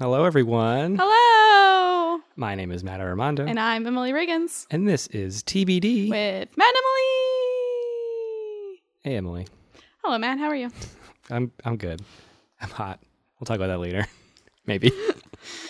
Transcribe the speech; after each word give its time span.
Hello, 0.00 0.24
everyone. 0.24 0.96
Hello, 1.00 2.20
My 2.36 2.54
name 2.56 2.72
is 2.72 2.82
Matt 2.82 3.00
Armando, 3.00 3.46
and 3.46 3.60
I'm 3.60 3.86
Emily 3.86 4.12
Riggins 4.12 4.66
and 4.70 4.88
this 4.88 5.06
is 5.08 5.42
TBD. 5.44 6.10
with 6.10 6.56
Matt 6.56 6.74
and 6.74 6.76
Emily. 6.76 8.80
Hey, 9.02 9.16
Emily. 9.16 9.46
Hello, 10.02 10.18
Matt. 10.18 10.38
How 10.38 10.46
are 10.46 10.56
you? 10.56 10.70
I'm 11.30 11.52
I'm 11.64 11.76
good. 11.76 12.02
I'm 12.60 12.70
hot. 12.70 13.00
We'll 13.38 13.46
talk 13.46 13.56
about 13.56 13.68
that 13.68 13.78
later, 13.78 14.06
maybe. 14.66 14.90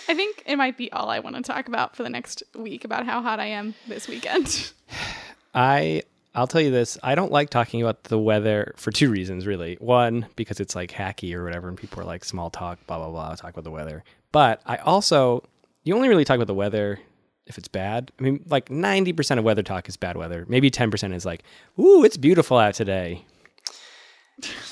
I 0.07 0.13
think 0.15 0.41
it 0.45 0.55
might 0.55 0.77
be 0.77 0.91
all 0.91 1.09
I 1.09 1.19
want 1.19 1.35
to 1.35 1.41
talk 1.43 1.67
about 1.67 1.95
for 1.95 2.03
the 2.03 2.09
next 2.09 2.41
week 2.57 2.83
about 2.85 3.05
how 3.05 3.21
hot 3.21 3.39
I 3.39 3.47
am 3.47 3.75
this 3.87 4.07
weekend. 4.07 4.71
I 5.53 6.01
I'll 6.35 6.47
tell 6.47 6.61
you 6.61 6.71
this. 6.71 6.97
I 7.01 7.15
don't 7.15 7.31
like 7.31 7.49
talking 7.49 7.81
about 7.81 8.03
the 8.03 8.19
weather 8.19 8.73
for 8.75 8.91
two 8.91 9.09
reasons, 9.09 9.47
really. 9.47 9.77
One, 9.79 10.27
because 10.35 10.59
it's 10.59 10.75
like 10.75 10.91
hacky 10.91 11.33
or 11.33 11.43
whatever, 11.43 11.69
and 11.69 11.77
people 11.77 12.01
are 12.01 12.05
like 12.05 12.25
small 12.25 12.49
talk, 12.49 12.85
blah 12.87 12.97
blah 12.97 13.09
blah, 13.09 13.35
talk 13.35 13.51
about 13.51 13.63
the 13.63 13.71
weather. 13.71 14.03
But 14.31 14.61
I 14.65 14.77
also 14.77 15.43
you 15.83 15.95
only 15.95 16.09
really 16.09 16.25
talk 16.25 16.35
about 16.35 16.47
the 16.47 16.53
weather 16.53 16.99
if 17.47 17.57
it's 17.57 17.67
bad. 17.67 18.11
I 18.19 18.23
mean, 18.23 18.43
like 18.47 18.69
ninety 18.69 19.13
percent 19.13 19.39
of 19.39 19.45
weather 19.45 19.63
talk 19.63 19.87
is 19.87 19.95
bad 19.95 20.17
weather. 20.17 20.45
Maybe 20.49 20.69
ten 20.69 20.91
percent 20.91 21.13
is 21.13 21.25
like, 21.25 21.43
"Ooh, 21.79 22.03
it's 22.03 22.17
beautiful 22.17 22.57
out 22.57 22.73
today." 22.73 23.23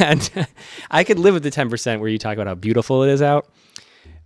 and 0.00 0.48
I 0.90 1.04
could 1.04 1.20
live 1.20 1.34
with 1.34 1.44
the 1.44 1.50
ten 1.50 1.70
percent 1.70 2.00
where 2.00 2.10
you 2.10 2.18
talk 2.18 2.34
about 2.34 2.48
how 2.48 2.54
beautiful 2.54 3.04
it 3.04 3.10
is 3.10 3.22
out. 3.22 3.48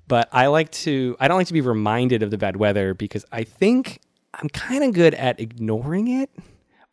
But 0.07 0.29
I 0.33 0.47
like 0.47 0.71
to. 0.73 1.17
I 1.21 1.29
don't 1.29 1.37
like 1.37 1.49
to 1.49 1.53
be 1.53 1.61
reminded 1.61 2.23
of 2.23 2.31
the 2.31 2.39
bad 2.39 2.57
weather 2.57 2.95
because 2.95 3.27
I 3.31 3.45
think 3.45 4.01
I'm 4.33 4.49
kind 4.49 4.85
of 4.85 4.95
good 4.95 5.15
at 5.15 5.39
ignoring 5.41 6.09
it, 6.09 6.31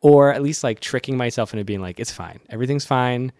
or 0.06 0.32
at 0.32 0.40
least 0.40 0.62
like 0.62 0.78
tricking 0.78 1.16
myself 1.16 1.52
into 1.52 1.64
being 1.64 1.80
like, 1.80 1.98
"It's 1.98 2.12
fine. 2.12 2.38
Everything's 2.48 2.84
fine. 2.84 3.32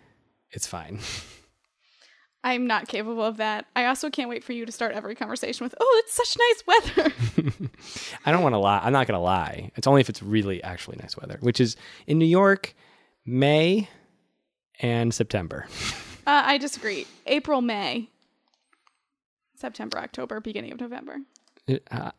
It's 0.51 0.67
fine." 0.67 0.99
I'm 2.45 2.67
not 2.67 2.89
capable 2.89 3.23
of 3.25 3.37
that. 3.37 3.67
I 3.75 3.87
also 3.87 4.11
can't 4.11 4.29
wait 4.29 4.43
for 4.43 4.53
you 4.53 4.67
to 4.67 4.73
start 4.73 4.93
every 4.93 5.15
conversation 5.15 5.65
with, 5.65 5.77
"Oh, 5.81 6.03
it's 6.05 6.15
such 6.15 6.37
nice 6.37 6.65
weather." 6.67 7.13
I 8.27 8.33
don't 8.33 8.43
want 8.43 8.55
to 8.55 8.59
lie. 8.59 8.81
I'm 8.83 8.93
not 8.93 9.07
going 9.07 9.17
to 9.19 9.23
lie. 9.23 9.71
It's 9.77 9.87
only 9.87 10.01
if 10.01 10.09
it's 10.09 10.23
really 10.23 10.61
actually 10.65 10.97
nice 11.01 11.17
weather, 11.17 11.39
which 11.41 11.61
is 11.61 11.77
in 12.09 12.19
New 12.19 12.27
York, 12.27 12.75
May 13.25 13.89
and 14.81 15.15
September. 15.15 15.67
uh, 16.27 16.43
I 16.47 16.59
disagree. 16.59 17.07
April, 17.27 17.63
May, 17.63 18.11
September, 19.55 19.99
October, 19.99 20.41
beginning 20.41 20.73
of 20.73 20.81
November. 20.81 21.19
Uh, 21.93 22.11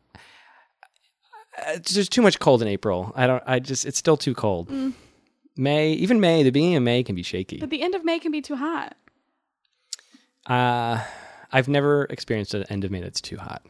it's 1.57 1.93
just 1.93 2.11
too 2.11 2.21
much 2.21 2.39
cold 2.39 2.61
in 2.61 2.67
April. 2.67 3.11
I 3.15 3.27
don't. 3.27 3.43
I 3.45 3.59
just. 3.59 3.85
It's 3.85 3.97
still 3.97 4.17
too 4.17 4.33
cold. 4.33 4.69
May, 5.55 5.93
even 5.93 6.19
May, 6.19 6.43
the 6.43 6.51
beginning 6.51 6.75
of 6.75 6.83
May 6.83 7.03
can 7.03 7.15
be 7.15 7.23
shaky. 7.23 7.57
But 7.57 7.71
the 7.71 7.81
end 7.81 7.95
of 7.95 8.05
May 8.05 8.19
can 8.19 8.31
be 8.31 8.41
too 8.41 8.55
hot. 8.55 8.95
Uh, 10.45 11.03
I've 11.51 11.67
never 11.67 12.05
experienced 12.05 12.53
an 12.53 12.63
end 12.69 12.83
of 12.83 12.91
May 12.91 13.01
that's 13.01 13.21
too 13.21 13.37
hot. 13.37 13.63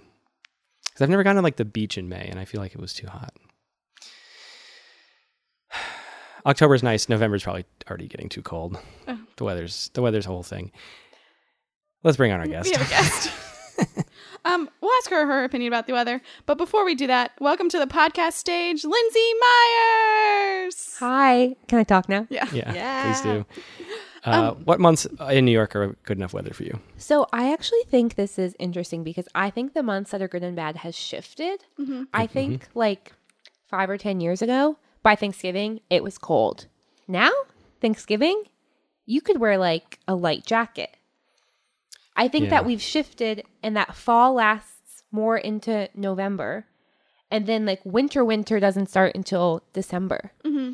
Because 0.86 1.02
I've 1.02 1.10
never 1.10 1.24
gone 1.24 1.36
to 1.36 1.42
like 1.42 1.56
the 1.56 1.66
beach 1.66 1.98
in 1.98 2.10
May, 2.10 2.28
and 2.28 2.40
I 2.40 2.46
feel 2.46 2.60
like 2.60 2.74
it 2.74 2.82
was 2.82 2.94
too 2.94 3.08
hot. 3.08 3.34
October's 6.46 6.84
nice. 6.84 7.08
November's 7.08 7.44
probably 7.44 7.66
already 7.90 8.08
getting 8.08 8.30
too 8.30 8.42
cold. 8.42 8.78
Oh. 9.08 9.18
The 9.38 9.44
weather's 9.44 9.90
the 9.94 10.02
weather's 10.02 10.26
a 10.26 10.30
whole 10.30 10.44
thing. 10.44 10.72
Let's 12.04 12.18
bring 12.18 12.32
on 12.32 12.40
our 12.40 12.48
guest. 12.48 12.70
We 12.70 12.76
have 12.76 12.86
a 12.86 12.90
guest. 12.90 13.32
um, 14.48 14.70
we'll 14.82 14.92
ask 15.00 15.10
her 15.10 15.26
her 15.26 15.44
opinion 15.44 15.72
about 15.72 15.88
the 15.88 15.94
weather. 15.94 16.22
But 16.46 16.58
before 16.58 16.86
we 16.86 16.96
do 16.96 17.08
that, 17.08 17.32
welcome 17.40 17.70
to 17.70 17.80
the 17.80 17.86
podcast 17.88 18.34
stage, 18.34 18.84
Lindsay 18.84 19.32
Myers. 19.42 20.96
Hi. 21.00 21.56
Can 21.68 21.80
I 21.80 21.84
talk 21.84 22.08
now? 22.10 22.28
Yeah. 22.30 22.48
Yeah, 22.52 22.74
Yeah. 22.74 23.04
please 23.14 23.22
do. 23.22 23.46
Uh, 24.24 24.52
what 24.56 24.80
months 24.80 25.06
in 25.30 25.46
New 25.46 25.52
York 25.52 25.74
are 25.76 25.96
good 26.04 26.18
enough 26.18 26.34
weather 26.34 26.54
for 26.54 26.64
you? 26.64 26.80
So 26.98 27.28
I 27.32 27.54
actually 27.54 27.84
think 27.90 28.16
this 28.16 28.38
is 28.38 28.56
interesting 28.60 29.04
because 29.04 29.28
I 29.34 29.50
think 29.50 29.74
the 29.74 29.84
months 29.84 30.12
that 30.12 30.22
are 30.22 30.28
good 30.28 30.44
and 30.44 30.56
bad 30.56 30.78
has 30.78 30.96
shifted. 30.96 31.64
I 32.14 32.28
think 32.28 32.68
like 32.74 33.14
five 33.70 33.90
or 33.90 33.98
10 33.98 34.20
years 34.20 34.42
ago, 34.42 34.78
by 35.04 35.16
Thanksgiving, 35.16 35.80
it 35.90 36.04
was 36.04 36.18
cold. 36.18 36.68
Now, 37.08 37.32
Thanksgiving, 37.80 38.44
you 39.06 39.22
could 39.22 39.40
wear 39.40 39.58
like 39.58 40.00
a 40.08 40.16
light 40.16 40.46
jacket. 40.46 40.97
I 42.18 42.28
think 42.28 42.46
Yeah. 42.46 42.50
that 42.50 42.66
we've 42.66 42.82
shifted 42.82 43.44
and 43.64 43.78
that 43.78 43.96
fall 43.96 44.34
lasts 44.34 45.04
more 45.12 45.38
into 45.38 45.88
November. 45.94 46.66
And 47.30 47.46
then 47.46 47.66
like 47.66 47.82
winter, 47.86 48.26
winter 48.26 48.60
doesn't 48.60 48.90
start 48.90 49.16
until 49.16 49.64
December. 49.74 50.32
Mm-hmm. 50.44 50.74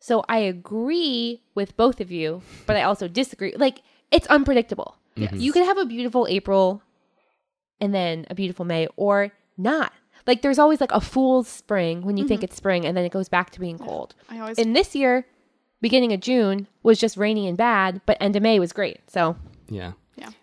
So 0.00 0.24
I 0.28 0.38
agree 0.38 1.42
with 1.54 1.76
both 1.76 2.00
of 2.00 2.10
you, 2.10 2.42
but 2.66 2.76
I 2.76 2.82
also 2.82 3.06
disagree. 3.06 3.54
Like 3.56 3.82
it's 4.10 4.26
unpredictable. 4.26 4.96
Mm-hmm. 5.16 5.36
You 5.36 5.52
could 5.52 5.64
have 5.64 5.78
a 5.78 5.86
beautiful 5.86 6.26
April 6.28 6.82
and 7.80 7.94
then 7.94 8.26
a 8.28 8.34
beautiful 8.34 8.64
May 8.64 8.88
or 8.96 9.32
not. 9.56 9.92
Like 10.26 10.42
there's 10.42 10.58
always 10.58 10.80
like 10.80 10.92
a 10.92 11.00
fool's 11.00 11.48
spring 11.48 12.02
when 12.02 12.16
you 12.16 12.26
think 12.26 12.40
mm-hmm. 12.40 12.44
it's 12.46 12.56
spring 12.56 12.84
and 12.84 12.96
then 12.96 13.04
it 13.04 13.12
goes 13.12 13.28
back 13.28 13.50
to 13.50 13.60
being 13.60 13.78
cold. 13.78 14.14
I 14.28 14.40
always 14.40 14.58
And 14.58 14.74
this 14.74 14.94
year, 14.94 15.26
beginning 15.80 16.12
of 16.12 16.20
June 16.20 16.68
was 16.82 16.98
just 16.98 17.16
rainy 17.16 17.46
and 17.46 17.56
bad, 17.56 18.00
but 18.06 18.16
end 18.20 18.36
of 18.36 18.42
May 18.42 18.58
was 18.58 18.72
great. 18.72 18.98
So 19.08 19.36
Yeah. 19.68 19.92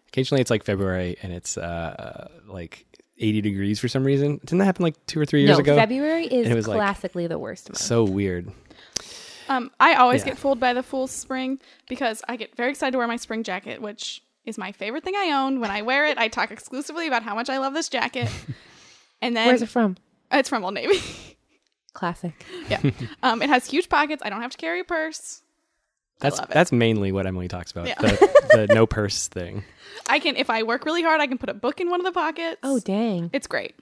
Yeah. 0.09 0.13
Occasionally 0.13 0.41
it's 0.41 0.49
like 0.51 0.63
February 0.63 1.17
and 1.21 1.31
it's 1.33 1.57
uh, 1.57 2.29
like 2.47 2.85
80 3.17 3.41
degrees 3.41 3.79
for 3.79 3.87
some 3.87 4.03
reason. 4.03 4.37
Didn't 4.39 4.59
that 4.59 4.65
happen 4.65 4.83
like 4.83 5.05
two 5.05 5.19
or 5.19 5.25
three 5.25 5.41
years 5.41 5.57
no, 5.57 5.59
ago? 5.59 5.75
February 5.75 6.25
is 6.25 6.47
it 6.47 6.51
is 6.51 6.55
was, 6.55 6.67
like, 6.67 6.77
classically 6.77 7.27
the 7.27 7.37
worst 7.39 7.69
month. 7.69 7.77
so 7.77 8.03
weird. 8.03 8.51
Um, 9.49 9.71
I 9.79 9.95
always 9.95 10.21
Yeah. 10.21 10.29
get 10.29 10.37
fooled 10.37 10.59
by 10.59 10.73
the 10.73 10.83
full 10.83 11.07
spring 11.07 11.59
because 11.87 12.21
I 12.29 12.35
get 12.35 12.55
very 12.55 12.69
excited 12.69 12.91
to 12.91 12.97
wear 12.99 13.07
my 13.07 13.15
spring 13.17 13.43
jacket, 13.43 13.81
which 13.81 14.21
is 14.45 14.57
my 14.57 14.71
favorite 14.71 15.03
thing 15.03 15.15
I 15.15 15.31
own. 15.31 15.59
When 15.59 15.71
I 15.71 15.81
wear 15.81 16.05
it, 16.07 16.17
I 16.17 16.27
talk 16.27 16.51
exclusively 16.51 17.07
about 17.07 17.23
how 17.23 17.33
much 17.35 17.49
I 17.49 17.57
love 17.57 17.73
this 17.73 17.89
jacket. 17.89 18.29
And 19.21 19.35
then 19.35 19.47
Where's 19.47 19.61
it 19.61 19.67
from? 19.67 19.97
it's 20.31 20.47
from 20.47 20.63
Old 20.63 20.75
Navy. 20.75 20.97
Classic. 21.93 22.31
yeah. 22.69 22.79
Um, 23.21 23.41
it 23.41 23.49
has 23.49 23.65
huge 23.69 23.89
pockets. 23.89 24.21
I 24.25 24.29
don't 24.29 24.41
have 24.41 24.51
to 24.51 24.57
carry 24.57 24.79
a 24.79 24.83
purse. 24.85 25.41
That's 26.19 26.37
love 26.37 26.49
it. 26.49 26.53
that's 26.53 26.71
mainly 26.71 27.11
what 27.11 27.25
Emily 27.25 27.47
talks 27.47 27.71
about. 27.71 27.87
Yeah. 27.87 27.95
The, 27.99 28.67
the 28.67 28.73
no 28.73 28.85
purse 28.85 29.27
thing. 29.27 29.63
I 30.09 30.19
can, 30.19 30.35
if 30.35 30.49
I 30.49 30.63
work 30.63 30.85
really 30.85 31.01
hard, 31.03 31.21
I 31.21 31.27
can 31.27 31.37
put 31.37 31.49
a 31.49 31.53
book 31.53 31.79
in 31.79 31.89
one 31.89 31.99
of 32.01 32.05
the 32.05 32.11
pockets. 32.11 32.57
Oh, 32.63 32.79
dang. 32.79 33.29
it's 33.33 33.47
great. 33.47 33.75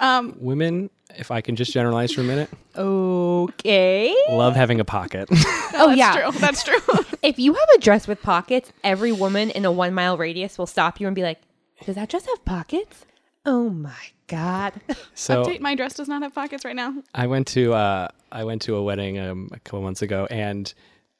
Um, 0.00 0.34
Women, 0.40 0.90
if 1.16 1.30
I 1.30 1.40
can 1.40 1.54
just 1.56 1.72
generalize 1.72 2.12
for 2.12 2.20
a 2.22 2.24
minute, 2.24 2.50
Okay. 2.76 4.14
love 4.30 4.54
having 4.56 4.80
a 4.80 4.84
pocket. 4.84 5.28
Oh, 5.74 5.86
that's 5.88 5.98
yeah. 5.98 6.30
true. 6.30 6.38
That's 6.38 6.62
true. 6.64 6.78
If 7.22 7.38
you 7.38 7.54
have 7.54 7.68
a 7.74 7.78
dress 7.80 8.06
with 8.06 8.20
pockets, 8.20 8.70
every 8.84 9.10
woman 9.10 9.48
in 9.50 9.64
a 9.64 9.72
one 9.72 9.94
mile 9.94 10.18
radius 10.18 10.58
will 10.58 10.66
stop 10.66 11.00
you 11.00 11.06
and 11.06 11.16
be 11.16 11.22
like, 11.22 11.40
Does 11.86 11.94
that 11.94 12.10
dress 12.10 12.26
have 12.26 12.44
pockets? 12.44 13.06
Oh 13.46 13.70
my 13.70 13.96
God. 14.26 14.74
so 15.14 15.42
Update: 15.42 15.60
My 15.60 15.74
dress 15.74 15.94
does 15.94 16.08
not 16.08 16.20
have 16.22 16.34
pockets 16.34 16.66
right 16.66 16.76
now. 16.76 16.94
I 17.14 17.26
went 17.26 17.46
to 17.48 17.72
uh, 17.72 18.08
I 18.30 18.44
went 18.44 18.60
to 18.62 18.76
a 18.76 18.82
wedding 18.82 19.18
um, 19.18 19.48
a 19.52 19.58
couple 19.60 19.80
months 19.80 20.02
ago, 20.02 20.26
and 20.30 20.72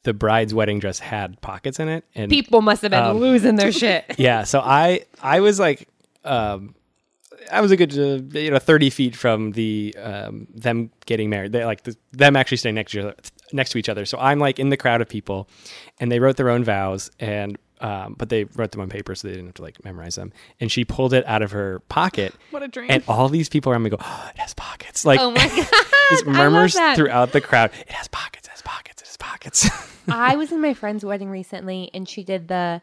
the 0.05 0.13
bride's 0.15 0.53
wedding 0.53 0.79
dress 0.81 0.99
had 0.99 1.41
pockets 1.41 1.79
in 1.81 1.89
it, 1.89 2.05
and 2.15 2.31
People 2.31 2.61
must 2.63 2.83
have 2.83 2.91
been 2.91 3.03
Um, 3.03 3.19
losing 3.19 3.57
their 3.57 3.73
shit. 3.73 4.05
yeah, 4.19 4.45
so 4.45 4.61
I 4.61 5.05
I 5.23 5.41
was 5.41 5.59
like, 5.61 5.89
um, 6.25 6.75
I 7.51 7.61
was 7.61 7.71
a 7.71 7.77
good 7.77 7.93
uh, 7.97 8.39
you 8.39 8.51
know 8.51 8.59
thirty 8.59 8.91
feet 8.91 9.15
from 9.17 9.53
the 9.53 9.95
um, 10.03 10.47
them 10.55 10.91
getting 11.07 11.31
married. 11.31 11.53
They 11.53 11.65
like 11.65 11.85
the, 11.85 11.97
them 12.13 12.37
actually 12.37 12.57
staying 12.59 12.75
next 12.77 12.93
to 12.93 12.99
each 12.99 13.05
other, 13.05 13.15
next 13.53 13.71
to 13.71 13.79
each 13.79 13.89
other. 13.89 14.05
So 14.05 14.19
I'm 14.19 14.39
like 14.39 14.59
in 14.59 14.71
the 14.71 14.77
crowd 14.77 15.01
of 15.01 15.09
people, 15.09 15.49
and 16.01 16.11
they 16.11 16.19
wrote 16.21 16.37
their 16.37 16.51
own 16.51 16.65
vows, 16.65 17.11
and 17.21 17.57
um, 17.81 18.15
but 18.17 18.29
they 18.29 18.45
wrote 18.45 18.71
them 18.73 18.81
on 18.81 18.89
paper, 18.89 19.15
so 19.17 19.27
they 19.27 19.35
didn't 19.35 19.47
have 19.47 19.55
to 19.55 19.63
like 19.63 19.85
memorize 19.85 20.15
them. 20.15 20.33
And 20.61 20.71
she 20.71 20.85
pulled 20.85 21.13
it 21.13 21.27
out 21.27 21.43
of 21.43 21.51
her 21.53 21.81
pocket, 21.89 22.33
What 22.51 22.63
a 22.63 22.69
dream. 22.69 22.89
and 22.91 23.03
all 23.09 23.29
these 23.29 23.49
people 23.49 23.73
around 23.73 23.83
me 23.83 23.91
go, 23.91 23.97
oh, 24.01 24.31
"It 24.35 24.39
has 24.41 24.55
pockets!" 24.55 25.05
Like 25.05 25.19
Oh 25.21 25.31
my 25.33 25.47
God. 25.49 25.67
just 26.11 26.27
murmurs 26.27 26.75
throughout 26.95 27.33
the 27.33 27.41
crowd. 27.41 27.71
It 27.87 27.93
has 27.93 28.09
pockets. 28.09 28.47
It 28.47 28.51
has 28.53 28.63
pockets. 28.63 28.92
It 29.13 29.23
has 29.23 29.31
pockets. 29.31 29.69
I 30.09 30.37
was 30.37 30.53
in 30.53 30.61
my 30.61 30.75
friend's 30.75 31.05
wedding 31.05 31.29
recently 31.31 31.91
and 31.93 32.09
she 32.09 32.25
did 32.25 32.49
the, 32.49 32.81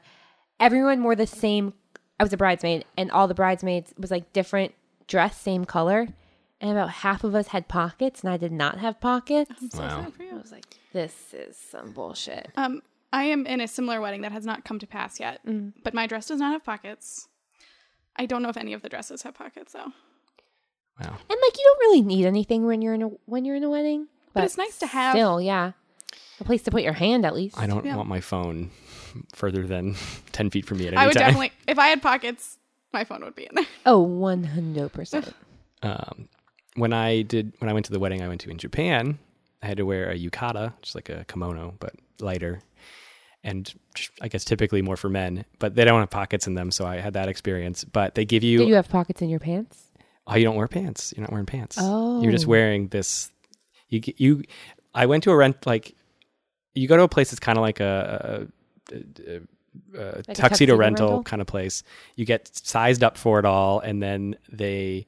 everyone 0.60 1.04
wore 1.04 1.16
the 1.16 1.28
same, 1.28 1.74
I 2.20 2.24
was 2.24 2.34
a 2.34 2.38
bridesmaid 2.38 2.86
and 2.98 3.10
all 3.12 3.28
the 3.28 3.34
bridesmaids 3.34 3.94
was 3.98 4.12
like 4.12 4.32
different 4.34 4.74
dress, 5.08 5.40
same 5.40 5.66
color. 5.66 6.08
And 6.62 6.72
about 6.72 6.90
half 6.90 7.24
of 7.24 7.36
us 7.36 7.48
had 7.48 7.68
pockets 7.70 8.22
and 8.22 8.32
I 8.32 8.38
did 8.38 8.52
not 8.52 8.80
have 8.80 9.00
pockets. 9.00 9.50
I'm 9.62 9.70
so 9.72 9.80
Wow. 9.80 10.04
sad 10.04 10.14
for 10.14 10.24
you. 10.24 10.32
I 10.36 10.42
was 10.42 10.52
like, 10.52 10.66
this 10.94 11.34
is 11.34 11.56
some 11.58 11.94
bullshit. 11.94 12.50
Um, 12.58 12.82
I 13.14 13.24
am 13.24 13.48
in 13.48 13.60
a 13.62 13.68
similar 13.68 14.02
wedding 14.02 14.22
that 14.22 14.32
has 14.34 14.46
not 14.46 14.66
come 14.66 14.78
to 14.80 14.88
pass 14.88 15.20
yet, 15.20 15.40
Mm. 15.46 15.74
but 15.84 15.94
my 15.94 16.06
dress 16.06 16.28
does 16.28 16.40
not 16.40 16.52
have 16.52 16.64
pockets. 16.64 17.28
I 18.18 18.26
don't 18.26 18.44
know 18.44 18.50
if 18.50 18.58
any 18.58 18.74
of 18.74 18.82
the 18.82 18.90
dresses 18.90 19.22
have 19.24 19.34
pockets 19.34 19.72
though. 19.74 19.80
wow. 21.00 21.16
And 21.30 21.40
like 21.42 21.58
you 21.58 21.64
don't 21.64 21.80
really 21.80 22.02
need 22.02 22.26
anything 22.26 22.66
when 22.66 22.82
you're 22.82 22.94
in 22.94 23.02
a 23.04 23.08
when 23.26 23.46
you're 23.46 23.56
in 23.56 23.64
a 23.64 23.70
wedding. 23.70 24.08
But 24.34 24.44
it's 24.44 24.58
nice 24.58 24.78
to 24.80 24.88
have- 24.88 25.14
Still, 25.14 25.42
yeah. 25.42 25.72
A 26.40 26.44
place 26.44 26.62
to 26.64 26.72
put 26.72 26.84
your 26.84 26.94
hand 26.94 27.26
at 27.26 27.36
least. 27.36 27.58
I 27.60 27.68
don't 27.68 27.86
Yeah. 27.86 27.96
want 27.96 28.08
my 28.08 28.22
phone 28.22 28.72
further 29.34 29.66
than 29.68 29.96
ten 30.32 30.50
feet 30.50 30.66
from 30.66 30.78
me 30.78 30.88
at 30.88 30.94
any 30.94 30.98
I 31.02 31.06
would 31.08 31.14
time. 31.14 31.22
definitely, 31.28 31.52
if 31.68 31.78
I 31.80 31.88
had 31.88 32.02
pockets, 32.02 32.58
my 32.94 33.04
phone 33.04 33.24
would 33.24 33.36
be 33.36 33.44
in 33.44 33.56
there. 33.56 33.66
Oh, 33.86 34.06
100%. 34.06 35.34
um, 35.84 36.30
when 36.76 36.94
I 36.94 37.22
did 37.24 37.54
when 37.60 37.70
I 37.70 37.74
went 37.74 37.86
to 37.88 37.92
the 37.92 38.00
wedding 38.00 38.22
I 38.22 38.28
went 38.28 38.42
to 38.42 38.50
in 38.50 38.58
Japan, 38.58 39.20
I 39.62 39.68
had 39.68 39.78
to 39.78 39.86
wear 39.86 40.10
a 40.10 40.18
yukata, 40.18 40.74
just 40.82 40.96
like 40.96 41.10
a 41.10 41.26
kimono, 41.28 41.76
but 41.80 41.94
lighter. 42.20 42.62
and 43.44 43.74
I 44.22 44.28
guess 44.28 44.44
typically 44.46 44.82
more 44.82 44.98
for 44.98 45.10
men, 45.10 45.46
but 45.60 45.76
they 45.76 45.86
don't 45.86 46.00
have 46.00 46.10
pockets 46.10 46.48
in 46.48 46.54
them. 46.56 46.72
So 46.72 46.86
I 46.86 46.98
had 46.98 47.14
that 47.14 47.28
experience. 47.30 47.84
But 47.86 48.16
they 48.16 48.26
give 48.26 48.44
you, 48.44 48.60
Did 48.60 48.68
you 48.70 48.76
have 48.76 48.90
pockets 48.90 49.22
in 49.22 49.30
your 49.30 49.40
pants? 49.40 49.90
oh, 50.28 50.36
you 50.36 50.44
don't 50.44 50.56
wear 50.56 50.68
pants. 50.68 51.14
You're 51.16 51.22
not 51.24 51.32
wearing 51.32 51.46
pants. 51.48 51.78
Oh. 51.80 52.22
You're 52.22 52.32
just 52.32 52.48
wearing 52.48 52.88
this. 52.90 53.32
You 53.90 54.02
you. 54.18 54.44
I 54.94 55.06
went 55.06 55.24
to 55.24 55.32
a 55.32 55.36
rent 55.36 55.66
like. 55.66 55.96
You 56.80 56.88
go 56.88 56.98
to 56.98 57.04
a 57.04 57.08
place 57.08 57.32
that's 57.32 57.40
kind 57.40 57.58
of 57.58 57.62
like 57.62 57.80
a, 57.80 58.48
a, 58.92 58.96
a, 58.98 59.42
a 59.98 60.24
tuxedo, 60.24 60.34
tuxedo 60.34 60.76
rental, 60.78 61.08
rental? 61.08 61.24
kind 61.24 61.42
of 61.42 61.48
place. 61.48 61.84
You 62.16 62.26
get 62.26 62.50
sized 62.56 63.04
up 63.04 63.18
for 63.18 63.40
it 63.40 63.46
all, 63.46 63.80
and 63.80 64.02
then 64.02 64.36
they, 64.52 65.08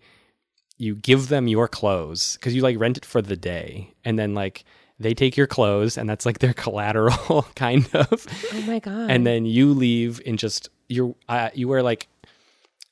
you 0.78 0.96
give 0.96 1.30
them 1.30 1.48
your 1.48 1.68
clothes 1.68 2.36
because 2.38 2.54
you 2.56 2.62
like 2.62 2.80
rent 2.80 2.98
it 2.98 3.06
for 3.06 3.22
the 3.22 3.36
day, 3.36 3.94
and 4.06 4.18
then 4.20 4.34
like 4.34 4.64
they 5.00 5.14
take 5.14 5.36
your 5.38 5.48
clothes, 5.48 5.98
and 5.98 6.10
that's 6.10 6.26
like 6.26 6.40
their 6.40 6.54
collateral, 6.66 7.44
kind 7.56 7.88
of 7.94 8.28
Oh 8.54 8.62
my 8.68 8.80
god. 8.80 9.10
and 9.10 9.26
then 9.26 9.46
you 9.46 9.74
leave 9.74 10.22
in 10.26 10.38
just 10.38 10.70
your 10.90 11.16
uh, 11.30 11.50
you 11.54 11.68
wear 11.68 11.82
like 11.84 12.08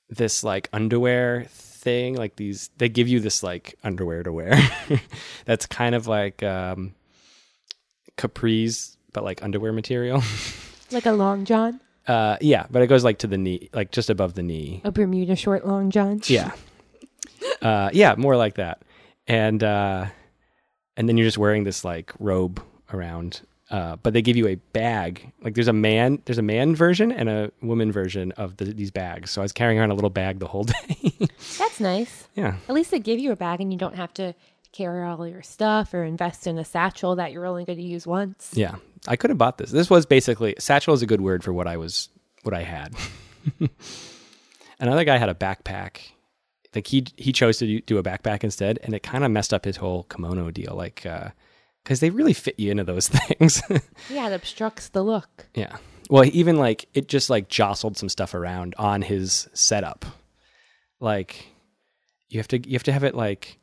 this 0.10 0.44
like 0.44 0.70
underwear 0.74 1.46
thing 1.50 2.16
like 2.16 2.36
these 2.36 2.70
they 2.78 2.90
give 2.90 3.08
you 3.08 3.20
this 3.22 3.42
like 3.44 3.76
underwear 3.84 4.22
to 4.24 4.34
wear 4.34 4.58
that's 5.46 5.66
kind 5.66 5.96
of 5.96 6.08
like 6.08 6.42
um 6.44 6.94
capris 8.20 8.98
but 9.14 9.24
like 9.24 9.42
underwear 9.44 9.72
material. 9.74 10.22
Like 10.92 11.06
a 11.06 11.12
long 11.12 11.46
john, 11.46 11.80
uh 12.08 12.38
yeah 12.42 12.66
but 12.72 12.82
it 12.82 12.88
goes 12.88 13.04
like 13.04 13.20
to 13.20 13.28
the 13.28 13.38
knee 13.38 13.70
like 13.74 13.92
just 13.92 14.10
above 14.10 14.34
the 14.34 14.42
knee. 14.42 14.82
A 14.84 14.92
Bermuda 14.92 15.36
short 15.36 15.68
long 15.68 15.92
john. 15.92 16.20
yeah. 16.26 16.52
Uh 17.62 17.92
yeah 17.94 18.16
more 18.18 18.36
like 18.36 18.56
that. 18.56 18.82
And 19.28 19.64
uh 19.64 20.08
and 20.98 21.08
then 21.08 21.16
you're 21.16 21.28
just 21.28 21.38
wearing 21.38 21.64
this 21.64 21.86
like 21.86 22.12
robe 22.20 22.60
around. 22.92 23.42
Uh 23.70 23.98
but 23.98 24.14
they 24.14 24.24
give 24.24 24.36
you 24.36 24.48
a 24.48 24.56
bag. 24.74 25.32
Like 25.44 25.54
there's 25.54 25.68
a 25.68 25.74
man 25.74 26.24
there's 26.26 26.40
a 26.40 26.48
man 26.56 26.76
version 26.76 27.12
and 27.12 27.30
a 27.30 27.52
woman 27.62 27.92
version 27.92 28.32
of 28.32 28.58
the, 28.58 28.66
these 28.66 28.90
bags. 28.90 29.30
So 29.30 29.42
i 29.42 29.46
was 29.46 29.52
carrying 29.52 29.78
around 29.80 29.92
a 29.92 29.96
little 29.96 30.10
bag 30.10 30.40
the 30.40 30.48
whole 30.48 30.64
day. 30.76 31.12
That's 31.60 31.80
nice. 31.80 32.28
yeah. 32.34 32.56
At 32.68 32.74
least 32.74 32.90
they 32.90 33.00
give 33.00 33.20
you 33.20 33.32
a 33.32 33.36
bag 33.36 33.62
and 33.62 33.72
you 33.72 33.78
don't 33.78 33.96
have 33.96 34.12
to 34.16 34.34
carry 34.72 35.04
all 35.08 35.28
your 35.28 35.42
stuff 35.42 35.94
or 35.94 36.04
invest 36.04 36.46
in 36.48 36.58
a 36.58 36.66
satchel 36.66 37.16
that 37.16 37.32
you're 37.32 37.46
only 37.46 37.66
going 37.66 37.78
to 37.80 37.84
use 37.84 38.06
once. 38.08 38.52
yeah 38.54 38.76
i 39.08 39.16
could 39.16 39.30
have 39.30 39.38
bought 39.38 39.58
this 39.58 39.72
this 39.72 39.90
was 39.90 40.06
basically 40.06 40.54
satchel 40.60 40.94
is 40.94 41.02
a 41.02 41.06
good 41.08 41.22
word 41.22 41.44
for 41.44 41.52
what 41.54 41.68
i 41.68 41.76
was 41.78 42.10
what 42.44 42.54
i 42.54 42.62
had 42.64 42.94
another 44.80 45.04
guy 45.04 45.18
had 45.18 45.30
a 45.30 45.34
backpack 45.34 46.00
like 46.76 46.88
he 46.88 47.06
he 47.18 47.32
chose 47.32 47.58
to 47.58 47.66
do- 47.66 47.82
do 47.82 47.98
a 47.98 48.04
backpack 48.04 48.44
instead 48.44 48.80
and 48.84 48.94
it 48.94 49.02
kind 49.04 49.24
of 49.24 49.32
messed 49.32 49.54
up 49.54 49.66
his 49.66 49.78
whole 49.78 50.04
kimono 50.04 50.52
deal 50.52 50.76
like 50.76 51.06
uh 51.06 51.30
because 51.84 52.00
they 52.02 52.10
really 52.10 52.34
fit 52.34 52.60
you 52.60 52.70
into 52.72 52.84
those 52.84 53.08
things 53.10 53.62
Yeah, 54.10 54.30
it 54.30 54.34
obstructs 54.34 54.90
the 54.90 55.02
look. 55.02 55.48
Yeah. 55.56 55.78
Well, 56.10 56.26
even 56.26 56.58
like 56.58 56.88
it 56.94 57.08
just 57.08 57.30
like 57.30 57.48
jostled 57.48 57.98
some 57.98 58.10
stuff 58.10 58.34
around 58.34 58.76
on 58.78 59.02
his 59.02 59.48
setup. 59.54 60.06
Like 61.00 61.48
you 62.28 62.40
have 62.40 62.48
to 62.50 62.60
you 62.68 62.74
have 62.74 62.84
to 62.84 62.92
have 62.92 63.04
it 63.06 63.16
like 63.16 63.59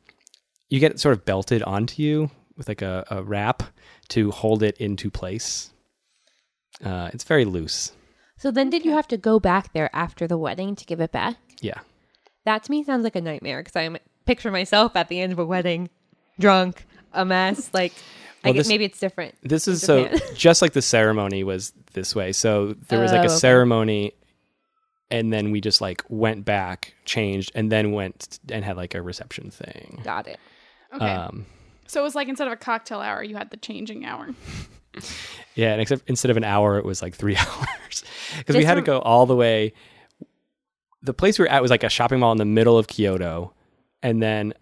you 0.69 0.79
get 0.79 0.91
it 0.91 0.99
sort 0.99 1.13
of 1.17 1.25
belted 1.25 1.63
onto 1.63 2.01
you 2.01 2.29
with 2.57 2.67
like 2.67 2.81
a, 2.81 3.05
a 3.09 3.23
wrap 3.23 3.63
to 4.09 4.31
hold 4.31 4.63
it 4.63 4.77
into 4.77 5.09
place. 5.09 5.71
Uh, 6.83 7.09
it's 7.13 7.23
very 7.23 7.45
loose. 7.45 7.91
So 8.37 8.51
then, 8.51 8.69
did 8.69 8.85
you 8.85 8.91
have 8.91 9.07
to 9.09 9.17
go 9.17 9.39
back 9.39 9.73
there 9.73 9.89
after 9.93 10.27
the 10.27 10.37
wedding 10.37 10.75
to 10.75 10.85
give 10.85 10.99
it 10.99 11.11
back? 11.11 11.37
Yeah. 11.61 11.79
That 12.45 12.63
to 12.63 12.71
me 12.71 12.83
sounds 12.83 13.03
like 13.03 13.15
a 13.15 13.21
nightmare 13.21 13.63
because 13.63 13.75
I 13.75 13.99
picture 14.25 14.51
myself 14.51 14.95
at 14.95 15.07
the 15.09 15.19
end 15.19 15.33
of 15.33 15.39
a 15.39 15.45
wedding, 15.45 15.89
drunk, 16.39 16.85
a 17.13 17.25
mess. 17.25 17.71
Like, 17.73 17.93
I 18.43 18.49
Well, 18.49 18.53
guess 18.53 18.61
this- 18.61 18.67
maybe 18.69 18.85
it's 18.85 18.99
different. 18.99 19.35
This 19.41 19.67
is 19.67 19.81
so 19.81 20.07
just 20.35 20.61
like 20.61 20.73
the 20.73 20.81
ceremony 20.83 21.43
was 21.43 21.73
this 21.93 22.13
way. 22.15 22.31
So 22.31 22.73
there 22.89 22.99
was 22.99 23.11
like 23.11 23.21
Oh, 23.21 23.23
a 23.23 23.25
okay. 23.25 23.35
ceremony 23.39 24.13
and 25.09 25.31
then 25.33 25.51
we 25.51 25.59
just 25.61 25.81
like 25.81 26.03
went 26.09 26.45
back, 26.45 26.93
changed, 27.05 27.51
and 27.55 27.71
then 27.71 27.91
went 27.93 28.39
and 28.51 28.63
had 28.63 28.77
like 28.77 28.93
a 28.93 29.01
reception 29.01 29.49
thing. 29.49 30.01
Got 30.03 30.27
it. 30.27 30.37
Okay. 30.93 31.05
Um 31.05 31.45
so 31.87 32.01
it 32.01 32.03
was 32.03 32.15
like 32.15 32.27
instead 32.27 32.47
of 32.47 32.53
a 32.53 32.57
cocktail 32.57 32.99
hour, 32.99 33.23
you 33.23 33.35
had 33.35 33.49
the 33.49 33.57
changing 33.57 34.05
hour. 34.05 34.29
Yeah, 35.55 35.71
and 35.71 35.81
except 35.81 36.03
instead 36.07 36.29
of 36.31 36.37
an 36.37 36.43
hour, 36.43 36.77
it 36.77 36.85
was 36.85 37.01
like 37.01 37.15
three 37.15 37.35
hours 37.37 38.03
because 38.37 38.55
we 38.55 38.63
had 38.63 38.75
to 38.75 38.81
go 38.81 38.99
all 38.99 39.25
the 39.25 39.35
way. 39.35 39.73
The 41.01 41.13
place 41.13 41.39
we 41.39 41.43
were 41.43 41.49
at 41.49 41.61
was 41.61 41.71
like 41.71 41.83
a 41.83 41.89
shopping 41.89 42.19
mall 42.19 42.31
in 42.31 42.37
the 42.37 42.45
middle 42.45 42.77
of 42.77 42.87
Kyoto, 42.87 43.53
and 44.03 44.21
then 44.21 44.53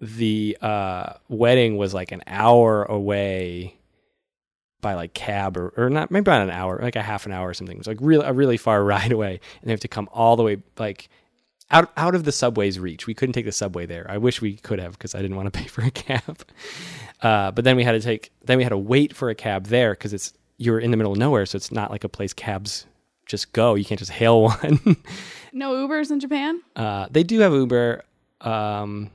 the 0.00 0.58
uh, 0.60 1.14
wedding 1.28 1.76
was 1.76 1.94
like 1.94 2.12
an 2.12 2.22
hour 2.26 2.84
away 2.84 3.78
by 4.80 4.94
like 4.94 5.14
cab 5.14 5.56
or, 5.56 5.72
or 5.76 5.88
not 5.88 6.10
maybe 6.10 6.30
not 6.30 6.42
an 6.42 6.50
hour, 6.50 6.78
like 6.82 6.96
a 6.96 7.02
half 7.02 7.26
an 7.26 7.32
hour 7.32 7.48
or 7.48 7.54
something. 7.54 7.76
It 7.76 7.78
was 7.80 7.86
like 7.86 7.98
real 8.00 8.22
a 8.22 8.32
really 8.32 8.56
far 8.56 8.84
ride 8.84 9.12
away, 9.12 9.40
and 9.60 9.68
they 9.68 9.72
have 9.72 9.80
to 9.80 9.88
come 9.88 10.08
all 10.12 10.36
the 10.36 10.42
way 10.42 10.58
like 10.78 11.08
out 11.70 11.90
out 11.96 12.14
of 12.14 12.24
the 12.24 12.32
subway's 12.32 12.78
reach. 12.78 13.06
We 13.06 13.14
couldn't 13.14 13.32
take 13.32 13.44
the 13.44 13.52
subway 13.52 13.86
there. 13.86 14.06
I 14.08 14.18
wish 14.18 14.40
we 14.40 14.56
could 14.56 14.78
have 14.78 14.92
because 14.92 15.14
I 15.14 15.22
didn't 15.22 15.36
want 15.36 15.52
to 15.52 15.58
pay 15.60 15.66
for 15.66 15.82
a 15.82 15.90
cab. 15.90 16.44
Uh, 17.22 17.50
but 17.50 17.64
then 17.64 17.76
we 17.76 17.84
had 17.84 17.92
to 17.92 18.00
take 18.00 18.30
then 18.44 18.56
we 18.58 18.62
had 18.62 18.70
to 18.70 18.78
wait 18.78 19.14
for 19.14 19.30
a 19.30 19.34
cab 19.34 19.66
there 19.66 19.92
because 19.92 20.12
it's 20.12 20.32
you're 20.58 20.78
in 20.78 20.90
the 20.90 20.96
middle 20.96 21.12
of 21.12 21.18
nowhere, 21.18 21.44
so 21.46 21.56
it's 21.56 21.70
not 21.72 21.90
like 21.90 22.04
a 22.04 22.08
place 22.08 22.32
cabs 22.32 22.86
just 23.26 23.52
go. 23.52 23.74
You 23.74 23.84
can't 23.84 23.98
just 23.98 24.12
hail 24.12 24.42
one. 24.44 24.96
No 25.52 25.74
Ubers 25.74 26.10
in 26.10 26.20
Japan? 26.20 26.62
uh, 26.76 27.08
they 27.10 27.22
do 27.24 27.40
have 27.40 27.52
Uber. 27.52 28.02
Um, 28.40 29.10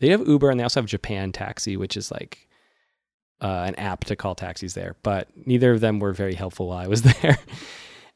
they 0.00 0.08
have 0.08 0.26
Uber 0.26 0.50
and 0.50 0.58
they 0.58 0.64
also 0.64 0.80
have 0.80 0.88
Japan 0.88 1.30
Taxi, 1.32 1.76
which 1.76 1.96
is 1.96 2.10
like 2.10 2.48
uh, 3.40 3.64
an 3.66 3.74
app 3.76 4.04
to 4.04 4.16
call 4.16 4.34
taxis 4.34 4.74
there. 4.74 4.96
But 5.02 5.28
neither 5.46 5.72
of 5.72 5.80
them 5.80 6.00
were 6.00 6.12
very 6.12 6.34
helpful 6.34 6.68
while 6.68 6.78
I 6.78 6.88
was 6.88 7.02
there. 7.22 7.38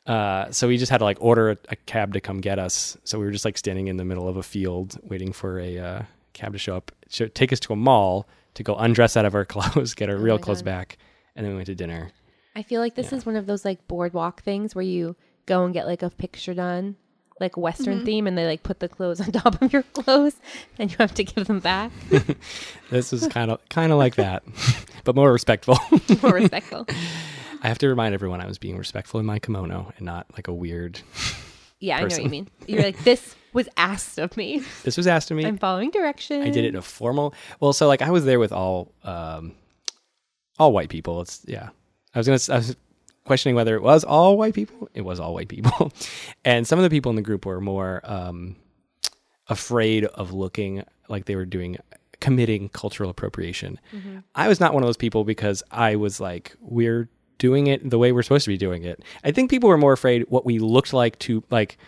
Uh, 0.06 0.50
so 0.52 0.68
we 0.68 0.78
just 0.78 0.90
had 0.90 0.98
to 0.98 1.04
like 1.04 1.18
order 1.20 1.50
a, 1.50 1.56
a 1.70 1.76
cab 1.76 2.12
to 2.12 2.20
come 2.20 2.40
get 2.40 2.58
us. 2.58 2.96
So 3.04 3.18
we 3.18 3.24
were 3.24 3.32
just 3.32 3.44
like 3.44 3.58
standing 3.58 3.88
in 3.88 3.96
the 3.96 4.04
middle 4.04 4.28
of 4.28 4.36
a 4.36 4.42
field 4.42 4.98
waiting 5.02 5.32
for 5.32 5.58
a 5.58 5.78
uh, 5.78 6.02
cab 6.32 6.52
to 6.52 6.58
show 6.58 6.76
up, 6.76 6.92
show, 7.08 7.26
take 7.28 7.52
us 7.52 7.60
to 7.60 7.72
a 7.72 7.76
mall 7.76 8.26
to 8.54 8.62
go 8.62 8.76
undress 8.76 9.16
out 9.16 9.24
of 9.24 9.34
our 9.34 9.44
clothes, 9.54 9.94
get 9.94 10.08
our 10.08 10.16
Oh 10.16 10.20
real 10.20 10.38
clothes 10.38 10.62
God. 10.62 10.66
back, 10.66 10.98
and 11.34 11.44
then 11.44 11.52
we 11.52 11.56
went 11.56 11.66
to 11.66 11.74
dinner. 11.74 12.10
I 12.54 12.62
feel 12.62 12.80
like 12.80 12.94
this 12.94 13.10
Yeah. 13.12 13.18
is 13.18 13.26
one 13.26 13.36
of 13.36 13.46
those 13.46 13.64
like 13.64 13.86
boardwalk 13.88 14.42
things 14.42 14.74
where 14.74 14.84
you 14.84 15.16
go 15.46 15.64
and 15.64 15.74
get 15.74 15.86
like 15.86 16.02
a 16.02 16.10
picture 16.10 16.54
done, 16.54 16.96
like 17.40 17.56
Western 17.56 17.96
Mm-hmm. 17.96 18.04
theme, 18.04 18.26
and 18.26 18.38
they 18.38 18.46
like 18.46 18.62
put 18.62 18.80
the 18.80 18.88
clothes 18.88 19.20
on 19.26 19.32
top 19.32 19.60
of 19.60 19.72
your 19.72 19.82
clothes, 19.82 20.36
and 20.78 20.90
you 20.90 20.96
have 21.00 21.14
to 21.14 21.24
give 21.24 21.46
them 21.48 21.58
back. 21.60 21.90
This 22.90 23.12
is 23.12 23.26
kind 23.26 23.50
of 23.50 23.58
kind 23.68 23.90
of 23.90 23.98
like 23.98 24.14
that, 24.14 24.44
but 25.04 25.16
more 25.16 25.32
respectful. 25.32 25.76
More 26.22 26.34
respectful. 26.34 26.86
I 27.62 27.68
have 27.68 27.78
to 27.78 27.88
remind 27.88 28.14
everyone 28.14 28.40
I 28.40 28.46
was 28.46 28.58
being 28.58 28.78
respectful 28.78 29.20
in 29.20 29.26
my 29.26 29.38
kimono 29.38 29.92
and 29.96 30.06
not 30.06 30.26
like 30.34 30.48
a 30.48 30.52
weird. 30.52 31.00
Yeah, 31.78 31.98
I 31.98 32.00
know 32.00 32.06
what 32.06 32.22
you 32.22 32.30
mean. 32.30 32.48
You're 32.66 32.82
like, 32.82 33.02
this 33.04 33.36
was 33.52 33.68
asked 33.76 34.18
of 34.18 34.36
me. 34.36 34.62
This 34.82 34.96
was 34.96 35.06
asked 35.06 35.30
of 35.30 35.36
me. 35.36 35.44
I'm 35.44 35.58
following 35.58 35.90
directions. 35.90 36.44
I 36.44 36.50
did 36.50 36.64
it 36.64 36.68
in 36.68 36.76
a 36.76 36.82
formal. 36.82 37.34
Well, 37.60 37.72
so 37.72 37.86
like 37.86 38.02
I 38.02 38.10
was 38.10 38.24
there 38.24 38.38
with 38.38 38.52
all 38.52 38.92
um, 39.04 39.52
all 40.58 40.72
white 40.72 40.88
people. 40.88 41.20
It's 41.20 41.42
yeah. 41.46 41.70
I 42.14 42.18
was 42.18 42.26
gonna. 42.26 42.56
I 42.56 42.58
was 42.58 42.76
questioning 43.24 43.56
whether 43.56 43.74
it 43.74 43.82
was 43.82 44.04
all 44.04 44.38
white 44.38 44.54
people. 44.54 44.88
It 44.94 45.02
was 45.02 45.20
all 45.20 45.34
white 45.34 45.48
people, 45.48 45.92
and 46.44 46.66
some 46.66 46.78
of 46.78 46.82
the 46.82 46.90
people 46.90 47.10
in 47.10 47.16
the 47.16 47.22
group 47.22 47.44
were 47.44 47.60
more 47.60 48.00
um, 48.04 48.56
afraid 49.48 50.04
of 50.04 50.32
looking 50.32 50.84
like 51.08 51.26
they 51.26 51.36
were 51.36 51.44
doing 51.44 51.78
committing 52.20 52.68
cultural 52.70 53.10
appropriation. 53.10 53.78
I 54.34 54.48
was 54.48 54.60
not 54.60 54.72
one 54.72 54.82
of 54.82 54.86
those 54.86 54.96
people 54.96 55.24
because 55.24 55.62
I 55.70 55.96
was 55.96 56.20
like 56.20 56.56
we're 56.60 57.08
doing 57.38 57.66
it 57.66 57.88
the 57.88 57.98
way 57.98 58.12
we're 58.12 58.22
supposed 58.22 58.44
to 58.44 58.50
be 58.50 58.56
doing 58.56 58.84
it. 58.84 59.02
I 59.24 59.30
think 59.30 59.50
people 59.50 59.68
were 59.68 59.78
more 59.78 59.92
afraid 59.92 60.24
what 60.28 60.44
we 60.44 60.58
looked 60.58 60.92
like 60.92 61.18
to 61.20 61.42
like 61.50 61.78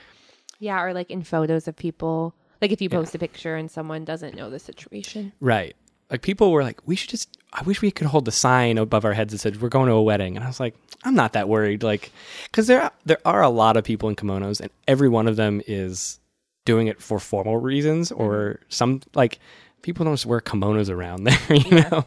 Yeah, 0.58 0.82
or 0.82 0.92
like 0.94 1.10
in 1.10 1.22
photos 1.22 1.68
of 1.68 1.76
people. 1.76 2.34
Like 2.60 2.72
if 2.72 2.80
you 2.80 2.88
post 2.88 3.14
a 3.14 3.18
picture 3.18 3.54
and 3.54 3.70
someone 3.70 4.04
doesn't 4.04 4.34
know 4.34 4.50
the 4.50 4.58
situation. 4.58 5.32
Right. 5.40 5.76
Like 6.10 6.22
people 6.22 6.50
were 6.50 6.62
like, 6.62 6.86
we 6.86 6.96
should 6.96 7.10
just. 7.10 7.36
I 7.52 7.62
wish 7.62 7.80
we 7.80 7.90
could 7.90 8.06
hold 8.06 8.24
the 8.24 8.32
sign 8.32 8.76
above 8.76 9.04
our 9.04 9.14
heads 9.14 9.32
that 9.32 9.38
said 9.38 9.60
we're 9.62 9.68
going 9.68 9.88
to 9.88 9.94
a 9.94 10.02
wedding, 10.02 10.36
and 10.36 10.44
I 10.44 10.48
was 10.48 10.60
like, 10.60 10.74
I'm 11.04 11.14
not 11.14 11.32
that 11.32 11.48
worried. 11.48 11.82
Like, 11.82 12.12
because 12.44 12.66
there 12.66 12.90
there 13.04 13.18
are 13.24 13.42
a 13.42 13.48
lot 13.48 13.76
of 13.76 13.84
people 13.84 14.08
in 14.08 14.16
kimonos, 14.16 14.60
and 14.60 14.70
every 14.86 15.08
one 15.08 15.26
of 15.26 15.36
them 15.36 15.62
is 15.66 16.18
doing 16.64 16.88
it 16.88 17.00
for 17.00 17.18
formal 17.18 17.56
reasons 17.56 18.12
or 18.12 18.60
some 18.68 19.00
like 19.14 19.38
people 19.80 20.04
don't 20.04 20.12
just 20.12 20.26
wear 20.26 20.40
kimonos 20.40 20.90
around 20.90 21.24
there, 21.24 21.56
you 21.56 21.80
know. 21.80 22.04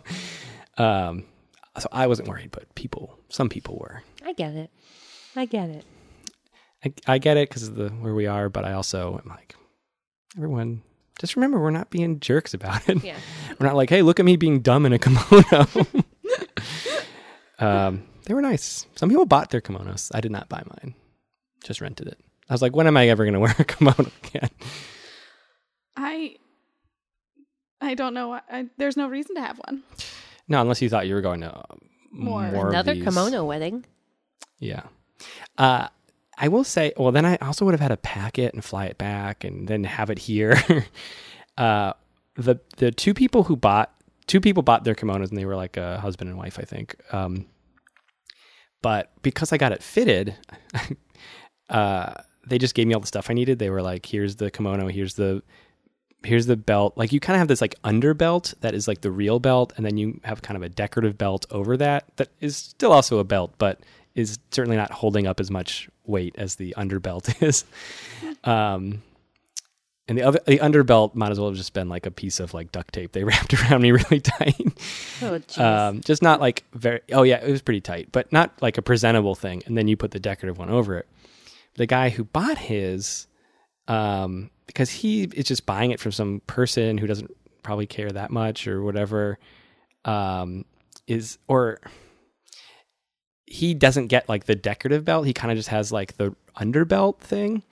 Um, 0.78 1.24
so 1.80 1.88
I 1.92 2.08
wasn't 2.08 2.28
worried, 2.28 2.52
but 2.52 2.74
people, 2.76 3.18
some 3.30 3.50
people 3.50 3.78
were. 3.80 4.04
I 4.26 4.34
get 4.34 4.54
it. 4.54 4.70
I 5.36 5.46
get 5.46 5.70
it. 5.70 5.86
I, 6.84 6.94
I 7.14 7.18
get 7.20 7.38
it 7.38 7.48
because 7.50 7.68
of 7.68 7.76
the 7.76 7.90
where 7.90 8.14
we 8.14 8.28
are, 8.28 8.50
but 8.50 8.66
I 8.66 8.74
also 8.74 9.20
am 9.24 9.30
like, 9.30 9.56
everyone, 10.36 10.82
just 11.20 11.36
remember 11.36 11.60
we're 11.62 11.70
not 11.70 11.90
being 11.92 12.20
jerks 12.20 12.54
about 12.54 12.88
it. 12.90 13.04
Yeah. 13.04 13.18
We're 13.60 13.68
not 13.68 13.76
like, 13.76 13.92
hey, 13.92 14.02
look 14.02 14.20
at 14.20 14.26
me 14.26 14.38
being 14.38 14.62
dumb 14.62 14.88
in 14.88 14.94
a 14.94 14.98
kimono. 15.04 15.68
um, 17.60 18.04
they 18.26 18.34
were 18.34 18.42
nice. 18.42 18.88
Some 18.96 19.10
people 19.10 19.26
bought 19.28 19.52
their 19.52 19.62
kimonos. 19.62 20.10
I 20.16 20.22
did 20.22 20.32
not 20.32 20.50
buy 20.50 20.64
mine. 20.66 20.96
Just 21.64 21.80
rented 21.80 22.08
it. 22.08 22.18
I 22.50 22.54
was 22.54 22.62
like, 22.64 22.76
when 22.76 22.88
am 22.88 22.98
I 22.98 23.08
ever 23.10 23.24
going 23.24 23.36
to 23.36 23.40
wear 23.40 23.56
a 23.60 23.64
kimono 23.64 24.10
again? 24.24 24.50
I 25.96 26.38
I 27.80 27.94
don't 27.94 28.14
know. 28.14 28.30
why- 28.30 28.42
I, 28.50 28.66
there's 28.78 28.98
no 28.98 29.08
reason 29.08 29.36
to 29.36 29.42
have 29.42 29.60
one. 29.68 29.84
No, 30.52 30.60
unless 30.60 30.82
you 30.82 30.90
thought 30.90 31.08
you 31.08 31.16
were 31.16 31.22
going 31.22 31.42
to 31.42 31.56
uh, 31.58 31.64
More. 32.12 32.52
more 32.52 32.68
of 32.68 32.74
Another 32.74 32.94
these. 32.94 33.06
kimono 33.06 33.46
wedding. 33.46 33.86
Yeah. 34.60 34.84
Uh, 35.58 35.88
I 36.38 36.50
will 36.50 36.66
say, 36.66 36.92
well, 36.98 37.14
then 37.14 37.26
I 37.26 37.38
also 37.38 37.64
would 37.64 37.72
have 37.74 37.80
had 37.80 37.88
to 37.88 37.98
pack 37.98 38.38
it 38.38 38.54
and 38.54 38.64
fly 38.64 38.86
it 38.88 38.98
back 38.98 39.46
and 39.46 39.68
then 39.68 39.86
have 39.86 40.10
it 40.10 40.20
here. 40.20 40.62
uh, 41.58 41.94
the 42.36 42.58
the 42.78 42.92
two 42.92 43.14
people 43.14 43.44
who 43.44 43.56
bought 43.56 43.94
two 44.28 44.42
people 44.42 44.62
bought 44.62 44.84
their 44.84 44.96
kimonos 44.96 45.30
and 45.30 45.38
they 45.38 45.46
were 45.46 45.56
like 45.56 45.78
a 45.78 46.00
husband 46.00 46.30
and 46.30 46.38
wife, 46.38 46.60
I 46.60 46.64
think. 46.64 46.96
Um, 47.14 47.46
but 48.82 49.12
because 49.22 49.54
I 49.54 49.58
got 49.58 49.72
it 49.72 49.82
fitted, 49.84 50.36
uh, 51.70 52.14
they 52.48 52.58
just 52.58 52.74
gave 52.76 52.88
me 52.88 52.94
all 52.94 53.00
the 53.00 53.08
stuff 53.08 53.30
I 53.30 53.34
needed. 53.34 53.60
They 53.60 53.70
were 53.70 53.82
like, 53.82 54.06
"Here's 54.06 54.36
the 54.36 54.52
kimono. 54.52 54.88
Here's 54.90 55.14
the 55.14 55.44
here's 56.24 56.46
the 56.46 56.58
belt." 56.58 56.98
Like 56.98 57.12
you 57.12 57.20
kind 57.20 57.36
of 57.36 57.40
have 57.40 57.48
this 57.48 57.62
like 57.62 57.76
under 57.84 58.14
belt 58.14 58.54
that 58.62 58.74
is 58.74 58.88
like 58.88 59.02
the 59.02 59.12
real 59.12 59.40
belt, 59.40 59.74
and 59.78 59.86
then 59.86 59.98
you 59.98 60.20
have 60.24 60.42
kind 60.42 60.58
of 60.58 60.64
a 60.64 60.70
decorative 60.70 61.18
belt 61.18 61.46
over 61.52 61.78
that 61.78 62.06
that 62.18 62.30
is 62.40 62.56
still 62.58 62.92
also 62.92 63.20
a 63.20 63.24
belt, 63.24 63.54
but 63.58 63.80
is 64.16 64.40
certainly 64.52 64.78
not 64.78 64.92
holding 64.92 65.26
up 65.28 65.40
as 65.40 65.50
much 65.50 65.90
weight 66.06 66.36
as 66.38 66.56
the 66.56 66.74
underbelt 66.78 67.42
is. 67.48 67.64
Um, 68.44 69.02
and 70.08 70.18
the 70.18 70.24
other 70.24 70.42
the 70.46 70.58
underbelt 70.58 71.16
might 71.16 71.32
as 71.32 71.40
well 71.40 71.50
have 71.50 71.58
just 71.58 71.74
been 71.74 71.88
like 71.88 72.06
a 72.06 72.12
piece 72.12 72.40
of 72.42 72.54
like 72.54 72.72
duct 72.72 72.94
tape 72.94 73.14
they 73.14 73.24
wrapped 73.26 73.54
around 73.54 73.82
me 73.82 73.92
really 73.92 74.20
tight. 74.20 74.56
Oh, 75.22 75.40
jeez. 75.40 75.58
um, 75.58 76.02
just 76.02 76.22
not 76.22 76.42
like 76.42 76.66
very. 76.74 77.00
Oh 77.12 77.24
yeah, 77.24 77.42
it 77.44 77.50
was 77.50 77.62
pretty 77.62 77.82
tight, 77.82 78.10
but 78.12 78.32
not 78.34 78.52
like 78.62 78.78
a 78.78 78.82
presentable 78.82 79.36
thing. 79.36 79.64
And 79.66 79.78
then 79.78 79.88
you 79.88 79.96
put 79.96 80.12
the 80.12 80.20
decorative 80.20 80.58
one 80.58 80.70
over 80.70 80.98
it. 80.98 81.08
The 81.76 81.86
guy 81.86 82.10
who 82.10 82.26
bought 82.26 82.58
his, 82.58 83.28
um, 83.88 84.50
because 84.68 84.90
he 84.90 85.24
is 85.24 85.46
just 85.46 85.66
buying 85.66 85.92
it 85.92 86.00
from 86.00 86.12
some 86.12 86.42
person 86.48 86.98
who 86.98 87.08
doesn't 87.08 87.32
probably 87.64 87.86
care 87.88 88.10
that 88.10 88.32
much 88.32 88.68
or 88.68 88.82
whatever, 88.84 89.38
um, 90.06 90.66
is 91.08 91.38
or 91.48 91.80
he 93.46 93.74
doesn't 93.74 94.08
get 94.08 94.30
like 94.30 94.46
the 94.46 94.56
decorative 94.56 95.06
belt. 95.06 95.26
He 95.26 95.34
kind 95.34 95.52
of 95.52 95.58
just 95.58 95.70
has 95.70 95.92
like 95.92 96.18
the 96.18 96.36
underbelt 96.58 97.20
thing, 97.20 97.64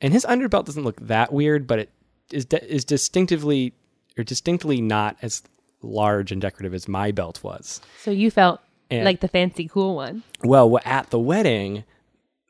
and 0.00 0.12
his 0.12 0.24
underbelt 0.24 0.64
doesn't 0.64 0.84
look 0.84 1.00
that 1.00 1.32
weird, 1.32 1.66
but 1.66 1.78
it 1.78 1.90
is 2.32 2.44
di- 2.44 2.58
is 2.66 2.84
distinctively 2.84 3.72
or 4.18 4.24
distinctly 4.24 4.80
not 4.80 5.16
as 5.22 5.42
large 5.82 6.30
and 6.32 6.40
decorative 6.40 6.74
as 6.74 6.86
my 6.88 7.10
belt 7.10 7.42
was. 7.42 7.80
so 8.00 8.10
you 8.10 8.30
felt 8.30 8.60
And- 8.90 9.04
like 9.04 9.20
the 9.20 9.28
fancy 9.28 9.66
cool 9.68 9.96
one. 9.96 10.22
Well, 10.44 10.78
at 10.84 11.10
the 11.10 11.18
wedding, 11.18 11.84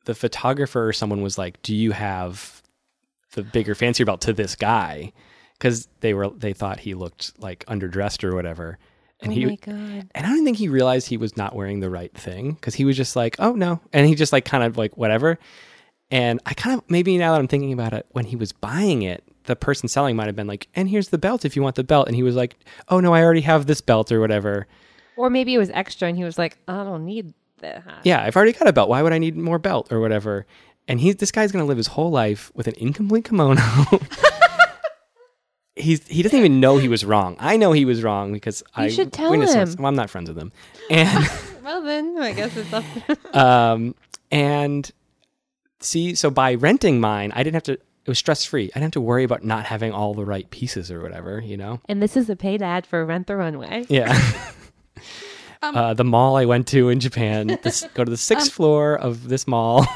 the 0.04 0.14
photographer 0.14 0.88
or 0.88 0.92
someone 0.92 1.22
was 1.22 1.38
like, 1.38 1.60
"Do 1.62 1.74
you 1.74 1.92
have 1.92 2.61
the 3.32 3.42
bigger, 3.42 3.74
fancier 3.74 4.06
belt 4.06 4.20
to 4.22 4.32
this 4.32 4.56
guy?" 4.56 5.12
Because 5.58 5.88
they 6.00 6.14
were 6.14 6.30
they 6.30 6.52
thought 6.52 6.80
he 6.80 6.94
looked 6.94 7.32
like 7.40 7.64
underdressed 7.66 8.24
or 8.24 8.34
whatever, 8.34 8.78
and 9.20 9.30
oh 9.30 9.34
he 9.34 9.46
my 9.46 9.56
god. 9.56 10.08
and 10.14 10.26
I 10.26 10.28
don't 10.30 10.44
think 10.44 10.56
he 10.56 10.68
realized 10.68 11.08
he 11.08 11.16
was 11.16 11.36
not 11.36 11.54
wearing 11.54 11.80
the 11.80 11.90
right 11.90 12.12
thing 12.12 12.52
because 12.52 12.74
he 12.74 12.84
was 12.84 12.96
just 12.96 13.16
like, 13.16 13.36
"Oh 13.38 13.52
no," 13.52 13.80
and 13.92 14.06
he 14.06 14.14
just 14.14 14.32
like 14.32 14.44
kind 14.44 14.64
of 14.64 14.76
like 14.76 14.96
whatever. 14.96 15.38
And 16.10 16.40
I 16.44 16.54
kind 16.54 16.78
of 16.78 16.90
maybe 16.90 17.16
now 17.16 17.32
that 17.32 17.38
I'm 17.38 17.48
thinking 17.48 17.72
about 17.72 17.92
it, 17.92 18.06
when 18.10 18.26
he 18.26 18.36
was 18.36 18.52
buying 18.52 19.02
it, 19.02 19.24
the 19.44 19.56
person 19.56 19.88
selling 19.88 20.16
might 20.16 20.26
have 20.26 20.36
been 20.36 20.46
like, 20.46 20.68
"And 20.74 20.88
here's 20.88 21.08
the 21.08 21.18
belt 21.18 21.44
if 21.44 21.56
you 21.56 21.62
want 21.62 21.76
the 21.76 21.84
belt," 21.84 22.06
and 22.06 22.16
he 22.16 22.22
was 22.22 22.36
like, 22.36 22.56
"Oh 22.88 23.00
no, 23.00 23.14
I 23.14 23.22
already 23.22 23.40
have 23.42 23.66
this 23.66 23.80
belt 23.80 24.10
or 24.12 24.20
whatever." 24.20 24.66
Or 25.16 25.30
maybe 25.30 25.54
it 25.54 25.58
was 25.58 25.70
extra 25.70 26.08
and 26.08 26.16
he 26.16 26.24
was 26.24 26.38
like, 26.38 26.58
I 26.66 26.84
don't 26.84 27.04
need 27.04 27.34
that. 27.58 27.84
Yeah, 28.02 28.22
I've 28.22 28.34
already 28.34 28.52
got 28.52 28.68
a 28.68 28.72
belt. 28.72 28.88
Why 28.88 29.02
would 29.02 29.12
I 29.12 29.18
need 29.18 29.36
more 29.36 29.58
belt 29.58 29.92
or 29.92 30.00
whatever? 30.00 30.46
And 30.88 30.98
he, 31.00 31.12
this 31.12 31.30
guy's 31.30 31.52
going 31.52 31.62
to 31.62 31.66
live 31.68 31.76
his 31.76 31.86
whole 31.88 32.10
life 32.10 32.50
with 32.54 32.66
an 32.66 32.74
incomplete 32.76 33.24
kimono. 33.26 33.60
He's 35.74 36.06
he 36.06 36.22
doesn't 36.22 36.38
even 36.38 36.60
know 36.60 36.76
he 36.76 36.88
was 36.88 37.02
wrong. 37.02 37.34
I 37.38 37.56
know 37.56 37.72
he 37.72 37.86
was 37.86 38.02
wrong 38.02 38.30
because 38.32 38.62
I 38.76 38.88
should 38.88 39.10
tell 39.10 39.30
witnessed 39.30 39.54
him. 39.56 39.74
Well, 39.78 39.86
I'm 39.88 39.94
not 39.94 40.10
friends 40.10 40.28
with 40.28 40.36
him, 40.36 40.52
and 40.90 41.08
Well 41.64 41.80
then, 41.82 42.18
I 42.20 42.32
guess 42.32 42.54
it's 42.56 42.72
up. 42.74 42.84
um 43.34 43.94
and 44.30 44.90
see, 45.80 46.14
so 46.14 46.30
by 46.30 46.54
renting 46.56 47.00
mine, 47.00 47.32
I 47.34 47.42
didn't 47.42 47.54
have 47.54 47.62
to. 47.64 47.72
It 47.72 48.08
was 48.08 48.18
stress 48.18 48.44
free. 48.44 48.64
I 48.64 48.80
didn't 48.80 48.82
have 48.82 48.90
to 48.92 49.00
worry 49.00 49.24
about 49.24 49.44
not 49.44 49.64
having 49.64 49.92
all 49.92 50.12
the 50.12 50.26
right 50.26 50.48
pieces 50.50 50.90
or 50.90 51.00
whatever. 51.00 51.40
You 51.40 51.56
know. 51.56 51.80
and 51.88 52.02
this 52.02 52.18
is 52.18 52.28
a 52.28 52.36
paid 52.36 52.60
ad 52.60 52.86
for 52.86 53.02
Rent 53.06 53.26
the 53.26 53.36
Runway. 53.36 53.86
Yeah. 53.88 54.12
Um, 55.62 55.76
uh, 55.76 55.94
the 55.94 56.04
mall 56.04 56.36
I 56.36 56.44
went 56.44 56.66
to 56.68 56.88
in 56.90 57.00
Japan. 57.00 57.58
This, 57.62 57.86
go 57.94 58.04
to 58.04 58.10
the 58.10 58.16
sixth 58.16 58.48
Um, 58.48 58.50
floor 58.52 58.94
of 58.98 59.28
this 59.28 59.46
mall. 59.46 59.86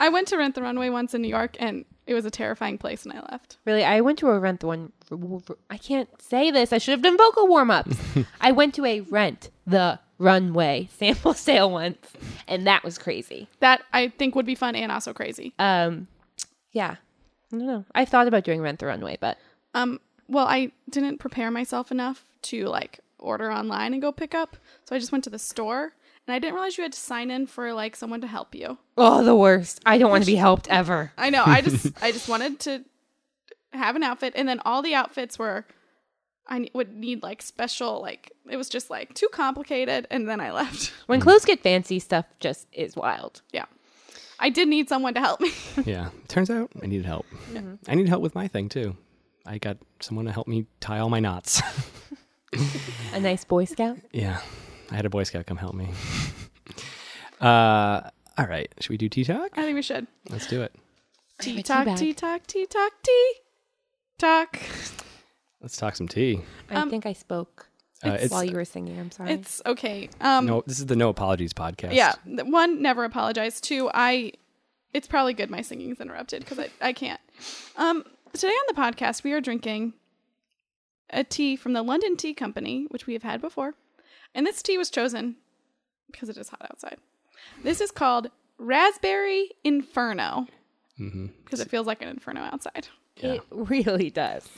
I 0.00 0.08
went 0.08 0.26
to 0.28 0.36
Rent 0.38 0.54
the 0.54 0.62
Runway 0.62 0.88
once 0.88 1.14
in 1.14 1.22
New 1.22 1.28
York, 1.28 1.56
and 1.60 1.84
it 2.06 2.14
was 2.14 2.24
a 2.24 2.30
terrifying 2.30 2.78
place, 2.78 3.04
and 3.04 3.12
I 3.12 3.20
left. 3.30 3.58
Really, 3.66 3.84
I 3.84 4.00
went 4.00 4.18
to 4.20 4.28
a 4.30 4.38
Rent 4.38 4.60
the 4.60 4.66
One. 4.66 4.92
I 5.68 5.76
can't 5.76 6.08
say 6.20 6.50
this. 6.50 6.72
I 6.72 6.78
should 6.78 6.92
have 6.92 7.02
done 7.02 7.16
vocal 7.18 7.46
warm 7.46 7.70
ups. 7.70 7.96
I 8.40 8.50
went 8.52 8.74
to 8.76 8.84
a 8.86 9.00
Rent 9.00 9.50
the 9.66 10.00
Runway 10.18 10.88
sample 10.98 11.34
sale 11.34 11.70
once, 11.70 11.98
and 12.48 12.66
that 12.66 12.82
was 12.82 12.98
crazy. 12.98 13.48
That 13.60 13.82
I 13.92 14.08
think 14.08 14.34
would 14.34 14.46
be 14.46 14.54
fun 14.54 14.74
and 14.74 14.90
also 14.90 15.12
crazy. 15.12 15.52
Um, 15.58 16.08
yeah, 16.72 16.96
I 17.52 17.56
don't 17.56 17.66
know. 17.66 17.84
I 17.94 18.04
thought 18.04 18.26
about 18.26 18.44
doing 18.44 18.60
Rent 18.62 18.78
the 18.80 18.86
Runway, 18.86 19.18
but 19.20 19.38
Um, 19.74 20.00
well, 20.28 20.46
I 20.46 20.72
didn't 20.88 21.18
prepare 21.18 21.50
myself 21.50 21.92
enough 21.92 22.24
to 22.42 22.66
like 22.66 23.00
order 23.18 23.52
online 23.52 23.92
and 23.92 24.00
go 24.00 24.12
pick 24.12 24.34
up, 24.34 24.56
so 24.84 24.96
I 24.96 24.98
just 24.98 25.12
went 25.12 25.24
to 25.24 25.30
the 25.30 25.38
store, 25.38 25.92
and 26.30 26.36
I 26.36 26.38
didn't 26.38 26.54
realize 26.54 26.78
you 26.78 26.82
had 26.84 26.92
to 26.92 27.00
sign 27.00 27.32
in 27.32 27.48
for 27.48 27.72
like 27.72 27.96
someone 27.96 28.20
to 28.20 28.28
help 28.28 28.54
you. 28.54 28.78
oh, 28.96 29.24
the 29.24 29.34
worst. 29.34 29.80
I 29.84 29.98
don't 29.98 30.10
want 30.10 30.22
to 30.22 30.30
be 30.30 30.36
helped 30.48 30.68
ever. 30.68 31.10
I 31.18 31.28
know. 31.30 31.42
I 31.44 31.60
just 31.60 31.90
I 32.02 32.12
just 32.12 32.28
wanted 32.28 32.60
to 32.60 32.84
have 33.72 33.96
an 33.96 34.04
outfit, 34.04 34.34
and 34.36 34.48
then 34.48 34.60
all 34.64 34.80
the 34.80 34.94
outfits 34.94 35.36
were 35.40 35.64
I 36.48 36.68
would 36.72 36.94
need 36.94 37.22
like 37.24 37.42
special 37.42 38.00
like 38.00 38.30
it 38.48 38.56
was 38.56 38.68
just 38.68 38.90
like 38.90 39.12
too 39.14 39.28
complicated, 39.32 40.06
and 40.10 40.28
then 40.28 40.40
I 40.40 40.52
left. 40.52 40.92
When 41.06 41.20
clothes 41.20 41.44
get 41.44 41.60
fancy, 41.64 41.98
stuff 41.98 42.26
just 42.38 42.68
is 42.72 42.94
wild. 42.94 43.42
yeah, 43.52 43.64
I 44.38 44.50
did 44.50 44.68
need 44.68 44.88
someone 44.88 45.14
to 45.14 45.20
help 45.20 45.40
me. 45.40 45.50
Yeah. 45.84 46.10
Turns 46.28 46.48
out 46.50 46.70
I 46.80 46.86
needed 46.86 47.06
help. 47.06 47.26
Mm-hmm. 47.52 47.74
I 47.88 47.94
needed 47.96 48.08
help 48.08 48.22
with 48.22 48.36
my 48.36 48.46
thing 48.46 48.68
too. 48.68 48.96
I 49.44 49.58
got 49.58 49.78
someone 50.00 50.26
to 50.26 50.32
help 50.32 50.46
me 50.46 50.66
tie 50.78 51.00
all 51.00 51.08
my 51.10 51.18
knots. 51.18 51.60
A 53.12 53.18
nice 53.20 53.44
Boy 53.44 53.64
Scout. 53.64 53.98
yeah. 54.12 54.40
I 54.90 54.96
had 54.96 55.06
a 55.06 55.10
Boy 55.10 55.22
Scout 55.24 55.46
come 55.46 55.56
help 55.56 55.74
me. 55.74 55.88
uh, 57.40 58.00
all 58.38 58.46
right. 58.46 58.72
Should 58.80 58.90
we 58.90 58.96
do 58.96 59.08
tea 59.08 59.24
talk? 59.24 59.56
I 59.56 59.62
think 59.62 59.74
we 59.76 59.82
should 59.82 60.06
Let's 60.28 60.46
do 60.46 60.62
it. 60.62 60.74
I 61.40 61.44
have 61.44 61.56
a 61.56 61.56
tea 61.56 61.56
tea 61.56 61.62
talk, 61.62 61.96
tea 61.96 62.12
talk, 62.14 62.46
tea 62.46 62.66
talk, 62.66 62.92
tea 63.02 63.32
talk. 64.18 64.58
Let's 65.60 65.76
talk 65.76 65.96
some 65.96 66.08
tea. 66.08 66.40
I 66.70 66.74
Um, 66.76 66.90
think 66.90 67.06
I 67.06 67.12
spoke 67.12 67.68
Uh, 68.04 68.12
it's 68.12 68.32
while 68.32 68.44
you 68.44 68.54
were 68.56 68.64
singing. 68.64 68.98
I'm 68.98 69.10
sorry. 69.10 69.32
It's 69.32 69.60
okay. 69.66 70.08
Um, 70.20 70.46
no. 70.46 70.62
This 70.66 70.78
is 70.78 70.86
the 70.86 70.96
No 70.96 71.08
Apologies 71.10 71.52
podcast. 71.52 71.94
Yeah. 71.94 72.14
th- 72.24 72.44
One, 72.44 72.80
never 72.82 73.04
apologize. 73.04 73.60
Two, 73.60 73.90
I. 73.92 74.32
It's 74.92 75.06
probably 75.06 75.34
good 75.34 75.50
my 75.50 75.60
singing's 75.62 76.00
interrupted 76.00 76.40
because 76.42 76.58
I, 76.58 76.68
I 76.80 76.92
can't. 76.92 77.20
Um, 77.76 78.04
today 78.32 78.48
on 78.48 78.74
the 78.74 78.74
podcast, 78.74 79.22
we 79.22 79.32
are 79.32 79.40
drinking 79.40 79.92
a 81.10 81.22
tea 81.24 81.54
from 81.56 81.74
the 81.74 81.82
London 81.82 82.16
Tea 82.16 82.34
Company, 82.34 82.86
which 82.90 83.06
we 83.06 83.12
have 83.12 83.22
had 83.22 83.40
before. 83.40 83.74
And 84.34 84.46
this 84.46 84.62
tea 84.62 84.78
was 84.78 84.90
chosen 84.90 85.36
because 86.10 86.28
it 86.28 86.36
is 86.36 86.48
hot 86.48 86.66
outside. 86.70 86.98
This 87.62 87.80
is 87.80 87.90
called 87.90 88.30
Raspberry 88.58 89.50
Inferno 89.64 90.46
hmm 90.96 91.26
because 91.44 91.60
it 91.60 91.70
feels 91.70 91.86
like 91.86 92.02
an 92.02 92.08
inferno 92.08 92.40
outside. 92.40 92.88
Yeah. 93.16 93.34
It 93.34 93.42
really 93.50 94.10
does. 94.10 94.48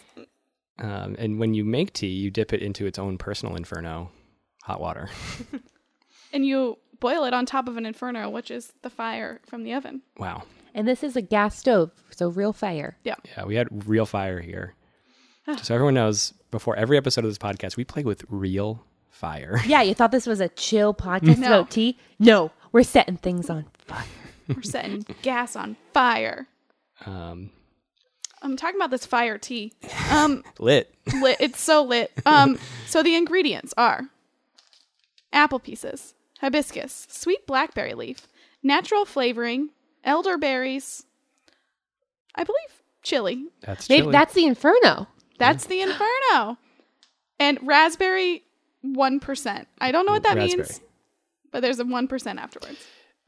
Um, 0.79 1.15
and 1.19 1.39
when 1.39 1.55
you 1.55 1.65
make 1.65 1.93
tea, 1.93 2.09
you 2.09 2.31
dip 2.31 2.53
it 2.53 2.63
into 2.63 2.87
its 2.87 2.99
own 2.99 3.17
personal 3.19 3.57
inferno, 3.57 4.11
hot 4.63 4.81
water. 4.81 5.09
And 6.33 6.47
you 6.47 6.79
boil 6.99 7.25
it 7.25 7.35
on 7.35 7.47
top 7.47 7.69
of 7.69 7.77
an 7.77 7.85
inferno, 7.85 8.31
which 8.31 8.51
is 8.51 8.73
the 8.83 8.91
fire 8.91 9.41
from 9.47 9.65
the 9.65 9.75
oven. 9.75 10.03
Wow. 10.17 10.45
And 10.75 10.89
this 10.89 11.03
is 11.05 11.15
a 11.17 11.21
gas 11.21 11.59
stove, 11.59 11.91
so 12.11 12.31
real 12.31 12.53
fire. 12.53 12.97
Yeah. 13.05 13.17
Yeah, 13.37 13.45
we 13.45 13.57
had 13.57 13.87
real 13.87 14.07
fire 14.07 14.41
here. 14.41 14.75
so 15.63 15.75
everyone 15.75 15.95
knows, 15.95 16.33
before 16.51 16.77
every 16.77 16.97
episode 16.97 17.25
of 17.25 17.31
this 17.31 17.39
podcast, 17.39 17.77
we 17.77 17.85
play 17.85 18.03
with 18.03 18.25
real 18.29 18.87
fire. 19.13 19.61
Yeah, 19.67 19.83
you 19.83 19.95
thought 19.95 20.11
this 20.11 20.27
was 20.27 20.41
a 20.41 20.49
chill 20.49 20.93
podcast 20.93 21.39
No. 21.39 21.47
about 21.47 21.71
tea? 21.71 21.97
No, 22.19 22.51
we're 22.73 22.83
setting 22.83 23.17
things 23.17 23.49
on 23.49 23.67
fire. 23.79 24.05
We're 24.49 24.63
setting 24.63 25.07
gas 25.23 25.55
on 25.55 25.77
fire. 25.95 26.49
Um, 27.07 27.51
I'm 28.43 28.57
talking 28.57 28.77
about 28.77 28.91
this 28.91 29.07
fire 29.07 29.39
tea. 29.39 29.73
Um, 30.11 30.43
lit. 30.59 30.93
lit. 31.21 31.37
It's 31.41 31.61
so 31.61 31.85
lit. 31.85 32.13
Um, 32.27 32.59
so 32.87 33.03
the 33.03 33.15
ingredients 33.15 33.73
are 33.79 34.03
apple 35.33 35.59
pieces, 35.59 36.15
hibiscus, 36.41 37.07
sweet 37.09 37.47
blackberry 37.47 37.95
leaf, 37.95 38.27
natural 38.63 39.05
flavoring, 39.07 39.71
elderberries, 40.05 41.05
I 42.35 42.45
believe 42.45 42.83
chili. 43.03 43.47
That's 43.63 43.89
Maybe 43.89 44.03
chili. 44.03 44.13
that's 44.13 44.35
the 44.35 44.45
inferno. 44.47 45.07
That's 45.39 45.65
the 45.67 45.81
inferno. 45.81 46.59
And 47.41 47.59
raspberry 47.63 48.43
1%. 48.85 49.67
I 49.81 49.93
don't 49.93 50.07
know 50.07 50.13
what 50.13 50.23
that 50.25 50.37
means, 50.39 50.81
but 51.51 51.61
there's 51.61 51.79
a 51.81 51.85
1% 51.85 52.37
afterwards. 52.39 52.79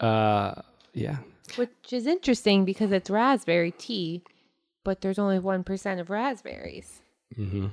Uh, 0.00 0.54
yeah. 0.92 1.18
Which 1.56 1.70
is 1.92 2.06
interesting 2.06 2.64
because 2.64 2.90
it's 2.92 3.10
raspberry 3.10 3.70
tea, 3.70 4.22
but 4.84 5.00
there's 5.00 5.18
only 5.18 5.38
1% 5.38 6.00
of 6.00 6.10
raspberries. 6.10 7.00
hmm 7.36 7.66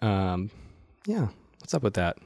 Um, 0.00 0.50
yeah. 1.06 1.28
What's 1.60 1.74
up 1.74 1.82
with 1.82 1.94
that? 1.94 2.18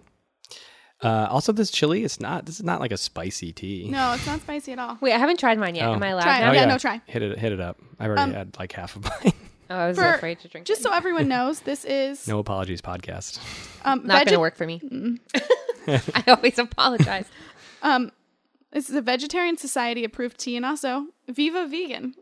Uh, 1.03 1.27
also, 1.31 1.53
this 1.53 1.71
chili, 1.71 2.05
it's 2.05 2.21
not. 2.21 2.47
This 2.47 2.55
is 2.57 2.65
not 2.65 2.81
like 2.81 2.91
a 2.91 2.97
spicy 2.97 3.53
tea. 3.53 3.87
No, 3.91 4.15
it's 4.15 4.27
not 4.27 4.41
spicy 4.41 4.73
at 4.73 4.79
all. 4.79 4.97
Wait, 5.03 5.13
I 5.13 5.19
haven't 5.19 5.39
tried 5.39 5.59
mine 5.59 5.75
yet. 5.75 5.87
Oh. 5.89 5.93
Am 5.93 6.03
I 6.03 6.09
allowed 6.09 6.23
Try 6.23 6.39
it. 6.39 6.41
now? 6.41 6.51
Oh, 6.51 6.55
Yeah, 6.55 6.65
no, 6.65 6.79
try. 6.79 7.03
Hit 7.07 7.23
it. 7.23 7.39
Hit 7.39 7.53
it 7.53 7.61
up. 7.61 7.79
I've 8.01 8.07
already 8.09 8.23
Um, 8.23 8.33
had 8.33 8.59
like 8.59 8.73
half 8.73 8.97
a 8.97 9.01
bite. 9.01 9.35
Oh, 9.69 9.75
I 9.77 9.89
was 9.89 9.99
For- 9.99 10.15
afraid 10.15 10.39
to 10.41 10.49
drink. 10.49 10.67
Just 10.67 10.81
it. 10.81 10.85
so 10.85 10.93
everyone 10.93 11.29
knows, 11.35 11.61
this 11.61 11.85
is 11.85 12.27
no 12.29 12.39
apologies 12.39 12.81
podcast. 12.81 13.39
um, 13.85 14.07
not 14.07 14.23
vege- 14.23 14.25
going 14.27 14.35
to 14.35 14.41
work 14.41 14.57
for 14.57 14.67
me. 14.67 14.81
I 15.89 16.25
always 16.29 16.59
apologize. 16.59 17.27
Um, 17.83 18.11
this 18.73 18.89
is 18.89 18.97
a 18.97 19.03
vegetarian 19.03 19.59
society 19.59 20.03
approved 20.03 20.39
tea 20.39 20.57
and 20.57 20.65
also 20.67 21.07
Viva 21.29 21.69
Vegan. 21.69 22.15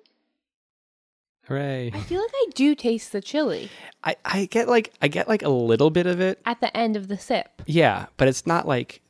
Hooray! 1.46 1.90
I 1.94 2.00
feel 2.00 2.20
like 2.20 2.32
I 2.34 2.46
do 2.54 2.74
taste 2.74 3.12
the 3.12 3.20
chili 3.20 3.70
I, 4.02 4.16
I 4.24 4.44
get 4.46 4.68
like 4.68 4.92
I 5.00 5.08
get 5.08 5.28
like 5.28 5.42
a 5.42 5.48
little 5.48 5.90
bit 5.90 6.06
of 6.06 6.20
it. 6.20 6.40
at 6.44 6.60
the 6.60 6.74
end 6.76 6.96
of 6.96 7.08
the 7.08 7.16
sip. 7.18 7.62
Yeah, 7.66 8.06
but 8.16 8.28
it's 8.28 8.46
not 8.46 8.66
like 8.66 9.00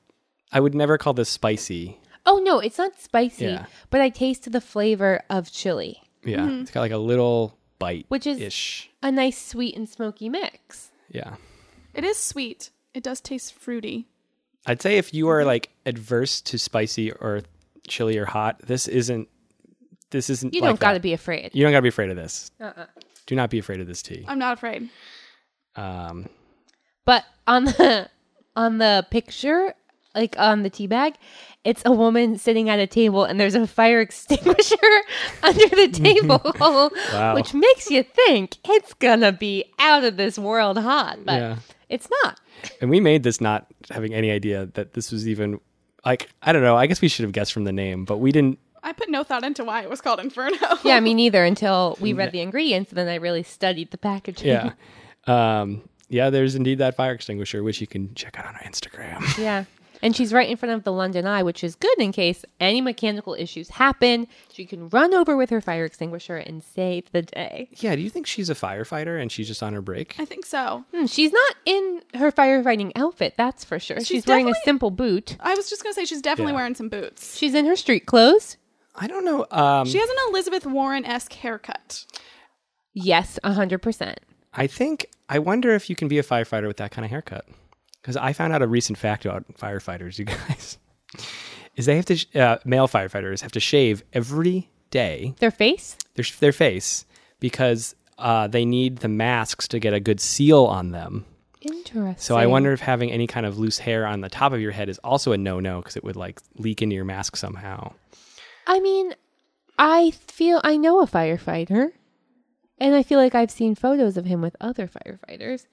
I 0.52 0.60
would 0.60 0.74
never 0.74 0.98
call 0.98 1.14
this 1.14 1.28
spicy. 1.30 1.98
Oh 2.26 2.38
no, 2.44 2.58
it's 2.60 2.78
not 2.78 3.00
spicy, 3.00 3.46
Yeah. 3.46 3.66
but 3.90 4.00
I 4.00 4.10
taste 4.10 4.50
the 4.52 4.60
flavor 4.60 5.22
of 5.30 5.50
chili, 5.50 6.02
Yeah, 6.24 6.38
Mm-hmm. 6.40 6.60
it's 6.62 6.70
got 6.70 6.80
like 6.80 6.92
a 6.92 6.98
little 6.98 7.56
bite, 7.78 8.06
which 8.08 8.26
is 8.26 8.40
ish. 8.40 8.90
a 9.02 9.10
nice 9.12 9.40
sweet 9.40 9.76
and 9.76 9.88
smoky 9.88 10.28
mix. 10.28 10.90
Yeah, 11.10 11.36
It 11.94 12.04
is 12.04 12.16
sweet. 12.18 12.70
It 12.94 13.02
does 13.02 13.20
taste 13.20 13.54
fruity. 13.54 14.06
I'd 14.66 14.80
say 14.80 14.96
if 14.98 15.12
you 15.12 15.28
are 15.28 15.44
like 15.44 15.70
adverse 15.84 16.40
to 16.42 16.58
spicy 16.58 17.12
or 17.12 17.42
chili 17.86 18.16
or 18.18 18.24
hot, 18.26 18.60
this 18.66 18.88
isn't. 18.88 19.28
This 20.10 20.30
isn't. 20.30 20.54
You 20.54 20.60
like 20.60 20.68
don't 20.70 20.80
got 20.80 20.90
to 20.92 20.94
that. 20.94 21.02
be 21.02 21.12
afraid. 21.12 21.50
You 21.52 21.62
don't 21.64 21.72
got 21.72 21.78
to 21.78 21.82
be 21.82 21.88
afraid 21.88 22.10
of 22.10 22.16
this. 22.16 22.50
Uh-uh. 22.60 22.86
Do 23.26 23.34
not 23.34 23.50
be 23.50 23.58
afraid 23.58 23.80
of 23.80 23.86
this 23.86 24.00
tea. 24.02 24.24
I'm 24.28 24.38
not 24.38 24.54
afraid. 24.58 24.88
Um, 25.76 26.28
But 27.04 27.24
on 27.46 27.64
the 27.64 28.08
on 28.56 28.78
the 28.78 29.06
picture, 29.10 29.74
like 30.14 30.38
on 30.38 30.62
the 30.62 30.70
tea 30.70 30.86
bag, 30.86 31.14
it's 31.64 31.82
a 31.84 31.92
woman 31.92 32.38
sitting 32.38 32.68
at 32.68 32.78
a 32.78 32.86
table 32.86 33.24
and 33.24 33.40
there's 33.40 33.54
a 33.54 33.66
fire 33.66 34.00
extinguisher 34.06 34.76
under 35.42 35.68
the 35.68 35.88
table, 35.92 36.40
Wow. 37.12 37.34
which 37.34 37.54
makes 37.54 37.90
you 37.90 38.02
think 38.02 38.56
it's 38.68 38.94
gonna 38.94 39.32
be 39.32 39.64
out 39.78 40.04
of 40.04 40.16
this 40.16 40.38
world 40.38 40.78
hot, 40.78 41.18
but 41.24 41.40
Yeah. 41.40 41.56
it's 41.88 42.08
not. 42.22 42.38
and 42.80 42.90
we 42.90 43.00
made 43.00 43.22
this 43.22 43.40
not 43.40 43.66
having 43.90 44.14
any 44.14 44.30
idea 44.30 44.66
that 44.74 44.94
this 44.94 45.10
was 45.12 45.26
even 45.28 45.60
like 46.04 46.28
I 46.42 46.52
don't 46.52 46.62
know. 46.62 46.76
I 46.76 46.86
guess 46.86 47.00
we 47.00 47.08
should 47.08 47.22
have 47.24 47.32
guessed 47.32 47.52
from 47.52 47.64
the 47.64 47.72
name, 47.72 48.04
but 48.04 48.18
we 48.18 48.30
didn't. 48.30 48.58
I 48.82 48.92
put 48.92 49.08
no 49.08 49.24
thought 49.24 49.42
into 49.44 49.64
why 49.64 49.82
it 49.82 49.88
was 49.88 50.02
called 50.02 50.20
Inferno. 50.20 50.58
Yeah, 50.84 51.00
me 51.00 51.14
neither 51.14 51.42
until 51.42 51.96
we 52.02 52.12
read 52.12 52.32
the 52.32 52.40
ingredients 52.42 52.90
and 52.90 52.98
then 52.98 53.08
I 53.08 53.14
really 53.14 53.42
studied 53.42 53.90
the 53.90 53.96
packaging. 53.96 54.48
Yeah. 54.48 54.72
Um, 55.26 55.82
yeah, 56.10 56.28
there's 56.28 56.54
indeed 56.54 56.78
that 56.78 56.94
fire 56.94 57.12
extinguisher, 57.12 57.62
which 57.62 57.80
you 57.80 57.86
can 57.86 58.14
check 58.14 58.38
out 58.38 58.44
on 58.44 58.54
our 58.54 58.60
Instagram. 58.60 59.38
Yeah. 59.38 59.64
And 60.04 60.14
she's 60.14 60.32
right 60.32 60.48
in 60.48 60.56
front 60.58 60.74
of 60.74 60.84
the 60.84 60.92
London 60.92 61.26
Eye, 61.26 61.42
which 61.42 61.64
is 61.64 61.74
good 61.74 61.98
in 61.98 62.12
case 62.12 62.44
any 62.60 62.80
mechanical 62.80 63.34
issues 63.34 63.70
happen. 63.70 64.28
She 64.52 64.66
can 64.66 64.88
run 64.90 65.14
over 65.14 65.34
with 65.36 65.48
her 65.50 65.60
fire 65.62 65.84
extinguisher 65.86 66.36
and 66.36 66.62
save 66.62 67.10
the 67.12 67.22
day. 67.22 67.70
yeah, 67.78 67.96
do 67.96 68.02
you 68.02 68.10
think 68.10 68.26
she's 68.26 68.50
a 68.50 68.54
firefighter 68.54 69.20
and 69.20 69.32
she's 69.32 69.48
just 69.48 69.62
on 69.62 69.72
her 69.72 69.80
break? 69.80 70.14
I 70.18 70.26
think 70.26 70.44
so. 70.44 70.84
Hmm, 70.94 71.06
she's 71.06 71.32
not 71.32 71.54
in 71.64 72.02
her 72.14 72.30
firefighting 72.30 72.92
outfit, 72.96 73.34
that's 73.38 73.64
for 73.64 73.78
sure. 73.80 73.96
She's, 74.00 74.06
She's 74.08 74.26
wearing 74.26 74.48
a 74.50 74.54
simple 74.64 74.90
boot. 74.90 75.36
I 75.40 75.54
was 75.54 75.70
just 75.70 75.82
gonna 75.82 75.94
say 75.94 76.04
she's 76.04 76.20
definitely 76.22 76.52
Yeah. 76.52 76.56
wearing 76.58 76.74
some 76.74 76.90
boots. 76.90 77.36
She's 77.36 77.54
in 77.54 77.64
her 77.64 77.74
street 77.74 78.04
clothes. 78.06 78.58
I 78.94 79.06
don't 79.06 79.24
know. 79.24 79.46
Um, 79.50 79.86
She 79.88 79.98
has 79.98 80.08
an 80.10 80.16
Elizabeth 80.28 80.66
Warren 80.66 81.04
esque 81.06 81.32
haircut. 81.32 82.04
Yes, 82.92 83.38
100%. 83.42 84.16
I 84.52 84.66
think 84.66 85.06
I 85.28 85.38
wonder 85.38 85.72
if 85.74 85.88
you 85.88 85.96
can 85.96 86.06
be 86.08 86.18
a 86.18 86.22
firefighter 86.22 86.66
with 86.68 86.76
that 86.76 86.90
kind 86.90 87.04
of 87.04 87.10
haircut. 87.10 87.46
Because 88.04 88.18
I 88.18 88.34
found 88.34 88.52
out 88.52 88.60
a 88.60 88.66
recent 88.66 88.98
fact 88.98 89.24
about 89.24 89.48
firefighters, 89.54 90.18
you 90.18 90.26
guys, 90.26 90.76
is 91.74 91.86
they 91.86 91.96
have 91.96 92.04
to 92.04 92.16
sh- 92.16 92.26
uh, 92.36 92.58
male 92.66 92.86
firefighters 92.86 93.40
have 93.40 93.52
to 93.52 93.60
shave 93.60 94.04
every 94.12 94.68
day 94.90 95.34
Their 95.38 95.50
face? 95.50 95.96
their 96.14 96.24
their 96.38 96.52
face 96.52 97.06
because 97.40 97.96
uh, 98.18 98.46
they 98.46 98.66
need 98.66 98.98
the 98.98 99.08
masks 99.08 99.66
to 99.68 99.78
get 99.78 99.94
a 99.94 100.00
good 100.00 100.20
seal 100.20 100.66
on 100.66 100.90
them. 100.90 101.24
Interesting. 101.62 102.16
So 102.18 102.36
I 102.36 102.44
wonder 102.44 102.74
if 102.74 102.80
having 102.80 103.10
any 103.10 103.26
kind 103.26 103.46
of 103.46 103.58
loose 103.58 103.78
hair 103.78 104.06
on 104.06 104.20
the 104.20 104.28
top 104.28 104.52
of 104.52 104.60
your 104.60 104.72
head 104.72 104.90
is 104.90 104.98
also 104.98 105.32
a 105.32 105.38
no 105.38 105.60
no 105.60 105.78
because 105.78 105.96
it 105.96 106.04
would 106.04 106.14
like 106.16 106.42
leak 106.56 106.82
into 106.82 106.94
your 106.94 107.06
mask 107.06 107.36
somehow. 107.36 107.94
I 108.66 108.80
mean, 108.80 109.14
I 109.78 110.10
feel 110.10 110.60
I 110.62 110.76
know 110.76 111.00
a 111.00 111.06
firefighter, 111.06 111.92
and 112.76 112.94
I 112.94 113.02
feel 113.02 113.18
like 113.18 113.34
I've 113.34 113.50
seen 113.50 113.74
photos 113.74 114.18
of 114.18 114.26
him 114.26 114.42
with 114.42 114.54
other 114.60 114.86
firefighters, 114.88 115.64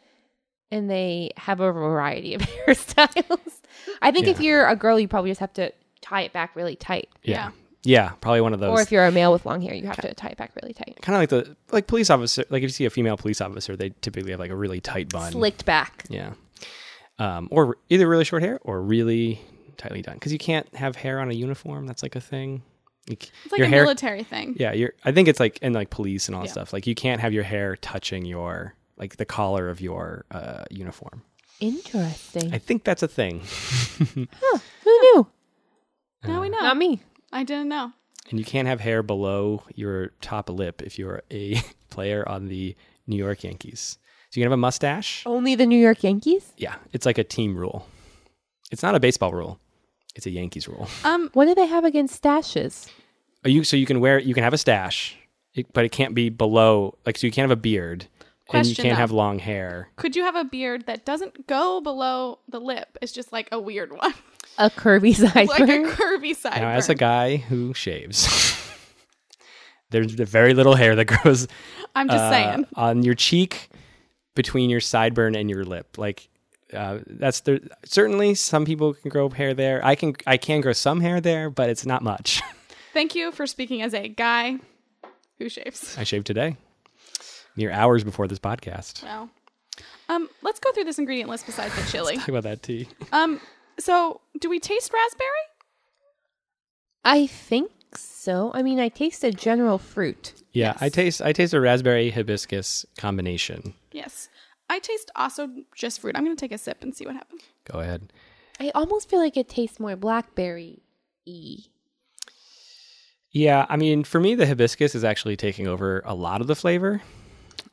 and 0.72 0.90
they 0.90 1.32
have 1.38 1.60
a 1.60 1.72
variety 1.72 2.34
of 2.34 2.42
hairstyles. 2.68 3.40
I 4.02 4.12
think 4.12 4.28
if 4.28 4.40
you're 4.40 4.68
a 4.68 4.76
girl, 4.76 5.00
you 5.00 5.08
probably 5.08 5.32
just 5.32 5.40
have 5.40 5.54
to 5.54 5.72
tie 6.02 6.22
it 6.22 6.34
back 6.34 6.56
really 6.56 6.76
tight. 6.76 7.10
Yeah. 7.24 7.52
Yeah, 7.84 8.10
probably 8.22 8.42
one 8.42 8.54
of 8.54 8.60
those. 8.60 8.70
Or 8.78 8.82
if 8.82 8.92
you're 8.92 9.06
a 9.06 9.12
male 9.12 9.32
with 9.32 9.44
long 9.44 9.60
hair, 9.60 9.74
you 9.74 9.88
have 9.88 10.00
to 10.02 10.14
tie 10.14 10.28
it 10.28 10.38
back 10.38 10.52
really 10.62 10.72
tight. 10.74 11.00
kind 11.02 11.16
of 11.16 11.20
like 11.22 11.30
the 11.30 11.56
like 11.72 11.88
police 11.88 12.12
officer, 12.12 12.44
like 12.52 12.60
if 12.60 12.70
you 12.70 12.70
see 12.70 12.86
a 12.86 12.92
female 12.92 13.18
police 13.18 13.42
officer, 13.42 13.76
they 13.76 13.90
typically 14.02 14.30
have 14.32 14.40
like 14.40 14.52
a 14.52 14.56
really 14.56 14.80
tight 14.80 15.10
bun. 15.10 15.32
Slicked 15.32 15.66
back. 15.66 16.06
Yeah. 16.10 16.34
Um, 17.18 17.48
or 17.52 17.78
either 17.90 18.08
really 18.08 18.24
short 18.24 18.44
hair 18.44 18.60
or 18.64 18.82
really 18.84 19.42
tightly 19.78 20.02
done 20.04 20.14
because 20.16 20.32
you 20.32 20.38
can't 20.38 20.68
have 20.76 20.96
hair 20.96 21.20
on 21.20 21.32
a 21.32 21.34
uniform. 21.34 21.88
That's 21.88 22.04
like 22.04 22.16
a 22.16 22.22
thing. 22.22 22.62
Like, 23.10 23.32
It's 23.44 23.52
like 23.52 23.58
your 23.60 23.66
a 23.68 23.70
hair, 23.70 23.82
military 23.82 24.24
thing. 24.24 24.56
yeah. 24.60 24.74
You're. 24.74 24.94
I 25.04 25.12
think 25.12 25.28
it's 25.28 25.40
like 25.40 25.58
in 25.64 25.74
like 25.74 25.90
police 25.90 26.28
and 26.28 26.36
all 26.36 26.42
that 26.42 26.50
Yeah. 26.50 26.54
stuff. 26.54 26.74
Like 26.74 26.86
you 26.86 26.94
can't 26.94 27.20
have 27.20 27.34
your 27.34 27.44
hair 27.44 27.76
touching 27.78 28.26
your 28.26 28.76
like 29.02 29.18
the 29.18 29.26
collar 29.26 29.68
of 29.70 29.82
your 29.82 30.26
uh, 30.32 30.64
uniform. 30.70 31.24
Interesting. 31.60 32.54
I 32.54 32.58
think 32.60 32.84
that's 32.84 33.04
a 33.04 33.08
thing. 33.08 33.42
huh, 34.00 34.58
Who 34.84 34.90
knew? 35.02 35.28
Now 36.24 36.42
we 36.42 36.50
know. 36.50 36.60
Not 36.60 36.78
me. 36.78 37.02
I 37.34 37.44
didn't 37.44 37.68
know. 37.70 37.92
And 38.30 38.40
you 38.40 38.46
can't 38.46 38.68
have 38.68 38.80
hair 38.80 39.04
below 39.04 39.64
your 39.76 40.10
top 40.22 40.50
lip 40.50 40.82
if 40.82 40.98
you're 40.98 41.24
a 41.32 41.62
player 41.90 42.28
on 42.30 42.48
the 42.48 42.76
New 43.08 43.18
York 43.18 43.44
Yankees. 43.44 43.98
So 44.30 44.40
you 44.40 44.44
can 44.46 44.52
have 44.52 44.58
a 44.58 44.62
mustache. 44.62 45.24
Only 45.26 45.56
the 45.56 45.66
New 45.66 45.80
York 45.80 46.04
Yankees? 46.04 46.54
Yeah, 46.58 46.76
it's 46.94 47.06
like 47.06 47.18
a 47.18 47.24
team 47.24 47.58
rule. 47.58 47.88
It's 48.72 48.84
not 48.84 48.96
a 48.96 49.00
baseball 49.00 49.34
rule. 49.34 49.60
It's 50.16 50.26
a 50.26 50.30
Yankees 50.30 50.68
rule. 50.68 50.88
Um, 51.04 51.30
What 51.34 51.46
do 51.46 51.56
they 51.56 51.66
have 51.66 51.84
against 51.84 52.22
stashes? 52.24 52.90
Oh, 53.44 53.50
you 53.50 53.64
so 53.64 53.76
you 53.76 53.86
can 53.86 54.00
wear 54.00 54.20
you 54.20 54.34
can 54.36 54.44
have 54.44 54.54
a 54.54 54.58
stash, 54.58 55.18
it, 55.56 55.74
but 55.74 55.84
it 55.84 55.92
can't 55.92 56.14
be 56.14 56.30
below 56.30 56.98
like 57.06 57.18
so 57.18 57.26
you 57.28 57.34
can't 57.34 57.50
have 57.50 57.58
a 57.58 57.60
beard 57.62 58.08
and 58.54 58.68
you 58.68 58.76
can't 58.76 58.90
though. 58.90 58.96
have 58.96 59.12
long 59.12 59.40
hair. 59.40 59.90
could 59.96 60.16
you 60.16 60.24
have 60.24 60.36
a 60.36 60.44
beard 60.44 60.86
that 60.86 61.06
doesn't 61.06 61.48
go 61.48 61.82
below 61.82 62.40
the 62.48 62.60
lip? 62.60 62.98
It's 63.02 63.12
just 63.12 63.32
like 63.32 63.50
a 63.52 63.60
weird 63.60 63.92
one, 63.92 64.14
A 64.58 64.70
curvy 64.70 65.16
sideburn? 65.16 65.48
like 65.48 65.70
a 65.70 65.84
curvy 65.96 66.36
side. 66.36 66.62
Now, 66.62 66.70
as 66.70 66.90
a 66.90 66.96
guy 66.96 67.38
who 67.38 67.74
shaves, 67.74 68.28
there's 69.90 70.12
very 70.12 70.54
little 70.54 70.76
hair 70.76 70.96
that 70.96 71.06
grows 71.06 71.48
I'm 71.96 72.08
just 72.08 72.24
uh, 72.24 72.30
saying. 72.32 72.68
on 72.76 73.04
your 73.04 73.16
cheek 73.16 73.70
between 74.36 74.70
your 74.70 74.80
sideburn 74.80 75.38
and 75.40 75.50
your 75.50 75.66
lip. 75.66 75.98
Like 75.98 76.30
uh, 76.74 77.00
that's 77.06 77.42
there. 77.42 77.60
Certainly, 77.86 78.36
some 78.36 78.66
people 78.66 78.94
can 78.94 79.10
grow 79.10 79.30
hair 79.30 79.54
there. 79.54 79.84
I 79.86 79.96
can 79.96 80.16
I 80.26 80.38
can 80.38 80.62
grow 80.62 80.74
some 80.74 81.02
hair 81.02 81.20
there, 81.20 81.50
but 81.50 81.70
it's 81.70 81.86
not 81.86 82.02
much. 82.02 82.42
Thank 82.94 83.16
you 83.16 83.32
for 83.32 83.46
speaking 83.48 83.82
as 83.82 83.94
a 83.94 84.08
guy 84.08 84.58
who 85.38 85.50
shaves. 85.50 85.98
I 85.98 86.04
shaved 86.04 86.28
today, 86.28 86.58
mere 87.56 87.72
hours 87.72 88.04
before 88.04 88.28
this 88.28 88.40
podcast. 88.40 89.04
Well, 89.04 89.30
um, 90.10 90.30
let's 90.42 90.60
go 90.60 90.72
through 90.72 90.86
this 90.86 91.00
ingredient 91.00 91.30
list 91.30 91.46
besides 91.46 91.76
the 91.76 91.82
chili. 91.92 92.18
Talk 92.18 92.28
about 92.28 92.44
that 92.44 92.64
tea. 92.64 92.88
Um, 93.12 93.40
so 93.80 94.22
do 94.40 94.50
we 94.50 94.60
taste 94.60 94.92
raspberry? 94.94 95.30
I 97.04 97.28
think 97.28 97.72
so. 97.96 98.52
I 98.54 98.62
mean, 98.62 98.80
I 98.80 98.90
taste 98.90 99.24
a 99.24 99.32
general 99.32 99.78
fruit. 99.78 100.34
Yeah, 100.54 100.76
I 100.80 100.90
taste 100.90 101.22
I 101.22 101.34
taste 101.34 101.54
a 101.54 101.62
raspberry 101.62 102.10
hibiscus 102.12 102.86
combination. 102.98 103.74
Yes. 103.92 104.30
I 104.70 104.80
taste 104.80 105.12
also 105.16 105.50
just 105.76 106.00
fruit. 106.00 106.16
I'm 106.16 106.24
gonna 106.24 106.36
take 106.36 106.52
a 106.52 106.58
sip 106.58 106.82
and 106.82 106.96
see 106.96 107.06
what 107.06 107.16
happens. 107.16 107.42
Go 107.70 107.80
ahead. 107.80 108.14
I 108.60 108.72
almost 108.76 109.10
feel 109.10 109.20
like 109.20 109.36
it 109.38 109.50
tastes 109.50 109.80
more 109.80 109.96
blackberry 109.96 110.82
y. 111.26 111.58
Yeah, 113.32 113.66
I 113.70 113.78
mean, 113.78 114.04
for 114.04 114.20
me, 114.20 114.36
the 114.36 114.46
hibiscus 114.46 114.94
is 114.94 115.04
actually 115.04 115.38
taking 115.38 115.66
over 115.66 116.02
a 116.06 116.14
lot 116.14 116.42
of 116.42 116.48
the 116.48 116.56
flavor. 116.56 117.02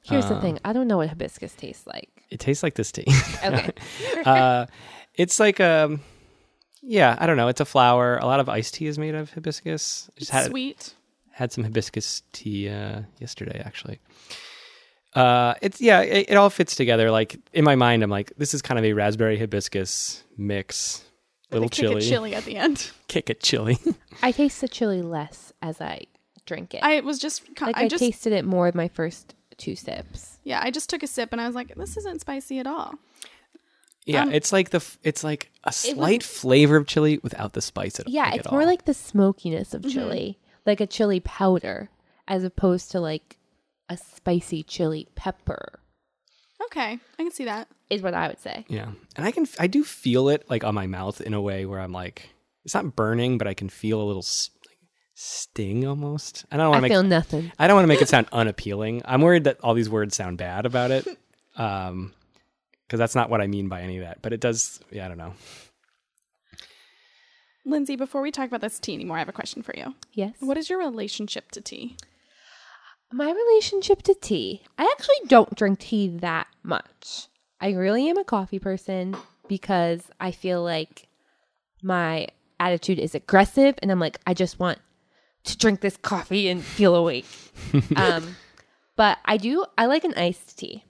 Here's 0.09 0.25
Uh. 0.25 0.35
the 0.35 0.41
thing 0.41 0.59
I 0.65 0.73
don't 0.73 0.89
know 0.89 0.97
what 0.99 1.09
hibiscus 1.09 1.55
tastes 1.55 1.87
like. 1.87 2.09
It 2.31 2.41
tastes 2.41 2.63
like 2.63 2.75
this 2.75 2.93
tea. 2.93 3.07
Okay. 3.45 3.73
uh, 4.25 4.67
it's 5.15 5.41
like 5.41 5.61
um, 5.61 6.01
yeah, 6.83 7.17
I 7.19 7.27
don't 7.27 7.37
know. 7.37 7.49
It's 7.49 7.61
a 7.61 7.65
flower. 7.65 8.19
A 8.19 8.27
lot 8.27 8.41
of 8.41 8.49
iced 8.49 8.75
tea 8.75 8.87
is 8.87 8.99
made 8.99 9.15
of 9.15 9.31
hibiscus. 9.33 10.11
I 10.17 10.19
just 10.19 10.31
had 10.31 10.47
Sweet. 10.47 10.95
had 11.33 11.53
some 11.53 11.65
hibiscus 11.65 12.23
tea 12.33 12.69
uh, 12.69 13.03
yesterday, 13.19 13.61
actually. 13.65 14.01
Uh, 15.15 15.55
it's 15.63 15.81
yeah, 15.81 16.01
it, 16.01 16.31
it 16.31 16.37
all 16.37 16.51
fits 16.51 16.77
together. 16.77 17.11
Like 17.11 17.37
in 17.53 17.65
my 17.65 17.75
mind, 17.77 18.03
I'm 18.03 18.11
like, 18.11 18.33
this 18.37 18.55
is 18.55 18.63
kind 18.63 18.79
of 18.79 18.85
a 18.85 18.93
raspberry 18.93 19.39
hibiscus 19.39 20.23
mix. 20.37 21.05
With 21.51 21.63
Little 21.63 21.67
a 21.67 21.71
kick 21.71 21.85
of 21.85 21.91
chili, 21.91 22.03
chili 22.03 22.35
at 22.35 22.45
the 22.45 22.57
end. 22.57 22.91
kick 23.09 23.31
it 23.31 23.41
chili. 23.41 23.79
I 24.23 24.33
taste 24.33 24.61
the 24.61 24.69
chili 24.69 25.01
less 25.01 25.53
as 25.63 25.81
I 25.81 26.03
drink 26.45 26.75
it. 26.75 26.83
I 26.83 27.01
was 27.01 27.19
just, 27.19 27.43
like 27.61 27.77
I, 27.77 27.85
I, 27.85 27.89
just, 27.89 28.01
tasted 28.03 28.35
it 28.35 28.45
more 28.45 28.67
with 28.67 28.75
my 28.75 28.89
first 28.89 29.35
two 29.59 29.77
sips. 29.77 30.39
yeah, 30.45 30.61
I 30.63 30.71
just 30.71 30.89
took 30.89 31.03
a 31.03 31.07
sip 31.07 31.31
and 31.33 31.41
I 31.41 31.47
was 31.47 31.55
like, 31.55 31.75
this 31.75 31.97
isn't 31.99 32.21
spicy 32.23 32.59
at 32.59 32.67
all. 32.67 32.95
Yeah, 34.07 34.23
Um, 34.23 34.33
it's 34.33 34.53
like 34.53 34.71
the 34.71 34.77
f- 34.79 34.99
it's 35.03 35.23
like 35.23 35.51
a 35.65 35.73
slight 35.73 36.23
flavor 36.23 36.77
of 36.77 36.87
chili 36.87 37.19
without 37.23 37.53
the 37.53 37.61
spice 37.61 38.01
at 38.01 38.07
all. 38.07 38.13
Yeah, 38.13 38.25
like, 38.31 38.37
it's 38.37 38.47
at 38.47 38.53
more 38.53 38.63
all. 38.63 38.67
like 38.67 38.87
the 38.87 38.95
smokiness 38.95 39.75
of 39.75 39.87
chili, 39.87 40.39
like 40.65 40.81
a 40.81 40.87
chili 40.87 41.21
powder, 41.21 41.91
as 42.27 42.43
opposed 42.43 42.91
to 42.93 43.01
like 43.01 43.37
a 43.91 43.97
spicy 43.99 44.63
chili 44.63 45.09
pepper, 45.15 45.81
Okay, 46.67 46.99
I 47.19 47.23
can 47.23 47.31
see 47.31 47.45
that. 47.45 47.69
is 47.91 48.03
what 48.03 48.15
I 48.15 48.29
would 48.29 48.41
say. 48.41 48.65
yeah, 48.69 48.91
and 49.17 49.27
I 49.27 49.31
can 49.31 49.47
I 49.59 49.67
do 49.67 49.85
feel 49.85 50.29
it 50.31 50.49
like 50.49 50.65
on 50.65 50.75
my 50.75 50.87
mouth 50.87 51.21
in 51.21 51.35
a 51.35 51.41
way 51.41 51.67
where 51.67 51.81
I'm 51.81 51.93
like 51.93 52.31
it's 52.65 52.75
not 52.75 52.97
burning, 52.97 53.37
but 53.39 53.47
I 53.47 53.55
can 53.55 53.69
feel 53.69 54.01
a 54.01 54.05
little 54.05 54.23
s- 54.23 54.51
like, 54.58 54.58
sting 55.21 55.85
almost. 55.85 56.45
I 56.53 56.57
don't 56.57 56.69
want 56.69 56.77
to 56.77 56.83
make 56.83 56.93
feel 56.93 57.03
nothing. 57.03 57.51
I 57.59 57.67
don't 57.67 57.75
want 57.75 57.85
to 57.85 57.89
make 57.89 58.01
it 58.01 58.09
sound 58.09 58.29
unappealing. 58.33 59.03
I'm 59.05 59.21
worried 59.21 59.45
that 59.45 59.59
all 59.63 59.75
these 59.75 59.91
words 59.91 60.15
sound 60.15 60.39
bad 60.39 60.65
about 60.65 60.93
it, 60.93 61.09
um, 61.57 62.13
because 62.87 62.99
that's 62.99 63.17
not 63.17 63.29
what 63.29 63.41
I 63.41 63.49
mean 63.49 63.69
by 63.69 63.83
any 63.83 63.99
of 63.99 64.05
that. 64.05 64.23
But 64.23 64.33
it 64.33 64.41
does. 64.41 64.79
Yeah, 64.93 65.07
I 65.07 65.09
don't 65.09 65.19
know. 65.19 65.35
Lindsay, 67.65 67.97
before 67.97 68.23
we 68.23 68.31
talk 68.31 68.47
about 68.47 68.61
this 68.61 68.79
tea 68.79 68.95
anymore, 68.95 69.17
I 69.17 69.19
have 69.19 69.29
a 69.29 69.33
question 69.33 69.63
for 69.63 69.75
you. 69.77 69.95
Yes. 70.13 70.35
What 70.39 70.57
is 70.57 70.71
your 70.71 70.79
relationship 70.79 71.51
to 71.51 71.61
tea? 71.61 71.97
My 73.13 73.31
relationship 73.31 74.03
to 74.03 74.15
tea. 74.15 74.63
I 74.79 74.85
actually 74.97 75.27
don't 75.27 75.55
drink 75.55 75.81
tea 75.81 76.09
that 76.19 76.47
much. 76.63 77.27
I 77.61 77.73
really 77.73 78.09
am 78.09 78.19
a 78.19 78.25
coffee 78.25 78.61
person 78.61 79.17
because 79.49 80.03
I 80.21 80.31
feel 80.31 80.63
like 80.63 81.09
my 81.83 82.29
attitude 82.61 82.99
is 82.99 83.15
aggressive 83.15 83.75
and 83.83 83.91
I'm 83.91 84.01
like, 84.01 84.19
I 84.27 84.33
just 84.33 84.61
want 84.61 84.79
to 85.45 85.57
drink 85.57 85.81
this 85.81 85.97
coffee 85.97 86.49
and 86.49 86.63
feel 86.63 86.95
awake. 86.95 87.27
um, 87.97 88.37
but 88.97 89.19
I 89.25 89.37
do, 89.37 89.65
I 89.77 89.87
like 89.87 90.05
an 90.05 90.15
iced 90.15 90.59
tea. 90.59 90.85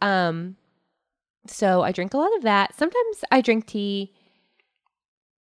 Um, 0.00 0.56
so 1.46 1.82
I 1.82 1.92
drink 1.92 2.14
a 2.14 2.18
lot 2.18 2.34
of 2.36 2.42
that. 2.42 2.76
Sometimes 2.76 3.24
I 3.30 3.40
drink 3.40 3.66
tea 3.66 4.12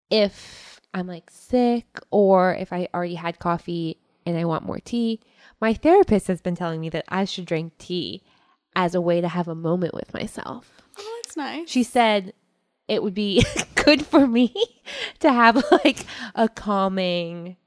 if 0.10 0.80
I'm 0.94 1.08
like 1.08 1.30
sick 1.30 2.00
or 2.12 2.54
if 2.56 2.74
I 2.74 2.88
already 2.94 3.16
had 3.16 3.40
coffee 3.40 3.98
and 4.26 4.38
I 4.38 4.46
want 4.46 4.66
more 4.66 4.80
tea. 4.80 5.22
My 5.60 5.74
therapist 5.74 6.28
has 6.28 6.42
been 6.42 6.56
telling 6.56 6.82
me 6.82 6.90
that 6.90 7.06
I 7.08 7.26
should 7.26 7.46
drink 7.46 7.78
tea 7.78 8.24
as 8.76 8.96
a 8.96 9.02
way 9.02 9.22
to 9.22 9.28
have 9.28 9.48
a 9.48 9.56
moment 9.56 9.94
with 9.94 10.14
myself. 10.14 10.82
Oh, 10.98 11.22
that's 11.24 11.38
nice. 11.38 11.70
She 11.70 11.84
said 11.84 12.34
it 12.88 13.04
would 13.04 13.14
be 13.14 13.46
good 13.76 14.06
for 14.06 14.28
me 14.28 14.54
to 15.20 15.32
have 15.32 15.64
like 15.72 16.06
a 16.36 16.50
calming, 16.50 17.58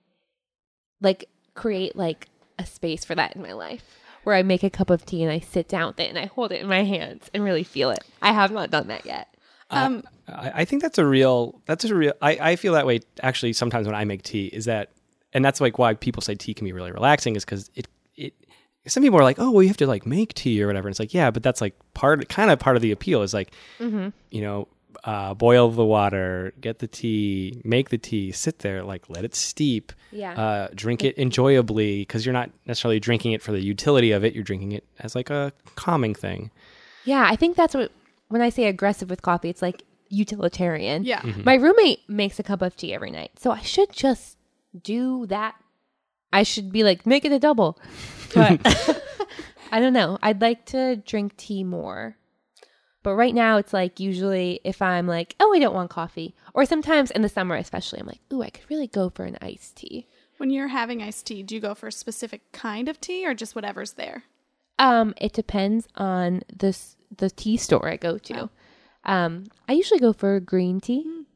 like 1.00 1.28
create 1.54 1.96
like 1.96 2.28
a 2.58 2.66
space 2.66 3.04
for 3.04 3.14
that 3.14 3.34
in 3.36 3.42
my 3.42 3.52
life 3.52 3.82
where 4.24 4.34
I 4.34 4.42
make 4.42 4.62
a 4.62 4.70
cup 4.70 4.90
of 4.90 5.04
tea 5.04 5.22
and 5.22 5.30
I 5.30 5.38
sit 5.38 5.68
down 5.68 5.88
with 5.88 6.00
it 6.00 6.08
and 6.08 6.18
I 6.18 6.26
hold 6.26 6.52
it 6.52 6.60
in 6.60 6.68
my 6.68 6.84
hands 6.84 7.30
and 7.34 7.44
really 7.44 7.64
feel 7.64 7.90
it. 7.90 8.02
I 8.22 8.32
have 8.32 8.50
not 8.50 8.70
done 8.70 8.88
that 8.88 9.04
yet. 9.04 9.28
Um, 9.70 10.02
I, 10.28 10.52
I 10.54 10.64
think 10.64 10.82
that's 10.82 10.98
a 10.98 11.06
real. 11.06 11.60
That's 11.66 11.84
a 11.84 11.94
real. 11.94 12.12
I, 12.22 12.38
I 12.40 12.56
feel 12.56 12.74
that 12.74 12.86
way 12.86 13.00
actually. 13.22 13.52
Sometimes 13.52 13.86
when 13.86 13.94
I 13.94 14.04
make 14.04 14.22
tea, 14.22 14.46
is 14.46 14.66
that, 14.66 14.90
and 15.32 15.44
that's 15.44 15.60
like 15.60 15.78
why 15.78 15.94
people 15.94 16.22
say 16.22 16.34
tea 16.34 16.54
can 16.54 16.64
be 16.64 16.72
really 16.72 16.92
relaxing, 16.92 17.36
is 17.36 17.44
because 17.44 17.70
it 17.74 17.88
it. 18.14 18.34
Some 18.86 19.02
people 19.02 19.18
are 19.18 19.24
like, 19.24 19.38
oh, 19.38 19.50
well, 19.50 19.62
you 19.62 19.68
have 19.68 19.78
to 19.78 19.86
like 19.86 20.06
make 20.06 20.34
tea 20.34 20.62
or 20.62 20.66
whatever. 20.66 20.86
And 20.86 20.92
it's 20.92 21.00
like, 21.00 21.14
yeah, 21.14 21.30
but 21.30 21.42
that's 21.42 21.62
like 21.62 21.74
part, 21.94 22.28
kind 22.28 22.50
of 22.50 22.58
part 22.58 22.76
of 22.76 22.82
the 22.82 22.92
appeal 22.92 23.22
is 23.22 23.32
like, 23.32 23.50
you 24.30 24.42
know, 24.42 24.68
uh, 25.04 25.34
boil 25.34 25.70
the 25.70 25.84
water, 25.84 26.52
get 26.60 26.78
the 26.78 26.86
tea, 26.86 27.60
make 27.64 27.88
the 27.90 27.98
tea, 27.98 28.30
sit 28.32 28.60
there, 28.60 28.82
like 28.84 29.08
let 29.08 29.24
it 29.24 29.34
steep, 29.34 29.92
Yeah. 30.12 30.32
uh, 30.40 30.68
drink 30.74 31.02
it 31.04 31.16
enjoyably 31.16 32.00
because 32.02 32.24
you're 32.24 32.32
not 32.32 32.50
necessarily 32.66 33.00
drinking 33.00 33.32
it 33.32 33.42
for 33.42 33.52
the 33.52 33.60
utility 33.62 34.12
of 34.12 34.24
it. 34.24 34.34
You're 34.34 34.44
drinking 34.44 34.72
it 34.72 34.84
as 35.00 35.14
like 35.14 35.30
a 35.30 35.52
calming 35.74 36.14
thing. 36.14 36.50
Yeah, 37.04 37.26
I 37.28 37.36
think 37.36 37.56
that's 37.56 37.74
what 37.74 37.90
when 38.28 38.40
I 38.42 38.48
say 38.50 38.64
aggressive 38.64 39.10
with 39.10 39.22
coffee, 39.22 39.48
it's 39.50 39.62
like 39.62 39.82
utilitarian. 40.08 41.04
yeah. 41.04 41.22
My 41.44 41.54
roommate 41.54 42.00
makes 42.08 42.38
a 42.38 42.42
cup 42.42 42.62
of 42.62 42.76
tea 42.76 42.94
every 42.94 43.10
night. 43.10 43.32
So 43.38 43.50
I 43.50 43.60
should 43.60 43.92
just 43.92 44.36
do 44.82 45.26
that. 45.26 45.54
I 46.32 46.42
should 46.42 46.72
be 46.72 46.82
like, 46.84 47.06
make 47.06 47.24
it 47.24 47.32
a 47.32 47.38
double. 47.38 47.78
But 48.34 48.60
I 49.72 49.80
don't 49.80 49.92
know. 49.92 50.18
I'd 50.22 50.40
like 50.40 50.64
to 50.66 50.96
drink 50.96 51.36
tea 51.36 51.64
more. 51.64 52.16
But 53.04 53.16
right 53.16 53.34
now, 53.34 53.58
it's 53.58 53.74
like 53.74 54.00
usually 54.00 54.60
if 54.64 54.80
I'm 54.82 55.06
like, 55.06 55.36
oh, 55.38 55.54
I 55.54 55.58
don't 55.58 55.74
want 55.74 55.90
coffee, 55.90 56.34
or 56.54 56.64
sometimes 56.64 57.10
in 57.10 57.20
the 57.20 57.28
summer, 57.28 57.54
especially, 57.54 58.00
I'm 58.00 58.06
like, 58.06 58.22
ooh, 58.32 58.42
I 58.42 58.48
could 58.48 58.68
really 58.70 58.88
go 58.88 59.10
for 59.10 59.24
an 59.26 59.36
iced 59.40 59.76
tea. 59.76 60.08
When 60.38 60.48
you're 60.50 60.68
having 60.68 61.02
iced 61.02 61.26
tea, 61.26 61.42
do 61.42 61.54
you 61.54 61.60
go 61.60 61.74
for 61.74 61.88
a 61.88 61.92
specific 61.92 62.50
kind 62.52 62.88
of 62.88 63.00
tea 63.00 63.26
or 63.26 63.34
just 63.34 63.54
whatever's 63.54 63.92
there? 63.92 64.24
Um, 64.78 65.14
it 65.18 65.34
depends 65.34 65.86
on 65.96 66.42
this 66.52 66.96
the 67.14 67.30
tea 67.30 67.58
store 67.58 67.88
I 67.88 67.96
go 67.96 68.18
to. 68.18 68.48
Um, 69.04 69.44
I 69.68 69.74
usually 69.74 70.00
go 70.00 70.14
for 70.14 70.40
green 70.40 70.80
tea. 70.80 71.26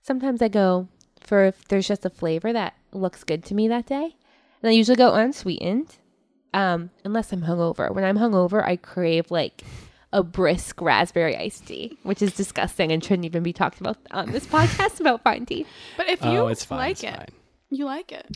Sometimes 0.00 0.40
I 0.40 0.48
go 0.48 0.88
for 1.20 1.44
if 1.44 1.66
there's 1.66 1.88
just 1.88 2.06
a 2.06 2.10
flavor 2.10 2.52
that 2.52 2.74
looks 2.92 3.24
good 3.24 3.44
to 3.46 3.54
me 3.54 3.66
that 3.66 3.86
day. 3.86 4.16
And 4.62 4.70
I 4.70 4.72
usually 4.72 4.96
go 4.96 5.12
unsweetened. 5.12 5.96
Um, 6.54 6.90
unless 7.04 7.32
I'm 7.32 7.42
hungover. 7.42 7.92
When 7.92 8.04
I'm 8.04 8.16
hungover, 8.16 8.64
I 8.64 8.76
crave 8.76 9.32
like 9.32 9.64
a 10.14 10.22
brisk 10.22 10.80
raspberry 10.80 11.36
iced 11.36 11.66
tea, 11.66 11.98
which 12.04 12.22
is 12.22 12.32
disgusting 12.32 12.92
and 12.92 13.02
shouldn't 13.02 13.26
even 13.26 13.42
be 13.42 13.52
talked 13.52 13.80
about 13.80 13.98
on 14.12 14.30
this 14.30 14.46
podcast 14.46 15.00
about 15.00 15.22
fine 15.24 15.44
tea. 15.44 15.66
But 15.96 16.08
if 16.08 16.22
you 16.22 16.38
oh, 16.38 16.46
it's 16.46 16.64
fine. 16.64 16.78
like 16.78 16.92
it's 16.92 17.02
it, 17.02 17.16
fine. 17.16 17.28
you 17.68 17.84
like 17.84 18.12
it. 18.12 18.26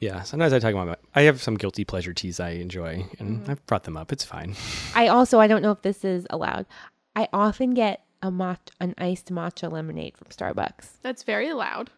Yeah, 0.00 0.22
sometimes 0.24 0.52
I 0.52 0.58
talk 0.58 0.72
about 0.72 0.88
my, 0.88 0.96
I 1.14 1.22
have 1.22 1.40
some 1.40 1.54
guilty 1.54 1.84
pleasure 1.84 2.12
teas 2.12 2.40
I 2.40 2.50
enjoy, 2.50 3.06
and 3.20 3.48
I've 3.48 3.64
brought 3.66 3.84
them 3.84 3.96
up. 3.96 4.12
It's 4.12 4.24
fine. 4.24 4.56
I 4.94 5.06
also 5.06 5.38
I 5.38 5.46
don't 5.46 5.62
know 5.62 5.70
if 5.70 5.82
this 5.82 6.04
is 6.04 6.26
allowed. 6.30 6.66
I 7.14 7.28
often 7.32 7.72
get 7.72 8.02
a 8.20 8.30
mat- 8.30 8.72
an 8.80 8.94
iced 8.98 9.32
matcha 9.32 9.70
lemonade 9.70 10.16
from 10.18 10.28
Starbucks, 10.28 10.88
That's 11.02 11.22
very 11.22 11.52
loud. 11.52 11.90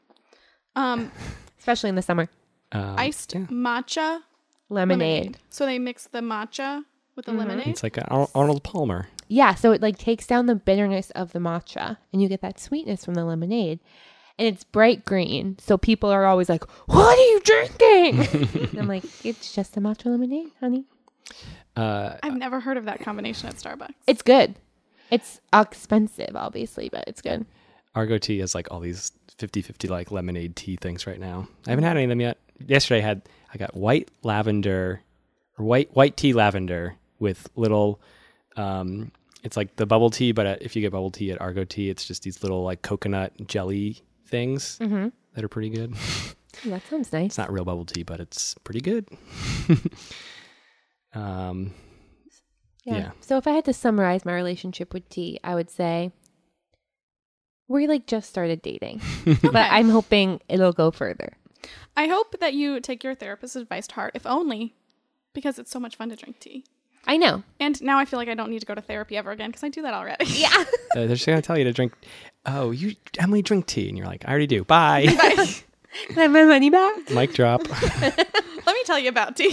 Um, 0.77 1.11
especially 1.59 1.88
in 1.88 1.94
the 1.94 2.03
summer. 2.03 2.29
Um, 2.72 2.96
iced 2.99 3.35
yeah. 3.35 3.46
matcha 3.46 4.20
Lemonade. 4.68 5.09
lemonade. 5.09 5.38
So 5.49 5.64
they 5.64 5.79
mix 5.79 6.07
the 6.09 6.20
matcha 6.20 6.85
with 7.16 7.24
the 7.26 7.33
Mm-hmm. 7.33 7.40
lemonade. 7.40 7.66
It's 7.68 7.83
like 7.83 7.98
Ar- 8.09 8.29
Arnold 8.35 8.62
Palmer. 8.62 9.09
Yeah, 9.29 9.55
so 9.55 9.72
it 9.72 9.83
like 9.83 9.98
takes 9.98 10.26
down 10.26 10.46
the 10.46 10.55
bitterness 10.55 11.11
of 11.12 11.33
the 11.33 11.38
matcha 11.40 11.96
and 12.12 12.22
you 12.22 12.29
get 12.29 12.42
that 12.42 12.61
sweetness 12.61 13.05
from 13.05 13.14
the 13.14 13.24
lemonade. 13.24 13.81
And 14.38 14.46
it's 14.46 14.64
bright 14.64 15.05
green. 15.07 15.57
So 15.59 15.79
people 15.79 16.11
are 16.11 16.26
always 16.26 16.48
like, 16.50 16.62
"What 16.88 17.18
are 17.18 17.22
you 17.22 17.40
drinking?" 17.40 18.68
And 18.70 18.79
I'm 18.79 18.87
like, 18.87 19.05
"It's 19.24 19.55
just 19.55 19.76
a 19.79 19.81
matcha 19.81 20.07
lemonade, 20.07 20.50
honey. 20.61 20.85
Uh, 21.74 22.16
I've 22.22 22.37
never 22.37 22.61
heard 22.61 22.76
of 22.76 22.85
that 22.85 23.00
combination 23.00 23.48
at 23.48 23.55
Starbucks. 23.57 23.94
It's 24.07 24.22
good. 24.22 24.55
It's 25.11 25.40
expensive, 25.52 26.37
obviously, 26.37 26.88
but 26.90 27.05
it's 27.09 27.22
good." 27.22 27.46
Argo 27.94 28.18
tea 28.18 28.40
has 28.40 28.55
like 28.55 28.68
all 28.70 28.81
these 28.81 29.11
50-50 29.38 29.88
like 29.88 30.11
lemonade 30.11 30.55
tea 30.55 30.76
things 30.76 31.07
right 31.07 31.18
now. 31.18 31.48
I 31.66 31.70
haven't 31.70 31.85
had 31.85 31.96
any 31.96 32.05
of 32.05 32.11
them 32.11 32.20
yet. 32.20 32.37
Yesterday 32.64 32.98
I 32.98 33.05
had 33.07 33.22
I 33.55 33.57
got 33.57 33.74
white 33.74 34.11
lavender 34.22 35.00
or 35.59 35.64
white 35.64 35.88
white 35.96 36.16
tea 36.18 36.35
lavender 36.35 36.94
with 37.18 37.48
little 37.57 38.00
um 38.57 39.11
it's 39.42 39.57
like 39.57 39.76
the 39.76 39.87
bubble 39.87 40.11
tea, 40.11 40.33
but 40.33 40.46
uh, 40.46 40.57
if 40.61 40.74
you 40.74 40.83
get 40.83 40.90
bubble 40.92 41.11
tea 41.11 41.31
at 41.31 41.40
Argo 41.40 41.64
tea, 41.64 41.88
it's 41.90 42.05
just 42.05 42.22
these 42.24 42.42
little 42.42 42.62
like 42.64 42.83
coconut 42.83 43.33
jelly 43.46 44.02
things 44.26 44.79
Mhm. 44.81 45.12
that 45.35 45.44
are 45.44 45.48
pretty 45.48 45.70
good. 45.70 45.94
That 46.64 46.81
sounds 46.88 47.12
nice. 47.12 47.26
It's 47.26 47.38
not 47.38 47.52
real 47.52 47.66
bubble 47.66 47.85
tea, 47.85 48.02
but 48.02 48.18
it's 48.18 48.55
pretty 48.64 48.81
good. 48.81 49.07
um, 51.14 51.72
yeah. 52.85 53.11
So 53.20 53.37
if 53.37 53.46
I 53.46 53.50
had 53.50 53.64
to 53.66 53.72
summarize 53.72 54.24
my 54.24 54.33
relationship 54.35 54.94
with 54.94 55.09
tea, 55.09 55.38
I 55.44 55.55
would 55.55 55.70
say 55.70 56.12
we 57.68 57.87
like 57.87 58.07
just 58.07 58.29
started 58.31 58.62
dating, 58.62 59.00
but 59.42 59.55
I'm 59.70 59.90
hoping 59.90 60.40
it'll 60.48 60.72
go 60.72 60.90
further. 60.90 61.35
I 61.96 62.07
hope 62.07 62.38
that 62.40 62.55
you 62.55 62.81
take 62.81 63.02
your 63.02 63.14
therapist's 63.14 63.57
advice 63.57 63.87
to 63.88 63.94
heart, 63.96 64.12
if 64.14 64.26
only 64.26 64.74
because 65.35 65.59
it's 65.59 65.70
so 65.70 65.81
much 65.81 65.96
fun 65.96 66.09
to 66.11 66.16
drink 66.16 66.38
tea. 66.40 66.64
I 67.07 67.16
know. 67.16 67.42
And 67.61 67.81
now 67.83 67.99
I 67.99 68.05
feel 68.05 68.19
like 68.19 68.29
I 68.29 68.35
don't 68.35 68.51
need 68.51 68.61
to 68.61 68.66
go 68.66 68.75
to 68.75 68.81
therapy 68.81 69.16
ever 69.16 69.31
again 69.31 69.51
because 69.51 69.62
I 69.62 69.69
do 69.69 69.83
that 69.83 69.95
already. 69.95 70.27
Yeah. 70.27 70.64
Uh, 70.92 71.01
they're 71.01 71.09
just 71.09 71.27
gonna 71.27 71.42
tell 71.42 71.59
you 71.59 71.64
to 71.64 71.73
drink. 71.75 71.92
Oh, 72.47 72.71
you 72.71 72.95
Emily 73.19 73.42
drink 73.42 73.66
tea, 73.66 73.87
and 73.88 73.99
you're 73.99 74.07
like, 74.07 74.25
I 74.25 74.31
already 74.31 74.47
do. 74.47 74.64
Bye. 74.64 75.05
Can 76.09 76.19
I 76.19 76.23
have 76.23 76.31
my 76.31 76.45
money 76.45 76.71
back? 76.71 77.11
Mic 77.11 77.35
drop. 77.35 77.69
Let 78.01 78.16
me 78.66 78.83
tell 78.87 78.99
you 78.99 79.11
about 79.11 79.37
tea. 79.37 79.53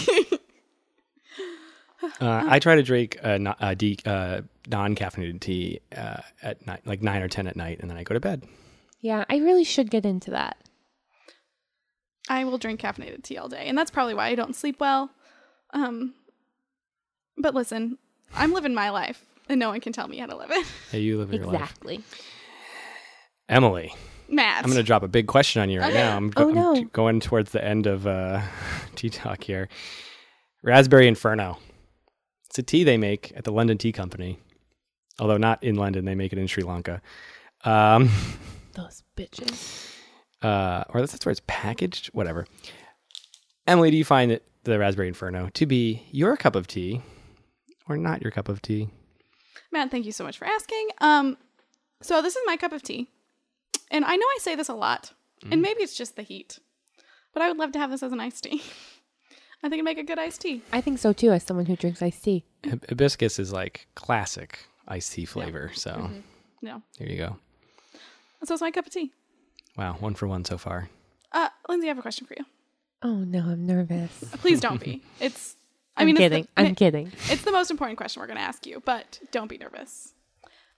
Uh, 2.22 2.44
I 2.48 2.60
try 2.60 2.76
to 2.76 2.84
drink 2.84 3.18
uh, 3.24 3.38
no, 3.39 3.56
uh, 3.60 3.74
de- 3.74 3.98
uh, 4.06 4.42
non-caffeinated 4.68 5.42
tea 5.42 5.80
uh, 5.96 6.22
at 6.42 6.66
night, 6.66 6.82
like 6.86 7.02
nine 7.02 7.22
or 7.22 7.28
ten 7.28 7.46
at 7.48 7.58
night, 7.58 7.80
and 7.82 7.89
then 7.89 7.98
I 7.98 8.04
go 8.04 8.13
to 8.13 8.20
bed. 8.22 8.44
Yeah, 9.02 9.26
I 9.30 9.38
really 9.38 9.63
should 9.66 9.92
get 9.92 10.06
into 10.06 10.32
that. 10.32 10.56
I 12.30 12.46
will 12.46 12.58
drink 12.58 12.80
caffeinated 12.80 13.24
tea 13.24 13.38
all 13.38 13.50
day, 13.50 13.66
and 13.68 13.78
that's 13.78 13.92
probably 13.92 14.13
why 14.13 14.28
I 14.28 14.36
don't 14.36 14.56
sleep 14.56 14.80
well. 14.80 15.12
Um, 15.74 16.13
but 17.38 17.54
listen, 17.56 17.98
I'm 18.34 18.54
living 18.54 18.74
my 18.74 18.89
life, 18.89 19.26
and 19.50 19.60
no 19.60 19.69
one 19.69 19.80
can 19.82 19.93
tell 19.93 20.08
me 20.08 20.17
how 20.17 20.26
to 20.28 20.36
live 20.36 20.52
it. 20.52 20.65
Hey, 20.91 21.00
you 21.00 21.17
live 21.17 21.34
your 21.34 21.46
life, 21.46 21.56
Exactly. 21.62 22.02
Emily. 23.50 23.93
Matt, 24.30 24.63
I'm 24.63 24.69
going 24.72 24.78
to 24.78 24.84
drop 24.84 25.04
a 25.04 25.08
big 25.08 25.28
question 25.28 25.62
on 25.62 25.69
you 25.69 25.80
right 25.80 25.91
Okay. 25.91 26.02
now. 26.02 26.17
I'm, 26.17 26.32
Oh, 26.38 26.69
I'm 26.69 26.76
t- 26.76 26.84
going 26.93 27.19
towards 27.19 27.52
the 27.52 27.63
end 27.63 27.86
of 27.88 28.08
uh, 28.08 28.41
tea 28.96 29.10
talk 29.10 29.43
here. 29.43 29.67
Raspberry 30.63 31.08
Inferno. 31.08 31.60
It's 32.50 32.58
a 32.58 32.63
tea 32.63 32.84
they 32.84 32.98
make 32.98 33.34
at 33.36 33.43
the 33.43 33.52
London 33.52 33.78
Tea 33.78 33.91
Company. 33.91 34.39
although 35.19 35.38
not 35.38 35.62
in 35.63 35.76
London. 35.76 36.06
They 36.06 36.15
make 36.15 36.32
it 36.34 36.39
in 36.39 36.48
Sri 36.48 36.63
Lanka. 36.63 37.02
Um, 37.65 38.10
Those 38.74 39.04
bitches. 39.15 39.93
uh, 40.41 40.84
or 40.89 41.02
that's, 41.02 41.12
that's 41.12 41.26
where 41.26 41.32
it's 41.32 41.41
packaged. 41.46 42.08
Whatever. 42.08 42.48
Emily, 43.67 43.91
do 43.91 43.98
you 43.98 44.06
find 44.06 44.32
it, 44.32 44.43
the 44.63 44.80
Raspberry 44.80 45.10
Inferno 45.10 45.50
to 45.54 45.65
be 45.65 46.08
your 46.12 46.38
cup 46.38 46.56
of 46.56 46.65
tea 46.67 47.02
or 47.88 47.98
not 47.98 48.22
your 48.22 48.32
cup 48.32 48.50
of 48.50 48.62
tea? 48.62 48.89
Matt, 49.72 49.91
thank 49.91 50.06
you 50.06 50.12
so 50.12 50.24
much 50.24 50.38
for 50.38 50.46
asking. 50.46 50.88
Um, 51.00 51.38
so 52.02 52.22
this 52.22 52.36
is 52.36 52.41
my 52.46 52.58
cup 52.58 52.72
of 52.74 52.82
tea, 52.84 53.10
and 53.91 54.04
I 54.06 54.15
know 54.15 54.26
I 54.26 54.38
say 54.39 54.56
this 54.56 54.69
a 54.69 54.74
lot, 54.74 55.13
and 55.52 55.62
maybe 55.62 55.82
it's 55.82 55.96
just 55.96 56.15
the 56.15 56.22
heat, 56.24 56.60
but 57.34 57.41
I 57.41 57.48
would 57.48 57.58
love 57.58 57.72
to 57.74 57.80
have 57.80 57.91
this 57.91 58.04
as 58.04 58.12
an 58.12 58.19
iced 58.19 58.43
tea. 58.43 58.62
I 59.65 59.69
think 59.69 59.76
it'd 59.76 59.86
make 59.86 59.98
a 59.98 60.04
good 60.04 60.19
iced 60.19 60.41
tea. 60.41 60.62
I 60.74 60.82
think 60.82 61.00
so 61.00 61.13
too, 61.13 61.32
as 61.32 61.43
someone 61.43 61.65
who 61.65 61.76
drinks 61.78 62.02
iced 62.02 62.24
tea. 62.24 62.43
Hibiscus 62.65 63.39
is 63.39 63.54
like 63.54 63.88
classic 63.96 64.60
iced 64.88 65.13
tea 65.13 65.24
flavor. 65.26 65.72
So 65.74 66.10
No, 66.62 66.82
here 66.98 67.08
you 67.08 67.17
go. 67.17 67.38
so 68.43 68.54
it's 68.54 68.62
my 68.62 68.72
cup 68.72 68.86
of 68.88 68.91
tea. 68.91 69.12
Wow, 69.78 69.93
one 70.00 70.15
for 70.15 70.28
one 70.28 70.43
so 70.43 70.58
far. 70.58 70.89
Uh, 71.32 71.48
Lindsay, 71.69 71.88
I 71.88 71.89
have 71.89 71.98
a 71.98 72.02
question 72.02 72.28
for 72.28 72.36
you. 72.38 72.46
Oh 73.02 73.15
no, 73.24 73.39
I'm 73.39 73.65
nervous. 73.65 74.24
Please 74.39 74.60
don't 74.60 74.82
be. 74.84 75.02
It's. 75.22 75.56
I 75.95 76.01
I'm 76.01 76.08
mean, 76.08 76.15
kidding. 76.15 76.43
It's 76.43 76.53
the, 76.56 76.62
I'm 76.62 76.75
kidding. 76.75 77.12
It's 77.29 77.43
the 77.43 77.51
most 77.51 77.71
important 77.71 77.97
question 77.97 78.19
we're 78.19 78.27
going 78.27 78.38
to 78.38 78.43
ask 78.43 78.65
you, 78.65 78.82
but 78.84 79.19
don't 79.32 79.47
be 79.47 79.58
nervous. 79.58 80.13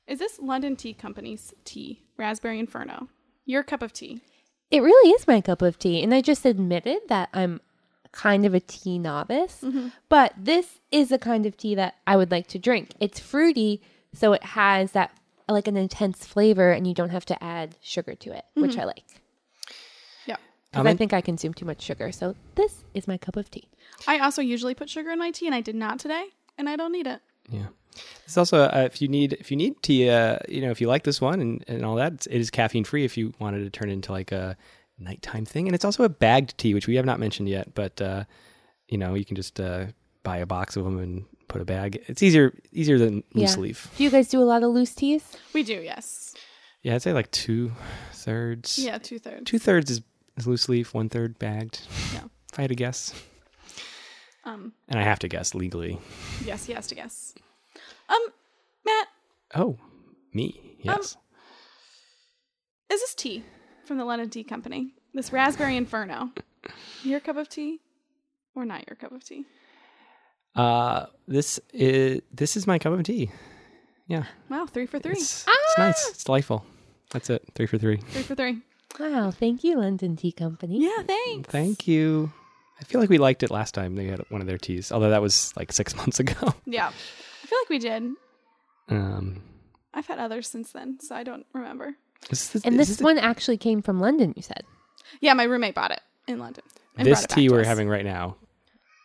Is 0.08 0.20
this 0.20 0.40
London 0.40 0.76
Tea 0.76 0.94
Company's 0.94 1.54
tea, 1.64 2.04
Raspberry 2.18 2.60
Inferno, 2.60 3.10
your 3.46 3.64
cup 3.64 3.82
of 3.82 3.94
tea? 3.94 4.22
It 4.72 4.82
really 4.82 5.12
is 5.12 5.28
my 5.28 5.42
cup 5.42 5.62
of 5.62 5.80
tea. 5.80 6.04
And 6.04 6.14
I 6.14 6.22
just 6.22 6.46
admitted 6.46 7.00
that 7.08 7.30
I'm 7.34 7.62
kind 8.12 8.46
of 8.46 8.54
a 8.54 8.60
tea 8.60 8.98
novice. 8.98 9.60
Mm-hmm. 9.64 9.90
But 10.10 10.34
this 10.38 10.80
is 10.92 11.12
a 11.12 11.18
kind 11.18 11.46
of 11.46 11.58
tea 11.58 11.76
that 11.76 11.96
I 12.08 12.18
would 12.18 12.32
like 12.32 12.48
to 12.48 12.60
drink. 12.60 12.92
It's 13.00 13.20
fruity, 13.20 13.82
so 14.14 14.34
it 14.34 14.44
has 14.44 14.94
that 14.94 15.12
like 15.48 15.68
an 15.68 15.78
intense 15.78 16.26
flavor, 16.26 16.72
and 16.72 16.88
you 16.88 16.94
don't 16.94 17.10
have 17.10 17.26
to 17.26 17.44
add 17.44 17.78
sugar 17.82 18.16
to 18.16 18.32
it, 18.32 18.46
which 18.56 18.72
mm-hmm. 18.72 18.82
I 18.82 18.86
like. 18.86 19.22
Yeah. 20.76 20.82
Because 20.82 20.92
Um, 20.92 20.94
I 20.94 20.98
think 20.98 21.14
I 21.14 21.22
consume 21.22 21.54
too 21.54 21.66
much 21.66 21.82
sugar. 21.82 22.12
So 22.12 22.36
this 22.56 22.84
is 22.94 23.08
my 23.08 23.18
cup 23.18 23.36
of 23.38 23.50
tea. 23.50 23.68
I 24.08 24.20
also 24.20 24.42
usually 24.42 24.76
put 24.76 24.90
sugar 24.90 25.12
in 25.12 25.20
my 25.20 25.32
tea, 25.32 25.46
and 25.48 25.56
I 25.56 25.62
did 25.62 25.76
not 25.76 26.00
today, 26.00 26.26
and 26.58 26.68
I 26.70 26.76
don't 26.76 26.92
need 26.92 27.08
it. 27.08 27.22
Yeah. 27.50 27.68
It's 28.26 28.38
also 28.38 28.64
uh, 28.64 28.84
if 28.86 29.02
you 29.02 29.08
need 29.08 29.34
if 29.34 29.50
you 29.52 29.58
need 29.58 29.82
tea, 29.82 30.10
uh, 30.10 30.38
you 30.50 30.60
know, 30.62 30.70
if 30.72 30.82
you 30.82 30.88
like 30.88 31.04
this 31.04 31.22
one 31.22 31.40
and, 31.40 31.64
and 31.68 31.86
all 31.86 31.96
that, 31.96 32.14
it's, 32.14 32.28
it 32.28 32.40
is 32.40 32.50
caffeine 32.52 32.84
free. 32.84 33.06
If 33.06 33.16
you 33.18 33.34
wanted 33.40 33.60
to 33.64 33.70
turn 33.70 33.90
it 33.90 33.94
into 33.94 34.12
like 34.12 34.34
a 34.34 34.58
nighttime 35.00 35.46
thing, 35.46 35.68
and 35.68 35.74
it's 35.76 35.86
also 35.86 36.04
a 36.04 36.10
bagged 36.10 36.58
tea, 36.58 36.74
which 36.74 36.88
we 36.88 36.96
have 36.98 37.06
not 37.06 37.20
mentioned 37.20 37.48
yet. 37.48 37.74
But 37.74 38.02
uh, 38.02 38.26
you 38.90 38.98
know, 38.98 39.14
you 39.14 39.24
can 39.24 39.38
just 39.38 39.60
uh, 39.62 39.86
buy 40.24 40.38
a 40.38 40.46
box 40.46 40.76
of 40.76 40.84
them 40.84 41.00
and 41.00 41.26
put 41.48 41.62
a 41.62 41.66
bag. 41.66 42.04
It's 42.08 42.22
easier 42.22 42.54
easier 42.74 42.98
than 42.98 43.24
loose 43.34 43.56
Yeah. 43.56 43.62
leaf. 43.62 43.90
Do 43.98 44.04
you 44.04 44.10
guys 44.10 44.28
do 44.28 44.42
a 44.42 44.44
lot 44.54 44.62
of 44.64 44.72
loose 44.72 44.94
teas? 44.94 45.24
We 45.54 45.64
do, 45.64 45.76
yes. 45.76 46.34
Yeah, 46.82 46.96
I'd 46.96 47.02
say 47.02 47.14
like 47.14 47.32
two 47.32 47.72
thirds. 48.12 48.78
Yeah, 48.78 48.98
two 48.98 49.20
thirds. 49.20 49.44
two 49.50 49.58
thirds 49.60 49.90
is, 49.90 50.02
is 50.38 50.48
loose 50.48 50.68
leaf, 50.70 50.94
one 50.94 51.10
third 51.10 51.38
bagged. 51.40 51.82
Yeah. 52.14 52.24
If 52.52 52.60
I 52.60 52.62
had 52.64 52.70
to 52.70 52.76
guess, 52.76 53.14
Um, 54.44 54.74
and 54.88 55.00
I 55.00 55.04
have 55.04 55.20
to 55.20 55.28
guess 55.28 55.56
legally. 55.56 56.00
yes, 56.46 56.66
he 56.66 56.74
has 56.74 56.88
to 56.88 56.96
guess. 56.96 57.34
Um, 58.10 58.22
Matt, 58.86 59.08
Oh, 59.56 59.78
me. 60.34 60.78
Yes. 60.82 61.18
is 62.90 63.02
this 63.02 63.16
tea 63.16 63.44
from 63.86 63.98
the 63.98 64.06
London 64.06 64.30
Tea 64.30 64.44
Company? 64.44 64.94
This 65.14 65.32
Raspberry 65.34 65.76
Inferno, 65.78 66.32
your 67.04 67.20
cup 67.20 67.38
of 67.38 67.50
tea, 67.50 67.80
or 68.54 68.66
not 68.66 68.88
your 68.88 68.96
cup 68.96 69.12
of 69.14 69.24
tea? 69.24 69.46
uh, 70.56 71.08
this 71.28 71.60
is 71.74 72.22
this 72.32 72.56
is 72.56 72.68
my 72.68 72.78
cup 72.80 72.94
of 72.94 73.04
tea. 73.04 73.32
Yeah. 74.08 74.26
Wow, 74.50 74.66
three 74.68 74.86
for 74.86 75.00
three. 75.00 75.14
It's, 75.14 75.46
it's 75.48 75.78
nice. 75.78 76.10
It's 76.10 76.24
delightful. 76.24 76.64
That's 77.12 77.30
it. 77.30 77.44
Three 77.56 77.66
for 77.66 77.78
three. 77.78 77.98
Three 77.98 78.22
for 78.24 78.36
three. 78.36 78.62
Wow, 79.00 79.32
thank 79.32 79.64
you, 79.64 79.78
London 79.78 80.16
Tea 80.16 80.32
Company. 80.32 80.84
Yeah, 80.84 81.04
thanks. 81.04 81.50
Thank 81.50 81.88
you. 81.88 82.32
I 82.80 82.84
feel 82.84 83.00
like 83.02 83.10
we 83.10 83.18
liked 83.18 83.44
it 83.44 83.52
last 83.52 83.74
time 83.74 83.96
they 83.96 84.06
had 84.06 84.22
one 84.30 84.42
of 84.42 84.48
their 84.48 84.58
teas, 84.58 84.92
although 84.92 85.10
that 85.10 85.22
was 85.22 85.54
like 85.58 85.72
six 85.72 85.96
months 85.98 86.20
ago. 86.20 86.54
Yeah, 86.66 86.88
I 86.88 87.48
feel 87.48 87.60
like 87.60 87.70
we 87.70 87.80
did. 87.80 88.04
Um, 88.90 89.42
I've 89.94 90.06
had 90.08 90.20
others 90.20 90.48
since 90.48 90.72
then, 90.72 91.00
so 91.00 91.16
I 91.16 91.24
don't 91.24 91.46
remember. 91.54 91.96
is 92.30 92.50
this, 92.52 92.64
And 92.64 92.80
is 92.80 92.88
this 92.90 92.98
the- 92.98 93.04
one 93.04 93.18
actually 93.18 93.58
came 93.58 93.82
from 93.82 94.00
London, 94.00 94.34
you 94.36 94.42
said. 94.42 94.64
Yeah, 95.22 95.34
my 95.34 95.44
roommate 95.44 95.76
bought 95.76 95.92
it 95.92 96.02
in 96.28 96.40
London. 96.40 96.64
this 96.98 97.24
it 97.24 97.30
tea 97.30 97.50
we're 97.50 97.62
us. 97.62 97.68
having 97.68 97.88
right 97.90 98.06
now 98.06 98.36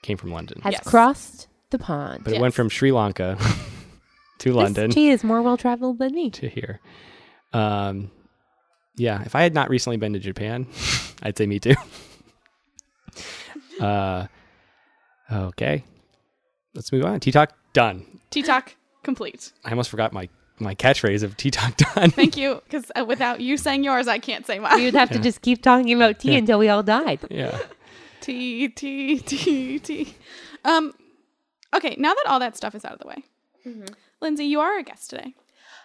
came 0.02 0.16
from 0.16 0.30
London, 0.32 0.60
Has 0.62 0.72
Yes. 0.72 0.84
crossed 0.84 1.48
the 1.70 1.78
pond. 1.78 2.24
but 2.24 2.32
it 2.32 2.40
went 2.40 2.54
from 2.54 2.68
Sri 2.68 2.90
Lanka 2.90 3.38
to 4.38 4.52
London 4.52 4.86
This 4.88 4.94
tea 4.94 5.10
is 5.10 5.22
more 5.22 5.42
well 5.42 5.56
traveled 5.56 5.98
than 5.98 6.14
me. 6.14 6.30
to 6.30 6.48
here. 6.48 6.80
Um, 7.52 8.10
yeah, 8.96 9.22
if 9.24 9.34
I 9.34 9.42
had 9.42 9.54
not 9.54 9.70
recently 9.70 9.96
been 9.96 10.12
to 10.12 10.18
Japan, 10.18 10.66
I'd 11.22 11.36
say 11.38 11.46
me 11.46 11.58
too. 11.58 11.74
uh, 13.80 14.26
okay, 15.32 15.84
let's 16.74 16.92
move 16.92 17.04
on. 17.04 17.20
Tea 17.20 17.32
talk 17.32 17.52
done. 17.72 18.04
Tea 18.30 18.42
talk 18.42 18.74
complete. 19.02 19.52
I 19.64 19.70
almost 19.70 19.90
forgot 19.90 20.12
my 20.12 20.28
my 20.58 20.74
catchphrase 20.74 21.22
of 21.22 21.36
tea 21.36 21.50
talk 21.50 21.76
done. 21.94 22.10
Thank 22.10 22.36
you, 22.36 22.60
because 22.64 22.90
uh, 22.94 23.04
without 23.04 23.40
you 23.40 23.56
saying 23.56 23.82
yours, 23.84 24.08
I 24.08 24.18
can't 24.18 24.46
say 24.46 24.58
mine. 24.58 24.76
We 24.76 24.84
would 24.84 24.94
have 24.94 25.10
to 25.10 25.18
just 25.18 25.40
keep 25.42 25.62
talking 25.62 25.92
about 25.94 26.18
tea 26.20 26.32
Yeah. 26.32 26.38
until 26.38 26.58
we 26.58 26.68
all 26.68 26.82
died. 26.82 27.20
yeah. 27.30 27.58
Tea, 28.20 28.68
tea, 28.68 29.18
tea, 29.20 29.78
tea. 29.78 30.14
Um, 30.66 30.92
okay, 31.74 31.94
now 31.98 32.12
that 32.12 32.24
all 32.26 32.38
that 32.40 32.54
stuff 32.54 32.74
is 32.74 32.84
out 32.84 32.92
of 32.92 32.98
the 32.98 33.06
way, 33.06 33.24
Lindsay, 34.20 34.44
you 34.44 34.60
are 34.60 34.78
a 34.78 34.82
guest 34.82 35.08
today, 35.08 35.34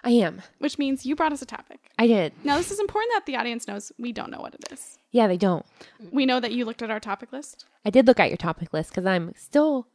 I 0.05 0.11
am. 0.11 0.41
which 0.59 0.77
means 0.77 1.05
you 1.05 1.15
brought 1.15 1.33
us 1.33 1.41
a 1.41 1.45
topic. 1.45 1.79
I 1.99 2.07
did. 2.07 2.31
Now, 2.43 2.57
this 2.57 2.71
is 2.71 2.79
important 2.79 3.11
that 3.15 3.25
the 3.25 3.35
audience 3.35 3.67
knows 3.67 3.91
we 3.97 4.11
don't 4.13 4.29
know 4.31 4.39
what 4.39 4.53
it 4.53 4.63
is. 4.71 4.99
Yeah, 5.11 5.27
they 5.27 5.37
don't. 5.37 5.65
We 6.11 6.25
know 6.25 6.39
that 6.39 6.51
you 6.51 6.63
looked 6.63 6.81
at 6.83 6.91
our 6.91 6.99
topic 6.99 7.31
list. 7.33 7.65
I 7.83 7.89
did 7.89 8.05
look 8.07 8.19
at 8.19 8.29
your 8.29 8.37
topic 8.37 8.71
list 8.71 8.91
because 8.91 9.05
I'm 9.05 9.33
still 9.35 9.87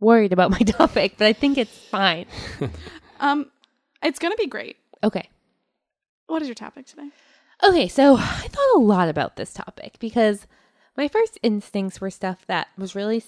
worried 0.00 0.32
about 0.32 0.50
my 0.50 0.58
topic, 0.66 1.14
but 1.16 1.26
I 1.26 1.32
think 1.32 1.56
it's 1.58 1.76
fine. 1.76 2.26
Um, 3.20 3.46
it's 4.02 4.18
gonna 4.18 4.34
be 4.36 4.48
great. 4.48 4.76
Okay. 5.02 5.30
What 6.26 6.42
is 6.42 6.48
your 6.48 6.56
topic 6.56 6.84
today? 6.84 7.08
Okay, 7.62 7.86
so 7.88 8.16
I 8.16 8.48
thought 8.50 8.74
a 8.76 8.80
lot 8.80 9.08
about 9.08 9.36
this 9.36 9.54
topic 9.54 9.94
because 10.00 10.46
my 10.96 11.06
first 11.08 11.38
instincts 11.42 12.00
were 12.00 12.10
stuff 12.10 12.44
that 12.48 12.68
was 12.76 12.94
really 12.96 13.20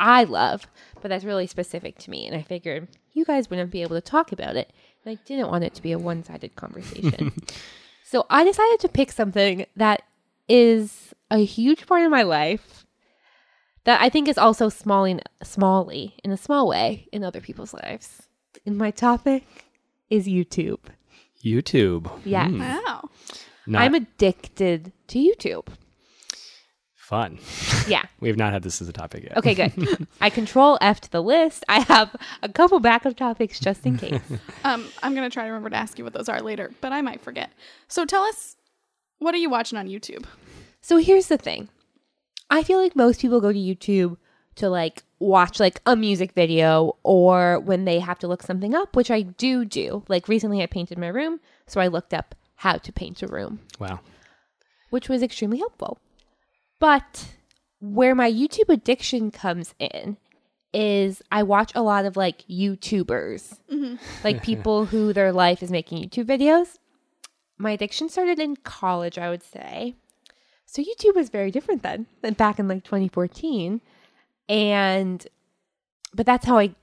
I 0.00 0.24
love, 0.24 0.66
but 1.00 1.08
that's 1.08 1.24
really 1.24 1.46
specific 1.46 1.98
to 1.98 2.10
me, 2.10 2.26
and 2.26 2.34
I 2.36 2.42
figured 2.42 2.88
you 3.12 3.24
guys 3.24 3.48
wouldn't 3.50 3.70
be 3.70 3.82
able 3.82 3.96
to 3.96 4.00
talk 4.00 4.32
about 4.32 4.56
it, 4.56 4.72
and 5.04 5.16
I 5.16 5.22
didn't 5.24 5.48
want 5.48 5.64
it 5.64 5.74
to 5.74 5.82
be 5.82 5.92
a 5.92 5.98
one-sided 5.98 6.56
conversation. 6.56 7.32
so 8.04 8.26
I 8.30 8.44
decided 8.44 8.80
to 8.80 8.88
pick 8.88 9.12
something 9.12 9.66
that 9.76 10.02
is 10.48 11.14
a 11.30 11.38
huge 11.44 11.86
part 11.86 12.02
of 12.02 12.10
my 12.10 12.22
life 12.22 12.84
that 13.84 14.00
I 14.00 14.08
think 14.08 14.28
is 14.28 14.38
also 14.38 14.68
small 14.68 15.04
in 15.04 15.20
smally 15.42 16.12
in 16.24 16.30
a 16.30 16.36
small 16.36 16.68
way 16.68 17.08
in 17.12 17.24
other 17.24 17.40
people's 17.40 17.74
lives. 17.74 18.22
And 18.66 18.76
my 18.76 18.90
topic 18.90 19.44
is 20.10 20.26
YouTube. 20.26 20.80
YouTube. 21.44 22.10
Yes. 22.24 22.50
Hmm, 22.50 22.60
Wow. 22.60 23.08
not 23.66 23.82
I'm 23.82 23.94
addicted 23.94 24.92
to 25.08 25.18
YouTube. 25.18 25.66
Fun. 27.02 27.38
Yeah. 27.88 28.04
We 28.20 28.28
have 28.28 28.36
not 28.36 28.52
had 28.52 28.62
this 28.62 28.80
as 28.80 28.88
a 28.88 28.92
topic 28.92 29.24
yet. 29.24 29.36
Okay, 29.36 29.52
good. 29.54 30.06
I 30.20 30.30
control 30.30 30.78
F 30.80 31.00
to 31.00 31.10
the 31.10 31.20
list. 31.20 31.64
I 31.68 31.80
have 31.80 32.14
a 32.40 32.48
couple 32.48 32.78
backup 32.78 33.16
topics 33.16 33.58
just 33.58 33.84
in 33.84 33.98
case. 33.98 34.20
Um, 34.64 34.86
I'm 35.02 35.12
gonna 35.12 35.28
try 35.28 35.42
to 35.42 35.48
remember 35.48 35.70
to 35.70 35.76
ask 35.76 35.98
you 35.98 36.04
what 36.04 36.12
those 36.12 36.28
are 36.28 36.40
later, 36.40 36.70
but 36.80 36.92
I 36.92 37.02
might 37.02 37.20
forget. 37.20 37.50
So 37.88 38.04
tell 38.04 38.22
us, 38.22 38.54
what 39.18 39.34
are 39.34 39.38
you 39.38 39.50
watching 39.50 39.76
on 39.76 39.88
YouTube? 39.88 40.24
so 40.80 40.98
here's 40.98 41.26
the 41.26 41.36
thing. 41.36 41.68
I 42.48 42.62
feel 42.62 42.78
like 42.80 42.94
most 42.94 43.20
people 43.20 43.40
go 43.40 43.52
to 43.52 43.58
YouTube 43.58 44.16
to 44.56 44.68
like 44.70 45.02
watch 45.18 45.58
like 45.58 45.80
a 45.84 45.96
music 45.96 46.32
video 46.32 46.96
or 47.02 47.58
when 47.58 47.84
they 47.86 47.98
have 47.98 48.20
to 48.20 48.28
look 48.28 48.42
something 48.44 48.72
up, 48.74 48.94
which 48.94 49.10
I 49.10 49.22
do 49.22 49.64
do. 49.64 50.04
Like 50.06 50.28
recently 50.28 50.62
I 50.62 50.66
painted 50.66 50.96
my 50.98 51.08
room, 51.08 51.40
so 51.66 51.80
I 51.80 51.88
looked 51.88 52.14
up 52.14 52.36
how 52.56 52.74
to 52.76 52.92
paint 52.92 53.20
a 53.22 53.26
room. 53.26 53.58
Wow. 53.80 53.98
which 54.90 55.08
was 55.08 55.22
extremely 55.24 55.58
helpful. 55.58 55.98
But 56.82 57.28
where 57.78 58.12
my 58.12 58.28
YouTube 58.28 58.68
addiction 58.68 59.30
comes 59.30 59.72
in 59.78 60.16
is 60.74 61.22
I 61.30 61.44
watch 61.44 61.70
a 61.76 61.80
lot 61.80 62.06
of 62.06 62.16
like 62.16 62.44
YouTubers, 62.50 63.60
mm-hmm. 63.70 63.94
like 64.24 64.42
people 64.50 64.86
who 64.86 65.12
their 65.12 65.30
life 65.32 65.62
is 65.62 65.70
making 65.70 66.02
YouTube 66.02 66.24
videos. 66.24 66.78
My 67.56 67.70
addiction 67.70 68.08
started 68.08 68.40
in 68.40 68.56
college, 68.56 69.16
I 69.16 69.30
would 69.30 69.44
say. 69.44 69.94
So 70.66 70.82
YouTube 70.82 71.14
was 71.14 71.28
very 71.28 71.52
different 71.52 71.84
then 71.84 72.06
than 72.20 72.34
back 72.34 72.58
in 72.58 72.66
like 72.66 72.82
2014. 72.82 73.80
And, 74.48 75.24
but 76.12 76.26
that's 76.26 76.46
how 76.46 76.58
I 76.58 76.74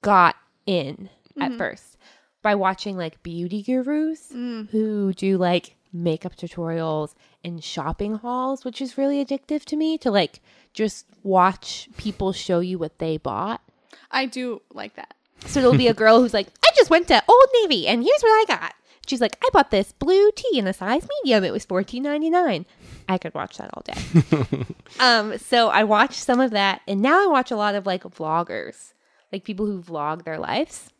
got 0.00 0.36
in 0.64 1.10
at 1.40 1.48
mm-hmm. 1.48 1.58
first 1.58 1.96
by 2.40 2.54
watching 2.54 2.96
like 2.96 3.20
beauty 3.24 3.64
gurus 3.64 4.28
mm. 4.32 4.70
who 4.70 5.12
do 5.12 5.38
like 5.38 5.74
makeup 5.94 6.36
tutorials 6.36 7.14
and 7.44 7.62
shopping 7.62 8.16
hauls, 8.16 8.64
which 8.64 8.82
is 8.82 8.98
really 8.98 9.24
addictive 9.24 9.64
to 9.66 9.76
me 9.76 9.96
to 9.98 10.10
like 10.10 10.40
just 10.74 11.06
watch 11.22 11.88
people 11.96 12.32
show 12.32 12.60
you 12.60 12.78
what 12.78 12.98
they 12.98 13.16
bought. 13.16 13.62
I 14.10 14.26
do 14.26 14.60
like 14.72 14.96
that. 14.96 15.14
So 15.46 15.60
there'll 15.60 15.76
be 15.76 15.88
a 15.88 15.94
girl 15.94 16.20
who's 16.20 16.34
like, 16.34 16.48
I 16.64 16.70
just 16.76 16.90
went 16.90 17.08
to 17.08 17.22
Old 17.28 17.48
Navy 17.62 17.86
and 17.86 18.02
here's 18.02 18.22
what 18.22 18.30
I 18.30 18.44
got. 18.48 18.74
She's 19.06 19.20
like, 19.20 19.36
I 19.44 19.48
bought 19.52 19.70
this 19.70 19.92
blue 19.92 20.30
tea 20.34 20.58
in 20.58 20.66
a 20.66 20.72
size 20.72 21.06
medium. 21.22 21.44
It 21.44 21.52
was 21.52 21.64
fourteen 21.64 22.02
ninety 22.02 22.30
nine. 22.30 22.64
I 23.06 23.18
could 23.18 23.34
watch 23.34 23.58
that 23.58 23.70
all 23.74 23.82
day. 23.82 24.66
um, 25.00 25.36
so 25.36 25.68
I 25.68 25.84
watched 25.84 26.20
some 26.20 26.40
of 26.40 26.52
that, 26.52 26.80
and 26.88 27.02
now 27.02 27.22
I 27.22 27.26
watch 27.26 27.50
a 27.50 27.56
lot 27.56 27.74
of 27.74 27.84
like 27.84 28.02
vloggers, 28.04 28.94
like 29.30 29.44
people 29.44 29.66
who 29.66 29.82
vlog 29.82 30.24
their 30.24 30.38
lives, 30.38 30.90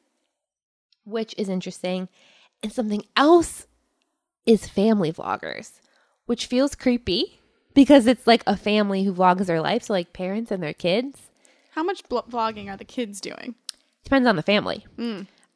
which 1.04 1.34
is 1.38 1.48
interesting. 1.48 2.08
And 2.62 2.72
something 2.72 3.04
else 3.16 3.66
is 4.46 4.68
family 4.68 5.12
vloggers, 5.12 5.80
which 6.26 6.46
feels 6.46 6.74
creepy 6.74 7.40
because 7.74 8.06
it's 8.06 8.26
like 8.26 8.42
a 8.46 8.56
family 8.56 9.04
who 9.04 9.12
vlogs 9.12 9.46
their 9.46 9.60
life, 9.60 9.84
so 9.84 9.92
like 9.92 10.12
parents 10.12 10.50
and 10.50 10.62
their 10.62 10.72
kids. 10.72 11.22
How 11.72 11.82
much 11.82 12.08
blo- 12.08 12.24
vlogging 12.30 12.68
are 12.68 12.76
the 12.76 12.84
kids 12.84 13.20
doing? 13.20 13.56
Depends 14.04 14.28
on 14.28 14.36
the 14.36 14.42
family. 14.42 14.86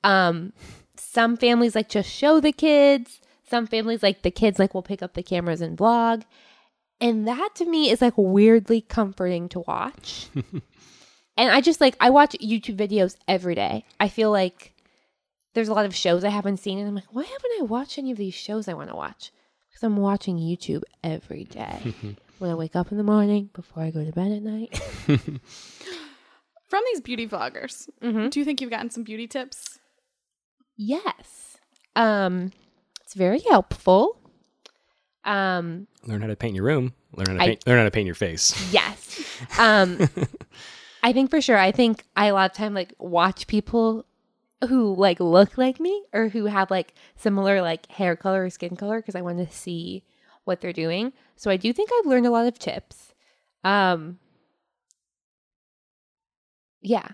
Um, 0.02 0.52
some 0.96 1.36
families 1.36 1.74
like 1.74 1.88
just 1.88 2.10
show 2.10 2.40
the 2.40 2.52
kids. 2.52 3.20
Some 3.48 3.66
families 3.66 4.02
like 4.02 4.22
the 4.22 4.30
kids 4.30 4.58
like 4.58 4.74
will 4.74 4.82
pick 4.82 5.02
up 5.02 5.14
the 5.14 5.22
cameras 5.22 5.60
and 5.60 5.78
vlog. 5.78 6.24
And 7.00 7.28
that 7.28 7.54
to 7.56 7.64
me 7.64 7.90
is 7.90 8.02
like 8.02 8.14
weirdly 8.16 8.80
comforting 8.80 9.48
to 9.50 9.60
watch. 9.60 10.28
and 11.36 11.50
I 11.50 11.60
just 11.60 11.80
like 11.80 11.96
I 12.00 12.10
watch 12.10 12.32
YouTube 12.40 12.76
videos 12.76 13.16
every 13.28 13.54
day. 13.54 13.84
I 14.00 14.08
feel 14.08 14.30
like 14.30 14.74
there's 15.58 15.68
a 15.68 15.74
lot 15.74 15.84
of 15.86 15.94
shows 15.94 16.22
I 16.22 16.28
haven't 16.28 16.58
seen 16.58 16.78
and 16.78 16.86
I'm 16.86 16.94
like, 16.94 17.12
why 17.12 17.24
haven't 17.24 17.52
I 17.60 17.62
watched 17.64 17.98
any 17.98 18.12
of 18.12 18.16
these 18.16 18.34
shows 18.34 18.68
I 18.68 18.74
want 18.74 18.90
to 18.90 18.94
watch? 18.96 19.32
Because 19.68 19.82
I'm 19.82 19.96
watching 19.96 20.36
YouTube 20.38 20.82
every 21.02 21.44
day. 21.44 21.94
when 22.38 22.50
I 22.50 22.54
wake 22.54 22.76
up 22.76 22.92
in 22.92 22.96
the 22.98 23.02
morning, 23.04 23.50
before 23.52 23.82
I 23.82 23.90
go 23.90 24.04
to 24.04 24.12
bed 24.12 24.30
at 24.30 24.42
night. 24.42 24.80
From 26.68 26.82
these 26.92 27.00
beauty 27.00 27.26
vloggers, 27.26 27.88
Mm-hmm. 28.02 28.28
do 28.28 28.38
you 28.38 28.44
think 28.44 28.60
you've 28.60 28.70
gotten 28.70 28.90
some 28.90 29.02
beauty 29.02 29.26
tips? 29.26 29.78
Yes. 30.76 31.56
Um 31.96 32.52
it's 33.02 33.14
very 33.14 33.40
helpful. 33.40 34.18
Um 35.24 35.86
Learn 36.04 36.20
how 36.20 36.28
to 36.28 36.36
paint 36.36 36.54
your 36.54 36.64
room. 36.64 36.92
Learn 37.16 37.26
how 37.26 37.32
to 37.34 37.40
I- 37.42 37.46
paint, 37.46 37.66
learn 37.66 37.78
how 37.78 37.84
to 37.84 37.90
paint 37.90 38.06
your 38.06 38.14
face. 38.14 38.54
yes. 38.72 39.24
Um 39.58 39.98
I 41.02 41.12
think 41.12 41.30
for 41.30 41.40
sure 41.40 41.56
I 41.58 41.72
think 41.72 42.04
I 42.16 42.26
a 42.26 42.34
lot 42.34 42.50
of 42.50 42.56
time 42.56 42.74
like 42.74 42.92
watch 42.98 43.46
people 43.46 44.04
who 44.66 44.94
like 44.96 45.20
look 45.20 45.56
like 45.56 45.78
me 45.78 46.02
or 46.12 46.28
who 46.28 46.46
have 46.46 46.70
like 46.70 46.94
similar 47.16 47.62
like 47.62 47.86
hair 47.92 48.16
color 48.16 48.44
or 48.44 48.50
skin 48.50 48.74
color 48.76 48.98
because 49.00 49.14
I 49.14 49.20
want 49.22 49.38
to 49.38 49.54
see 49.54 50.02
what 50.44 50.60
they're 50.60 50.72
doing. 50.72 51.12
So 51.36 51.50
I 51.50 51.56
do 51.56 51.72
think 51.72 51.90
I've 51.98 52.06
learned 52.06 52.26
a 52.26 52.30
lot 52.30 52.46
of 52.46 52.58
tips. 52.58 53.14
Um 53.64 54.18
yeah. 56.80 57.08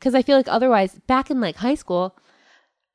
Cuz 0.00 0.14
I 0.14 0.22
feel 0.22 0.36
like 0.36 0.48
otherwise 0.48 0.98
back 1.06 1.30
in 1.30 1.40
like 1.40 1.56
high 1.56 1.74
school 1.74 2.16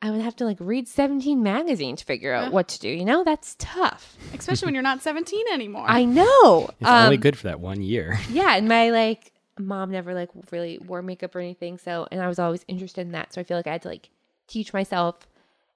I 0.03 0.09
would 0.09 0.21
have 0.21 0.35
to 0.37 0.45
like 0.45 0.57
read 0.59 0.87
17 0.87 1.43
magazines 1.43 1.99
to 1.99 2.05
figure 2.05 2.33
out 2.33 2.45
Yeah. 2.45 2.49
what 2.49 2.67
to 2.69 2.79
do. 2.79 2.89
You 2.89 3.05
know, 3.05 3.23
that's 3.23 3.55
tough. 3.59 4.17
Especially 4.33 4.65
when 4.65 4.73
you're 4.73 4.81
not 4.81 5.03
17 5.03 5.45
anymore. 5.53 5.85
I 5.87 6.05
know. 6.05 6.69
It's 6.79 6.89
only 6.89 7.15
Um, 7.17 7.21
good 7.21 7.37
for 7.37 7.43
that 7.47 7.59
one 7.59 7.81
year. 7.83 8.19
yeah, 8.31 8.55
and 8.57 8.67
my 8.67 8.89
like 8.89 9.30
mom 9.59 9.91
never 9.91 10.13
like 10.13 10.29
really 10.51 10.79
wore 10.79 11.01
makeup 11.01 11.35
or 11.35 11.39
anything, 11.39 11.77
so 11.77 12.07
and 12.11 12.21
I 12.21 12.27
was 12.27 12.39
always 12.39 12.65
interested 12.67 13.01
in 13.01 13.11
that, 13.13 13.33
so 13.33 13.41
I 13.41 13.43
feel 13.43 13.57
like 13.57 13.67
I 13.67 13.73
had 13.73 13.81
to 13.83 13.89
like 13.89 14.09
teach 14.47 14.73
myself, 14.73 15.27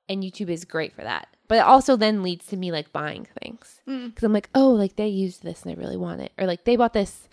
and 0.09 0.23
YouTube 0.23 0.49
is 0.49 0.65
great 0.65 0.93
for 0.93 1.01
that. 1.03 1.27
But 1.47 1.59
it 1.59 1.65
also 1.65 1.95
then 1.95 2.23
leads 2.23 2.47
to 2.47 2.57
me 2.57 2.71
like 2.71 2.91
buying 2.91 3.27
things 3.41 3.81
mm. 3.87 4.07
because 4.09 4.23
I'm 4.23 4.33
like, 4.33 4.49
oh, 4.55 4.71
like 4.71 4.95
they 4.95 5.07
used 5.07 5.43
this 5.43 5.63
and 5.63 5.71
I 5.71 5.75
really 5.79 5.97
want 5.97 6.21
it, 6.21 6.31
or 6.37 6.47
like 6.47 6.63
they 6.63 6.75
bought 6.75 6.93
this 6.93 7.27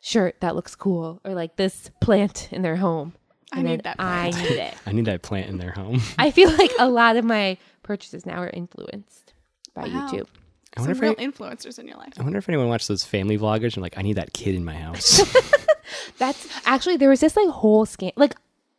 shirt 0.00 0.36
that 0.40 0.54
looks 0.54 0.74
cool, 0.74 1.20
or 1.24 1.34
like 1.34 1.56
this 1.56 1.90
plant 2.00 2.48
in 2.52 2.62
their 2.62 2.76
home. 2.76 3.14
I 3.52 3.58
and 3.60 3.68
need 3.68 3.70
then 3.70 3.80
that 3.84 3.96
I 3.98 4.30
plant. 4.32 4.50
need 4.50 4.58
it. 4.58 4.74
I 4.86 4.92
need 4.92 5.04
that 5.06 5.22
plant 5.22 5.48
in 5.48 5.58
their 5.58 5.70
home. 5.72 6.00
I 6.18 6.30
feel 6.30 6.50
like 6.56 6.72
a 6.78 6.88
lot 6.88 7.16
of 7.16 7.24
my 7.24 7.56
purchases 7.82 8.26
now 8.26 8.38
are 8.42 8.50
influenced 8.50 9.32
by 9.74 9.82
Wow. 9.82 10.08
YouTube. 10.10 10.26
I 10.76 10.80
some 10.80 10.88
wonder, 10.88 11.00
real 11.02 11.12
if 11.12 11.18
I, 11.20 11.26
influencers 11.26 11.78
in 11.78 11.88
your 11.88 11.96
life. 11.96 12.12
I 12.18 12.22
wonder 12.22 12.38
if 12.38 12.48
anyone 12.48 12.68
watched 12.68 12.88
those 12.88 13.04
family 13.04 13.38
vloggers 13.38 13.74
and 13.74 13.82
like, 13.82 13.96
I 13.98 14.02
need 14.02 14.14
that 14.16 14.32
kid 14.32 14.54
in 14.54 14.64
my 14.64 14.74
house. 14.74 15.20
That's 16.18 16.46
actually 16.66 16.96
there 16.96 17.08
was 17.08 17.20
this 17.20 17.36
like 17.36 17.48
whole 17.48 17.86
scan 17.86 18.12
like 18.16 18.34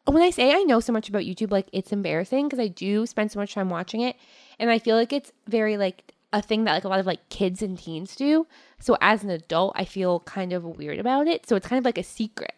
when 0.05 0.23
I 0.23 0.29
say 0.29 0.51
I 0.53 0.63
know 0.63 0.79
so 0.79 0.93
much 0.93 1.09
about 1.09 1.23
YouTube, 1.23 1.51
like 1.51 1.67
it's 1.73 1.91
embarrassing 1.91 2.45
because 2.47 2.59
I 2.59 2.67
do 2.67 3.05
spend 3.05 3.31
so 3.31 3.39
much 3.39 3.53
time 3.53 3.69
watching 3.69 4.01
it, 4.01 4.15
and 4.57 4.69
I 4.69 4.79
feel 4.79 4.95
like 4.95 5.11
it's 5.11 5.33
very 5.47 5.75
like 5.77 6.13
a 6.31 6.41
thing 6.41 6.63
that 6.63 6.73
like 6.73 6.83
a 6.85 6.87
lot 6.87 6.99
of 6.99 7.05
like 7.05 7.27
kids 7.29 7.61
and 7.61 7.77
teens 7.77 8.15
do. 8.15 8.47
So 8.79 8.97
as 9.01 9.23
an 9.23 9.29
adult, 9.29 9.73
I 9.75 9.83
feel 9.85 10.21
kind 10.21 10.53
of 10.53 10.63
weird 10.63 10.99
about 10.99 11.27
it. 11.27 11.47
So 11.47 11.55
it's 11.57 11.67
kind 11.67 11.77
of 11.77 11.83
like 11.85 11.97
a 11.97 12.03
secret. 12.03 12.53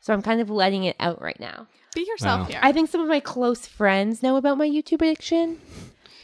So 0.00 0.12
I'm 0.12 0.22
kind 0.22 0.40
of 0.40 0.50
letting 0.50 0.84
it 0.84 0.96
out 0.98 1.20
right 1.20 1.38
now. 1.38 1.66
Be 1.94 2.02
yourself 2.02 2.40
Wow. 2.40 2.46
here. 2.46 2.60
I 2.62 2.72
think 2.72 2.88
some 2.90 3.00
of 3.00 3.08
my 3.08 3.20
close 3.20 3.66
friends 3.66 4.22
know 4.22 4.36
about 4.36 4.58
my 4.58 4.68
YouTube 4.68 5.02
addiction, 5.02 5.60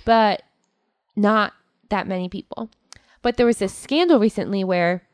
but 0.04 0.42
not 1.16 1.52
that 1.94 2.08
many 2.08 2.28
people. 2.28 2.70
But 3.22 3.36
there 3.36 3.46
was 3.46 3.58
this 3.58 3.72
scandal 3.72 4.18
recently 4.18 4.64
where 4.64 5.06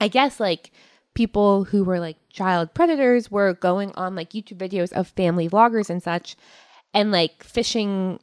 I 0.00 0.08
guess 0.08 0.40
like 0.40 0.72
people 1.14 1.64
who 1.64 1.84
were 1.84 2.00
like 2.00 2.16
child 2.30 2.72
predators 2.72 3.30
were 3.30 3.52
going 3.52 3.92
on 3.92 4.14
like 4.14 4.30
YouTube 4.30 4.56
videos 4.56 4.90
of 4.92 5.08
family 5.08 5.48
vloggers 5.48 5.90
and 5.90 6.02
such 6.02 6.34
and 6.94 7.12
like 7.12 7.44
fishing 7.44 8.18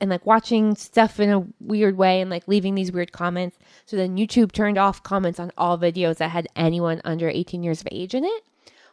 and 0.00 0.10
like 0.10 0.26
watching 0.26 0.76
stuff 0.76 1.18
in 1.18 1.30
a 1.30 1.46
weird 1.60 1.96
way 1.96 2.20
and 2.20 2.30
like 2.30 2.46
leaving 2.46 2.74
these 2.74 2.92
weird 2.92 3.10
comments. 3.10 3.56
So 3.86 3.96
then 3.96 4.18
YouTube 4.18 4.52
turned 4.52 4.76
off 4.78 5.02
comments 5.02 5.40
on 5.40 5.50
all 5.56 5.78
videos 5.78 6.18
that 6.18 6.30
had 6.30 6.46
anyone 6.54 7.00
under 7.04 7.28
18 7.28 7.62
years 7.62 7.80
of 7.80 7.88
age 7.90 8.14
in 8.14 8.24
it, 8.24 8.42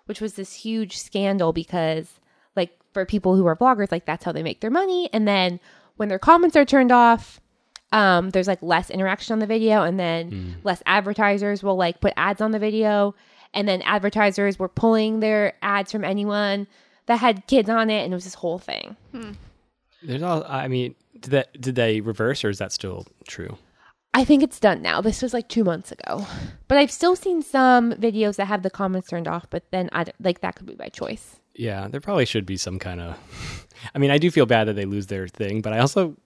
which 0.05 0.21
was 0.21 0.35
this 0.35 0.53
huge 0.53 0.97
scandal 0.97 1.51
because 1.51 2.19
like 2.55 2.71
for 2.93 3.05
people 3.05 3.35
who 3.35 3.45
are 3.45 3.57
vloggers, 3.57 3.91
like 3.91 4.05
that's 4.05 4.23
how 4.23 4.31
they 4.31 4.43
make 4.43 4.61
their 4.61 4.71
money. 4.71 5.09
And 5.11 5.27
then 5.27 5.59
when 5.97 6.09
their 6.09 6.19
comments 6.19 6.55
are 6.55 6.65
turned 6.65 6.91
off, 6.91 7.41
um, 7.95 8.31
there's 8.31 8.47
like 8.47 8.61
less 8.61 8.89
interaction 8.89 9.31
on 9.31 9.39
the 9.39 9.47
video, 9.47 9.83
and 9.83 9.97
then 9.97 10.57
less 10.63 10.83
advertisers 10.85 11.63
will 11.63 11.77
like 11.77 12.01
put 12.01 12.13
ads 12.17 12.41
on 12.41 12.51
the 12.51 12.59
video, 12.59 13.15
and 13.53 13.67
then 13.67 13.81
advertisers 13.83 14.59
were 14.59 14.67
pulling 14.67 15.21
their 15.21 15.53
ads 15.61 15.93
from 15.93 16.03
anyone 16.03 16.67
that 17.05 17.19
had 17.19 17.47
kids 17.47 17.69
on 17.69 17.89
it, 17.89 18.03
and 18.03 18.11
it 18.11 18.15
was 18.15 18.25
this 18.25 18.33
whole 18.33 18.59
thing. 18.59 18.97
There's 20.03 20.21
all. 20.21 20.43
I 20.43 20.67
mean, 20.67 20.93
did 21.13 21.31
that 21.31 21.61
did 21.61 21.75
they 21.75 22.01
reverse 22.01 22.43
or 22.43 22.49
is 22.49 22.59
that 22.59 22.73
still 22.73 23.07
true? 23.29 23.57
I 24.13 24.25
think 24.25 24.43
it's 24.43 24.59
done 24.59 24.81
now. 24.81 24.99
This 24.99 25.21
was 25.21 25.33
like 25.33 25.47
two 25.47 25.63
months 25.63 25.93
ago, 25.93 26.27
but 26.67 26.77
I've 26.77 26.91
still 26.91 27.15
seen 27.15 27.41
some 27.41 27.93
videos 27.93 28.35
that 28.35 28.45
have 28.45 28.61
the 28.61 28.69
comments 28.69 29.09
turned 29.09 29.27
off. 29.27 29.45
But 29.49 29.63
then 29.71 29.89
I 29.93 30.05
like 30.19 30.41
that 30.41 30.55
could 30.55 30.67
be 30.67 30.75
by 30.75 30.89
choice. 30.89 31.37
Yeah, 31.53 31.87
there 31.87 32.01
probably 32.01 32.25
should 32.25 32.45
be 32.45 32.57
some 32.57 32.77
kind 32.77 32.99
of. 32.99 33.17
I 33.95 33.99
mean, 33.99 34.11
I 34.11 34.17
do 34.17 34.29
feel 34.31 34.45
bad 34.45 34.65
that 34.65 34.75
they 34.75 34.85
lose 34.85 35.07
their 35.07 35.29
thing, 35.29 35.61
but 35.61 35.71
I 35.71 35.79
also 35.79 36.17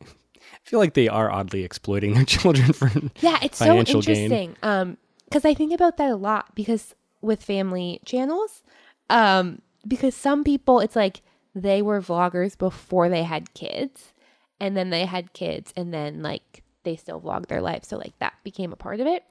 feel 0.63 0.80
like 0.80 0.93
they 0.93 1.08
are 1.08 1.32
oddly 1.32 1.63
exploiting 1.63 2.13
their 2.13 2.26
children 2.38 2.74
for. 2.74 2.91
Yeah, 3.22 3.39
it's 3.41 3.60
Financial 3.60 4.02
so 4.02 4.06
gain. 4.06 4.24
interesting. 4.26 4.56
Um, 4.63 4.98
because 5.26 5.45
I 5.45 5.54
think 5.54 5.74
about 5.74 5.98
that 5.98 6.10
a 6.10 6.15
lot 6.15 6.56
because 6.56 6.95
with 7.22 7.43
family 7.43 8.02
channels, 8.06 8.63
um, 9.10 9.62
because 9.88 10.15
some 10.15 10.43
people 10.43 10.80
it's 10.80 10.95
like 10.95 11.22
they 11.54 11.82
were 11.82 12.02
vloggers 12.02 12.58
before 12.58 13.10
they 13.10 13.24
had 13.24 13.54
kids, 13.54 14.13
and 14.60 14.76
then 14.76 14.89
they 14.89 15.06
had 15.06 15.34
kids, 15.34 15.72
and 15.76 15.93
then 15.93 16.24
like 16.24 16.63
they 16.84 16.95
still 16.95 17.22
vlog 17.22 17.48
their 17.48 17.62
life, 17.62 17.84
so 17.84 17.98
like 17.98 18.17
that 18.19 18.34
became 18.43 18.74
a 18.74 18.76
part 18.76 19.00
of 19.00 19.08
it, 19.08 19.24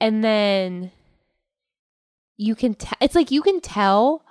and 0.00 0.22
then 0.22 0.92
you 2.36 2.54
can 2.54 2.74
tell 2.74 2.96
it's 3.00 3.14
like 3.14 3.30
you 3.30 3.42
can 3.42 3.60
tell 3.60 4.22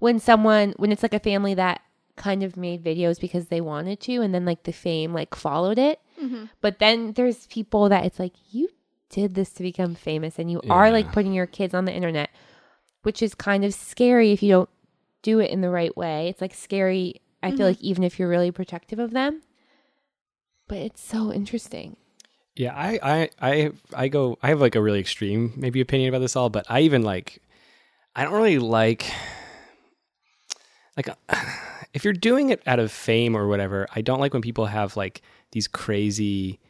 when 0.00 0.18
someone 0.18 0.74
when 0.76 0.92
it's 0.92 1.02
like 1.02 1.14
a 1.14 1.20
family 1.20 1.54
that 1.54 1.80
kind 2.22 2.42
of 2.42 2.56
made 2.56 2.84
videos 2.84 3.20
because 3.20 3.46
they 3.46 3.60
wanted 3.60 3.98
to 4.00 4.22
and 4.22 4.32
then 4.32 4.44
like 4.44 4.62
the 4.62 4.72
fame 4.72 5.12
like 5.12 5.34
followed 5.34 5.78
it 5.78 6.00
mm-hmm. 6.22 6.44
but 6.60 6.78
then 6.78 7.12
there's 7.14 7.46
people 7.48 7.88
that 7.88 8.04
it's 8.04 8.18
like 8.18 8.34
you 8.50 8.68
did 9.10 9.34
this 9.34 9.50
to 9.50 9.62
become 9.62 9.94
famous 9.94 10.38
and 10.38 10.50
you 10.50 10.60
are 10.70 10.90
like 10.90 11.10
putting 11.12 11.32
your 11.32 11.46
kids 11.46 11.74
on 11.74 11.84
the 11.84 11.92
internet 11.92 12.30
which 13.02 13.20
is 13.22 13.34
kind 13.34 13.64
of 13.64 13.74
scary 13.74 14.30
if 14.30 14.42
you 14.42 14.50
don't 14.50 14.70
do 15.22 15.40
it 15.40 15.50
in 15.50 15.60
the 15.60 15.70
right 15.70 15.96
way 15.96 16.28
it's 16.28 16.40
like 16.40 16.54
scary 16.54 17.20
i 17.42 17.50
feel 17.50 17.58
mm-hmm. 17.58 17.66
like 17.66 17.80
even 17.80 18.04
if 18.04 18.18
you're 18.18 18.28
really 18.28 18.52
protective 18.52 19.00
of 19.00 19.10
them 19.10 19.42
but 20.68 20.78
it's 20.78 21.02
so 21.02 21.32
interesting 21.32 21.96
Yeah, 22.54 22.74
I, 22.74 22.98
I, 23.02 23.30
I, 23.40 23.72
I 23.94 24.08
go. 24.08 24.38
I 24.42 24.48
have 24.48 24.60
like 24.60 24.74
a 24.74 24.82
really 24.82 25.00
extreme 25.00 25.52
maybe 25.56 25.80
opinion 25.80 26.10
about 26.10 26.20
this 26.20 26.36
all, 26.36 26.50
but 26.50 26.66
I 26.68 26.80
even 26.80 27.02
like. 27.02 27.40
I 28.14 28.24
don't 28.24 28.34
really 28.34 28.58
like. 28.58 29.10
Like, 30.96 31.08
if 31.94 32.04
you're 32.04 32.12
doing 32.12 32.50
it 32.50 32.62
out 32.66 32.78
of 32.78 32.90
fame 32.90 33.36
or 33.36 33.48
whatever, 33.48 33.86
I 33.94 34.00
don't 34.00 34.20
like 34.20 34.32
when 34.32 34.42
people 34.42 34.66
have 34.66 34.96
like 34.96 35.22
these 35.50 35.68
crazy, 35.68 36.60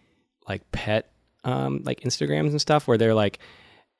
like 0.49 0.71
pet, 0.73 1.13
um, 1.45 1.83
like 1.85 2.01
Instagrams 2.01 2.51
and 2.51 2.61
stuff 2.61 2.89
where 2.89 2.99
they're 2.99 3.15
like 3.15 3.39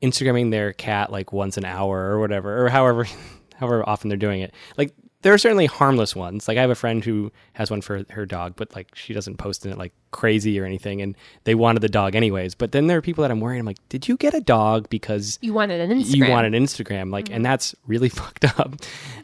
Instagramming 0.03 0.51
their 0.51 0.73
cat 0.73 1.13
like 1.13 1.33
once 1.33 1.57
an 1.57 1.65
hour 1.65 2.11
or 2.11 2.19
whatever, 2.19 2.65
or 2.65 2.69
however, 2.69 3.07
however 3.57 3.89
often 3.89 4.09
they're 4.09 4.17
doing 4.17 4.41
it. 4.41 4.53
Like 4.77 4.95
there 5.23 5.33
are 5.33 5.39
certainly 5.39 5.67
harmless 5.67 6.15
ones. 6.15 6.49
Like 6.49 6.59
I 6.59 6.61
have 6.61 6.71
a 6.71 6.75
friend 6.75 7.05
who 7.05 7.33
has 7.55 7.71
one 7.71 7.81
for 7.81 8.05
her 8.11 8.27
dog, 8.27 8.55
but 8.57 8.75
like 8.75 8.95
she 8.95 9.15
doesn't 9.15 9.37
post 9.37 9.65
in 9.65 9.73
it 9.73 9.79
like 9.79 9.93
crazy 10.11 10.59
or 10.61 10.65
anything, 10.65 11.01
and 11.01 11.17
they 11.45 11.55
wanted 11.55 11.81
the 11.81 11.89
dog 11.89 12.15
anyways. 12.15 12.55
But 12.55 12.73
then 12.73 12.89
there 12.89 12.99
are 12.99 13.03
people 13.03 13.23
that 13.23 13.31
I'm 13.31 13.41
worried. 13.41 13.59
I'm 13.59 13.67
like, 13.67 13.79
did 13.89 14.09
you 14.09 14.17
get 14.17 14.35
a 14.35 14.41
dog 14.41 14.89
because 14.91 15.39
you 15.41 15.55
wanted 15.55 15.81
an 15.81 15.99
instagram 15.99 16.17
you 16.17 16.31
want 16.31 16.47
an 16.47 16.53
Instagram? 16.53 17.11
Like, 17.11 17.31
and 17.31 17.45
that's 17.45 17.75
really 17.87 18.09
fucked 18.21 18.45
up. 18.45 18.75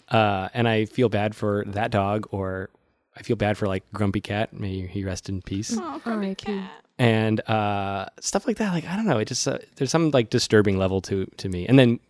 Uh, 0.08 0.48
and 0.54 0.68
I 0.68 0.86
feel 0.86 1.08
bad 1.08 1.34
for 1.34 1.64
that 1.66 1.90
dog 1.90 2.26
or 2.30 2.70
I 3.16 3.22
feel 3.22 3.36
bad 3.36 3.58
for 3.58 3.66
like 3.66 3.84
Grumpy 3.92 4.20
Cat. 4.20 4.52
May 4.52 4.86
he 4.86 5.04
rest 5.04 5.28
in 5.28 5.42
peace. 5.42 5.76
Oh, 5.76 6.00
Grumpy 6.04 6.28
R.I.P.. 6.28 6.34
cat. 6.36 6.70
And 7.00 7.40
uh, 7.48 8.06
stuff 8.20 8.46
like 8.46 8.56
that. 8.58 8.72
Like 8.72 8.86
I 8.86 8.96
don't 8.96 9.06
know. 9.06 9.18
It 9.18 9.26
just 9.26 9.46
uh, 9.46 9.58
there's 9.76 9.90
some 9.90 10.10
like 10.12 10.30
disturbing 10.30 10.78
level 10.78 11.00
to 11.02 11.26
to 11.36 11.48
me. 11.48 11.66
And 11.66 11.78
then 11.78 12.00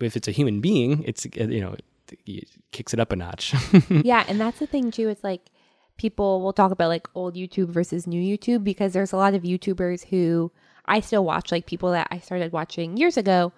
if 0.00 0.16
it's 0.16 0.28
a 0.28 0.32
human 0.32 0.60
being, 0.60 1.02
it's 1.04 1.26
uh, 1.26 1.44
you 1.44 1.60
know 1.60 1.76
it, 2.12 2.18
it 2.26 2.48
kicks 2.72 2.94
it 2.94 3.00
up 3.00 3.12
a 3.12 3.16
notch. 3.16 3.54
yeah, 3.90 4.24
and 4.28 4.40
that's 4.40 4.58
the 4.58 4.66
thing 4.66 4.90
too. 4.90 5.08
It's 5.08 5.24
like 5.24 5.50
people 5.96 6.42
will 6.42 6.52
talk 6.52 6.70
about 6.70 6.88
like 6.88 7.08
old 7.14 7.34
YouTube 7.34 7.68
versus 7.68 8.06
new 8.06 8.20
YouTube 8.20 8.64
because 8.64 8.92
there's 8.92 9.12
a 9.12 9.16
lot 9.16 9.34
of 9.34 9.42
YouTubers 9.42 10.06
who 10.06 10.52
I 10.84 11.00
still 11.00 11.24
watch, 11.24 11.50
like 11.50 11.66
people 11.66 11.90
that 11.92 12.08
I 12.10 12.18
started 12.18 12.52
watching 12.52 12.96
years 12.96 13.16
ago 13.16 13.52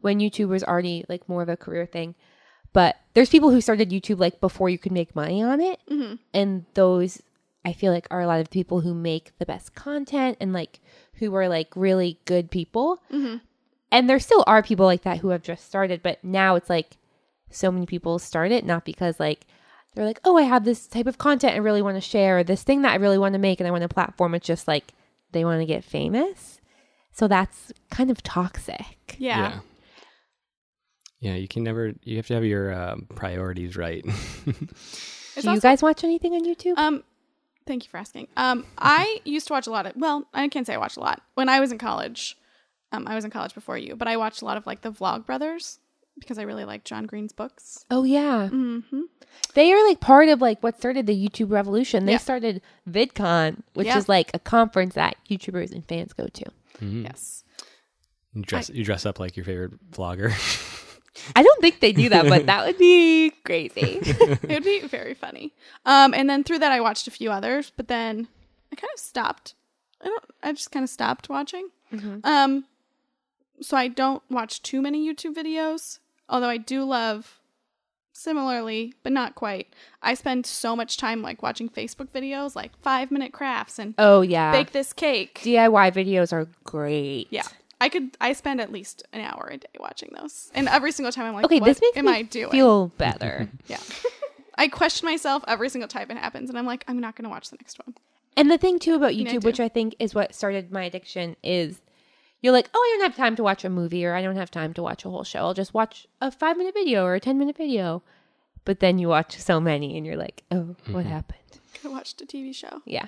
when 0.00 0.18
YouTube 0.18 0.48
was 0.48 0.64
already 0.64 1.04
like 1.08 1.28
more 1.28 1.42
of 1.42 1.48
a 1.48 1.56
career 1.56 1.86
thing. 1.86 2.14
But 2.72 2.96
there's 3.14 3.30
people 3.30 3.50
who 3.50 3.60
started 3.60 3.90
YouTube 3.90 4.18
like 4.18 4.40
before 4.40 4.68
you 4.68 4.78
could 4.78 4.92
make 4.92 5.14
money 5.14 5.42
on 5.42 5.60
it, 5.60 5.80
mm-hmm. 5.88 6.16
and 6.32 6.64
those 6.74 7.22
I 7.64 7.72
feel 7.72 7.92
like 7.92 8.06
are 8.10 8.20
a 8.20 8.26
lot 8.26 8.40
of 8.40 8.50
people 8.50 8.80
who 8.80 8.92
make 8.92 9.32
the 9.38 9.46
best 9.46 9.74
content 9.74 10.36
and 10.40 10.52
like 10.52 10.80
who 11.14 11.34
are 11.34 11.48
like 11.48 11.68
really 11.74 12.18
good 12.24 12.50
people. 12.50 13.00
Mm-hmm. 13.12 13.36
And 13.90 14.10
there 14.10 14.18
still 14.18 14.42
are 14.46 14.62
people 14.62 14.86
like 14.86 15.02
that 15.02 15.18
who 15.18 15.28
have 15.28 15.42
just 15.42 15.64
started, 15.64 16.02
but 16.02 16.22
now 16.24 16.56
it's 16.56 16.68
like 16.68 16.96
so 17.54 17.70
many 17.70 17.86
people 17.86 18.18
start 18.18 18.52
it 18.52 18.64
not 18.64 18.84
because 18.84 19.18
like 19.20 19.46
they're 19.94 20.04
like, 20.06 20.20
oh, 20.24 20.36
I 20.36 20.42
have 20.42 20.64
this 20.64 20.86
type 20.88 21.06
of 21.06 21.18
content 21.18 21.54
I 21.54 21.58
really 21.58 21.82
want 21.82 21.96
to 21.96 22.00
share, 22.00 22.38
or 22.38 22.44
this 22.44 22.64
thing 22.64 22.82
that 22.82 22.90
I 22.92 22.96
really 22.96 23.18
want 23.18 23.34
to 23.34 23.38
make 23.38 23.60
and 23.60 23.66
I 23.68 23.70
want 23.70 23.82
to 23.82 23.88
platform. 23.88 24.34
It's 24.34 24.46
just 24.46 24.66
like 24.66 24.92
they 25.30 25.44
want 25.44 25.60
to 25.60 25.66
get 25.66 25.84
famous. 25.84 26.60
So 27.12 27.28
that's 27.28 27.72
kind 27.90 28.10
of 28.10 28.20
toxic. 28.22 29.14
Yeah. 29.18 29.38
yeah. 29.38 29.60
Yeah, 31.20 31.34
you 31.36 31.48
can 31.48 31.62
never. 31.62 31.92
You 32.02 32.16
have 32.16 32.26
to 32.26 32.34
have 32.34 32.44
your 32.44 32.74
um, 32.74 33.06
priorities 33.14 33.76
right. 33.76 34.04
It's 34.06 35.42
Do 35.42 35.48
you 35.48 35.50
also- 35.50 35.60
guys 35.60 35.82
watch 35.82 36.04
anything 36.04 36.34
on 36.34 36.44
YouTube? 36.44 36.76
Um, 36.76 37.02
thank 37.66 37.84
you 37.84 37.90
for 37.90 37.96
asking. 37.96 38.28
Um, 38.36 38.66
I 38.78 39.20
used 39.24 39.46
to 39.46 39.52
watch 39.52 39.66
a 39.66 39.70
lot 39.70 39.86
of. 39.86 39.92
Well, 39.96 40.26
I 40.34 40.46
can't 40.48 40.66
say 40.66 40.74
I 40.74 40.78
watched 40.78 40.96
a 40.96 41.00
lot 41.00 41.22
when 41.34 41.48
I 41.48 41.60
was 41.60 41.72
in 41.72 41.78
college. 41.78 42.36
Um, 42.92 43.08
I 43.08 43.14
was 43.14 43.24
in 43.24 43.30
college 43.30 43.54
before 43.54 43.78
you, 43.78 43.96
but 43.96 44.06
I 44.06 44.16
watched 44.16 44.42
a 44.42 44.44
lot 44.44 44.56
of 44.56 44.66
like 44.66 44.82
the 44.82 44.92
Vlog 44.92 45.24
Brothers 45.26 45.78
because 46.18 46.38
I 46.38 46.42
really 46.42 46.64
like 46.64 46.84
John 46.84 47.06
Green's 47.06 47.32
books. 47.32 47.84
oh 47.90 48.04
yeah, 48.04 48.48
Mm-hmm. 48.52 49.02
they 49.54 49.72
are 49.72 49.86
like 49.88 50.00
part 50.00 50.28
of 50.28 50.40
like 50.40 50.62
what 50.62 50.76
started 50.78 51.06
the 51.06 51.28
YouTube 51.28 51.50
revolution. 51.50 52.06
They 52.06 52.12
Yeah. 52.12 52.18
started 52.18 52.62
VidCon, 52.88 53.62
which 53.74 53.86
Yeah. 53.88 53.98
is 53.98 54.08
like 54.08 54.30
a 54.34 54.38
conference 54.38 54.94
that 54.94 55.16
YouTubers 55.28 55.72
and 55.72 55.84
fans 55.86 56.12
go 56.12 56.26
to. 56.28 56.44
Mhm. 56.80 57.04
Yes. 57.04 57.44
You 58.32 58.42
dress 58.42 58.68
you 58.70 58.84
dress 58.84 59.06
up 59.06 59.18
like 59.20 59.36
your 59.36 59.44
favorite 59.44 59.90
vlogger. 59.92 60.32
I 61.36 61.42
don't 61.44 61.60
think 61.60 61.78
they 61.78 61.92
do 61.92 62.08
that, 62.08 62.28
but 62.28 62.46
that 62.46 62.66
would 62.66 62.78
be 62.78 63.30
crazy. 63.44 64.00
it 64.02 64.48
would 64.48 64.64
be 64.64 64.80
very 64.80 65.14
funny. 65.14 65.54
Um, 65.86 66.12
and 66.12 66.28
then 66.28 66.42
through 66.42 66.58
that, 66.58 66.72
I 66.72 66.80
watched 66.80 67.06
a 67.06 67.12
few 67.12 67.30
others, 67.30 67.70
but 67.76 67.86
then 67.86 68.26
I 68.72 68.76
kind 68.76 68.90
of 68.92 68.98
stopped. 68.98 69.54
I 70.00 70.06
don't. 70.06 70.24
I 70.42 70.52
just 70.52 70.72
kind 70.72 70.82
of 70.82 70.90
stopped 70.90 71.28
watching. 71.28 71.68
Um, 72.24 72.64
so 73.60 73.76
I 73.76 73.86
don't 73.86 74.22
watch 74.28 74.60
too 74.62 74.82
many 74.82 75.08
YouTube 75.08 75.34
videos. 75.36 76.00
Although 76.28 76.48
I 76.48 76.56
do 76.56 76.84
love, 76.84 77.40
similarly, 78.12 78.94
but 79.02 79.12
not 79.12 79.34
quite. 79.34 79.74
I 80.02 80.14
spend 80.14 80.46
so 80.46 80.74
much 80.74 80.96
time 80.96 81.22
like 81.22 81.42
watching 81.42 81.68
Facebook 81.68 82.08
videos, 82.08 82.56
like 82.56 82.76
five 82.80 83.10
minute 83.10 83.32
crafts 83.32 83.78
and 83.78 83.94
oh 83.98 84.22
yeah, 84.22 84.52
bake 84.52 84.72
this 84.72 84.92
cake. 84.92 85.40
DIY 85.42 85.92
videos 85.92 86.32
are 86.32 86.48
great. 86.64 87.28
Yeah. 87.30 87.46
I 87.80 87.88
could. 87.88 88.16
I 88.20 88.32
spend 88.32 88.60
at 88.60 88.72
least 88.72 89.02
an 89.12 89.20
hour 89.20 89.50
a 89.52 89.58
day 89.58 89.66
watching 89.78 90.10
those, 90.18 90.50
and 90.54 90.68
every 90.68 90.92
single 90.92 91.12
time 91.12 91.26
I'm 91.26 91.34
like, 91.34 91.44
Okay, 91.44 91.60
what 91.60 91.66
this 91.66 91.80
makes 91.82 91.96
am 91.98 92.06
me 92.06 92.12
I 92.12 92.22
doing? 92.22 92.50
feel 92.50 92.88
better. 92.96 93.48
Yeah. 93.66 93.80
I 94.56 94.68
question 94.68 95.06
myself 95.06 95.42
every 95.48 95.68
single 95.68 95.88
time 95.88 96.10
it 96.10 96.16
happens, 96.16 96.48
and 96.48 96.56
I'm 96.58 96.64
like, 96.66 96.84
I'm 96.86 97.00
not 97.00 97.16
going 97.16 97.24
to 97.24 97.28
watch 97.28 97.50
the 97.50 97.56
next 97.56 97.78
one. 97.84 97.96
And 98.36 98.50
the 98.50 98.56
thing 98.56 98.78
too 98.78 98.94
about 98.94 99.12
YouTube, 99.12 99.44
which 99.44 99.58
I 99.60 99.68
think 99.68 99.96
is 99.98 100.14
what 100.14 100.34
started 100.34 100.70
my 100.70 100.84
addiction, 100.84 101.36
is 101.42 101.80
you're 102.44 102.52
like, 102.52 102.68
oh, 102.74 102.78
I 102.78 102.98
don't 102.98 103.08
have 103.08 103.16
time 103.16 103.36
to 103.36 103.42
watch 103.42 103.64
a 103.64 103.70
movie 103.70 104.04
or 104.04 104.14
I 104.14 104.20
don't 104.20 104.36
have 104.36 104.50
time 104.50 104.74
to 104.74 104.82
watch 104.82 105.06
a 105.06 105.08
whole 105.08 105.24
show. 105.24 105.38
I'll 105.38 105.54
just 105.54 105.72
watch 105.72 106.06
a 106.20 106.30
five 106.30 106.58
minute 106.58 106.74
video 106.74 107.02
or 107.02 107.14
a 107.14 107.20
10 107.20 107.38
minute 107.38 107.56
video. 107.56 108.02
But 108.66 108.80
then 108.80 108.98
you 108.98 109.08
watch 109.08 109.38
so 109.38 109.60
many 109.60 109.96
and 109.96 110.04
you're 110.04 110.18
like, 110.18 110.42
oh, 110.50 110.76
what 110.90 111.06
happened? 111.06 111.38
I 111.82 111.88
watched 111.88 112.20
a 112.20 112.26
TV 112.26 112.54
show. 112.54 112.82
Yeah. 112.84 113.06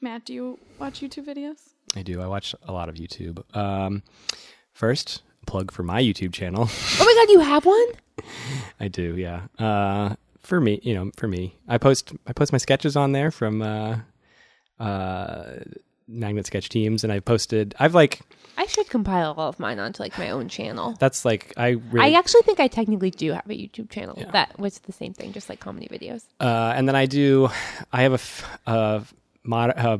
Matt, 0.00 0.24
do 0.24 0.34
you 0.34 0.58
watch 0.80 1.02
YouTube 1.02 1.26
videos? 1.26 1.68
I 1.94 2.02
do. 2.02 2.20
I 2.20 2.26
watch 2.26 2.52
a 2.66 2.72
lot 2.72 2.88
of 2.88 2.96
YouTube. 2.96 3.44
Um, 3.56 4.02
first, 4.72 5.22
plug 5.46 5.70
for 5.70 5.84
my 5.84 6.02
YouTube 6.02 6.32
channel. 6.32 6.68
Oh 6.68 7.04
my 7.04 7.14
God, 7.14 7.32
you 7.32 7.38
have 7.38 7.64
one? 7.64 7.86
I 8.80 8.88
do, 8.88 9.14
yeah. 9.16 9.42
Uh, 9.56 10.16
for 10.40 10.60
me, 10.60 10.80
you 10.82 10.94
know, 10.94 11.12
for 11.16 11.28
me, 11.28 11.56
I 11.68 11.78
post 11.78 12.12
I 12.26 12.32
post 12.32 12.50
my 12.50 12.58
sketches 12.58 12.96
on 12.96 13.12
there 13.12 13.30
from 13.30 13.62
uh, 13.62 13.98
uh, 14.80 15.58
Magnet 16.08 16.46
Sketch 16.46 16.68
Teams, 16.70 17.04
and 17.04 17.12
I've 17.12 17.24
posted. 17.24 17.74
I've 17.78 17.94
like 17.94 18.20
I 18.56 18.66
should 18.66 18.88
compile 18.90 19.34
all 19.36 19.48
of 19.50 19.60
mine 19.60 19.78
onto 19.78 20.02
like 20.02 20.18
my 20.18 20.30
own 20.30 20.48
channel. 20.48 20.96
that's 20.98 21.24
like 21.24 21.52
I 21.56 21.68
really 21.92 22.14
I 22.14 22.18
actually 22.18 22.42
think 22.42 22.58
I 22.58 22.66
technically 22.66 23.10
do 23.10 23.32
have 23.32 23.46
a 23.48 23.52
YouTube 23.54 23.90
channel 23.90 24.20
that 24.32 24.58
was 24.58 24.78
the 24.80 24.92
same 24.92 25.12
thing, 25.14 25.32
just 25.32 25.48
like 25.48 25.60
comedy 25.60 25.86
videos. 25.88 26.24
uh, 26.40 26.72
and 26.74 26.88
then 26.88 26.96
I 26.96 27.06
do. 27.06 27.48
I 27.92 28.02
have 28.02 28.12
a 28.12 28.14
f- 28.14 28.58
uh, 28.66 29.00
mod. 29.44 29.70
Uh, 29.76 29.98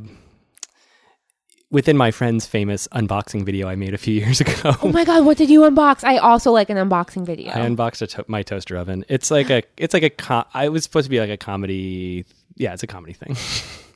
Within 1.71 1.99
my 1.99 2.11
friend's 2.13 2.47
famous 2.47 2.89
unboxing 2.93 3.45
video 3.45 3.69
I 3.69 3.77
made 3.77 3.93
a 3.93 3.99
few 3.99 4.15
years 4.23 4.41
ago, 4.41 4.75
Oh 4.83 4.91
my 4.91 5.05
God, 5.05 5.27
what 5.27 5.37
did 5.37 5.51
you 5.51 5.61
unbox? 5.61 6.03
I 6.03 6.17
also 6.17 6.51
like 6.51 6.71
an 6.71 6.79
unboxing 6.79 7.27
video. 7.27 7.53
I 7.53 7.59
unboxed 7.61 8.01
a 8.01 8.07
to- 8.07 8.25
my 8.27 8.43
toaster 8.43 8.79
oven. 8.79 9.05
It's 9.11 9.31
like 9.31 9.51
a 9.51 9.63
it's 9.77 9.93
like 9.93 10.03
a 10.03 10.09
com- 10.09 10.47
I 10.55 10.71
was 10.71 10.83
supposed 10.85 11.05
to 11.05 11.11
be 11.11 11.21
like 11.21 11.29
a 11.29 11.37
comedy. 11.37 12.25
Yeah, 12.57 12.73
it's 12.73 12.83
a 12.83 12.87
comedy 12.87 13.13
thing. 13.13 13.37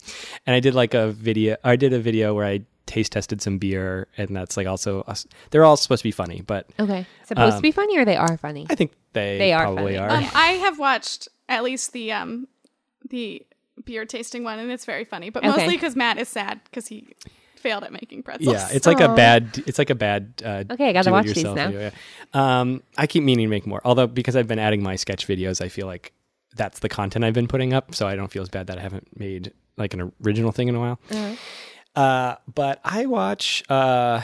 and 0.47 0.55
I 0.57 0.61
did 0.61 0.74
like 0.74 0.95
a 0.95 1.12
video. 1.12 1.57
I 1.64 1.76
did 1.76 1.93
a 1.93 1.99
video 2.01 2.34
where 2.34 2.47
I 2.47 2.62
taste 2.86 3.12
tested 3.12 3.40
some 3.40 3.59
beer, 3.59 4.09
and 4.18 4.34
that's 4.36 4.57
like 4.57 4.66
also 4.66 5.05
they're 5.51 5.64
all 5.64 5.76
supposed 5.76 6.01
to 6.03 6.09
be 6.09 6.11
funny, 6.12 6.43
but 6.47 6.68
okay. 6.80 7.07
Supposed 7.24 7.55
Um, 7.55 7.59
to 7.59 7.62
be 7.62 7.72
funny 7.72 7.97
or 7.99 8.05
they 8.05 8.16
are 8.16 8.36
funny? 8.36 8.66
I 8.70 8.74
think 8.74 8.93
they 9.12 9.38
They 9.38 9.53
are 9.53 9.62
probably 9.64 9.97
funny. 9.97 9.99
are. 9.99 10.11
Um, 10.11 10.26
I 10.34 10.49
have 10.64 10.78
watched 10.78 11.28
at 11.49 11.62
least 11.62 11.93
the 11.93 12.12
um 12.12 12.49
the 13.09 13.45
beer 13.84 14.05
tasting 14.05 14.45
one, 14.45 14.59
and 14.59 14.70
it's 14.70 14.84
very 14.84 15.05
funny. 15.05 15.30
But 15.30 15.43
Okay. 15.45 15.51
mostly 15.57 15.76
because 15.76 15.97
Matt 15.97 16.18
is 16.18 16.28
sad 16.28 16.61
because 16.64 16.86
he 16.88 17.09
failed 17.57 17.84
at 17.84 17.93
making 17.93 18.22
pretzels. 18.24 18.53
yeah, 18.55 18.68
it's 18.72 18.86
like 18.86 19.01
a 19.01 19.09
bad. 19.14 19.62
It's 19.66 19.78
like 19.78 19.90
a 19.90 19.95
bad. 19.95 20.43
Uh, 20.45 20.64
Okay, 20.70 20.88
I 20.88 20.93
gotta 20.93 21.11
watch 21.12 21.26
these 21.26 21.34
do-it-yourself 21.34 21.57
now. 21.57 21.66
video, 21.70 21.90
yeah. 22.34 22.61
Um, 22.61 22.82
I 22.99 23.07
keep 23.07 23.22
meaning 23.22 23.47
to 23.47 23.51
make 23.51 23.66
more. 23.66 23.80
Although 23.84 24.07
because 24.09 24.34
I've 24.36 24.49
been 24.49 24.59
adding 24.59 24.82
my 24.82 24.97
sketch 24.97 25.26
videos, 25.26 25.61
I 25.61 25.68
feel 25.68 25.86
like 25.86 26.12
that's 26.57 26.80
the 26.80 26.88
content 26.88 27.24
I've 27.24 27.34
been 27.34 27.49
putting 27.49 27.72
up, 27.72 27.95
so 27.95 28.07
I 28.07 28.16
don't 28.16 28.30
feel 28.30 28.43
as 28.43 28.49
bad 28.49 28.66
that 28.66 28.78
I 28.78 28.82
haven't 28.82 29.18
made 29.18 29.53
like 29.77 29.95
an 29.95 30.12
original 30.25 30.53
thing 30.53 30.68
in 30.68 30.75
a 30.75 30.81
while. 30.81 31.01
Uh-huh. 31.11 32.01
Uh, 32.01 32.37
but 32.53 32.81
I 32.85 33.07
watch. 33.07 33.62
Uh, 33.68 34.20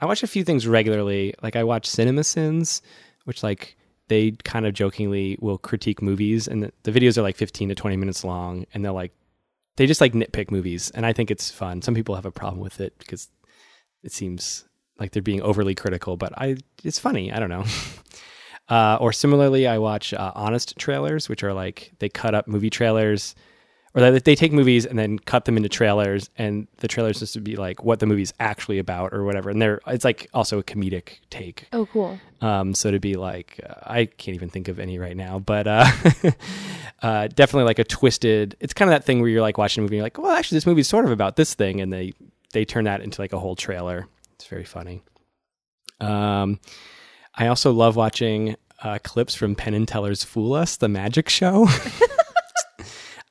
I 0.00 0.06
watch 0.06 0.22
a 0.22 0.26
few 0.26 0.44
things 0.44 0.66
regularly. 0.66 1.34
Like 1.42 1.56
I 1.56 1.64
watch 1.64 1.86
Cinema 1.86 2.24
Sins, 2.24 2.82
which 3.24 3.42
like 3.42 3.76
they 4.08 4.32
kind 4.44 4.66
of 4.66 4.74
jokingly 4.74 5.38
will 5.40 5.58
critique 5.58 6.02
movies, 6.02 6.48
and 6.48 6.64
the, 6.64 6.72
the 6.82 6.92
videos 6.92 7.16
are 7.16 7.22
like 7.22 7.36
fifteen 7.36 7.68
to 7.68 7.74
twenty 7.74 7.96
minutes 7.96 8.24
long, 8.24 8.66
and 8.74 8.84
they're 8.84 8.92
like 8.92 9.12
they 9.76 9.86
just 9.86 10.00
like 10.00 10.12
nitpick 10.12 10.50
movies, 10.50 10.90
and 10.94 11.06
I 11.06 11.12
think 11.12 11.30
it's 11.30 11.50
fun. 11.50 11.82
Some 11.82 11.94
people 11.94 12.14
have 12.14 12.26
a 12.26 12.30
problem 12.30 12.60
with 12.60 12.80
it 12.80 12.98
because 12.98 13.28
it 14.02 14.12
seems 14.12 14.64
like 14.98 15.12
they're 15.12 15.22
being 15.22 15.42
overly 15.42 15.74
critical, 15.74 16.16
but 16.16 16.32
I 16.36 16.56
it's 16.84 16.98
funny. 16.98 17.32
I 17.32 17.38
don't 17.38 17.50
know. 17.50 17.64
Uh, 18.68 18.96
or 19.00 19.12
similarly, 19.12 19.66
I 19.66 19.76
watch 19.78 20.14
uh, 20.14 20.32
honest 20.34 20.78
trailers, 20.78 21.28
which 21.28 21.42
are 21.42 21.52
like 21.52 21.92
they 21.98 22.08
cut 22.08 22.34
up 22.34 22.48
movie 22.48 22.70
trailers, 22.70 23.34
or 23.94 24.00
they, 24.00 24.18
they 24.18 24.34
take 24.34 24.52
movies 24.52 24.86
and 24.86 24.98
then 24.98 25.18
cut 25.18 25.44
them 25.44 25.56
into 25.56 25.68
trailers, 25.68 26.30
and 26.38 26.66
the 26.78 26.88
trailers 26.88 27.18
just 27.18 27.34
to 27.34 27.40
be 27.40 27.56
like 27.56 27.84
what 27.84 28.00
the 28.00 28.06
movie's 28.06 28.32
actually 28.40 28.78
about 28.78 29.12
or 29.12 29.24
whatever. 29.24 29.50
And 29.50 29.60
they're 29.60 29.80
it's 29.86 30.04
like 30.04 30.28
also 30.32 30.58
a 30.58 30.62
comedic 30.62 31.18
take. 31.30 31.68
oh, 31.72 31.86
cool. 31.86 32.18
Um, 32.40 32.74
so 32.74 32.90
to 32.90 32.98
be 32.98 33.14
like, 33.14 33.60
uh, 33.68 33.74
I 33.82 34.06
can't 34.06 34.34
even 34.34 34.48
think 34.48 34.68
of 34.68 34.78
any 34.78 34.98
right 34.98 35.16
now, 35.16 35.38
but 35.38 35.66
uh, 35.66 35.84
uh, 37.02 37.28
definitely 37.28 37.64
like 37.64 37.78
a 37.78 37.84
twisted. 37.84 38.56
It's 38.60 38.74
kind 38.74 38.90
of 38.90 38.94
that 38.94 39.04
thing 39.04 39.20
where 39.20 39.28
you're 39.30 39.42
like 39.42 39.58
watching 39.58 39.82
a 39.82 39.82
movie, 39.82 39.96
and 39.96 39.98
you're 39.98 40.06
like, 40.06 40.18
well, 40.18 40.32
actually, 40.32 40.56
this 40.56 40.66
movie's 40.66 40.88
sort 40.88 41.04
of 41.04 41.10
about 41.10 41.36
this 41.36 41.54
thing, 41.54 41.80
and 41.80 41.92
they 41.92 42.12
they 42.52 42.64
turn 42.64 42.84
that 42.84 43.02
into 43.02 43.20
like 43.20 43.32
a 43.32 43.38
whole 43.38 43.56
trailer. 43.56 44.06
It's 44.34 44.46
very 44.46 44.64
funny. 44.64 45.02
Um, 46.00 46.60
I 47.34 47.46
also 47.46 47.72
love 47.72 47.96
watching 47.96 48.56
uh, 48.82 48.98
clips 49.02 49.34
from 49.34 49.54
Penn 49.54 49.74
and 49.74 49.86
Teller's 49.86 50.24
"Fool 50.24 50.54
Us," 50.54 50.76
the 50.76 50.88
magic 50.88 51.28
show. 51.28 51.68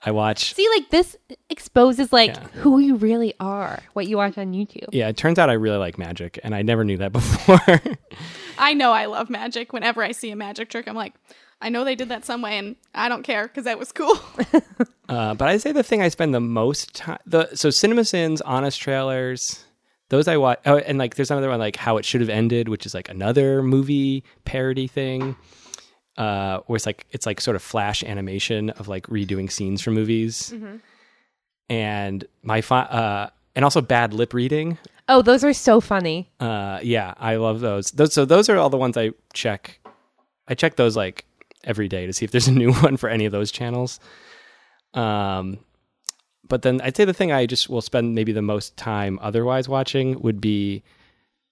I 0.04 0.12
watch. 0.12 0.54
See, 0.56 0.68
like 0.76 0.90
this 0.90 1.16
exposes 1.50 2.12
like 2.12 2.30
Yeah. 2.36 2.48
who 2.62 2.80
you 2.80 2.96
really 2.96 3.34
are, 3.40 3.80
what 3.94 4.08
you 4.08 4.18
watch 4.18 4.38
on 4.38 4.54
YouTube. 4.54 4.90
Yeah, 4.92 5.10
it 5.10 5.18
turns 5.18 5.38
out 5.38 5.50
I 5.50 5.54
really 5.54 5.78
like 5.78 5.98
magic, 5.98 6.40
and 6.44 6.56
I 6.56 6.62
never 6.64 6.84
knew 6.84 6.98
that 6.98 7.12
before. 7.14 7.60
I 8.58 8.74
know 8.74 8.92
I 8.92 9.06
love 9.06 9.30
magic. 9.30 9.74
Whenever 9.74 10.04
I 10.04 10.12
see 10.12 10.32
a 10.32 10.36
magic 10.36 10.70
trick, 10.70 10.88
I'm 10.88 10.96
like, 10.96 11.14
I 11.62 11.70
know 11.70 11.84
they 11.84 11.96
did 11.96 12.10
that 12.10 12.26
some 12.26 12.42
way, 12.42 12.58
and 12.58 12.76
I 12.96 13.10
don't 13.10 13.24
care 13.24 13.48
because 13.48 13.66
that 13.66 13.78
was 13.80 13.92
cool. 13.92 14.18
Uh, 15.10 15.34
but 15.34 15.50
I'd 15.50 15.60
say 15.62 15.74
the 15.74 15.84
thing 15.84 16.02
I 16.02 16.08
spend 16.08 16.34
the 16.34 16.40
most 16.40 16.94
time 16.96 17.18
the 17.26 17.54
so 17.54 17.70
Cinema 17.70 18.06
Sins, 18.06 18.40
Honest 18.40 18.80
Trailers, 18.80 19.66
those 20.08 20.26
I 20.30 20.38
watch. 20.38 20.60
Oh, 20.66 20.78
and 20.78 20.98
like 20.98 21.16
there's 21.16 21.30
another 21.30 21.50
one 21.50 21.60
like 21.60 21.76
How 21.76 21.98
It 21.98 22.06
Should 22.06 22.22
Have 22.22 22.30
Ended, 22.30 22.70
which 22.70 22.86
is 22.86 22.94
like 22.94 23.10
another 23.10 23.62
movie 23.62 24.24
parody 24.46 24.88
thing. 24.88 25.36
Uh, 26.22 26.62
where 26.68 26.76
it's 26.76 26.86
like 26.86 27.08
it's 27.10 27.26
like 27.26 27.42
sort 27.42 27.56
of 27.56 27.64
flash 27.64 28.04
animation 28.04 28.70
of 28.72 28.88
like 28.88 29.08
redoing 29.08 29.52
scenes 29.52 29.82
from 29.82 29.96
movies, 29.96 30.54
and 31.68 32.26
my 32.44 32.62
fi- 32.62 32.84
uh, 32.84 33.30
and 33.56 33.66
also 33.66 33.82
bad 33.82 34.14
lip 34.14 34.32
reading. 34.32 34.78
Oh, 35.10 35.24
those 35.24 35.44
are 35.44 35.52
so 35.54 35.82
funny. 35.82 36.30
Uh, 36.40 36.80
yeah, 36.84 37.16
I 37.18 37.38
love 37.38 37.60
those. 37.60 37.90
Those 37.90 38.14
so 38.14 38.26
those 38.26 38.50
are 38.50 38.58
all 38.58 38.70
the 38.70 38.78
ones 38.78 38.98
I 38.98 39.14
check. 39.34 39.80
I 40.48 40.54
check 40.54 40.76
those 40.76 40.96
like 40.96 41.26
every 41.64 41.88
day 41.88 42.06
to 42.06 42.14
see 42.14 42.24
if 42.24 42.30
there's 42.30 42.48
a 42.48 42.52
new 42.64 42.72
one 42.72 42.98
for 42.98 43.10
any 43.10 43.26
of 43.26 43.32
those 43.32 43.52
channels. 43.52 44.00
Um, 44.94 45.58
but 46.48 46.62
then 46.62 46.82
I'd 46.82 46.96
say 46.96 47.06
the 47.06 47.14
thing 47.14 47.32
I 47.32 47.48
just 47.48 47.68
will 47.68 47.82
spend 47.82 48.14
maybe 48.14 48.32
the 48.32 48.44
most 48.44 48.78
time 48.78 49.18
otherwise 49.24 49.68
watching 49.68 50.22
would 50.22 50.40
be 50.40 50.84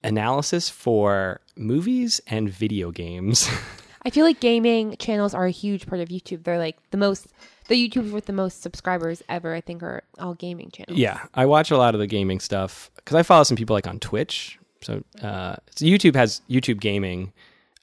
analysis 0.04 0.70
for 0.70 1.42
movies 1.58 2.22
and 2.28 2.52
video 2.52 2.92
games. 2.92 3.50
I 4.06 4.10
feel 4.10 4.26
like 4.26 4.40
gaming 4.40 4.96
channels 4.98 5.34
are 5.34 5.46
a 5.46 5.52
huge 5.52 5.88
part 5.88 6.02
of 6.02 6.10
YouTube. 6.10 6.44
They're 6.44 6.58
like 6.58 6.78
the 6.92 6.98
most, 6.98 7.28
the 7.68 7.90
YouTubers 7.90 8.12
with 8.12 8.26
the 8.26 8.34
most 8.34 8.62
subscribers 8.62 9.22
ever, 9.28 9.54
I 9.54 9.62
think, 9.62 9.84
are 9.84 10.04
all 10.18 10.34
gaming 10.34 10.72
channels. 10.72 10.98
yeah, 10.98 11.26
I 11.34 11.46
watch 11.46 11.72
a 11.72 11.78
lot 11.78 11.96
of 11.96 12.00
the 12.00 12.08
gaming 12.08 12.40
stuff 12.40 12.92
because 12.96 13.16
I 13.16 13.24
follow 13.24 13.44
some 13.44 13.58
people 13.58 13.76
like 13.76 13.88
on 13.88 14.00
Twitch. 14.00 14.58
So, 14.82 15.04
uh, 15.22 15.58
so 15.76 15.86
YouTube 15.86 16.16
has 16.16 16.42
YouTube 16.50 16.80
Gaming, 16.80 17.34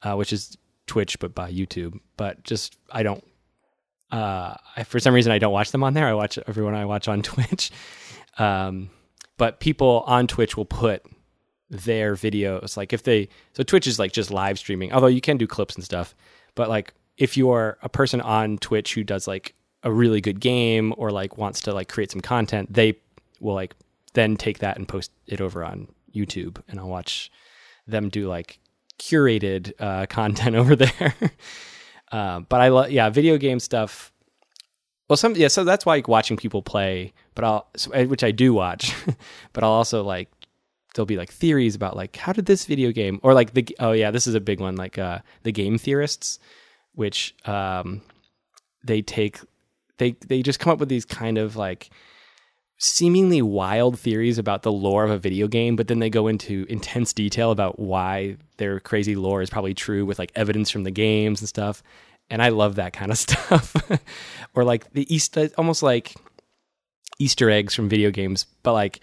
uh, 0.02 0.14
which 0.14 0.32
is 0.32 0.56
Twitch 0.86 1.18
but 1.18 1.34
by 1.34 1.52
YouTube. 1.52 2.00
But 2.16 2.42
just 2.42 2.78
I 2.90 3.02
don't. 3.02 3.22
Uh, 4.10 4.54
I, 4.76 4.84
for 4.84 5.00
some 5.00 5.12
reason, 5.12 5.32
I 5.32 5.38
don't 5.38 5.52
watch 5.52 5.72
them 5.72 5.82
on 5.82 5.92
there. 5.94 6.06
I 6.06 6.14
watch 6.14 6.38
everyone 6.46 6.74
I 6.74 6.86
watch 6.86 7.08
on 7.08 7.22
Twitch. 7.32 7.70
Um, 8.38 8.90
but 9.36 9.60
people 9.60 10.04
on 10.06 10.26
Twitch 10.26 10.56
will 10.56 10.64
put 10.64 11.04
their 11.68 12.14
videos 12.14 12.76
like 12.76 12.92
if 12.92 13.02
they 13.02 13.28
so 13.54 13.62
Twitch 13.62 13.86
is 13.86 13.98
like 13.98 14.12
just 14.12 14.30
live 14.30 14.58
streaming. 14.58 14.92
Although 14.92 15.06
you 15.08 15.20
can 15.20 15.36
do 15.36 15.46
clips 15.46 15.74
and 15.74 15.84
stuff, 15.84 16.14
but 16.54 16.68
like 16.68 16.94
if 17.16 17.36
you're 17.36 17.78
a 17.82 17.88
person 17.88 18.20
on 18.20 18.58
Twitch 18.58 18.94
who 18.94 19.02
does 19.02 19.26
like 19.26 19.54
a 19.82 19.92
really 19.92 20.20
good 20.20 20.40
game 20.40 20.92
or 20.96 21.10
like 21.10 21.38
wants 21.38 21.60
to 21.62 21.72
like 21.72 21.88
create 21.88 22.10
some 22.10 22.20
content, 22.20 22.72
they 22.72 22.94
will 23.40 23.54
like 23.54 23.74
then 24.14 24.36
take 24.36 24.58
that 24.58 24.76
and 24.76 24.88
post 24.88 25.10
it 25.26 25.40
over 25.40 25.64
on 25.64 25.88
YouTube, 26.14 26.60
and 26.68 26.80
I'll 26.80 26.88
watch 26.88 27.30
them 27.86 28.08
do 28.08 28.28
like 28.28 28.58
curated 28.98 29.72
uh, 29.78 30.06
content 30.08 30.56
over 30.56 30.76
there. 30.76 31.14
uh, 32.12 32.40
but 32.40 32.60
I 32.60 32.68
love 32.68 32.90
yeah 32.90 33.08
video 33.10 33.36
game 33.38 33.60
stuff. 33.60 34.12
Well, 35.08 35.16
some 35.16 35.36
yeah, 35.36 35.48
so 35.48 35.62
that's 35.62 35.86
why 35.86 35.96
like 35.96 36.08
watching 36.08 36.36
people 36.36 36.62
play, 36.62 37.12
but 37.34 37.44
I'll 37.44 37.68
so- 37.76 38.06
which 38.06 38.24
I 38.24 38.32
do 38.32 38.52
watch, 38.52 38.94
but 39.52 39.62
I'll 39.62 39.70
also 39.70 40.02
like 40.02 40.28
there'll 40.96 41.06
be 41.06 41.16
like 41.16 41.30
theories 41.30 41.74
about 41.74 41.94
like 41.94 42.16
how 42.16 42.32
did 42.32 42.46
this 42.46 42.64
video 42.64 42.90
game 42.90 43.20
or 43.22 43.34
like 43.34 43.52
the 43.52 43.76
oh 43.78 43.92
yeah 43.92 44.10
this 44.10 44.26
is 44.26 44.34
a 44.34 44.40
big 44.40 44.60
one 44.60 44.74
like 44.76 44.98
uh 44.98 45.20
the 45.44 45.52
game 45.52 45.78
theorists, 45.78 46.38
which 46.94 47.34
um 47.44 48.00
they 48.82 49.02
take 49.02 49.38
they 49.98 50.12
they 50.26 50.42
just 50.42 50.58
come 50.58 50.72
up 50.72 50.80
with 50.80 50.88
these 50.88 51.04
kind 51.04 51.38
of 51.38 51.54
like 51.54 51.90
seemingly 52.78 53.40
wild 53.40 53.98
theories 53.98 54.38
about 54.38 54.62
the 54.62 54.72
lore 54.72 55.04
of 55.04 55.10
a 55.10 55.18
video 55.18 55.46
game, 55.48 55.76
but 55.76 55.88
then 55.88 55.98
they 55.98 56.10
go 56.10 56.26
into 56.26 56.66
intense 56.68 57.12
detail 57.12 57.50
about 57.50 57.78
why 57.78 58.36
their 58.58 58.80
crazy 58.80 59.16
lore 59.16 59.40
is 59.40 59.50
probably 59.50 59.74
true 59.74 60.04
with 60.04 60.18
like 60.18 60.32
evidence 60.34 60.70
from 60.70 60.84
the 60.84 60.90
games 60.90 61.40
and 61.40 61.48
stuff. 61.48 61.82
And 62.28 62.42
I 62.42 62.48
love 62.50 62.74
that 62.74 62.92
kind 62.92 63.10
of 63.10 63.18
stuff. 63.18 63.74
or 64.54 64.64
like 64.64 64.92
the 64.92 65.12
East, 65.14 65.38
almost 65.56 65.82
like 65.82 66.14
Easter 67.18 67.48
eggs 67.48 67.74
from 67.74 67.88
video 67.88 68.10
games, 68.10 68.46
but 68.62 68.74
like 68.74 69.00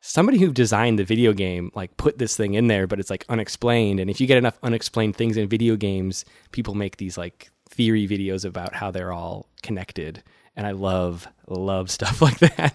somebody 0.00 0.38
who 0.38 0.52
designed 0.52 0.98
the 0.98 1.04
video 1.04 1.32
game 1.32 1.70
like 1.74 1.96
put 1.96 2.18
this 2.18 2.36
thing 2.36 2.54
in 2.54 2.68
there, 2.68 2.86
but 2.86 3.00
it's 3.00 3.10
like 3.10 3.24
unexplained. 3.28 4.00
And 4.00 4.10
if 4.10 4.20
you 4.20 4.26
get 4.26 4.38
enough 4.38 4.58
unexplained 4.62 5.16
things 5.16 5.36
in 5.36 5.48
video 5.48 5.76
games, 5.76 6.24
people 6.52 6.74
make 6.74 6.96
these 6.96 7.18
like 7.18 7.50
theory 7.68 8.06
videos 8.08 8.44
about 8.44 8.74
how 8.74 8.90
they're 8.90 9.12
all 9.12 9.46
connected. 9.62 10.22
And 10.56 10.66
I 10.66 10.72
love, 10.72 11.28
love 11.46 11.90
stuff 11.98 12.20
like 12.22 12.38
that. 12.38 12.74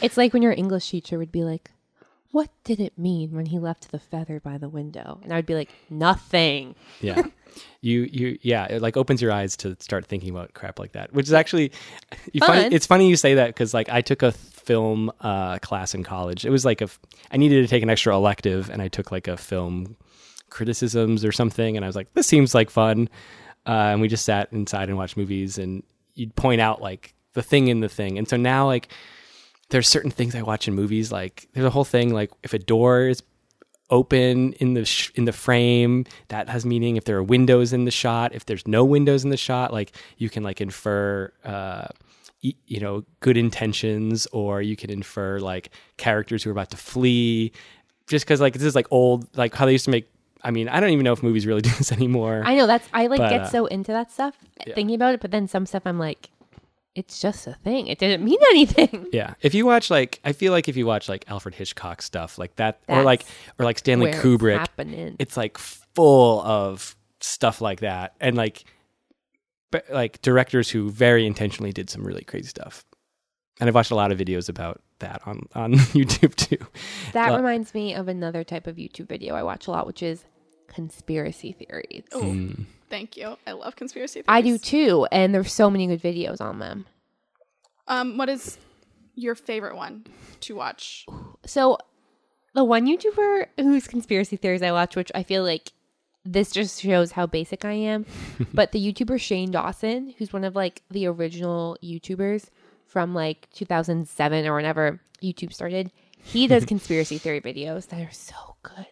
It's 0.00 0.16
like 0.16 0.32
when 0.32 0.42
your 0.42 0.52
English 0.52 0.88
teacher 0.90 1.18
would 1.18 1.32
be 1.32 1.44
like, 1.44 1.70
What 2.30 2.50
did 2.64 2.80
it 2.80 2.98
mean 2.98 3.32
when 3.32 3.46
he 3.46 3.58
left 3.58 3.92
the 3.92 3.98
feather 3.98 4.40
by 4.40 4.58
the 4.58 4.68
window? 4.68 5.20
And 5.22 5.32
I 5.32 5.36
would 5.36 5.46
be 5.46 5.54
like, 5.54 5.70
Nothing. 5.90 6.74
yeah 7.00 7.22
you 7.82 8.08
you 8.10 8.38
yeah 8.40 8.64
it 8.64 8.80
like 8.80 8.96
opens 8.96 9.20
your 9.20 9.30
eyes 9.30 9.58
to 9.58 9.76
start 9.78 10.06
thinking 10.06 10.30
about 10.30 10.54
crap 10.54 10.78
like 10.78 10.92
that 10.92 11.12
which 11.12 11.26
is 11.26 11.34
actually 11.34 11.70
you 12.32 12.40
find, 12.40 12.62
Fun. 12.62 12.72
it's 12.72 12.86
funny 12.86 13.10
you 13.10 13.16
say 13.16 13.34
that 13.34 13.48
because 13.48 13.74
like 13.74 13.90
i 13.90 14.00
took 14.00 14.22
a 14.22 14.32
film 14.64 15.10
uh 15.20 15.58
class 15.58 15.94
in 15.94 16.02
college. 16.04 16.44
It 16.44 16.50
was 16.50 16.64
like 16.64 16.80
a 16.80 16.88
i 17.30 17.36
needed 17.36 17.62
to 17.62 17.68
take 17.68 17.82
an 17.82 17.90
extra 17.90 18.14
elective 18.14 18.70
and 18.70 18.80
i 18.82 18.88
took 18.88 19.10
like 19.10 19.28
a 19.28 19.36
film 19.36 19.96
criticisms 20.50 21.24
or 21.24 21.32
something 21.32 21.76
and 21.76 21.84
i 21.84 21.88
was 21.88 21.96
like 21.96 22.12
this 22.14 22.26
seems 22.26 22.54
like 22.54 22.70
fun. 22.70 23.08
Uh, 23.64 23.94
and 23.94 24.00
we 24.00 24.08
just 24.08 24.24
sat 24.24 24.52
inside 24.52 24.88
and 24.88 24.98
watched 24.98 25.16
movies 25.16 25.56
and 25.56 25.84
you'd 26.14 26.34
point 26.34 26.60
out 26.60 26.82
like 26.82 27.14
the 27.34 27.42
thing 27.42 27.68
in 27.68 27.78
the 27.78 27.88
thing. 27.88 28.18
And 28.18 28.28
so 28.28 28.36
now 28.36 28.66
like 28.66 28.88
there's 29.70 29.88
certain 29.88 30.10
things 30.10 30.34
i 30.34 30.42
watch 30.42 30.68
in 30.68 30.74
movies 30.74 31.10
like 31.10 31.48
there's 31.54 31.64
a 31.64 31.70
whole 31.70 31.84
thing 31.84 32.12
like 32.12 32.30
if 32.42 32.52
a 32.52 32.58
door 32.58 33.06
is 33.08 33.22
open 33.90 34.54
in 34.54 34.74
the 34.74 34.84
sh- 34.84 35.10
in 35.14 35.26
the 35.26 35.32
frame 35.32 36.04
that 36.28 36.48
has 36.48 36.64
meaning. 36.64 36.96
If 36.96 37.04
there 37.04 37.16
are 37.18 37.22
windows 37.22 37.72
in 37.72 37.84
the 37.84 37.90
shot 37.90 38.34
if 38.34 38.46
there's 38.46 38.66
no 38.66 38.84
windows 38.84 39.22
in 39.22 39.30
the 39.30 39.36
shot 39.36 39.72
like 39.72 39.92
you 40.16 40.30
can 40.30 40.42
like 40.42 40.60
infer 40.60 41.32
uh 41.44 41.88
you 42.42 42.80
know 42.80 43.04
good 43.20 43.36
intentions 43.36 44.26
or 44.32 44.60
you 44.60 44.74
can 44.76 44.90
infer 44.90 45.38
like 45.38 45.70
characters 45.96 46.42
who 46.42 46.50
are 46.50 46.52
about 46.52 46.70
to 46.70 46.76
flee 46.76 47.52
just 48.08 48.24
because 48.24 48.40
like 48.40 48.54
this 48.54 48.64
is 48.64 48.74
like 48.74 48.86
old 48.90 49.28
like 49.36 49.54
how 49.54 49.64
they 49.64 49.72
used 49.72 49.84
to 49.84 49.92
make 49.92 50.10
i 50.42 50.50
mean 50.50 50.68
i 50.68 50.80
don't 50.80 50.90
even 50.90 51.04
know 51.04 51.12
if 51.12 51.22
movies 51.22 51.46
really 51.46 51.60
do 51.68 51.70
this 51.78 51.92
anymore 51.92 52.42
I 52.44 52.56
know 52.56 52.66
that's, 52.66 52.88
I 52.92 53.06
like 53.06 53.18
But, 53.18 53.30
get 53.30 53.40
uh, 53.42 53.48
so 53.48 53.66
into 53.66 53.92
that 53.92 54.10
stuff, 54.10 54.34
yeah. 54.66 54.74
thinking 54.74 54.96
about 54.96 55.14
it, 55.14 55.20
but 55.20 55.30
then 55.30 55.46
some 55.46 55.66
stuff 55.66 55.82
I'm 55.86 56.00
like, 56.00 56.30
It's 56.96 57.20
just 57.20 57.46
a 57.46 57.54
thing. 57.54 57.86
It 57.86 57.98
didn't 57.98 58.24
mean 58.24 58.38
anything. 58.50 59.06
Yeah, 59.12 59.34
if 59.40 59.54
you 59.54 59.64
watch 59.64 59.88
like, 59.88 60.20
I 60.24 60.32
feel 60.32 60.52
like 60.52 60.68
if 60.68 60.76
you 60.76 60.84
watch 60.84 61.08
like 61.08 61.24
Alfred 61.28 61.54
Hitchcock 61.54 62.02
stuff 62.02 62.38
like 62.38 62.56
that, 62.56 62.80
or 62.88 63.02
like, 63.04 63.24
or 63.58 63.64
like 63.64 63.78
Stanley 63.78 64.10
Where 64.10 64.14
it's 64.14 64.24
Kubrick, 64.24 65.14
it's 65.20 65.36
like 65.36 65.58
full 65.58 66.42
of 66.42 66.96
stuff 67.20 67.60
like 67.60 67.80
that, 67.80 68.14
and 68.20 68.36
like, 68.36 68.64
like 69.90 70.20
directors 70.22 70.70
who 70.70 70.90
very 70.90 71.26
intentionally 71.26 71.72
did 71.72 71.88
some 71.90 72.04
really 72.04 72.24
crazy 72.24 72.48
stuff. 72.48 72.84
And 73.60 73.68
I've 73.68 73.74
watched 73.74 73.90
a 73.90 73.94
lot 73.96 74.10
of 74.12 74.18
videos 74.18 74.48
about 74.48 74.80
that 75.00 75.20
on 75.26 75.46
on 75.54 75.72
YouTube 75.94 76.34
too. 76.34 76.58
That 77.12 77.32
Uh, 77.32 77.36
reminds 77.36 77.74
me 77.74 77.94
of 77.94 78.08
another 78.08 78.44
type 78.44 78.66
of 78.66 78.76
YouTube 78.76 79.08
video 79.08 79.34
I 79.34 79.42
watch 79.42 79.66
a 79.66 79.70
lot, 79.70 79.86
which 79.86 80.02
is 80.02 80.24
conspiracy 80.68 81.52
theories. 81.52 82.04
Oh, 82.12 82.22
Mm. 82.22 82.64
thank 82.88 83.16
you. 83.16 83.36
I 83.46 83.52
love 83.52 83.76
conspiracy 83.76 84.22
theories. 84.22 84.26
I 84.28 84.40
do 84.40 84.58
too, 84.58 85.06
and 85.12 85.34
there's 85.34 85.52
so 85.52 85.68
many 85.70 85.86
good 85.86 86.02
videos 86.02 86.40
on 86.40 86.58
them. 86.58 86.86
Um, 87.88 88.16
what 88.16 88.28
is 88.28 88.58
your 89.14 89.34
favorite 89.34 89.76
one 89.76 90.06
to 90.40 90.54
watch? 90.54 91.04
So, 91.44 91.76
the 92.54 92.64
one 92.64 92.86
YouTuber 92.86 93.46
whose 93.58 93.86
conspiracy 93.86 94.36
theories 94.36 94.62
I 94.62 94.72
watch, 94.72 94.96
which 94.96 95.12
I 95.14 95.22
feel 95.22 95.42
like 95.42 95.72
this 96.24 96.52
just 96.52 96.80
shows 96.80 97.12
how 97.12 97.26
basic 97.26 97.64
I 97.64 97.72
am, 97.72 98.06
but 98.54 98.72
the 98.72 98.92
YouTuber 98.92 99.20
Shane 99.20 99.50
Dawson, 99.50 100.14
who's 100.18 100.32
one 100.32 100.44
of 100.44 100.54
like 100.54 100.82
the 100.90 101.06
original 101.06 101.76
YouTubers 101.82 102.46
from 102.86 103.14
like 103.14 103.48
2007 103.54 104.46
or 104.46 104.54
whenever 104.54 105.00
YouTube 105.22 105.52
started, 105.52 105.90
he 106.22 106.46
does 106.46 106.64
conspiracy 106.66 107.18
theory 107.18 107.40
videos 107.40 107.88
that 107.88 108.00
are 108.00 108.12
so 108.12 108.56
good. 108.62 108.86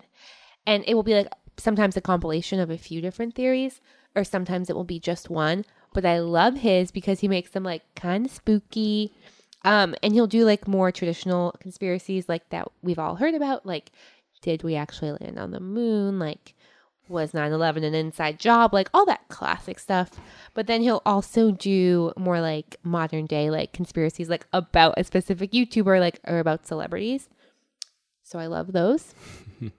And 0.66 0.84
it 0.86 0.94
will 0.94 1.02
be 1.02 1.14
like 1.14 1.28
sometimes 1.56 1.96
a 1.96 2.00
compilation 2.00 2.58
of 2.58 2.70
a 2.70 2.78
few 2.78 3.00
different 3.00 3.34
theories, 3.34 3.80
or 4.14 4.24
sometimes 4.24 4.68
it 4.68 4.76
will 4.76 4.84
be 4.84 4.98
just 4.98 5.30
one. 5.30 5.64
But 5.92 6.06
I 6.06 6.20
love 6.20 6.56
his 6.56 6.90
because 6.90 7.20
he 7.20 7.28
makes 7.28 7.50
them 7.50 7.62
like 7.64 7.82
kind 7.94 8.26
of 8.26 8.32
spooky. 8.32 9.12
Um, 9.62 9.94
and 10.02 10.14
he'll 10.14 10.26
do 10.26 10.44
like 10.44 10.66
more 10.66 10.90
traditional 10.90 11.54
conspiracies 11.60 12.28
like 12.28 12.48
that 12.50 12.68
we've 12.82 12.98
all 12.98 13.16
heard 13.16 13.34
about. 13.34 13.66
Like, 13.66 13.90
did 14.40 14.62
we 14.62 14.74
actually 14.74 15.12
land 15.12 15.38
on 15.38 15.50
the 15.50 15.60
moon? 15.60 16.18
Like, 16.18 16.54
was 17.10 17.34
9 17.34 17.52
11 17.52 17.84
an 17.84 17.94
inside 17.94 18.38
job? 18.38 18.72
Like, 18.72 18.88
all 18.94 19.04
that 19.06 19.28
classic 19.28 19.78
stuff. 19.78 20.10
But 20.54 20.66
then 20.66 20.80
he'll 20.82 21.02
also 21.04 21.50
do 21.50 22.12
more 22.16 22.40
like 22.40 22.76
modern 22.82 23.26
day, 23.26 23.50
like 23.50 23.72
conspiracies, 23.72 24.28
like 24.30 24.46
about 24.52 24.94
a 24.96 25.04
specific 25.04 25.52
YouTuber, 25.52 26.00
like, 26.00 26.20
or 26.26 26.38
about 26.38 26.66
celebrities. 26.66 27.28
So 28.22 28.38
I 28.38 28.46
love 28.46 28.72
those. 28.72 29.14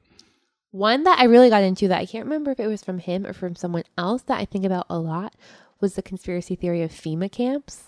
One 0.71 1.03
that 1.03 1.19
I 1.19 1.25
really 1.25 1.49
got 1.49 1.63
into 1.63 1.87
that 1.89 1.99
I 1.99 2.05
can't 2.05 2.23
remember 2.25 2.51
if 2.51 2.59
it 2.59 2.67
was 2.67 2.83
from 2.83 2.99
him 2.99 3.25
or 3.25 3.33
from 3.33 3.55
someone 3.55 3.83
else 3.97 4.21
that 4.23 4.39
I 4.39 4.45
think 4.45 4.63
about 4.63 4.85
a 4.89 4.97
lot 4.99 5.35
was 5.81 5.95
the 5.95 6.01
conspiracy 6.01 6.55
theory 6.55 6.81
of 6.81 6.91
FEMA 6.91 7.29
camps. 7.31 7.83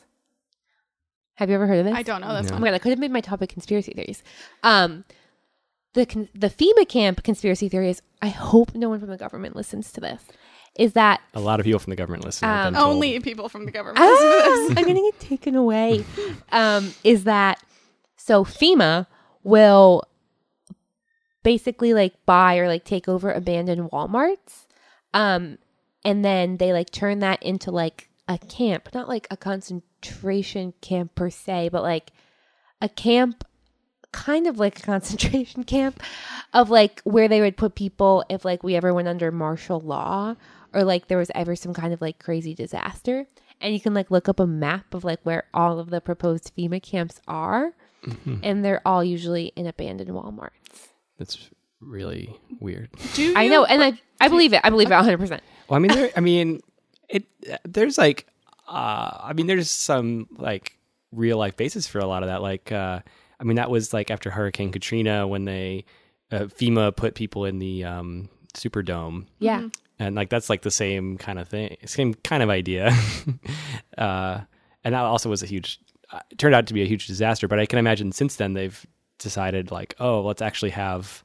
Have 1.35 1.49
you 1.49 1.55
ever 1.55 1.65
heard 1.65 1.79
of 1.79 1.85
this? 1.85 1.95
I 1.95 2.03
don't 2.03 2.21
know 2.21 2.33
this 2.41 2.51
Oh 2.51 2.55
one. 2.55 2.61
my 2.61 2.67
god, 2.67 2.75
I 2.75 2.79
could 2.79 2.89
have 2.91 2.99
made 2.99 3.11
my 3.11 3.21
topic 3.21 3.49
conspiracy 3.49 3.93
theories. 3.93 4.21
Um, 4.63 5.05
the 5.93 6.27
the 6.33 6.49
FEMA 6.49 6.87
camp 6.87 7.23
conspiracy 7.23 7.69
theory 7.69 7.89
is. 7.89 8.01
I 8.21 8.29
hope 8.29 8.73
no 8.73 8.89
one 8.89 8.99
from 8.99 9.09
the 9.09 9.17
government 9.17 9.55
listens 9.55 9.91
to 9.93 10.01
this. 10.01 10.21
Is 10.77 10.93
that 10.93 11.21
A 11.35 11.39
lot 11.39 11.59
of 11.59 11.65
people 11.65 11.79
from 11.79 11.91
the 11.91 11.95
government 11.95 12.23
listen. 12.25 12.47
Um. 12.49 12.75
Only 12.75 13.19
people 13.19 13.47
from 13.49 13.65
the 13.65 13.71
government. 13.71 13.99
ah, 13.99 14.05
listen 14.05 14.75
to 14.75 14.81
I'm 14.81 14.87
this. 14.87 14.93
gonna 14.95 15.11
get 15.11 15.19
taken 15.19 15.55
away? 15.55 16.03
Um, 16.51 16.93
is 17.03 17.25
that 17.25 17.61
so? 18.15 18.43
FEMA 18.43 19.05
will 19.43 20.03
basically 21.43 21.93
like 21.93 22.13
buy 22.25 22.57
or 22.57 22.67
like 22.67 22.85
take 22.85 23.07
over 23.07 23.31
abandoned 23.31 23.91
WalMarts, 23.91 24.65
um, 25.13 25.57
and 26.05 26.23
then 26.23 26.57
they 26.57 26.71
like 26.73 26.89
turn 26.91 27.19
that 27.19 27.43
into 27.43 27.69
like 27.71 28.09
a 28.27 28.37
camp, 28.37 28.89
not 28.93 29.07
like 29.09 29.27
a 29.29 29.37
concentration 29.37 30.73
camp 30.81 31.13
per 31.15 31.29
se, 31.29 31.69
but 31.69 31.83
like 31.83 32.11
a 32.81 32.87
camp 32.89 33.43
kind 34.13 34.47
of 34.47 34.57
like 34.57 34.79
a 34.79 34.81
concentration 34.93 35.63
camp 35.63 36.01
of 36.53 36.69
like 36.69 37.01
where 37.03 37.27
they 37.27 37.41
would 37.41 37.57
put 37.57 37.75
people 37.75 38.23
if 38.29 38.45
like 38.45 38.63
we 38.63 38.75
ever 38.75 38.93
went 38.93 39.07
under 39.09 39.31
martial 39.31 39.81
law 39.81 40.35
or 40.73 40.83
like 40.83 41.07
there 41.07 41.17
was 41.17 41.31
ever 41.35 41.55
some 41.55 41.73
kind 41.73 41.93
of 41.93 41.99
like 41.99 42.17
crazy 42.19 42.53
disaster 42.53 43.27
and 43.59 43.73
you 43.73 43.81
can 43.81 43.93
like 43.93 44.09
look 44.09 44.29
up 44.29 44.39
a 44.39 44.47
map 44.47 44.93
of 44.93 45.03
like 45.03 45.19
where 45.23 45.43
all 45.53 45.79
of 45.79 45.89
the 45.89 45.99
proposed 45.99 46.55
FEMA 46.55 46.81
camps 46.81 47.19
are 47.27 47.73
and 48.41 48.63
they're 48.65 48.81
all 48.85 49.03
usually 49.03 49.53
in 49.55 49.65
abandoned 49.65 50.09
Walmarts. 50.09 50.89
That's 51.17 51.49
really 51.79 52.35
weird. 52.59 52.89
Do 53.13 53.23
you, 53.23 53.33
I 53.35 53.47
know 53.47 53.63
and 53.65 53.81
I 53.81 53.99
I 54.23 54.29
believe 54.29 54.53
it. 54.53 54.61
I 54.63 54.69
believe 54.69 54.89
it 54.89 54.93
100%. 54.93 55.29
Well, 55.67 55.75
I 55.75 55.79
mean, 55.79 55.91
there, 55.91 56.11
I 56.15 56.21
mean, 56.21 56.61
it. 57.09 57.25
There's 57.65 57.97
like, 57.97 58.25
uh, 58.67 59.17
I 59.21 59.33
mean, 59.33 59.47
there's 59.47 59.69
some 59.69 60.27
like 60.37 60.77
real 61.11 61.37
life 61.37 61.57
basis 61.57 61.87
for 61.87 61.99
a 61.99 62.05
lot 62.05 62.23
of 62.23 62.29
that. 62.29 62.41
Like, 62.41 62.71
uh, 62.71 63.01
I 63.43 63.45
mean, 63.45 63.57
that 63.57 63.69
was 63.69 63.91
like 63.93 64.09
after 64.09 64.29
Hurricane 64.31 64.71
Katrina 64.71 65.27
when 65.27 65.43
they 65.43 65.83
uh, 66.31 66.45
FEMA 66.45 66.95
put 66.95 67.13
people 67.13 67.43
in 67.43 67.59
the 67.59 67.83
um, 67.83 68.29
Superdome, 68.53 69.25
Yeah. 69.39 69.67
and 69.99 70.15
like 70.15 70.29
that's 70.29 70.49
like 70.49 70.61
the 70.61 70.71
same 70.71 71.17
kind 71.17 71.37
of 71.39 71.49
thing, 71.49 71.75
same 71.85 72.13
kind 72.13 72.41
of 72.41 72.49
idea. 72.49 72.95
uh, 73.97 74.39
and 74.85 74.95
that 74.95 75.01
also 75.03 75.29
was 75.29 75.43
a 75.43 75.45
huge, 75.45 75.79
uh, 76.11 76.19
turned 76.37 76.55
out 76.55 76.67
to 76.67 76.73
be 76.73 76.81
a 76.83 76.85
huge 76.87 77.05
disaster. 77.07 77.47
But 77.49 77.59
I 77.59 77.65
can 77.65 77.79
imagine 77.79 78.13
since 78.13 78.37
then 78.37 78.53
they've 78.53 78.85
decided 79.19 79.71
like, 79.71 79.93
oh, 79.99 80.21
let's 80.21 80.41
actually 80.41 80.71
have 80.71 81.23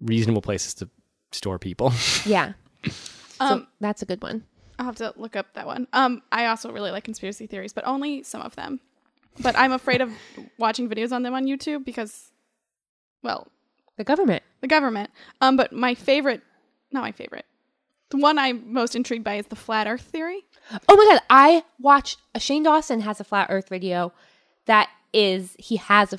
reasonable 0.00 0.42
places 0.42 0.74
to 0.74 0.88
store 1.32 1.58
people. 1.58 1.92
Yeah. 2.24 2.52
Um, 3.40 3.66
that's 3.80 4.02
a 4.02 4.06
good 4.06 4.22
one. 4.22 4.44
I'll 4.78 4.86
have 4.86 4.96
to 4.96 5.12
look 5.16 5.34
up 5.36 5.54
that 5.54 5.66
one. 5.66 5.88
Um, 5.92 6.22
I 6.30 6.46
also 6.46 6.70
really 6.70 6.90
like 6.92 7.02
conspiracy 7.04 7.46
theories, 7.48 7.72
but 7.72 7.84
only 7.86 8.22
some 8.22 8.40
of 8.42 8.54
them. 8.56 8.80
But 9.40 9.56
I'm 9.58 9.72
afraid 9.72 10.00
of 10.00 10.10
watching 10.58 10.88
videos 10.88 11.12
on 11.12 11.22
them 11.22 11.34
on 11.34 11.44
YouTube 11.46 11.84
because, 11.84 12.30
well, 13.22 13.48
The 13.96 14.04
government. 14.04 14.42
the 14.60 14.68
government. 14.68 15.10
Um, 15.40 15.56
but 15.56 15.72
my 15.72 15.94
favorite, 15.94 16.42
not 16.92 17.02
my 17.02 17.12
favorite, 17.12 17.46
the 18.10 18.18
one 18.18 18.38
I'm 18.38 18.72
most 18.72 18.94
intrigued 18.94 19.24
by 19.24 19.36
is 19.36 19.46
the 19.46 19.56
flat 19.56 19.86
Earth 19.88 20.02
theory. 20.02 20.44
Oh 20.88 20.96
my 20.96 21.04
god, 21.12 21.22
I 21.28 21.64
watched 21.80 22.18
Shane 22.38 22.62
Dawson 22.62 23.00
has 23.00 23.18
a 23.20 23.24
flat 23.24 23.48
earth 23.50 23.68
video 23.68 24.12
that 24.66 24.88
is 25.12 25.56
he 25.58 25.76
has 25.76 26.12
a 26.12 26.18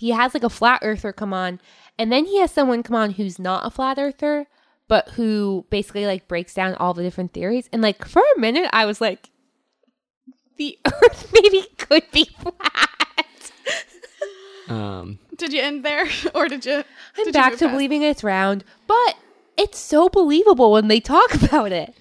he 0.00 0.10
has 0.10 0.34
like 0.34 0.42
a 0.42 0.50
flat 0.50 0.80
earther 0.82 1.12
come 1.12 1.32
on 1.32 1.60
and 1.98 2.10
then 2.10 2.24
he 2.24 2.38
has 2.40 2.50
someone 2.50 2.82
come 2.82 2.96
on 2.96 3.12
who's 3.12 3.38
not 3.38 3.64
a 3.66 3.70
flat 3.70 3.98
earther 3.98 4.46
but 4.88 5.10
who 5.10 5.64
basically 5.70 6.06
like 6.06 6.26
breaks 6.28 6.54
down 6.54 6.74
all 6.74 6.92
the 6.92 7.02
different 7.04 7.32
theories 7.32 7.68
and 7.72 7.80
like 7.82 8.04
for 8.04 8.22
a 8.36 8.40
minute 8.40 8.68
I 8.72 8.84
was 8.84 9.00
like 9.00 9.30
the 10.58 10.78
earth 10.84 11.30
maybe 11.42 11.66
could 11.78 12.04
be 12.12 12.24
flat. 12.38 12.90
um, 14.68 15.18
Did 15.36 15.52
you 15.52 15.60
end 15.62 15.84
there, 15.84 16.06
or 16.34 16.48
did 16.48 16.64
you? 16.66 16.84
I'm 17.16 17.24
did 17.24 17.32
back 17.32 17.52
move 17.52 17.58
to 17.60 17.64
past? 17.66 17.72
believing 17.74 18.02
it's 18.02 18.22
round, 18.24 18.64
but 18.86 19.16
it's 19.56 19.78
so 19.78 20.08
believable 20.08 20.72
when 20.72 20.88
they 20.88 21.00
talk 21.00 21.34
about 21.42 21.72
it. 21.72 21.94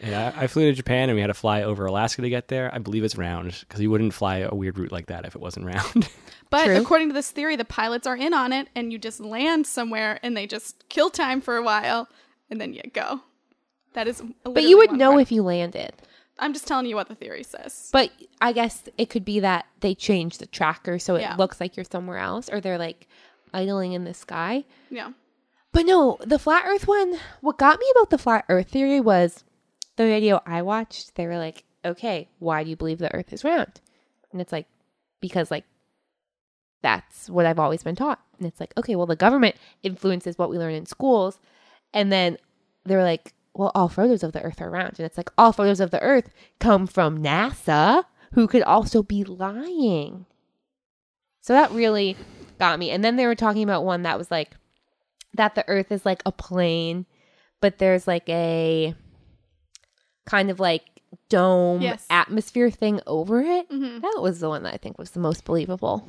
Yeah, 0.00 0.32
I 0.36 0.48
flew 0.48 0.68
to 0.68 0.72
Japan 0.74 1.08
and 1.10 1.14
we 1.14 1.20
had 1.20 1.28
to 1.28 1.34
fly 1.34 1.62
over 1.62 1.86
Alaska 1.86 2.22
to 2.22 2.28
get 2.28 2.48
there. 2.48 2.74
I 2.74 2.78
believe 2.78 3.04
it's 3.04 3.16
round 3.16 3.56
because 3.60 3.80
you 3.80 3.88
wouldn't 3.88 4.12
fly 4.14 4.38
a 4.38 4.52
weird 4.52 4.76
route 4.76 4.90
like 4.90 5.06
that 5.06 5.24
if 5.24 5.36
it 5.36 5.40
wasn't 5.40 5.66
round. 5.66 6.08
But 6.50 6.64
True. 6.66 6.76
according 6.76 7.08
to 7.08 7.14
this 7.14 7.30
theory, 7.30 7.54
the 7.56 7.64
pilots 7.64 8.06
are 8.06 8.16
in 8.16 8.34
on 8.34 8.52
it, 8.52 8.68
and 8.74 8.92
you 8.92 8.98
just 8.98 9.20
land 9.20 9.66
somewhere, 9.66 10.18
and 10.22 10.36
they 10.36 10.46
just 10.46 10.86
kill 10.90 11.08
time 11.08 11.40
for 11.40 11.56
a 11.56 11.62
while, 11.62 12.08
and 12.50 12.60
then 12.60 12.74
you 12.74 12.82
go. 12.92 13.20
That 13.94 14.06
is. 14.08 14.20
A 14.44 14.50
But 14.50 14.64
you 14.64 14.76
would 14.76 14.92
know 14.92 15.18
if 15.18 15.32
you 15.32 15.42
landed. 15.42 15.92
I'm 16.38 16.52
just 16.52 16.66
telling 16.66 16.86
you 16.86 16.96
what 16.96 17.08
the 17.08 17.14
theory 17.14 17.42
says. 17.44 17.88
But 17.92 18.10
I 18.40 18.52
guess 18.52 18.82
it 18.98 19.10
could 19.10 19.24
be 19.24 19.40
that 19.40 19.66
they 19.80 19.94
changed 19.94 20.40
the 20.40 20.46
tracker 20.46 20.98
so 20.98 21.14
it 21.16 21.20
Yeah. 21.22 21.36
looks 21.36 21.60
like 21.60 21.76
you're 21.76 21.84
somewhere 21.84 22.18
else 22.18 22.48
or 22.50 22.60
they're 22.60 22.78
like 22.78 23.06
idling 23.52 23.92
in 23.92 24.04
the 24.04 24.14
sky. 24.14 24.64
Yeah. 24.90 25.12
But 25.72 25.86
no, 25.86 26.18
the 26.20 26.38
flat 26.38 26.64
earth 26.66 26.88
one, 26.88 27.16
what 27.40 27.58
got 27.58 27.78
me 27.78 27.86
about 27.92 28.10
the 28.10 28.18
flat 28.18 28.44
earth 28.48 28.68
theory 28.70 29.00
was 29.00 29.44
the 29.96 30.04
video 30.04 30.40
I 30.46 30.62
watched. 30.62 31.14
They 31.14 31.26
were 31.26 31.38
like, 31.38 31.64
okay, 31.84 32.28
why 32.38 32.64
do 32.64 32.70
you 32.70 32.76
believe 32.76 32.98
the 32.98 33.14
earth 33.14 33.32
is 33.32 33.44
round? 33.44 33.80
And 34.32 34.40
it's 34.40 34.52
like, 34.52 34.66
because 35.20 35.50
like 35.50 35.64
that's 36.82 37.30
what 37.30 37.46
I've 37.46 37.58
always 37.58 37.82
been 37.82 37.94
taught. 37.96 38.20
And 38.38 38.46
it's 38.46 38.58
like, 38.58 38.72
okay, 38.76 38.96
well, 38.96 39.06
the 39.06 39.16
government 39.16 39.56
influences 39.82 40.36
what 40.38 40.50
we 40.50 40.58
learn 40.58 40.74
in 40.74 40.86
schools. 40.86 41.38
And 41.94 42.10
then 42.10 42.38
they 42.84 42.96
were 42.96 43.02
like, 43.04 43.34
well, 43.54 43.72
all 43.74 43.88
photos 43.88 44.22
of 44.22 44.32
the 44.32 44.42
earth 44.42 44.60
are 44.60 44.70
round. 44.70 44.98
And 44.98 45.06
it's 45.06 45.16
like, 45.16 45.30
all 45.36 45.52
photos 45.52 45.80
of 45.80 45.90
the 45.90 46.00
earth 46.00 46.30
come 46.58 46.86
from 46.86 47.22
NASA, 47.22 48.04
who 48.32 48.46
could 48.46 48.62
also 48.62 49.02
be 49.02 49.24
lying. 49.24 50.26
So 51.40 51.52
that 51.52 51.70
really 51.72 52.16
got 52.58 52.78
me. 52.78 52.90
And 52.90 53.04
then 53.04 53.16
they 53.16 53.26
were 53.26 53.34
talking 53.34 53.62
about 53.62 53.84
one 53.84 54.02
that 54.04 54.16
was 54.18 54.30
like, 54.30 54.56
that 55.34 55.54
the 55.54 55.68
earth 55.68 55.90
is 55.92 56.06
like 56.06 56.22
a 56.24 56.32
plane, 56.32 57.06
but 57.60 57.78
there's 57.78 58.06
like 58.06 58.28
a 58.28 58.94
kind 60.26 60.50
of 60.50 60.60
like 60.60 60.82
dome 61.28 61.82
Yes. 61.82 62.06
atmosphere 62.10 62.70
thing 62.70 63.00
over 63.06 63.40
it. 63.40 63.68
Mhm. 63.68 64.00
That 64.02 64.18
was 64.20 64.40
the 64.40 64.48
one 64.48 64.62
that 64.62 64.74
I 64.74 64.76
think 64.78 64.98
was 64.98 65.10
the 65.10 65.20
most 65.20 65.44
believable. 65.44 66.06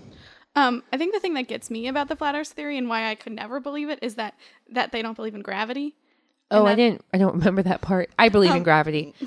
Um, 0.56 0.84
I 0.94 0.98
think 0.98 1.14
the 1.14 1.20
thing 1.20 1.34
that 1.34 1.48
gets 1.48 1.72
me 1.72 1.88
about 1.88 2.10
the 2.10 2.16
flat 2.16 2.36
Earth 2.36 2.50
theory 2.50 2.78
and 2.78 2.88
why 2.88 3.10
I 3.10 3.16
could 3.16 3.34
never 3.34 3.60
believe 3.60 3.90
it 3.90 4.00
is 4.04 4.16
that 4.16 4.36
that 4.70 4.92
they 4.92 5.02
don't 5.02 5.16
believe 5.16 5.34
in 5.36 5.42
gravity. 5.42 5.96
Oh, 6.54 6.66
I 6.66 6.76
didn't. 6.76 7.04
I 7.14 7.18
don't 7.18 7.34
remember 7.36 7.62
that 7.64 7.82
part. 7.82 8.10
I 8.18 8.30
believe 8.30 8.52
in 8.52 8.58
Um, 8.58 8.64
gravity. 8.64 9.14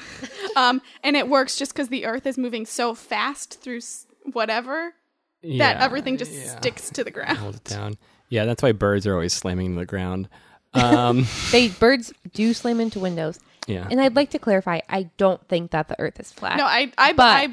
Um, 0.57 0.81
and 1.05 1.17
it 1.17 1.29
works 1.29 1.59
just 1.59 1.75
because 1.75 1.89
the 1.91 2.07
Earth 2.07 2.25
is 2.27 2.39
moving 2.39 2.65
so 2.65 2.95
fast 2.95 3.61
through 3.61 3.77
s- 3.77 4.07
whatever 4.33 4.95
that 5.43 5.49
Yeah, 5.49 5.77
everything 5.85 6.17
just 6.17 6.33
yeah. 6.33 6.57
sticks 6.59 6.89
to 6.93 7.05
the 7.05 7.11
ground. 7.11 7.37
Hold 7.37 7.57
it 7.57 7.65
down. 7.65 7.99
Yeah, 8.31 8.47
that's 8.47 8.63
why 8.63 8.73
birds 8.73 9.07
are 9.07 9.13
always 9.13 9.35
slamming 9.35 9.67
into 9.67 9.81
the 9.81 9.85
ground. 9.87 10.29
Um, 10.75 11.27
They 11.53 11.69
birds 11.69 12.13
do 12.33 12.53
slam 12.55 12.81
into 12.81 13.01
windows, 13.01 13.39
yeah. 13.67 13.87
and 13.91 13.99
I'd 14.01 14.17
like 14.17 14.31
to 14.31 14.39
clarify. 14.39 14.81
I 14.91 15.05
don't 15.19 15.47
think 15.49 15.71
that 15.73 15.89
the 15.89 15.99
Earth 16.01 16.19
is 16.21 16.33
flat. 16.33 16.57
No, 16.59 16.65
I, 16.65 16.91
I, 16.99 17.13
But- 17.13 17.23
I, 17.25 17.49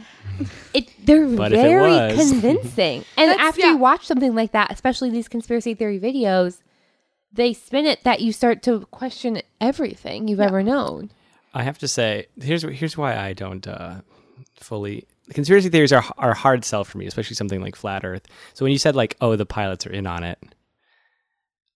it 0.74 0.90
they're 1.06 1.28
But 1.28 1.52
if 1.54 1.60
it 1.60 1.62
very 1.62 1.92
was- 1.92 2.32
convincing. 2.32 3.04
And 3.18 3.30
That's- 3.32 3.48
after 3.48 3.62
yeah. 3.62 3.72
you 3.72 3.78
watch 3.78 4.06
something 4.08 4.34
like 4.36 4.52
that, 4.54 4.72
especially 4.72 5.10
these 5.10 5.28
conspiracy 5.30 5.74
theory 5.74 6.00
videos, 6.00 6.60
they 7.34 7.54
spin 7.54 7.86
it 7.86 8.04
that 8.04 8.22
you 8.22 8.32
start 8.32 8.62
to 8.64 8.82
question 8.92 9.42
everything 9.60 10.28
you've 10.28 10.40
ever 10.40 10.62
known. 10.62 11.12
I 11.54 11.64
have 11.64 11.80
to 11.80 11.88
say, 11.88 12.28
here's 12.40 12.64
here's 12.64 12.98
why 12.98 13.18
I 13.18 13.34
don't 13.34 13.68
uh, 13.68 14.02
fully. 14.56 15.08
Conspiracy 15.30 15.70
theories 15.70 15.94
are 15.94 16.04
are 16.18 16.34
hard 16.34 16.64
sell 16.66 16.84
for 16.84 16.98
me, 16.98 17.08
especially 17.08 17.36
something 17.36 17.62
like 17.62 17.76
flat 17.76 18.06
Earth. 18.06 18.28
So 18.54 18.66
when 18.66 18.72
you 18.72 18.78
said 18.78 18.96
like, 18.96 19.16
oh, 19.22 19.36
the 19.36 19.46
pilots 19.46 19.86
are 19.88 19.92
in 19.92 20.08
on 20.08 20.24
it, 20.24 20.40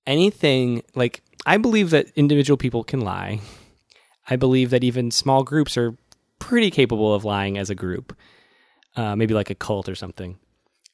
anything 0.05 0.83
like 0.95 1.21
I 1.45 1.57
believe 1.57 1.91
that 1.91 2.07
individual 2.15 2.57
people 2.57 2.83
can 2.83 3.01
lie. 3.01 3.39
I 4.29 4.35
believe 4.35 4.71
that 4.71 4.83
even 4.83 5.11
small 5.11 5.43
groups 5.43 5.77
are 5.77 5.95
pretty 6.39 6.69
capable 6.69 7.13
of 7.13 7.23
lying 7.23 7.57
as 7.57 7.69
a 7.69 7.75
group, 7.75 8.15
uh, 8.95 9.15
maybe 9.15 9.33
like 9.33 9.49
a 9.49 9.55
cult 9.55 9.87
or 9.87 9.95
something. 9.95 10.37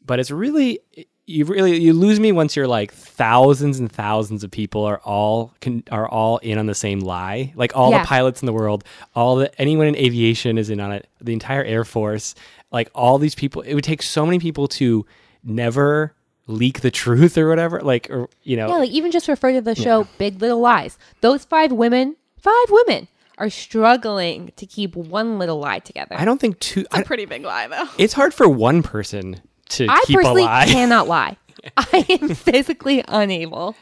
But 0.05 0.19
it's 0.19 0.29
really 0.29 0.79
you 1.25 1.45
really 1.45 1.79
you 1.79 1.93
lose 1.93 2.19
me 2.19 2.31
once 2.33 2.55
you're 2.55 2.67
like 2.67 2.93
thousands 2.93 3.79
and 3.79 3.89
thousands 3.91 4.43
of 4.43 4.51
people 4.51 4.83
are 4.83 4.99
all 5.05 5.53
can, 5.61 5.81
are 5.89 6.07
all 6.07 6.37
in 6.39 6.57
on 6.57 6.65
the 6.65 6.75
same 6.75 6.99
lie. 6.99 7.53
Like 7.55 7.75
all 7.77 7.91
Yeah. 7.91 8.01
the 8.01 8.07
pilots 8.07 8.41
in 8.41 8.45
the 8.45 8.51
world, 8.53 8.83
all 9.15 9.37
the 9.37 9.61
anyone 9.61 9.87
in 9.87 9.95
aviation 9.95 10.57
is 10.57 10.69
in 10.69 10.79
on 10.81 10.91
it. 10.91 11.07
The 11.21 11.31
entire 11.33 11.63
Air 11.63 11.85
Force, 11.85 12.35
like 12.71 12.89
all 12.93 13.17
these 13.19 13.35
people. 13.35 13.61
It 13.61 13.73
would 13.73 13.83
take 13.85 14.01
so 14.01 14.25
many 14.25 14.37
people 14.39 14.67
to 14.69 15.05
never 15.43 16.13
leak 16.47 16.81
the 16.81 16.91
truth 16.91 17.37
or 17.37 17.47
whatever. 17.47 17.79
Like 17.79 18.09
or 18.09 18.27
you 18.43 18.57
know, 18.57 18.67
Yeah, 18.67 18.75
like 18.75 18.89
even 18.91 19.11
just 19.11 19.27
refer 19.29 19.53
to 19.53 19.61
the 19.61 19.75
show 19.75 20.07
Big 20.17 20.41
Little 20.41 20.59
Lies. 20.59 20.97
Those 21.21 21.45
five 21.45 21.71
women, 21.71 22.17
five 22.37 22.65
women 22.69 23.07
are 23.37 23.49
struggling 23.49 24.51
to 24.57 24.65
keep 24.65 24.95
one 24.95 25.39
little 25.39 25.57
lie 25.59 25.79
together. 25.79 26.15
I 26.19 26.25
don't 26.25 26.39
think 26.39 26.59
two. 26.59 26.81
it's 26.81 26.95
a 26.95 26.97
I, 26.99 27.03
pretty 27.03 27.25
big 27.25 27.43
lie 27.43 27.67
though. 27.67 27.87
it's 27.97 28.13
hard 28.13 28.33
for 28.33 28.47
one 28.49 28.83
person 28.83 29.41
to 29.77 29.87
I 29.89 30.03
keep 30.05 30.15
a 30.15 30.21
personally 30.21 30.43
lie. 30.43 30.65
cannot 30.67 31.07
lie. 31.07 31.37
I 31.77 32.05
am 32.21 32.35
physically 32.35 33.03
unable. 33.07 33.75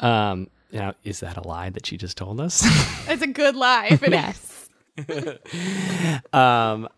Um, 0.00 0.48
now 0.72 0.94
is 1.04 1.20
that 1.20 1.36
a 1.36 1.46
lie 1.46 1.70
that 1.70 1.86
she 1.86 1.96
just 1.96 2.16
told 2.16 2.40
us? 2.40 2.64
It's 3.08 3.22
a 3.22 3.28
good 3.28 3.54
lie. 3.54 3.88
If 3.92 4.02
it 4.02 4.12
is. 4.12 4.68
Yes. 4.98 6.24
um, 6.32 6.88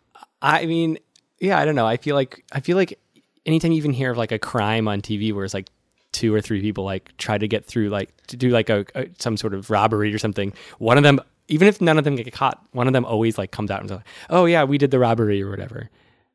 I 0.40 0.64
mean, 0.64 0.98
yeah, 1.38 1.58
I 1.58 1.66
don't 1.66 1.74
know. 1.74 1.86
I 1.86 1.98
feel 1.98 2.14
like 2.16 2.44
I 2.50 2.60
feel 2.60 2.78
like 2.78 2.98
anytime 3.44 3.72
you 3.72 3.76
even 3.76 3.92
hear 3.92 4.10
of 4.10 4.16
like 4.16 4.32
a 4.32 4.38
crime 4.38 4.88
on 4.88 5.02
TV 5.02 5.34
where 5.34 5.44
it's 5.44 5.52
like 5.52 5.68
two 6.12 6.34
or 6.34 6.40
three 6.40 6.62
people 6.62 6.84
like 6.84 7.14
try 7.18 7.36
to 7.36 7.46
get 7.46 7.66
through 7.66 7.90
like 7.90 8.10
to 8.28 8.36
do 8.36 8.48
like 8.48 8.70
a, 8.70 8.86
a 8.94 9.08
some 9.18 9.36
sort 9.36 9.52
of 9.52 9.70
robbery 9.70 10.14
or 10.14 10.18
something, 10.18 10.54
one 10.78 10.96
of 10.96 11.04
them, 11.04 11.20
even 11.48 11.68
if 11.68 11.80
none 11.80 11.98
of 11.98 12.04
them 12.04 12.16
get 12.16 12.32
caught, 12.32 12.64
one 12.72 12.86
of 12.86 12.94
them 12.94 13.04
always 13.04 13.36
like 13.36 13.50
comes 13.50 13.70
out 13.70 13.80
and 13.80 13.90
says, 13.90 14.00
"Oh 14.30 14.46
yeah, 14.46 14.64
we 14.64 14.78
did 14.78 14.90
the 14.90 14.98
robbery 14.98 15.42
or 15.42 15.50
whatever." 15.50 15.90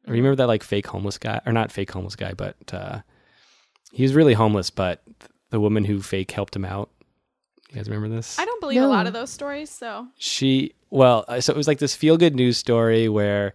Remember 0.07 0.35
that 0.35 0.47
like 0.47 0.63
fake 0.63 0.87
homeless 0.87 1.17
guy, 1.17 1.41
or 1.45 1.53
not 1.53 1.71
fake 1.71 1.91
homeless 1.91 2.15
guy, 2.15 2.33
but 2.33 2.55
uh, 2.73 2.99
he 3.91 4.03
was 4.03 4.13
really 4.13 4.33
homeless, 4.33 4.69
but 4.69 5.01
the 5.49 5.59
woman 5.59 5.85
who 5.85 6.01
fake 6.01 6.31
helped 6.31 6.55
him 6.55 6.65
out, 6.65 6.89
You 7.69 7.75
guys 7.77 7.87
remember 7.87 8.13
this? 8.13 8.37
I 8.39 8.45
don't 8.45 8.59
believe 8.59 8.81
a 8.81 8.87
lot 8.87 9.07
of 9.07 9.13
those 9.13 9.29
stories, 9.29 9.69
so. 9.69 10.07
She 10.17 10.73
well 10.89 11.25
uh, 11.27 11.41
so 11.41 11.53
it 11.53 11.57
was 11.57 11.67
like 11.67 11.79
this 11.79 11.95
feel 11.95 12.17
good 12.17 12.35
news 12.35 12.57
story 12.57 13.09
where 13.09 13.53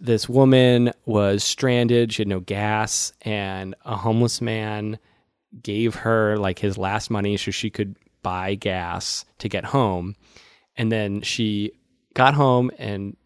this 0.00 0.28
woman 0.28 0.92
was 1.06 1.44
stranded 1.44 2.12
she 2.12 2.22
had 2.22 2.28
no 2.28 2.40
gas 2.40 3.12
and 3.22 3.74
a 3.84 3.96
homeless 3.96 4.40
man 4.40 4.98
gave 5.62 5.94
her 5.94 6.36
like 6.36 6.58
his 6.58 6.76
last 6.76 7.10
money 7.10 7.36
so 7.36 7.50
she 7.50 7.70
could 7.70 7.94
buy 8.22 8.54
gas 8.54 9.24
to 9.38 9.48
get 9.48 9.66
home. 9.66 10.16
And 10.76 10.90
then 10.90 11.20
she 11.22 11.72
got 12.14 12.34
home 12.34 12.70
and 12.78 13.16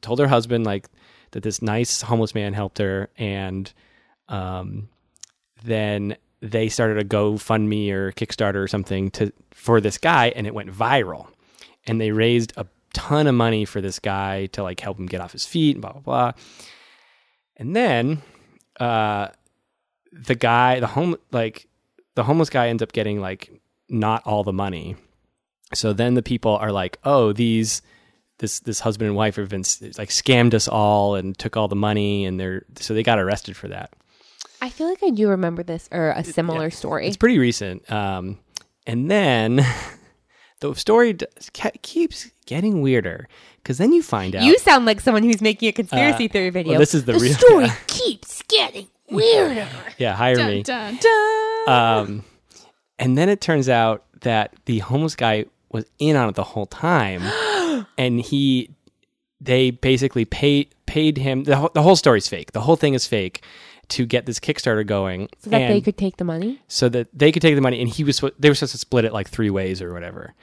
told 0.00 0.18
her 0.18 0.26
husband 0.26 0.64
like 0.64 0.88
that 1.36 1.42
this 1.42 1.60
nice 1.60 2.00
homeless 2.00 2.34
man 2.34 2.54
helped 2.54 2.78
her 2.78 3.10
and 3.18 3.74
um 4.30 4.88
then 5.64 6.16
they 6.40 6.70
started 6.70 6.96
a 6.96 7.04
GoFundMe 7.04 7.90
or 7.90 8.12
Kickstarter 8.12 8.54
or 8.54 8.68
something 8.68 9.10
to 9.10 9.30
for 9.50 9.78
this 9.82 9.98
guy 9.98 10.28
and 10.34 10.46
it 10.46 10.54
went 10.54 10.72
viral 10.72 11.26
and 11.86 12.00
they 12.00 12.10
raised 12.10 12.54
a 12.56 12.66
ton 12.94 13.26
of 13.26 13.34
money 13.34 13.66
for 13.66 13.82
this 13.82 13.98
guy 13.98 14.46
to 14.46 14.62
like 14.62 14.80
help 14.80 14.98
him 14.98 15.04
get 15.04 15.20
off 15.20 15.32
his 15.32 15.44
feet 15.44 15.76
and 15.76 15.82
blah 15.82 15.92
blah 15.92 16.00
blah. 16.00 16.32
And 17.58 17.76
then 17.76 18.22
uh 18.80 19.28
the 20.10 20.36
guy, 20.36 20.80
the 20.80 20.86
home 20.86 21.16
like 21.32 21.68
the 22.14 22.24
homeless 22.24 22.48
guy 22.48 22.68
ends 22.68 22.82
up 22.82 22.92
getting 22.92 23.20
like 23.20 23.60
not 23.90 24.22
all 24.24 24.42
the 24.42 24.54
money. 24.54 24.96
So 25.74 25.92
then 25.92 26.14
the 26.14 26.22
people 26.22 26.56
are 26.56 26.72
like, 26.72 26.98
"Oh, 27.04 27.34
these 27.34 27.82
this 28.38 28.60
this 28.60 28.80
husband 28.80 29.08
and 29.08 29.16
wife 29.16 29.36
have 29.36 29.48
been 29.48 29.64
like 29.98 30.10
scammed 30.10 30.54
us 30.54 30.68
all 30.68 31.14
and 31.14 31.36
took 31.38 31.56
all 31.56 31.68
the 31.68 31.76
money 31.76 32.24
and 32.24 32.38
they're 32.38 32.64
so 32.78 32.94
they 32.94 33.02
got 33.02 33.18
arrested 33.18 33.56
for 33.56 33.68
that." 33.68 33.92
I 34.60 34.70
feel 34.70 34.88
like 34.88 35.02
I 35.02 35.10
do 35.10 35.28
remember 35.28 35.62
this 35.62 35.88
or 35.92 36.10
a 36.10 36.24
similar 36.24 36.70
story. 36.70 37.06
It's 37.06 37.16
pretty 37.16 37.38
recent. 37.38 37.90
Um, 37.90 38.38
and 38.86 39.10
then 39.10 39.64
the 40.60 40.74
story 40.74 41.12
d- 41.12 41.26
ke- 41.52 41.80
keeps 41.82 42.30
getting 42.46 42.80
weirder 42.80 43.28
because 43.62 43.78
then 43.78 43.92
you 43.92 44.02
find 44.02 44.34
out. 44.34 44.44
You 44.44 44.58
sound 44.58 44.86
like 44.86 45.00
someone 45.00 45.22
who's 45.22 45.42
making 45.42 45.68
a 45.68 45.72
conspiracy 45.72 46.28
theory 46.28 46.50
video. 46.50 46.72
well, 46.72 46.80
this 46.80 46.94
is 46.94 47.04
the 47.04 47.14
real- 47.14 47.34
story 47.34 47.64
yeah. 47.66 47.76
keeps 47.86 48.42
getting 48.48 48.88
weirder. 49.10 49.68
yeah, 49.98 50.14
hire 50.14 50.36
dun 50.36 50.50
me. 50.50 50.62
dun 50.62 50.96
dun. 50.96 51.68
Um, 51.68 52.24
and 52.98 53.18
then 53.18 53.28
it 53.28 53.40
turns 53.40 53.68
out 53.68 54.04
that 54.22 54.54
the 54.64 54.78
homeless 54.78 55.16
guy 55.16 55.44
was 55.70 55.84
in 55.98 56.16
on 56.16 56.28
it 56.28 56.34
the 56.34 56.44
whole 56.44 56.66
time, 56.66 57.20
and 57.98 58.20
he, 58.20 58.70
they 59.40 59.70
basically 59.70 60.24
paid 60.24 60.74
paid 60.86 61.18
him. 61.18 61.44
The 61.44 61.56
whole, 61.56 61.70
the 61.74 61.82
whole 61.82 61.96
story's 61.96 62.28
fake. 62.28 62.52
The 62.52 62.60
whole 62.60 62.76
thing 62.76 62.94
is 62.94 63.06
fake 63.06 63.42
to 63.88 64.06
get 64.06 64.26
this 64.26 64.40
Kickstarter 64.40 64.84
going, 64.86 65.28
So 65.38 65.50
that 65.50 65.68
they 65.68 65.80
could 65.80 65.96
take 65.96 66.16
the 66.16 66.24
money. 66.24 66.60
so 66.68 66.88
that 66.88 67.08
they 67.12 67.30
could 67.32 67.42
take 67.42 67.54
the 67.54 67.60
money, 67.60 67.80
and 67.80 67.88
he 67.88 68.02
was 68.04 68.22
they 68.38 68.48
were 68.48 68.54
supposed 68.54 68.72
to 68.72 68.78
split 68.78 69.04
it 69.04 69.12
like 69.12 69.28
three 69.28 69.50
ways 69.50 69.80
or 69.82 69.92
whatever. 69.92 70.34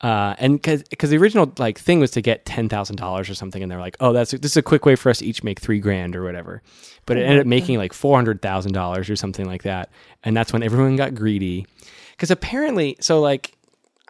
Uh, 0.00 0.34
and 0.38 0.54
because 0.54 0.82
because 0.84 1.10
the 1.10 1.18
original 1.18 1.52
like 1.58 1.78
thing 1.78 2.00
was 2.00 2.10
to 2.12 2.22
get 2.22 2.46
ten 2.46 2.68
thousand 2.70 2.96
dollars 2.96 3.28
or 3.28 3.34
something, 3.34 3.62
and 3.62 3.70
they're 3.70 3.78
like, 3.78 3.96
oh, 4.00 4.12
that's 4.14 4.30
this 4.30 4.52
is 4.52 4.56
a 4.56 4.62
quick 4.62 4.86
way 4.86 4.96
for 4.96 5.10
us 5.10 5.18
to 5.18 5.26
each 5.26 5.44
make 5.44 5.60
three 5.60 5.78
grand 5.78 6.16
or 6.16 6.22
whatever. 6.22 6.62
But 7.04 7.18
it 7.18 7.24
ended 7.24 7.40
up 7.40 7.46
making 7.46 7.76
like 7.76 7.92
four 7.92 8.16
hundred 8.16 8.40
thousand 8.40 8.72
dollars 8.72 9.10
or 9.10 9.16
something 9.16 9.44
like 9.46 9.64
that, 9.64 9.90
and 10.24 10.34
that's 10.34 10.52
when 10.52 10.62
everyone 10.62 10.96
got 10.96 11.14
greedy. 11.14 11.66
Because 12.12 12.30
apparently, 12.30 12.96
so 13.00 13.20
like, 13.20 13.56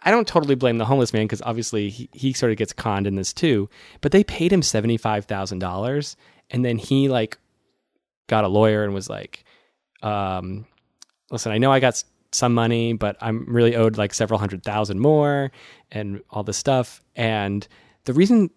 I 0.03 0.11
don't 0.11 0.27
totally 0.27 0.55
blame 0.55 0.77
the 0.77 0.85
homeless 0.85 1.13
man 1.13 1.25
because 1.25 1.41
obviously 1.43 1.89
he, 1.89 2.09
he 2.11 2.33
sort 2.33 2.51
of 2.51 2.57
gets 2.57 2.73
conned 2.73 3.07
in 3.07 3.15
this 3.15 3.33
too. 3.33 3.69
But 4.01 4.11
they 4.11 4.23
paid 4.23 4.51
him 4.51 4.61
seventy 4.61 4.97
five 4.97 5.25
thousand 5.25 5.59
dollars, 5.59 6.15
and 6.49 6.65
then 6.65 6.77
he 6.77 7.09
like 7.09 7.37
got 8.27 8.43
a 8.43 8.47
lawyer 8.47 8.83
and 8.83 8.93
was 8.93 9.09
like, 9.09 9.43
um, 10.01 10.65
listen, 11.29 11.51
I 11.51 11.57
know 11.57 11.71
I 11.71 11.79
got 11.79 12.03
some 12.31 12.53
money, 12.53 12.93
but 12.93 13.17
I'm 13.21 13.45
really 13.45 13.75
owed 13.75 13.97
like 13.97 14.13
several 14.13 14.39
hundred 14.39 14.63
thousand 14.63 14.99
more 14.99 15.51
and 15.91 16.21
all 16.29 16.43
this 16.43 16.57
stuff. 16.57 17.01
And 17.15 17.67
the 18.05 18.13
reason, 18.13 18.49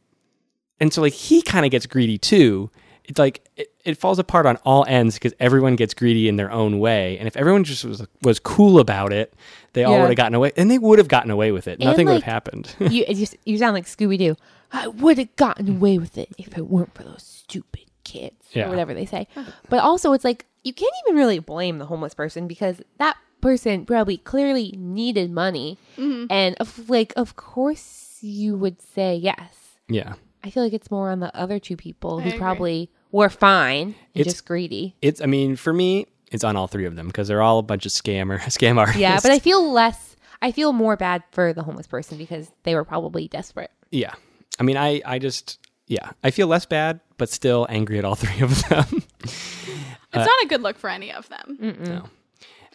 and 0.81 0.93
so 0.93 1.03
like 1.03 1.13
he 1.13 1.43
kind 1.43 1.65
of 1.65 1.71
gets 1.71 1.87
greedy 1.87 2.19
too. 2.19 2.71
It's 3.05 3.19
like 3.19 3.47
it, 3.57 3.74
it 3.85 3.99
falls 3.99 4.19
apart 4.19 4.47
on 4.47 4.57
all 4.65 4.85
ends 4.89 5.15
because 5.15 5.33
everyone 5.39 5.77
gets 5.77 5.95
greedy 5.95 6.29
in 6.29 6.37
their 6.37 6.51
own 6.51 6.79
way. 6.79 7.19
And 7.19 7.27
if 7.29 7.37
everyone 7.37 7.65
just 7.65 7.85
was 7.85 8.07
was 8.23 8.39
cool 8.39 8.79
about 8.79 9.13
it, 9.13 9.35
they 9.75 9.85
all 9.85 9.95
Yeah. 9.95 10.01
would 10.03 10.09
have 10.11 10.17
gotten 10.17 10.35
away, 10.35 10.53
and 10.57 10.71
they 10.71 10.79
would 10.79 10.99
have 10.99 11.09
gotten 11.09 11.31
away 11.31 11.53
with 11.53 11.69
it. 11.69 11.79
And, 11.81 11.85
Nothing 11.85 12.07
would 12.07 12.15
have 12.15 12.23
happened. 12.23 12.75
you, 12.81 13.05
it 13.07 13.37
you 13.45 13.59
sound 13.59 13.75
like 13.75 13.87
Scooby 13.87 14.19
Doo. 14.19 14.37
I 14.73 14.89
would 14.89 15.19
have 15.19 15.35
gotten 15.37 15.77
away 15.77 15.99
with 15.99 16.19
it 16.19 16.31
if 16.39 16.57
it 16.59 16.67
weren't 16.69 16.95
for 16.95 17.05
those 17.05 17.23
stupid 17.23 17.85
kids 18.03 18.35
Yeah. 18.53 18.67
or 18.67 18.71
whatever 18.71 18.93
they 18.95 19.07
say. 19.07 19.29
But 19.69 19.81
also, 19.81 20.13
it's 20.13 20.25
like 20.25 20.47
you 20.65 20.73
can't 20.73 20.93
even 21.07 21.17
really 21.17 21.39
blame 21.39 21.79
the 21.79 21.87
homeless 21.87 22.15
person 22.15 22.49
because 22.49 22.81
that 22.99 23.17
person 23.41 23.85
probably 23.85 24.17
clearly 24.17 24.75
needed 24.79 25.31
money, 25.31 25.79
mm-hmm. 25.99 26.27
and 26.31 26.57
of 26.59 26.89
like, 26.89 27.13
of 27.17 27.37
course, 27.37 28.19
you 28.23 28.57
would 28.57 28.81
say 28.81 29.15
yes. 29.17 29.77
yeah. 29.89 30.15
I 30.43 30.51
feel 30.51 30.63
like 30.63 30.73
it's 30.75 30.91
more 30.91 31.11
on 31.11 31.21
the 31.21 31.35
other 31.35 31.59
two 31.59 31.75
people 31.77 32.19
I 32.19 32.23
who 32.23 32.29
agree. 32.29 32.39
probably 32.39 32.91
were 33.15 33.29
fine 33.31 33.87
and 33.89 33.95
It's- 34.15 34.35
just 34.35 34.45
greedy. 34.47 34.97
It's, 35.01 35.21
I 35.21 35.27
mean, 35.27 35.55
for 35.57 35.73
me, 35.73 36.07
it's 36.33 36.43
on 36.43 36.57
all 36.57 36.67
three 36.67 36.85
of 36.85 36.97
them 36.97 37.07
because 37.07 37.29
they're 37.29 37.43
all 37.43 37.61
a 37.61 37.63
bunch 37.63 37.87
of 37.87 37.93
scammer, 37.93 38.39
scam 38.51 38.77
artists. 38.79 39.01
Yeah, 39.01 39.21
but 39.23 39.31
I 39.31 39.39
feel 39.39 39.71
less. 39.73 40.17
I 40.43 40.51
feel 40.53 40.73
more 40.73 40.97
bad 40.97 41.23
for 41.31 41.53
the 41.53 41.63
homeless 41.63 41.87
person 41.87 42.19
because 42.19 42.51
they 42.65 42.75
were 42.75 42.85
probably 42.85 43.29
desperate. 43.29 43.71
Yeah. 43.91 44.15
I 44.59 44.65
mean, 44.65 44.77
I, 44.77 45.01
I 45.07 45.19
just, 45.19 45.59
yeah, 45.87 46.11
I 46.25 46.31
feel 46.33 46.49
less 46.49 46.67
bad, 46.67 47.01
but 47.17 47.29
still 47.31 47.67
angry 47.71 47.99
at 47.99 48.05
all 48.05 48.15
three 48.17 48.41
of 48.43 48.63
them. 48.69 49.03
it's 49.23 50.13
not 50.13 50.43
a 50.45 50.47
good 50.49 50.61
look 50.63 50.77
for 50.77 50.91
any 50.91 51.13
of 51.13 51.29
them. 51.29 51.77
no. 51.85 52.05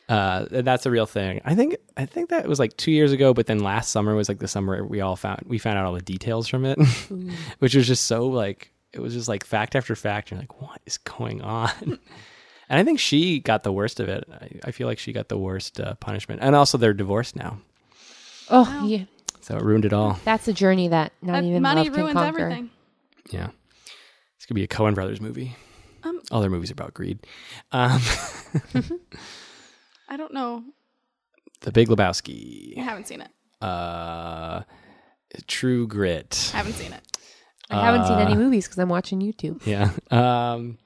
Uh, 0.07 0.45
that's 0.49 0.87
a 0.87 0.89
real 0.91 1.05
thing. 1.05 1.39
I 1.45 1.53
think, 1.53 1.75
I 1.95 2.05
think 2.07 2.29
that 2.29 2.47
was 2.47 2.57
like 2.57 2.75
two 2.77 2.91
years 2.91 3.11
ago, 3.11 3.31
but 3.33 3.45
then 3.45 3.59
last 3.59 3.91
summer 3.91 4.15
was 4.15 4.27
like 4.27 4.39
the 4.39 4.47
summer 4.47 4.83
we 4.83 5.01
all 5.01 5.15
found, 5.15 5.41
we 5.45 5.59
found 5.59 5.77
out 5.77 5.85
all 5.85 5.93
the 5.93 6.01
details 6.01 6.47
from 6.47 6.65
it, 6.65 6.79
which 7.59 7.75
was 7.75 7.85
just 7.85 8.07
so 8.07 8.25
like, 8.25 8.71
it 8.93 8.99
was 8.99 9.13
just 9.13 9.27
like 9.27 9.43
fact 9.45 9.75
after 9.75 9.95
fact. 9.95 10.31
You're 10.31 10.39
like, 10.39 10.61
what 10.61 10.81
is 10.85 10.97
going 10.97 11.41
on? 11.41 11.69
and 11.85 11.99
I 12.79 12.83
think 12.83 12.99
she 12.99 13.39
got 13.39 13.63
the 13.63 13.71
worst 13.71 13.99
of 13.99 14.09
it. 14.09 14.27
I, 14.31 14.49
I 14.69 14.71
feel 14.71 14.87
like 14.87 14.99
she 14.99 15.13
got 15.13 15.27
the 15.29 15.37
worst 15.37 15.79
uh, 15.79 15.95
punishment. 15.95 16.41
And 16.43 16.55
also 16.55 16.77
they're 16.77 16.93
divorced 16.93 17.35
now. 17.35 17.59
Oh, 18.49 18.83
yeah. 18.85 19.03
So 19.41 19.55
it 19.57 19.63
ruined 19.63 19.85
it 19.85 19.93
all. 19.93 20.19
That's 20.25 20.47
a 20.47 20.53
journey 20.53 20.87
that 20.89 21.13
not 21.21 21.33
That 21.33 21.43
even 21.45 21.61
money 21.61 21.83
love 21.85 21.93
can 21.93 22.01
ruins 22.03 22.13
conquer. 22.13 22.39
everything. 22.41 22.69
Yeah. 23.31 23.47
This 24.37 24.45
could 24.47 24.55
be 24.55 24.63
a 24.63 24.67
Coen 24.67 24.95
Brothers 24.95 25.21
movie. 25.21 25.55
Um, 26.03 26.21
All 26.31 26.41
their 26.41 26.49
movies 26.49 26.71
are 26.71 26.73
about 26.73 26.93
greed. 26.93 27.19
Um, 27.71 28.01
I 30.09 30.17
don't 30.17 30.33
know. 30.33 30.63
the 31.61 31.71
Big 31.71 31.87
Lebowski. 31.89 32.77
I 32.77 32.81
haven't 32.81 33.07
seen 33.07 33.21
it. 33.21 33.29
Uh, 33.61 34.61
True 35.47 35.87
Grit. 35.87 36.51
I 36.53 36.57
haven't 36.57 36.73
seen 36.73 36.93
it. 36.93 37.01
I 37.69 37.85
haven't 37.85 38.05
seen 38.07 38.17
Uh, 38.17 38.21
any 38.21 38.35
movies 38.35 38.65
because 38.65 38.79
I'm 38.79 38.89
watching 38.89 39.19
YouTube. 39.21 39.65
Yeah. 39.65 39.91
Um, 40.11 40.77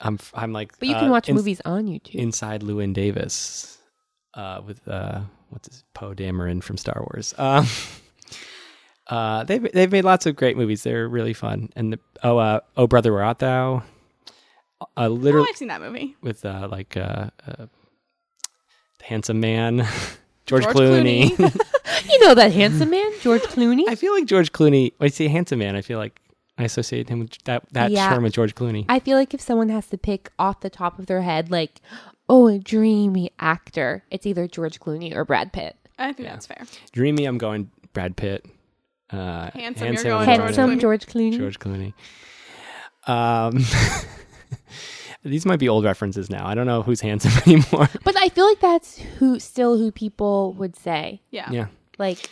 I'm 0.00 0.14
f- 0.14 0.32
I'm 0.34 0.52
like. 0.52 0.78
But 0.78 0.88
you 0.88 0.94
uh, 0.94 1.00
can 1.00 1.10
watch 1.10 1.28
ins- 1.28 1.36
movies 1.36 1.60
on 1.64 1.86
YouTube. 1.86 2.14
inside 2.16 2.62
Llewyn 2.62 2.92
Davis. 2.92 3.78
Uh, 4.34 4.60
with 4.66 4.86
uh, 4.88 5.20
what's 5.50 5.68
his 5.68 5.84
Poe 5.94 6.14
Dameron 6.14 6.62
from 6.62 6.76
Star 6.76 7.00
Wars. 7.00 7.34
Um, 7.38 7.66
uh, 9.08 9.44
they've 9.44 9.70
they've 9.72 9.90
made 9.90 10.04
lots 10.04 10.26
of 10.26 10.36
great 10.36 10.56
movies. 10.56 10.82
They're 10.82 11.08
really 11.08 11.32
fun. 11.34 11.70
And 11.76 11.92
the, 11.94 12.00
oh, 12.22 12.38
uh, 12.38 12.60
oh 12.76 12.86
brother, 12.86 13.12
where 13.12 13.22
art 13.24 13.38
thou? 13.38 13.82
Uh, 14.80 14.84
Oh, 14.96 15.06
literally 15.08 15.48
I've 15.50 15.56
seen 15.56 15.68
that 15.68 15.80
movie. 15.80 16.16
with 16.22 16.44
uh, 16.44 16.68
like 16.70 16.96
uh, 16.96 17.30
uh, 17.46 17.66
the 18.98 19.04
handsome 19.04 19.40
man, 19.40 19.84
George, 20.48 20.64
George 20.64 20.74
Clooney. 20.76 21.30
Clooney. 21.30 22.08
you 22.10 22.20
know 22.20 22.34
that 22.34 22.52
handsome 22.52 22.90
man, 22.90 23.12
George 23.20 23.42
Clooney. 23.42 23.84
I 23.88 23.94
feel 23.94 24.12
like 24.12 24.26
George 24.26 24.52
Clooney. 24.52 24.92
When 24.96 25.06
I 25.06 25.10
say 25.10 25.28
handsome 25.28 25.58
man, 25.60 25.76
I 25.76 25.82
feel 25.82 25.98
like 25.98 26.20
I 26.56 26.64
associate 26.64 27.08
him 27.08 27.20
with 27.20 27.38
that 27.44 27.64
that 27.72 27.90
Yeah. 27.90 28.08
term 28.12 28.24
with 28.24 28.32
George 28.32 28.54
Clooney. 28.54 28.84
I 28.88 28.98
feel 28.98 29.16
like 29.16 29.34
if 29.34 29.40
someone 29.40 29.68
has 29.68 29.86
to 29.88 29.98
pick 29.98 30.30
off 30.38 30.60
the 30.60 30.70
top 30.70 30.98
of 30.98 31.06
their 31.06 31.22
head, 31.22 31.50
like, 31.50 31.80
oh, 32.28 32.48
a 32.48 32.58
dreamy 32.58 33.30
actor, 33.38 34.04
it's 34.10 34.26
either 34.26 34.46
George 34.48 34.80
Clooney 34.80 35.14
or 35.14 35.24
Brad 35.24 35.52
Pitt. 35.52 35.76
I 35.98 36.12
think 36.12 36.28
that's 36.28 36.46
fair. 36.46 36.64
Dreamy, 36.92 37.24
I'm 37.24 37.38
going 37.38 37.70
Brad 37.92 38.16
Pitt. 38.16 38.46
Uh, 39.10 39.50
Handsome, 39.52 39.94
you're 39.94 40.02
going 40.02 40.28
I'm 40.28 40.36
George 40.36 40.56
Handsome 40.56 40.70
Clooney. 40.70 40.80
George 40.80 41.06
Clooney. 41.06 41.38
George 41.38 41.58
Clooney. 41.58 41.94
Um, 43.06 43.64
these 45.24 45.44
might 45.46 45.58
be 45.58 45.68
old 45.68 45.84
references 45.84 46.30
now. 46.30 46.46
I 46.46 46.54
don't 46.54 46.66
know 46.66 46.82
who's 46.82 47.00
handsome 47.00 47.32
anymore. 47.46 47.88
But 48.04 48.16
I 48.16 48.28
feel 48.28 48.46
like 48.46 48.60
that's 48.60 48.98
who 49.18 49.38
still 49.40 49.76
who 49.78 49.90
people 49.92 50.52
would 50.54 50.76
say, 50.76 51.20
Yeah. 51.30 51.50
yeah, 51.50 51.66
like 51.98 52.30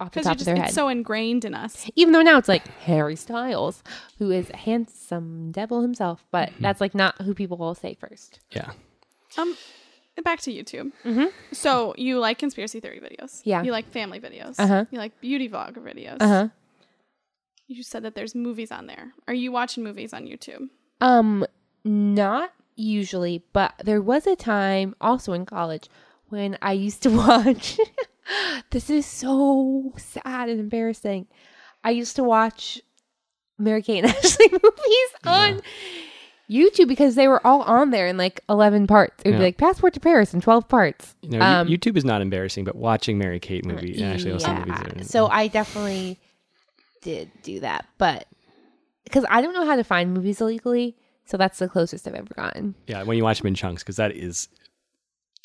off 0.00 0.10
the 0.10 0.20
Because 0.20 0.24
top 0.24 0.32
of 0.32 0.38
just 0.38 0.46
their 0.46 0.56
it's 0.56 0.64
head. 0.66 0.74
so 0.74 0.88
ingrained 0.88 1.44
in 1.44 1.54
us. 1.54 1.88
Even 1.94 2.12
though 2.12 2.22
now 2.22 2.36
it's 2.36 2.48
like 2.48 2.66
Harry 2.80 3.14
Styles, 3.16 3.82
who 4.18 4.30
is 4.32 4.50
a 4.50 4.56
handsome 4.56 5.52
devil 5.52 5.82
himself, 5.82 6.24
but 6.32 6.50
Mm-hmm. 6.50 6.62
that's 6.62 6.80
like 6.80 6.94
not 6.94 7.20
who 7.22 7.34
people 7.34 7.56
will 7.56 7.74
say 7.76 7.94
first. 7.94 8.40
yeah. 8.50 8.72
Um, 9.38 9.56
back 10.24 10.40
to 10.42 10.52
YouTube. 10.52 10.92
Mm-hmm. 11.04 11.26
So 11.52 11.94
you 11.96 12.18
like 12.20 12.38
conspiracy 12.38 12.78
theory 12.80 13.00
videos? 13.00 13.40
Yeah. 13.44 13.62
You 13.62 13.72
like 13.72 13.90
family 13.90 14.20
videos? 14.20 14.56
Uh-huh. 14.58 14.84
You 14.90 14.98
like 14.98 15.20
beauty 15.20 15.48
vlog 15.48 15.74
videos? 15.78 16.18
Uh 16.20 16.28
huh. 16.28 16.48
You 17.66 17.82
said 17.82 18.02
that 18.02 18.14
there's 18.14 18.34
movies 18.34 18.70
on 18.70 18.86
there. 18.86 19.12
Are 19.26 19.34
you 19.34 19.50
watching 19.50 19.82
movies 19.84 20.12
on 20.12 20.24
YouTube? 20.26 20.68
Um, 21.00 21.44
not 21.84 22.50
usually, 22.76 23.42
but 23.52 23.74
there 23.84 24.02
was 24.02 24.26
a 24.26 24.36
time 24.36 24.94
also 25.00 25.32
in 25.32 25.46
college 25.46 25.88
when 26.28 26.58
I 26.62 26.72
used 26.72 27.02
to 27.04 27.10
watch 27.16 27.78
This 28.70 28.88
is 28.88 29.04
so 29.06 29.92
sad 29.98 30.48
and 30.48 30.58
embarrassing. 30.58 31.26
I 31.84 31.90
used 31.90 32.16
to 32.16 32.24
watch 32.24 32.80
Mary 33.58 33.82
Kate 33.82 34.04
and 34.04 34.14
Ashley 34.16 34.48
movies 34.50 35.10
on 35.26 35.60
YouTube 36.50 36.88
because 36.88 37.14
they 37.14 37.28
were 37.28 37.46
all 37.46 37.62
on 37.62 37.90
there 37.90 38.06
in 38.06 38.16
like 38.16 38.40
11 38.48 38.86
parts. 38.86 39.22
It 39.24 39.28
would 39.28 39.32
Yeah. 39.34 39.38
be 39.40 39.44
like 39.44 39.58
Passport 39.58 39.92
to 39.94 40.00
Paris 40.00 40.32
in 40.34 40.40
12 40.40 40.68
parts. 40.68 41.14
You 41.22 41.38
know, 41.38 41.44
Um, 41.44 41.68
YouTube 41.68 41.96
is 41.98 42.04
not 42.04 42.22
embarrassing, 42.22 42.64
but 42.64 42.76
watching 42.76 43.18
Mary 43.18 43.38
Kate 43.40 43.64
movie 43.66 43.94
and 43.96 44.04
actually 44.12 44.32
those 44.32 44.48
movies. 44.48 44.80
Are, 44.80 45.02
So 45.04 45.26
I 45.26 45.48
definitely 45.48 46.18
did 47.02 47.30
do 47.42 47.60
that, 47.60 47.86
but 47.98 48.26
because 49.04 49.26
I 49.28 49.42
don't 49.42 49.52
know 49.52 49.66
how 49.66 49.76
to 49.76 49.84
find 49.84 50.14
movies 50.14 50.40
illegally, 50.40 50.96
so 51.24 51.36
that's 51.36 51.58
the 51.58 51.68
closest 51.68 52.06
I've 52.06 52.14
ever 52.14 52.34
gotten. 52.34 52.74
yeah, 52.86 53.02
when 53.02 53.16
you 53.16 53.24
watch 53.24 53.38
them 53.38 53.48
in 53.48 53.54
chunks, 53.54 53.82
because 53.82 53.96
that 53.96 54.12
is 54.12 54.48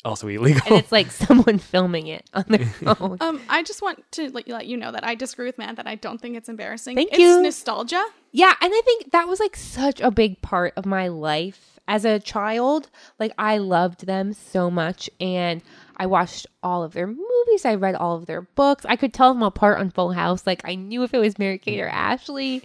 also 0.04 0.28
illegal. 0.28 0.62
And 0.66 0.76
it's 0.76 0.92
like 0.92 1.10
someone 1.10 1.58
filming 1.58 2.06
it 2.06 2.28
on 2.32 2.44
their 2.48 2.66
phone. 2.66 3.18
Um, 3.20 3.40
I 3.48 3.62
just 3.62 3.82
want 3.82 4.02
to 4.12 4.30
let 4.30 4.48
you, 4.48 4.54
let 4.54 4.66
you 4.66 4.76
know 4.76 4.92
that 4.92 5.04
I 5.04 5.14
disagree 5.14 5.46
with 5.46 5.58
Matt 5.58 5.76
that 5.76 5.86
I 5.86 5.94
don't 5.94 6.20
think 6.20 6.36
it's 6.36 6.48
embarrassing. 6.48 6.96
Thank 6.96 7.10
it's 7.12 7.20
you. 7.20 7.42
nostalgia. 7.42 8.04
Yeah, 8.32 8.54
and 8.60 8.72
I 8.74 8.80
think 8.84 9.12
that 9.12 9.28
was 9.28 9.40
like 9.40 9.56
such 9.56 10.00
a 10.00 10.10
big 10.10 10.40
part 10.40 10.72
of 10.76 10.86
my 10.86 11.08
life 11.08 11.78
as 11.88 12.04
a 12.04 12.20
child. 12.20 12.88
Like 13.18 13.32
I 13.36 13.58
loved 13.58 14.06
them 14.06 14.32
so 14.32 14.70
much 14.70 15.10
and 15.20 15.60
I 15.96 16.06
watched 16.06 16.46
all 16.62 16.82
of 16.82 16.92
their 16.92 17.06
movies, 17.06 17.64
I 17.64 17.74
read 17.74 17.94
all 17.94 18.16
of 18.16 18.26
their 18.26 18.42
books. 18.42 18.86
I 18.88 18.96
could 18.96 19.12
tell 19.12 19.34
them 19.34 19.42
apart 19.42 19.78
on 19.78 19.90
Full 19.90 20.12
House. 20.12 20.46
Like 20.46 20.62
I 20.64 20.76
knew 20.76 21.02
if 21.02 21.12
it 21.12 21.18
was 21.18 21.38
Mary 21.38 21.58
Kate 21.58 21.80
or 21.80 21.88
Ashley. 21.88 22.62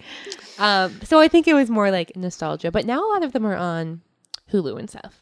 Um, 0.58 1.00
so 1.02 1.18
I 1.18 1.28
think 1.28 1.48
it 1.48 1.54
was 1.54 1.68
more 1.68 1.90
like 1.90 2.16
nostalgia, 2.16 2.70
but 2.70 2.86
now 2.86 3.04
a 3.04 3.10
lot 3.12 3.24
of 3.24 3.32
them 3.32 3.44
are 3.44 3.56
on 3.56 4.00
Hulu 4.52 4.78
and 4.78 4.88
stuff. 4.88 5.20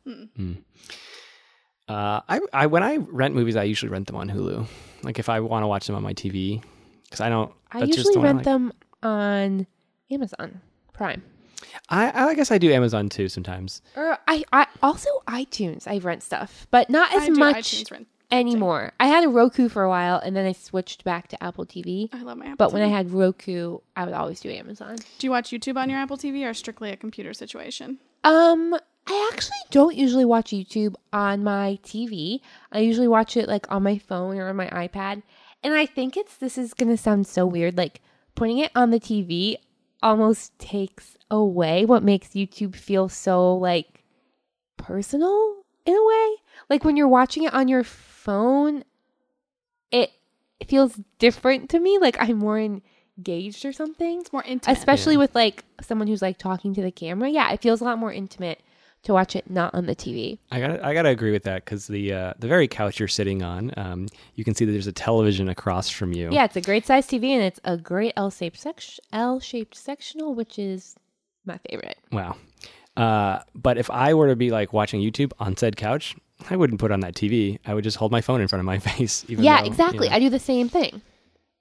Uh, 1.89 2.21
I, 2.29 2.41
I 2.53 2.67
when 2.67 2.83
I 2.83 2.97
rent 2.97 3.35
movies, 3.35 3.57
I 3.57 3.65
usually 3.65 3.91
rent 3.91 4.07
them 4.07 4.17
on 4.17 4.29
Hulu. 4.31 4.67
Like 5.03 5.19
if 5.19 5.29
I 5.29 5.41
want 5.41 5.63
to 5.63 5.67
watch 5.67 5.87
them 5.87 5.97
on 5.97 6.03
my 6.03 6.15
TV, 6.15 6.63
because 7.05 7.21
I 7.21 7.29
don't. 7.29 7.53
I 7.73 7.81
that's 7.81 7.97
just 7.97 7.99
usually 8.09 8.15
the 8.15 8.19
one 8.21 8.27
I 8.27 8.29
rent 8.31 8.37
like. 8.39 8.45
them 8.45 8.73
on 9.03 9.67
Amazon 10.11 10.61
Prime. 10.93 11.23
I, 11.89 12.29
I 12.29 12.35
guess 12.35 12.51
I 12.51 12.59
do 12.59 12.73
Amazon 12.73 13.09
too 13.09 13.29
sometimes. 13.29 13.83
Or 13.97 14.17
I, 14.27 14.45
I 14.53 14.67
also 14.83 15.09
iTunes. 15.29 15.87
I 15.87 15.99
rent 15.99 16.23
stuff, 16.23 16.67
but 16.71 16.89
not 16.89 17.13
as 17.15 17.25
I 17.25 17.29
much 17.31 17.85
rent. 17.91 18.07
anymore. 18.31 18.93
I 19.01 19.07
had 19.07 19.25
a 19.25 19.29
Roku 19.29 19.69
for 19.69 19.83
a 19.83 19.89
while, 19.89 20.17
and 20.19 20.35
then 20.37 20.47
I 20.47 20.53
switched 20.53 21.05
back 21.05 21.29
to 21.29 21.43
Apple 21.43 21.67
TV. 21.67 22.09
I 22.13 22.23
love 22.23 22.39
my 22.39 22.47
Apple 22.47 22.57
But 22.57 22.73
when 22.73 22.83
I 22.83 22.89
had 22.89 23.11
Roku, 23.13 23.79
I 23.97 24.05
would 24.05 24.15
always 24.15 24.41
do 24.41 24.51
Amazon. 24.51 24.97
do 25.19 25.27
you 25.27 25.31
watch 25.31 25.51
YouTube 25.51 25.77
on 25.77 25.91
your 25.91 25.99
Apple 25.99 26.17
TV 26.17 26.49
or 26.49 26.55
strictly 26.55 26.91
a 26.91 26.97
computer 26.97 27.35
situation? 27.35 27.99
Um, 28.25 28.77
I 29.07 29.31
actually 29.33 29.59
don't 29.71 29.95
usually 29.97 30.25
watch 30.25 30.51
YouTube 30.51 30.95
on 31.13 31.45
my 31.45 31.79
TV. 31.83 32.41
I 32.73 32.79
usually 32.81 33.09
watch 33.09 33.37
it 33.37 33.49
like 33.49 33.71
on 33.71 33.83
my 33.83 33.99
phone 33.99 34.39
or 34.39 34.49
on 34.49 34.57
my 34.57 34.69
iPad. 34.69 35.23
And 35.63 35.75
I 35.75 35.87
think 35.87 36.17
it's 36.17 36.37
this 36.37 36.57
is 36.59 36.75
gonna 36.75 36.97
sound 36.97 37.27
so 37.27 37.47
weird. 37.47 37.77
Like 37.77 38.01
putting 38.35 38.59
it 38.59 38.71
on 38.75 38.91
the 38.91 39.01
TV 39.01 39.57
almost 40.03 40.59
takes 40.59 41.17
away 41.31 41.85
what 41.85 42.03
makes 42.03 42.29
YouTube 42.29 42.77
feel 42.77 43.09
so 43.09 43.55
like 43.57 44.05
personal 44.77 45.57
in 45.87 45.95
a 45.95 46.05
way. 46.07 46.37
Like 46.71 46.85
when 46.85 46.97
you're 46.97 47.09
watching 47.09 47.45
it 47.45 47.55
on 47.55 47.69
your 47.69 47.85
phone, 47.85 48.85
it 49.91 50.11
it 50.61 50.69
feels 50.69 51.01
different 51.19 51.71
to 51.71 51.79
me. 51.79 51.99
Like 51.99 52.17
I'm 52.21 52.39
more 52.39 52.59
engaged 52.59 53.65
or 53.65 53.73
something 53.73 54.21
It's 54.21 54.33
more 54.33 54.43
intimate. 54.45 54.77
especially 54.79 55.17
with 55.17 55.35
like 55.35 55.65
someone 55.83 56.09
who's 56.09 56.23
like 56.23 56.39
talking 56.39 56.75
to 56.75 56.83
the 56.83 56.91
camera. 56.91 57.29
Yeah, 57.29 57.53
it 57.53 57.61
feels 57.63 57.81
a 57.81 57.85
lot 57.85 57.99
more 57.99 58.13
intimate 58.13 58.61
to 59.05 59.13
watch 59.13 59.37
it 59.37 59.49
not 59.51 59.75
on 59.75 59.87
the 59.87 59.95
TV. 59.95 60.39
I 60.51 60.61
got 60.61 60.83
I 60.83 60.95
gotta 60.95 61.11
agree 61.11 61.31
with 61.33 61.45
that 61.45 61.65
because 61.65 61.87
the 61.87 62.13
uh, 62.13 62.35
the 62.39 62.49
very 62.49 62.67
couch 62.69 62.99
you're 62.99 63.09
sitting 63.09 63.43
on, 63.43 63.73
um, 63.77 64.09
you 64.35 64.45
can 64.45 64.55
see 64.55 64.65
that 64.65 64.73
there's 64.73 64.87
a 64.87 64.93
television 64.93 65.49
across 65.49 65.89
from 65.89 66.13
you. 66.13 66.31
Yeah, 66.33 66.45
it's 66.45 66.57
a 66.57 66.61
great 66.61 66.87
size 66.87 67.07
TV 67.07 67.29
and 67.31 67.43
it's 67.43 67.61
a 67.65 67.77
great 67.77 68.13
L-shaped 68.17 68.59
sec- 68.59 68.83
L-shaped 69.13 69.75
sectional, 69.77 70.35
which 70.35 70.59
is 70.59 70.97
my 71.45 71.59
favorite. 71.71 71.99
Wow. 72.13 72.37
Uh, 72.97 73.41
but 73.55 73.77
if 73.77 73.91
I 73.91 74.15
were 74.15 74.29
to 74.29 74.37
be 74.37 74.51
like 74.51 74.73
watching 74.73 75.01
YouTube 75.01 75.33
on 75.39 75.57
said 75.57 75.77
couch, 75.77 76.17
I 76.49 76.57
wouldn't 76.57 76.81
put 76.81 76.91
on 76.91 77.01
that 77.01 77.15
TV. 77.15 77.59
I 77.67 77.75
would 77.75 77.85
just 77.85 77.97
hold 77.97 78.13
my 78.13 78.21
phone 78.21 78.41
in 78.41 78.49
front 78.49 78.61
of 78.61 78.67
my 78.67 78.79
face. 78.91 79.25
Even 79.29 79.45
yeah, 79.45 79.61
though, 79.61 79.67
exactly. 79.67 80.07
you 80.07 80.11
know, 80.11 80.17
I 80.17 80.21
do 80.21 80.31
the 80.31 80.39
same 80.39 80.69
thing. 80.69 81.03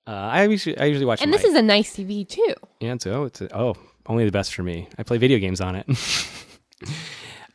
uh, 0.07 0.11
I 0.11 0.43
usually 0.45 0.77
I 0.77 0.85
usually 0.85 1.05
watch. 1.05 1.21
And 1.21 1.33
this 1.33 1.43
is 1.43 1.55
a 1.55 1.61
nice 1.61 1.95
TV 1.95 2.27
too. 2.27 2.53
yeah. 2.79 2.93
It's 2.93 3.07
oh, 3.07 3.25
it's 3.25 3.41
a, 3.41 3.57
oh, 3.57 3.75
only 4.05 4.25
the 4.25 4.31
best 4.31 4.53
for 4.53 4.63
me. 4.63 4.87
I 4.97 5.03
play 5.03 5.17
video 5.17 5.39
games 5.39 5.59
on 5.59 5.75
it. 5.75 5.87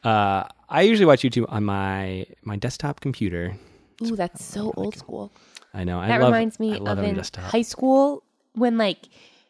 uh, 0.05 0.45
I 0.69 0.83
usually 0.83 1.07
watch 1.07 1.23
YouTube 1.23 1.47
on 1.49 1.65
my 1.65 2.27
my 2.43 2.57
desktop 2.57 3.01
computer. 3.01 3.57
Ooh, 4.03 4.17
that's 4.17 4.45
so 4.45 4.73
old 4.77 4.97
school. 4.97 5.33
I 5.75 5.85
know. 5.85 6.01
I 6.01 6.09
That 6.09 6.21
love, 6.21 6.29
reminds 6.33 6.61
me 6.61 6.79
of 6.79 6.99
in 6.99 7.21
high 7.37 7.63
school 7.63 8.23
when 8.55 8.79
like 8.79 9.09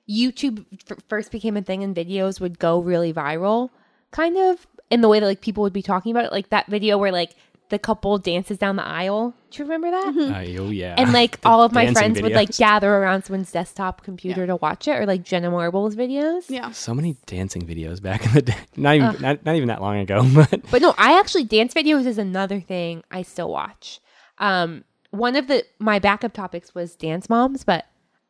YouTube 0.09 0.65
f- 0.91 0.99
first 1.09 1.31
became 1.31 1.57
a 1.57 1.63
thing 1.63 1.83
and 1.83 1.95
videos 1.95 2.41
would 2.41 2.59
go 2.59 2.81
really 2.81 3.13
viral, 3.13 3.71
kind 4.11 4.37
of 4.37 4.67
in 4.91 5.01
the 5.03 5.09
way 5.09 5.21
that 5.21 5.27
like 5.27 5.41
people 5.43 5.63
would 5.63 5.73
be 5.73 5.83
talking 5.83 6.11
about 6.11 6.25
it, 6.25 6.33
like 6.33 6.49
that 6.51 6.67
video 6.67 6.97
where 6.99 7.13
like 7.13 7.35
the 7.71 7.79
couple 7.79 8.17
dances 8.19 8.57
down 8.59 8.77
the 8.77 8.87
aisle. 8.87 9.35
Do 9.51 9.59
you 9.63 9.65
remember 9.69 9.91
that? 9.91 10.17
Uh, 10.17 10.63
oh 10.63 10.71
yeah. 10.71 10.95
And 10.97 11.13
like 11.13 11.39
all 11.45 11.63
of 11.63 11.73
my 11.73 11.85
dancing 11.85 12.01
friends 12.01 12.23
would 12.23 12.33
like 12.33 12.57
gather 12.57 12.93
around 12.95 13.25
someone's 13.25 13.53
desktop 13.53 14.03
computer 14.03 14.47
to 14.47 14.57
watch 14.57 14.89
it, 14.89 14.93
or 14.93 15.07
like 15.07 15.23
Jenna 15.23 15.51
Marbles 15.51 15.95
videos. 15.95 16.49
yeah. 16.49 16.71
so 16.71 16.95
many 16.95 17.17
dancing 17.27 17.67
videos 17.67 18.01
back 18.01 18.25
in 18.25 18.33
the 18.33 18.43
day. 18.43 18.57
Not 18.77 18.95
even 18.97 19.21
not, 19.21 19.45
not 19.45 19.57
even 19.57 19.69
that 19.69 19.81
long 19.83 19.99
ago, 19.99 20.27
but 20.35 20.71
But 20.71 20.83
no, 20.83 20.95
I 20.97 21.19
actually 21.19 21.45
dance 21.45 21.75
videos 21.75 22.07
is 22.07 22.19
another 22.19 22.61
thing 22.61 23.03
I 23.11 23.23
still 23.23 23.51
watch. 23.51 24.01
Um, 24.39 24.85
one 25.11 25.37
of 25.37 25.49
the 25.49 25.65
my 25.79 25.99
backup 25.99 26.33
topics 26.33 26.75
was 26.75 26.95
Dance 26.95 27.29
Moms, 27.29 27.65
but 27.65 27.87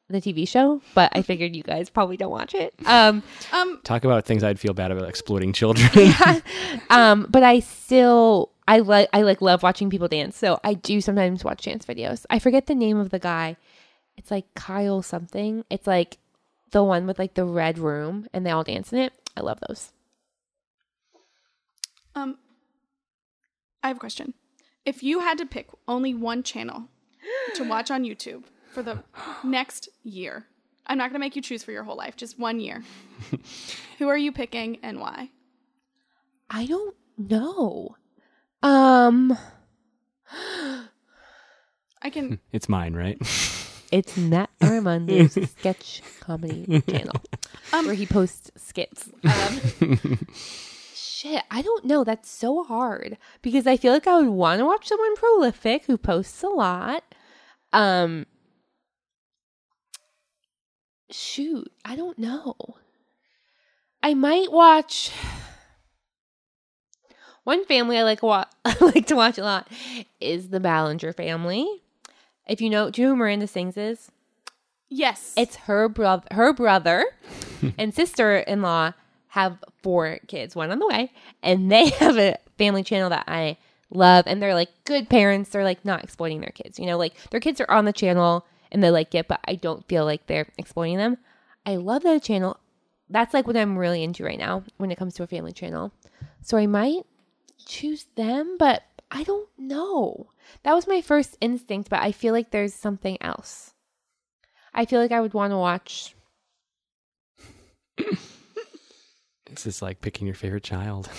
the 0.09 0.21
TV 0.21 0.49
show. 0.49 0.81
But 0.95 1.13
I 1.15 1.23
figured 1.23 1.55
you 1.55 1.63
guys 1.63 1.91
probably 1.91 2.17
don't 2.17 2.31
watch 2.31 2.55
it. 2.55 2.75
Um, 2.87 3.23
Um, 3.53 3.81
talk 3.85 4.05
about 4.05 4.25
things 4.25 4.43
I'd 4.43 4.59
feel 4.59 4.73
bad 4.73 4.91
about 4.91 5.09
exploiting 5.09 5.53
children. 5.53 5.91
um, 6.91 7.27
but 7.31 7.43
I 7.43 7.61
still 7.61 8.51
I 8.69 8.81
like 8.81 9.09
I 9.15 9.23
like 9.23 9.41
love 9.41 9.63
watching 9.63 9.89
people 9.89 10.09
dance. 10.09 10.37
So 10.37 10.61
I 10.63 10.75
do 10.75 11.01
sometimes 11.01 11.43
watch 11.43 11.65
dance 11.65 11.87
videos. 11.87 12.27
I 12.29 12.39
forget 12.39 12.67
the 12.67 12.75
name 12.75 12.99
of 12.99 13.09
the 13.11 13.19
guy. 13.19 13.57
It's 14.17 14.31
like 14.31 14.53
Kyle 14.55 15.01
something. 15.03 15.65
It's 15.71 15.87
like 15.87 16.19
the 16.71 16.85
one 16.85 17.07
with 17.07 17.19
like 17.19 17.35
the 17.35 17.47
red 17.47 17.79
room 17.79 18.29
and 18.33 18.45
they 18.45 18.51
all 18.51 18.65
dance 18.65 18.93
in 18.93 18.99
it. 18.99 19.15
I 19.37 19.41
love 19.41 19.59
those. 19.67 19.93
um, 22.15 22.37
I 23.83 23.89
have 23.89 23.97
a 23.97 24.01
question. 24.01 24.35
If 24.85 25.03
you 25.03 25.21
had 25.21 25.39
to 25.39 25.47
pick 25.47 25.69
only 25.87 26.13
one 26.15 26.43
channel 26.43 26.89
to 27.55 27.65
watch 27.65 27.91
on 27.91 28.05
YouTube 28.05 28.45
for 28.73 28.83
the 28.83 29.03
next 29.45 29.89
year, 30.03 30.47
I'm 30.87 30.99
not 30.99 31.05
going 31.11 31.15
to 31.15 31.21
make 31.21 31.37
you 31.37 31.43
choose 31.43 31.63
for 31.63 31.73
your 31.73 31.85
whole 31.85 31.97
life, 31.97 32.17
just 32.17 32.39
one 32.39 32.61
year. 32.61 32.83
Who 33.99 34.09
are 34.09 34.17
you 34.17 34.33
picking 34.33 34.79
and 34.83 35.01
why? 35.01 35.31
I 36.51 36.67
don't 36.67 36.97
know. 37.17 37.97
Um 38.63 39.37
I 42.03 42.11
can. 42.11 42.39
it's 42.53 42.69
mine, 42.69 42.95
right? 42.95 43.19
It's 43.91 44.19
Matt 44.19 44.51
Armando's 44.61 45.33
sketch 45.59 46.03
comedy 46.21 46.83
channel 46.91 47.15
Um, 47.73 47.87
where 47.87 47.95
he 47.95 48.05
posts 48.05 48.51
skits. 48.55 49.09
Um, 49.25 50.19
shit, 50.95 51.43
I 51.51 51.63
don't 51.63 51.87
know. 51.87 52.05
That's 52.05 52.31
so 52.31 52.65
hard 52.65 53.17
because 53.41 53.67
I 53.67 53.79
feel 53.79 53.95
like 53.95 54.07
I 54.07 54.19
would 54.19 54.29
want 54.29 54.59
to 54.59 54.67
watch 54.67 54.89
someone 54.89 55.17
prolific 55.17 55.87
who 55.87 55.97
posts 55.97 56.43
a 56.43 56.49
lot. 56.49 57.03
Um, 57.73 58.27
shoot, 61.11 61.73
I 61.83 61.97
don't 61.97 62.19
know. 62.19 62.55
I 64.03 64.13
might 64.13 64.53
watch. 64.53 65.11
One 67.49 67.65
family 67.65 67.97
I 67.97 68.03
like 68.03 68.23
wa- 68.23 68.45
I 68.67 68.77
like 68.79 69.07
to 69.07 69.17
watch 69.17 69.39
a 69.39 69.43
lot 69.43 69.69
is 70.21 70.51
the 70.51 70.61
Ballinger 70.61 71.15
family. 71.15 71.67
If 72.47 72.61
you 72.61 72.69
know, 72.69 72.91
do 72.91 73.01
you 73.01 73.07
know 73.09 73.15
who 73.15 73.17
Miranda 73.17 73.47
Sings 73.47 73.79
is? 73.79 74.11
Yes. 74.91 75.33
It's 75.35 75.57
her 75.57 75.89
brother, 75.89 76.27
her 76.33 76.53
brother 76.53 77.07
and 77.79 77.95
sister-in-law 77.95 78.93
have 79.29 79.65
four 79.83 80.19
kids, 80.27 80.55
one 80.55 80.71
on 80.71 80.79
the 80.79 80.87
way, 80.87 81.11
and 81.43 81.73
they 81.73 81.89
have 82.01 82.19
a 82.19 82.37
family 82.59 82.83
channel 82.83 83.09
that 83.09 83.25
I 83.27 83.57
love, 83.89 84.27
and 84.27 84.43
they're 84.43 84.53
like 84.53 84.69
good 84.85 85.09
parents. 85.09 85.49
They're 85.49 85.65
like 85.65 85.87
not 85.87 86.05
exploiting 86.05 86.43
their 86.43 86.53
kids, 86.55 86.79
you 86.79 86.85
know, 86.85 86.99
like 86.99 87.15
their 87.31 87.41
kids 87.41 87.63
are 87.63 87.71
on 87.71 87.87
the 87.87 87.95
channel 87.95 88.45
and 88.71 88.85
they 88.85 88.91
like 88.91 89.15
it, 89.15 89.27
but 89.27 89.41
I 89.49 89.55
don't 89.55 89.89
feel 89.89 90.05
like 90.05 90.27
they're 90.27 90.49
exploiting 90.59 90.99
them. 90.99 91.17
I 91.65 91.77
love 91.77 92.03
that 92.03 92.23
channel. 92.23 92.59
That's 93.09 93.33
like 93.33 93.47
what 93.47 93.57
I'm 93.57 93.79
really 93.79 94.03
into 94.03 94.23
right 94.23 94.39
now 94.39 94.65
when 94.77 94.91
it 94.91 94.99
comes 94.99 95.15
to 95.15 95.23
a 95.23 95.27
family 95.27 95.53
channel. 95.53 95.93
So 96.43 96.59
I 96.59 96.67
might 96.67 97.07
choose 97.69 98.07
them, 98.17 98.57
but 98.59 98.83
I 99.11 99.23
don't 99.23 99.49
know. 99.57 100.31
That 100.65 100.75
was 100.75 100.89
my 100.89 101.01
first 101.01 101.37
instinct, 101.41 101.89
but 101.91 102.01
I 102.01 102.11
feel 102.11 102.33
like 102.33 102.51
there's 102.51 102.75
something 102.75 103.17
else. 103.21 103.75
I 104.75 104.85
feel 104.87 105.01
like 105.01 105.13
I 105.13 105.21
would 105.21 105.35
want 105.35 105.53
to 105.53 105.59
watch. 105.59 106.15
This 109.51 109.65
is 109.67 109.81
like 109.81 110.03
picking 110.03 110.27
your 110.27 110.37
favorite 110.37 110.65
child. 110.65 111.09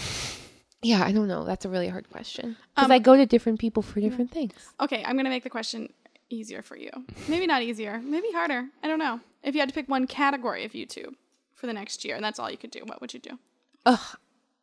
Yeah, 0.81 1.03
I 1.03 1.11
don't 1.11 1.27
know. 1.27 1.43
That's 1.43 1.65
a 1.65 1.69
really 1.69 1.89
hard 1.89 2.09
question 2.09 2.55
because 2.73 2.85
Um, 2.85 2.91
I 2.93 2.99
go 2.99 3.17
to 3.17 3.25
different 3.25 3.59
people 3.59 3.83
for 3.83 3.99
different 3.99 4.31
things. 4.31 4.53
okay, 4.79 5.03
I'm 5.03 5.17
going 5.17 5.25
to 5.25 5.29
make 5.29 5.43
the 5.43 5.49
question 5.49 5.91
easier 6.29 6.61
for 6.61 6.77
you? 6.77 6.89
Maybe 7.27 7.45
not 7.47 7.63
easier, 7.63 7.99
maybe 7.99 8.31
harder. 8.31 8.63
I 8.81 8.87
don't 8.87 8.97
know. 8.97 9.19
If 9.43 9.55
you 9.55 9.59
had 9.59 9.67
to 9.67 9.75
pick 9.75 9.89
one 9.89 10.07
category 10.07 10.63
of 10.63 10.71
YouTube 10.71 11.15
for 11.53 11.67
the 11.67 11.73
next 11.73 12.05
year 12.05 12.15
and 12.15 12.23
that's 12.23 12.39
all 12.39 12.49
you 12.49 12.55
could 12.57 12.71
do, 12.71 12.79
what 12.85 13.01
would 13.01 13.13
you 13.13 13.19
do? 13.19 13.37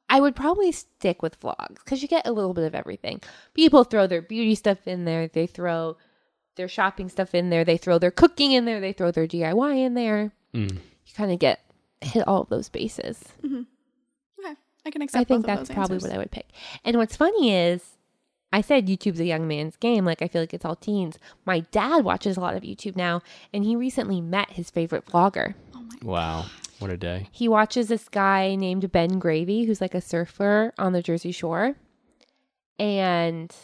I 0.08 0.20
would 0.20 0.36
probably 0.36 0.72
stick 0.72 1.22
with 1.22 1.40
vlogs 1.40 1.76
because 1.84 2.02
you 2.02 2.08
get 2.08 2.26
a 2.26 2.32
little 2.32 2.54
bit 2.54 2.64
of 2.64 2.74
everything. 2.74 3.20
People 3.54 3.84
throw 3.84 4.06
their 4.06 4.22
beauty 4.22 4.54
stuff 4.54 4.86
in 4.86 5.04
there, 5.04 5.28
they 5.28 5.46
throw 5.46 5.96
their 6.56 6.68
shopping 6.68 7.08
stuff 7.08 7.34
in 7.34 7.50
there, 7.50 7.64
they 7.64 7.76
throw 7.76 7.98
their 7.98 8.10
cooking 8.10 8.52
in 8.52 8.64
there, 8.64 8.80
they 8.80 8.92
throw 8.92 9.10
their 9.10 9.26
DIY 9.26 9.78
in 9.78 9.94
there. 9.94 10.32
Mm. 10.54 10.72
You 10.72 11.14
kind 11.14 11.32
of 11.32 11.38
get 11.38 11.60
hit 12.00 12.26
all 12.26 12.42
of 12.42 12.48
those 12.48 12.68
bases. 12.68 13.24
Okay, 13.44 14.54
I 14.84 14.90
can 14.90 15.02
accept. 15.02 15.20
I 15.20 15.24
think 15.24 15.40
of 15.40 15.46
that's 15.46 15.68
those 15.68 15.74
probably 15.74 15.96
answers. 15.96 16.10
what 16.10 16.14
I 16.14 16.18
would 16.18 16.30
pick. 16.30 16.48
And 16.84 16.96
what's 16.96 17.16
funny 17.16 17.52
is, 17.52 17.96
I 18.52 18.60
said 18.60 18.86
YouTube's 18.86 19.20
a 19.20 19.24
young 19.24 19.48
man's 19.48 19.76
game. 19.76 20.04
Like 20.04 20.22
I 20.22 20.28
feel 20.28 20.40
like 20.42 20.54
it's 20.54 20.64
all 20.64 20.76
teens. 20.76 21.18
My 21.44 21.60
dad 21.60 22.04
watches 22.04 22.36
a 22.36 22.40
lot 22.40 22.54
of 22.54 22.62
YouTube 22.62 22.96
now, 22.96 23.22
and 23.52 23.64
he 23.64 23.74
recently 23.76 24.20
met 24.20 24.52
his 24.52 24.70
favorite 24.70 25.04
vlogger. 25.06 25.54
Wow. 26.02 26.46
What 26.78 26.90
a 26.90 26.96
day. 26.96 27.28
He 27.32 27.48
watches 27.48 27.88
this 27.88 28.08
guy 28.08 28.54
named 28.54 28.90
Ben 28.92 29.18
Gravy, 29.18 29.64
who's 29.64 29.80
like 29.80 29.94
a 29.94 30.00
surfer 30.00 30.72
on 30.78 30.92
the 30.92 31.02
Jersey 31.02 31.32
Shore. 31.32 31.74
And 32.78 33.54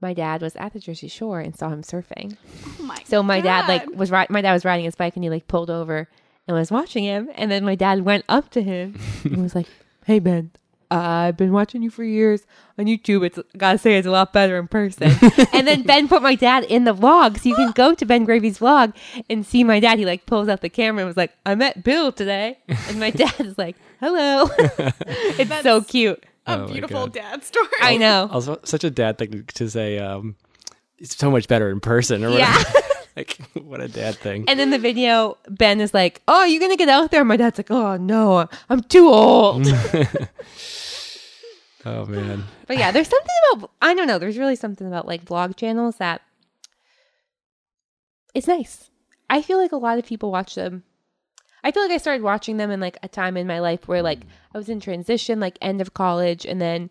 my 0.00 0.14
dad 0.14 0.40
was 0.42 0.56
at 0.56 0.72
the 0.72 0.80
Jersey 0.80 1.08
Shore 1.08 1.40
and 1.40 1.56
saw 1.56 1.68
him 1.68 1.82
surfing. 1.82 2.36
Oh 2.80 2.82
my 2.82 2.98
So 3.04 3.22
my 3.22 3.40
dad 3.40 3.68
like 3.68 3.86
was 3.94 4.10
ri- 4.10 4.26
my 4.30 4.40
dad 4.40 4.52
was 4.52 4.64
riding 4.64 4.84
his 4.84 4.94
bike 4.96 5.16
and 5.16 5.24
he 5.24 5.30
like 5.30 5.46
pulled 5.46 5.70
over 5.70 6.08
and 6.46 6.56
was 6.56 6.70
watching 6.70 7.04
him. 7.04 7.30
And 7.34 7.50
then 7.50 7.64
my 7.64 7.74
dad 7.74 8.04
went 8.04 8.24
up 8.28 8.50
to 8.50 8.62
him 8.62 8.98
and 9.24 9.42
was 9.42 9.54
like, 9.54 9.66
"Hey 10.06 10.18
Ben, 10.18 10.52
I've 10.90 11.36
been 11.36 11.52
watching 11.52 11.82
you 11.82 11.90
for 11.90 12.04
years 12.04 12.46
on 12.78 12.86
YouTube. 12.86 13.24
It's 13.24 13.38
gotta 13.56 13.78
say 13.78 13.96
it's 13.96 14.06
a 14.06 14.10
lot 14.10 14.32
better 14.32 14.58
in 14.58 14.68
person." 14.68 15.10
and 15.52 15.66
then 15.66 15.82
Ben 15.82 16.08
put 16.08 16.22
my 16.22 16.34
dad 16.34 16.64
in 16.64 16.84
the 16.84 16.94
vlog, 16.94 17.38
so 17.38 17.48
you 17.48 17.54
can 17.54 17.72
go 17.72 17.94
to 17.94 18.04
Ben 18.06 18.24
Gravy's 18.24 18.58
vlog 18.58 18.94
and 19.28 19.44
see 19.46 19.64
my 19.64 19.80
dad. 19.80 19.98
He 19.98 20.04
like 20.04 20.26
pulls 20.26 20.48
out 20.48 20.60
the 20.60 20.68
camera 20.68 21.02
and 21.02 21.08
was 21.08 21.16
like, 21.16 21.32
"I 21.46 21.54
met 21.54 21.84
Bill 21.84 22.12
today," 22.12 22.58
and 22.88 22.98
my 23.00 23.10
dad 23.10 23.40
is 23.40 23.58
like, 23.58 23.76
"Hello." 24.00 24.48
it's 24.58 25.62
so 25.62 25.82
cute. 25.82 26.24
a 26.46 26.60
Oh 26.60 26.66
beautiful 26.68 27.06
dad 27.06 27.42
story. 27.42 27.68
I 27.80 27.96
know. 27.96 28.28
Also, 28.30 28.58
such 28.64 28.84
a 28.84 28.90
dad 28.90 29.18
thing 29.18 29.44
to 29.54 29.70
say. 29.70 29.98
Um, 29.98 30.36
it's 30.98 31.16
so 31.16 31.30
much 31.30 31.48
better 31.48 31.70
in 31.70 31.80
person, 31.80 32.24
or 32.24 32.30
Yeah. 32.30 32.62
like, 33.16 33.38
what 33.54 33.80
a 33.80 33.88
dad 33.88 34.16
thing. 34.16 34.44
And 34.48 34.60
in 34.60 34.70
the 34.70 34.78
video, 34.78 35.38
Ben 35.48 35.80
is 35.80 35.94
like, 35.94 36.22
"Oh, 36.26 36.44
you're 36.44 36.60
gonna 36.60 36.76
get 36.76 36.88
out 36.88 37.10
there?" 37.10 37.24
My 37.24 37.36
dad's 37.36 37.58
like, 37.58 37.70
"Oh 37.70 37.96
no, 37.96 38.48
I'm 38.68 38.82
too 38.82 39.08
old." 39.08 39.66
oh 41.84 42.06
man. 42.06 42.44
But 42.66 42.78
yeah, 42.78 42.90
there's 42.90 43.08
something 43.08 43.34
about 43.52 43.70
I 43.80 43.94
don't 43.94 44.08
know. 44.08 44.18
There's 44.18 44.38
really 44.38 44.56
something 44.56 44.86
about 44.86 45.06
like 45.06 45.24
vlog 45.24 45.56
channels 45.56 45.96
that 45.96 46.22
it's 48.34 48.48
nice. 48.48 48.90
I 49.30 49.42
feel 49.42 49.58
like 49.58 49.72
a 49.72 49.76
lot 49.76 49.98
of 49.98 50.04
people 50.04 50.32
watch 50.32 50.54
them. 50.54 50.82
I 51.62 51.70
feel 51.70 51.82
like 51.82 51.92
I 51.92 51.98
started 51.98 52.22
watching 52.22 52.58
them 52.58 52.70
in 52.70 52.80
like 52.80 52.98
a 53.02 53.08
time 53.08 53.36
in 53.36 53.46
my 53.46 53.60
life 53.60 53.88
where 53.88 54.02
like 54.02 54.20
mm. 54.20 54.28
I 54.54 54.58
was 54.58 54.68
in 54.68 54.80
transition, 54.80 55.40
like 55.40 55.56
end 55.62 55.80
of 55.80 55.94
college, 55.94 56.44
and 56.44 56.60
then 56.60 56.90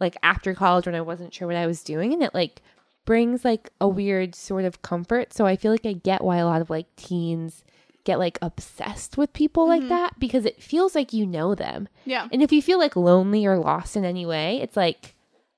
like 0.00 0.16
after 0.22 0.54
college 0.54 0.86
when 0.86 0.94
I 0.94 1.02
wasn't 1.02 1.34
sure 1.34 1.46
what 1.46 1.56
I 1.56 1.66
was 1.66 1.84
doing, 1.84 2.12
and 2.12 2.22
it 2.22 2.34
like 2.34 2.62
brings 3.04 3.44
like 3.44 3.70
a 3.80 3.88
weird 3.88 4.34
sort 4.34 4.64
of 4.64 4.82
comfort. 4.82 5.32
So 5.32 5.46
I 5.46 5.56
feel 5.56 5.72
like 5.72 5.86
I 5.86 5.92
get 5.92 6.22
why 6.22 6.38
a 6.38 6.46
lot 6.46 6.60
of 6.60 6.70
like 6.70 6.94
teens 6.96 7.64
get 8.04 8.18
like 8.18 8.38
obsessed 8.42 9.16
with 9.16 9.32
people 9.32 9.68
like 9.68 9.80
mm-hmm. 9.80 9.90
that 9.90 10.18
because 10.18 10.44
it 10.44 10.62
feels 10.62 10.94
like 10.94 11.12
you 11.12 11.26
know 11.26 11.54
them. 11.54 11.88
Yeah. 12.04 12.28
And 12.32 12.42
if 12.42 12.52
you 12.52 12.62
feel 12.62 12.78
like 12.78 12.96
lonely 12.96 13.46
or 13.46 13.58
lost 13.58 13.96
in 13.96 14.04
any 14.04 14.26
way, 14.26 14.60
it's 14.60 14.76
like 14.76 15.14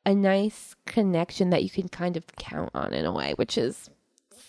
a 0.06 0.14
nice 0.14 0.74
connection 0.86 1.50
that 1.50 1.62
you 1.62 1.70
can 1.70 1.88
kind 1.88 2.16
of 2.16 2.26
count 2.36 2.70
on 2.74 2.92
in 2.92 3.06
a 3.06 3.12
way, 3.12 3.32
which 3.36 3.56
is 3.56 3.88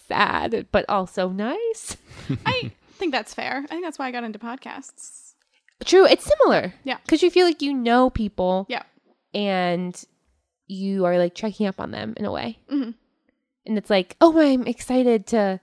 sad, 0.07 0.67
but 0.71 0.85
also 0.89 1.29
nice. 1.29 1.97
I 2.45 2.71
think 2.93 3.11
that's 3.11 3.33
fair. 3.33 3.61
I 3.63 3.67
think 3.67 3.83
that's 3.83 3.97
why 3.99 4.07
I 4.07 4.11
got 4.11 4.23
into 4.23 4.39
podcasts. 4.39 5.33
True, 5.83 6.05
it's 6.05 6.25
similar. 6.25 6.73
Yeah. 6.83 6.97
Because 7.03 7.21
you 7.21 7.29
feel 7.29 7.45
like 7.45 7.61
you 7.61 7.73
know 7.73 8.09
people 8.09 8.65
Yeah. 8.69 8.83
and 9.33 10.01
you 10.67 11.05
are 11.05 11.17
like 11.17 11.35
checking 11.35 11.67
up 11.67 11.79
on 11.79 11.91
them 11.91 12.13
in 12.17 12.25
a 12.25 12.31
way. 12.31 12.59
Mhm. 12.71 12.93
And 13.67 13.77
it's 13.77 13.89
like, 13.89 14.15
oh, 14.21 14.39
I'm 14.39 14.67
excited 14.67 15.27
to 15.27 15.59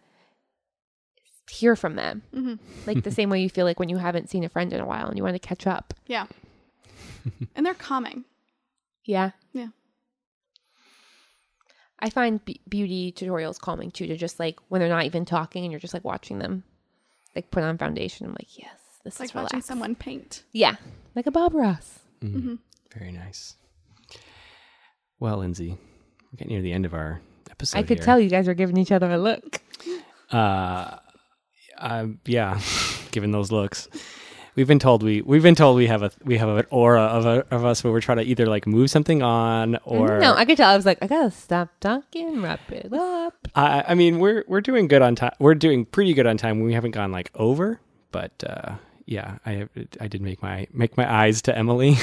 hear 1.51 1.77
from 1.77 1.97
them. 1.97 2.23
Mhm. 2.35 2.59
Like 2.87 3.03
the 3.05 3.11
same 3.19 3.31
way 3.31 3.41
you 3.43 3.51
feel 3.51 3.65
like 3.67 3.79
when 3.81 3.89
you 3.89 3.97
haven't 3.99 4.31
seen 4.31 4.45
a 4.45 4.49
friend 4.49 4.73
in 4.73 4.81
a 4.81 4.87
while 4.87 5.07
and 5.09 5.17
you 5.17 5.23
want 5.25 5.35
to 5.35 5.39
catch 5.47 5.67
up. 5.67 5.93
Yeah. 6.07 6.27
and 7.55 7.65
they're 7.67 7.75
calming. 7.75 8.25
Yeah. 9.05 9.31
Yeah. 9.53 9.69
I 11.99 12.11
find 12.11 12.45
be- 12.45 12.61
beauty 12.69 13.13
tutorials 13.13 13.59
calming 13.61 13.91
too, 13.93 14.07
to 14.09 14.17
just 14.17 14.41
like 14.41 14.59
when 14.69 14.81
they're 14.81 14.89
not 14.89 15.05
even 15.05 15.25
talking 15.25 15.65
and 15.65 15.71
you're 15.73 15.79
just 15.81 15.95
like 15.95 16.05
watching 16.05 16.39
them 16.39 16.65
like 17.37 17.51
put 17.51 17.63
on 17.63 17.79
foundation. 17.79 18.27
I'm 18.27 18.33
like, 18.33 18.59
yes, 18.59 18.73
this 19.05 19.15
It's 19.15 19.21
like 19.21 19.29
is 19.31 19.35
watching 19.35 19.47
relaxed. 19.57 19.69
someone 19.69 19.95
paint. 19.95 20.43
Yeah. 20.53 20.77
Like 21.15 21.27
a 21.27 21.31
Bob 21.31 21.55
Ross. 21.55 22.01
Mm. 22.21 22.59
Very 22.97 23.13
nice. 23.13 23.57
Well, 25.23 25.37
Lindsey, 25.37 25.79
we're 26.33 26.37
getting 26.37 26.53
near 26.53 26.63
the 26.63 26.73
end 26.73 26.85
of 26.85 26.95
our 26.95 27.21
episode. 27.49 27.79
I 27.79 27.85
could 27.85 27.99
here. 27.99 28.05
tell 28.05 28.19
you 28.19 28.29
guys 28.29 28.49
are 28.49 28.55
giving 28.55 28.77
each 28.77 28.91
other 28.91 29.09
a 29.09 29.17
look. 29.17 29.61
Uh, 30.33 30.97
um, 31.79 32.19
yeah, 32.25 32.61
given 33.13 33.31
those 33.31 33.53
looks, 33.53 33.87
we've 34.57 34.67
been 34.67 34.81
told 34.81 35.05
we 35.05 35.23
we've 35.23 35.45
been 35.45 35.55
told 35.55 35.77
we 35.77 35.87
have 35.87 36.03
a 36.03 36.11
we 36.25 36.39
have 36.39 36.49
an 36.49 36.67
aura 36.71 37.03
of 37.03 37.25
a, 37.25 37.47
of 37.55 37.65
us 37.65 37.85
where 37.85 37.93
we're 37.93 38.01
trying 38.01 38.19
to 38.19 38.25
either 38.25 38.47
like 38.47 38.67
move 38.67 38.91
something 38.91 39.23
on 39.23 39.77
or 39.85 40.19
no, 40.19 40.35
I 40.35 40.45
could 40.45 40.57
tell. 40.57 40.69
I 40.69 40.75
was 40.75 40.87
like, 40.87 40.99
I 41.01 41.07
gotta 41.07 41.31
stop 41.31 41.69
talking, 41.79 42.43
wrap 42.43 42.73
it 42.73 42.93
up. 42.93 43.47
I, 43.55 43.85
I 43.87 43.95
mean 43.95 44.19
we're 44.19 44.43
we're 44.49 44.61
doing 44.61 44.89
good 44.89 45.03
on 45.03 45.15
time. 45.15 45.35
We're 45.39 45.55
doing 45.55 45.85
pretty 45.85 46.15
good 46.15 46.27
on 46.27 46.37
time. 46.37 46.63
We 46.63 46.75
haven't 46.75 46.91
gone 46.91 47.13
like 47.13 47.31
over, 47.37 47.81
but 48.11 48.33
uh, 48.45 48.75
yeah, 49.07 49.39
I 49.47 49.69
I 50.01 50.09
did 50.09 50.21
make 50.21 50.43
my 50.43 50.67
make 50.73 50.97
my 50.97 51.09
eyes 51.09 51.43
to 51.43 51.57
Emily. 51.57 51.97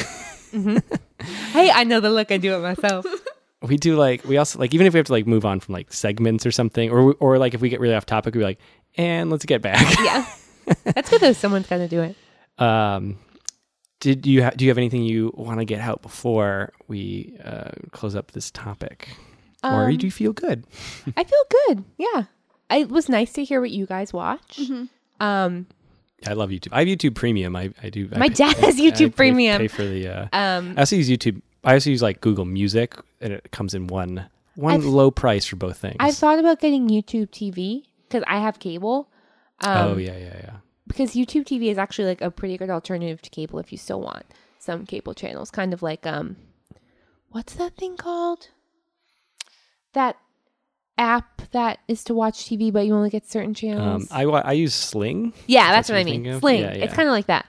Hey, 1.52 1.70
I 1.72 1.84
know 1.84 2.00
the 2.00 2.10
look. 2.10 2.32
I 2.32 2.38
do 2.38 2.54
it 2.56 2.60
myself. 2.60 3.06
we 3.62 3.78
do 3.78 3.96
like 3.96 4.24
we 4.26 4.38
also 4.38 4.58
like 4.60 4.74
even 4.74 4.88
if 4.88 4.94
we 4.94 4.98
have 5.00 5.08
to 5.08 5.12
like 5.12 5.28
move 5.28 5.46
on 5.46 5.60
from 5.60 5.74
like 5.74 5.92
segments 5.92 6.46
or 6.46 6.52
something, 6.52 6.90
or 6.90 7.14
or 7.20 7.38
like 7.38 7.54
if 7.54 7.62
we 7.62 7.70
get 7.70 7.80
really 7.80 7.96
off 7.96 8.06
topic, 8.06 8.36
we're 8.36 8.44
like, 8.44 8.60
and 8.96 9.30
let's 9.30 9.46
get 9.46 9.62
back. 9.62 9.98
yeah. 10.04 10.26
That's 10.84 11.10
good 11.10 11.22
though. 11.22 11.34
Someone's 11.34 11.68
gonna 11.68 11.88
do 11.88 12.02
it. 12.02 12.16
Um, 12.60 13.18
did 14.02 14.26
you 14.26 14.44
ha- 14.44 14.52
do 14.54 14.66
you 14.66 14.70
have 14.70 14.78
anything 14.78 15.04
you 15.04 15.32
want 15.34 15.60
to 15.60 15.66
get 15.66 15.80
out 15.80 16.02
before 16.02 16.74
we 16.90 17.38
uh, 17.42 17.72
close 17.92 18.16
up 18.18 18.32
this 18.32 18.52
topic, 18.52 19.08
or 19.64 19.90
Um, 19.90 19.96
do 19.98 20.06
you 20.06 20.12
feel 20.12 20.34
good? 20.34 20.66
I 21.16 21.24
feel 21.24 21.44
good. 21.68 21.86
Yeah. 21.98 22.24
I, 22.70 22.80
it 22.80 22.90
was 22.90 23.08
nice 23.08 23.32
to 23.34 23.46
hear 23.46 23.62
what 23.62 23.72
you 23.72 23.86
guys 23.86 24.12
watch. 24.12 24.60
Um, 25.22 25.68
I 26.28 26.34
love 26.34 26.50
YouTube. 26.50 26.70
I 26.72 26.80
have 26.80 26.88
YouTube 26.88 27.16
Premium. 27.16 27.56
I, 27.56 27.72
I 27.82 27.90
do. 27.90 28.10
I 28.14 28.18
My 28.18 28.28
dad 28.28 28.58
has 28.58 28.78
YouTube 28.78 28.92
I 29.08 29.10
pay- 29.10 29.10
Premium. 29.10 29.58
Pay 29.60 29.68
for 29.68 29.84
the. 29.84 30.08
Uh, 30.08 30.28
um, 30.34 30.74
I 30.78 30.82
also 30.82 30.96
use 30.96 31.10
YouTube. 31.10 31.42
I 31.64 31.74
also 31.74 31.90
use 31.90 32.02
like 32.02 32.22
Google 32.22 32.46
Music, 32.46 32.96
and 33.22 33.34
it 33.34 33.52
comes 33.52 33.74
in 33.74 33.88
one 33.88 34.28
one 34.56 34.76
I've- 34.76 34.86
low 34.86 35.12
price 35.12 35.46
for 35.46 35.56
both 35.56 35.78
things. 35.78 35.96
I've 36.00 36.16
thought 36.16 36.40
about 36.40 36.60
getting 36.60 36.88
YouTube 36.90 37.30
TV 37.32 37.84
because 38.08 38.24
I 38.28 38.40
have 38.40 38.60
cable. 38.60 39.10
Um, 39.62 39.88
oh 39.94 39.98
yeah, 39.98 40.18
yeah, 40.18 40.36
yeah. 40.44 40.56
because 40.88 41.12
YouTube 41.12 41.46
TV 41.46 41.70
is 41.70 41.78
actually 41.78 42.08
like 42.08 42.22
a 42.22 42.32
pretty 42.32 42.58
good 42.58 42.70
alternative 42.70 43.22
to 43.22 43.30
cable 43.30 43.60
if 43.60 43.72
you 43.72 43.78
still 43.78 44.02
want 44.02 44.26
some 44.58 44.86
cable 44.86 45.14
channels. 45.14 45.52
Kind 45.52 45.74
of 45.74 45.82
like 45.82 46.06
um, 46.06 46.36
what's 47.30 47.54
that 47.56 47.76
thing 47.78 47.98
called? 47.98 48.50
That 49.94 50.18
app 51.00 51.42
that 51.52 51.80
is 51.88 52.04
to 52.06 52.14
watch 52.14 52.46
TV, 52.46 52.72
but 52.72 52.86
you 52.86 52.94
only 52.94 53.10
get 53.10 53.26
certain 53.26 53.50
Um, 53.52 53.56
channels. 53.56 54.08
I 54.12 54.26
wa- 54.26 54.42
I 54.46 54.52
use 54.54 54.76
Sling. 54.76 55.34
yeah, 55.48 55.72
that's, 55.72 55.90
what 55.90 55.98
I 55.98 56.04
mean. 56.04 56.16
thinking 56.16 56.34
of? 56.34 56.40
Sling. 56.42 56.62
Yeah, 56.62 56.72
It's 56.72 56.94
kind 56.94 57.08
of 57.08 57.14
like 57.14 57.26
that. 57.28 57.46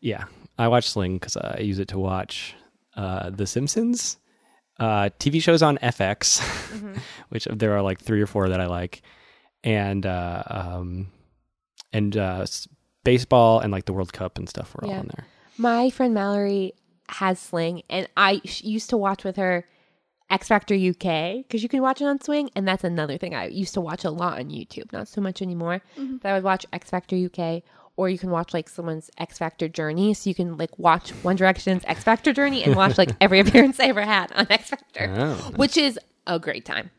Yeah, 0.00 0.24
I 0.58 0.68
watch 0.68 0.88
Sling 0.90 1.14
because 1.18 1.36
I 1.36 1.58
use 1.60 1.78
it 1.78 1.88
to 1.88 1.98
watch 1.98 2.54
uh, 2.96 3.30
The 3.30 3.46
Simpsons, 3.46 4.18
uh, 4.78 5.10
TV 5.18 5.42
shows 5.42 5.62
on 5.62 5.78
FX, 5.78 6.40
Mm-hmm. 6.40 6.94
which 7.30 7.48
there 7.50 7.74
are 7.76 7.82
like 7.82 8.00
three 8.00 8.20
or 8.22 8.26
four 8.26 8.48
that 8.50 8.60
I 8.60 8.66
like, 8.66 9.02
and 9.64 10.04
uh, 10.06 10.42
um, 10.46 11.08
and 11.92 12.16
uh, 12.16 12.40
s- 12.42 12.68
baseball 13.04 13.60
and 13.60 13.72
like 13.72 13.86
the 13.86 13.92
World 13.92 14.12
Cup 14.12 14.38
and 14.38 14.48
stuff 14.48 14.74
were 14.74 14.86
Yeah. 14.86 14.94
all 14.94 15.00
on 15.00 15.10
there. 15.16 15.26
My 15.58 15.90
friend 15.90 16.12
Mallory 16.14 16.74
has 17.08 17.38
Sling, 17.38 17.82
and 17.88 18.08
I 18.16 18.40
sh- 18.44 18.62
used 18.64 18.90
to 18.90 18.96
watch 18.96 19.24
with 19.24 19.36
her 19.36 19.64
X 20.30 20.48
Factor 20.48 20.74
UK 20.74 21.36
because 21.46 21.62
you 21.62 21.68
can 21.68 21.82
watch 21.82 22.00
it 22.00 22.06
on 22.06 22.20
Sling, 22.20 22.50
and 22.56 22.66
that's 22.66 22.84
another 22.84 23.16
thing 23.16 23.34
I 23.34 23.46
used 23.46 23.74
to 23.74 23.80
watch 23.80 24.04
a 24.04 24.10
lot 24.10 24.38
on 24.38 24.46
YouTube. 24.50 24.92
Not 24.92 25.08
so 25.08 25.20
much 25.20 25.40
anymore, 25.42 25.80
but 25.96 26.28
I 26.28 26.34
would 26.34 26.42
watch 26.44 26.66
X 26.72 26.90
Factor 26.90 27.16
UK, 27.16 27.62
or 27.96 28.08
you 28.08 28.18
can 28.18 28.30
watch 28.30 28.52
like 28.52 28.68
someone's 28.68 29.10
X 29.18 29.38
Factor 29.38 29.68
journey, 29.68 30.14
so 30.14 30.28
you 30.28 30.34
can 30.34 30.56
like 30.56 30.76
watch 30.78 31.10
One 31.22 31.36
Direction's 31.36 31.82
X 31.86 32.02
Factor 32.02 32.32
journey 32.32 32.64
and 32.64 32.74
watch 32.74 32.98
like 32.98 33.10
every 33.20 33.40
appearance 33.44 33.78
I 33.78 33.84
ever 33.86 34.02
had 34.02 34.32
on 34.32 34.46
X 34.50 34.70
Factor, 34.70 35.14
Oh, 35.16 35.34
which 35.56 35.76
is 35.76 35.98
a 36.26 36.38
great 36.38 36.64
time. 36.64 36.90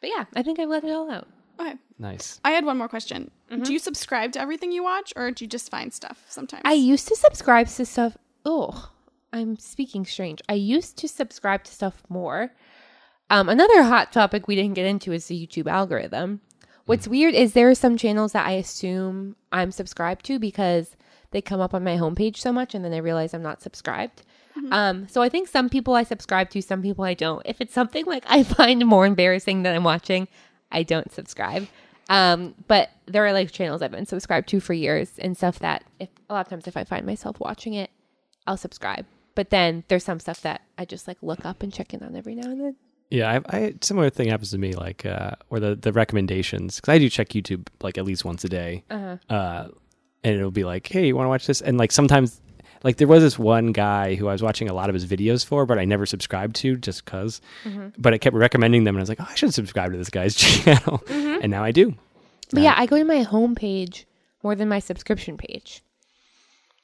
But 0.00 0.10
yeah, 0.10 0.24
I 0.34 0.42
think 0.42 0.58
I've 0.60 0.68
let 0.68 0.84
it 0.84 0.90
all 0.92 1.10
out. 1.10 1.26
Okay. 1.58 1.74
nice. 1.98 2.38
I 2.44 2.50
had 2.50 2.64
one 2.66 2.76
more 2.78 2.86
question. 2.88 3.30
Mm-hmm. 3.50 3.62
Do 3.62 3.72
you 3.72 3.78
subscribe 3.78 4.32
to 4.32 4.40
everything 4.40 4.72
you 4.72 4.82
watch 4.84 5.12
or 5.16 5.30
do 5.30 5.42
you 5.44 5.48
just 5.48 5.70
find 5.70 5.92
stuff 5.92 6.22
sometimes? 6.28 6.62
I 6.66 6.74
used 6.74 7.08
to 7.08 7.16
subscribe 7.16 7.68
to 7.68 7.86
stuff. 7.86 8.16
Oh, 8.44 8.90
I'm 9.32 9.58
speaking 9.58 10.06
strange. 10.06 10.40
I 10.48 10.54
used 10.54 10.96
to 10.98 11.08
subscribe 11.08 11.64
to 11.64 11.72
stuff 11.72 12.02
more. 12.08 12.52
Um, 13.28 13.48
another 13.48 13.82
hot 13.82 14.12
topic 14.12 14.46
we 14.46 14.56
didn't 14.56 14.74
get 14.74 14.86
into 14.86 15.12
is 15.12 15.26
the 15.26 15.46
YouTube 15.46 15.70
algorithm. 15.70 16.40
What's 16.86 17.08
weird 17.08 17.34
is 17.34 17.52
there 17.52 17.68
are 17.68 17.74
some 17.74 17.96
channels 17.96 18.32
that 18.32 18.46
I 18.46 18.52
assume 18.52 19.34
I'm 19.50 19.72
subscribed 19.72 20.24
to 20.26 20.38
because 20.38 20.96
they 21.32 21.42
come 21.42 21.60
up 21.60 21.74
on 21.74 21.82
my 21.82 21.96
homepage 21.96 22.36
so 22.36 22.52
much, 22.52 22.74
and 22.74 22.84
then 22.84 22.94
I 22.94 22.98
realize 22.98 23.34
I'm 23.34 23.42
not 23.42 23.60
subscribed. 23.60 24.22
Um, 24.70 25.06
so 25.08 25.20
I 25.20 25.28
think 25.28 25.48
some 25.48 25.68
people 25.68 25.94
I 25.94 26.02
subscribe 26.02 26.48
to, 26.50 26.62
some 26.62 26.80
people 26.80 27.04
I 27.04 27.14
don't. 27.14 27.42
If 27.44 27.60
it's 27.60 27.74
something 27.74 28.06
like 28.06 28.24
I 28.26 28.42
find 28.44 28.86
more 28.86 29.04
embarrassing 29.04 29.62
than 29.62 29.74
I'm 29.74 29.84
watching, 29.84 30.28
I 30.72 30.82
don't 30.82 31.12
subscribe. 31.12 31.66
Um, 32.08 32.54
but 32.68 32.90
there 33.06 33.26
are 33.26 33.32
like 33.32 33.50
channels 33.50 33.82
I've 33.82 33.90
been 33.90 34.06
subscribed 34.06 34.48
to 34.50 34.60
for 34.60 34.72
years 34.72 35.18
and 35.18 35.36
stuff 35.36 35.58
that 35.58 35.84
if 35.98 36.08
a 36.30 36.34
lot 36.34 36.46
of 36.46 36.48
times 36.48 36.68
if 36.68 36.76
I 36.76 36.84
find 36.84 37.04
myself 37.04 37.40
watching 37.40 37.74
it, 37.74 37.90
I'll 38.46 38.56
subscribe. 38.56 39.06
But 39.36 39.50
then 39.50 39.84
there's 39.86 40.02
some 40.02 40.18
stuff 40.18 40.40
that 40.40 40.62
I 40.76 40.84
just 40.84 41.06
like 41.06 41.18
look 41.22 41.44
up 41.46 41.62
and 41.62 41.72
check 41.72 41.94
in 41.94 42.02
on 42.02 42.16
every 42.16 42.34
now 42.34 42.50
and 42.50 42.60
then. 42.60 42.76
Yeah, 43.10 43.40
I, 43.48 43.56
I 43.56 43.74
similar 43.82 44.10
thing 44.10 44.28
happens 44.30 44.50
to 44.50 44.58
me, 44.58 44.72
like 44.74 45.06
uh, 45.06 45.32
or 45.50 45.60
the 45.60 45.76
the 45.76 45.92
recommendations 45.92 46.76
because 46.76 46.92
I 46.92 46.98
do 46.98 47.08
check 47.08 47.28
YouTube 47.28 47.68
like 47.80 47.98
at 47.98 48.04
least 48.04 48.24
once 48.24 48.42
a 48.42 48.48
day, 48.48 48.82
Uh-huh. 48.90 49.16
uh, 49.32 49.68
and 50.24 50.34
it'll 50.34 50.50
be 50.50 50.64
like, 50.64 50.88
hey, 50.88 51.06
you 51.06 51.14
want 51.14 51.26
to 51.26 51.28
watch 51.28 51.46
this? 51.46 51.60
And 51.60 51.78
like 51.78 51.92
sometimes, 51.92 52.40
like 52.82 52.96
there 52.96 53.06
was 53.06 53.22
this 53.22 53.38
one 53.38 53.70
guy 53.70 54.16
who 54.16 54.26
I 54.26 54.32
was 54.32 54.42
watching 54.42 54.68
a 54.68 54.74
lot 54.74 54.88
of 54.88 54.94
his 54.94 55.06
videos 55.06 55.46
for, 55.46 55.66
but 55.66 55.78
I 55.78 55.84
never 55.84 56.04
subscribed 56.04 56.56
to 56.56 56.76
just 56.76 57.04
because. 57.04 57.40
Mm-hmm. 57.64 57.90
But 57.96 58.12
I 58.12 58.18
kept 58.18 58.34
recommending 58.34 58.82
them, 58.82 58.96
and 58.96 59.00
I 59.00 59.02
was 59.02 59.08
like, 59.08 59.20
oh, 59.20 59.26
I 59.30 59.34
should 59.36 59.54
subscribe 59.54 59.92
to 59.92 59.98
this 59.98 60.10
guy's 60.10 60.34
channel, 60.44 60.98
Mm-hmm. 61.06 61.42
and 61.42 61.50
now 61.52 61.62
I 61.62 61.70
do. 61.70 61.94
But 62.50 62.62
yeah, 62.64 62.74
I 62.76 62.86
go 62.86 62.96
to 62.98 63.04
my 63.04 63.22
home 63.22 63.54
page 63.54 64.06
more 64.42 64.56
than 64.56 64.68
my 64.68 64.80
subscription 64.80 65.36
page. 65.36 65.82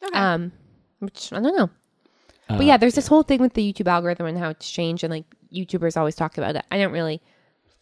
Okay. 0.05 0.17
Um, 0.19 0.53
which 1.01 1.33
I 1.33 1.41
don't 1.41 1.57
know. 1.57 1.71
Uh, 2.49 2.57
but 2.57 2.67
yeah, 2.67 2.77
there's 2.77 2.95
this 2.95 3.07
whole 3.07 3.23
thing 3.23 3.41
with 3.41 3.55
the 3.55 3.73
YouTube 3.73 3.87
algorithm 3.87 4.27
and 4.27 4.39
how 4.39 4.51
it's 4.51 4.71
changed, 4.71 5.05
and 5.05 5.11
like 5.13 5.25
YouTubers 5.53 5.97
always 5.97 6.15
talk 6.17 6.39
about 6.39 6.57
it. 6.57 6.65
I 6.71 6.79
don't 6.79 6.93
really 6.93 7.21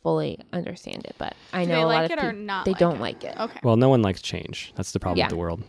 fully 0.03 0.39
understand 0.53 1.05
it, 1.05 1.15
but 1.19 1.35
I 1.53 1.65
Do 1.65 1.71
know 1.73 1.85
a 1.85 1.87
like 1.87 2.11
lot 2.11 2.11
it 2.11 2.19
of 2.19 2.25
or 2.25 2.31
people 2.31 2.45
not 2.45 2.65
they 2.65 2.71
like 2.73 2.79
don't 2.79 2.97
it? 2.97 3.01
like 3.01 3.25
it. 3.25 3.37
okay. 3.39 3.61
Well, 3.63 3.77
no 3.77 3.89
one 3.89 4.03
likes 4.03 4.23
change. 4.23 4.73
That's 4.77 4.93
the 4.93 5.01
problem 5.01 5.19
Yeah. 5.19 5.27
with 5.27 5.31
the 5.31 5.37
world. 5.37 5.63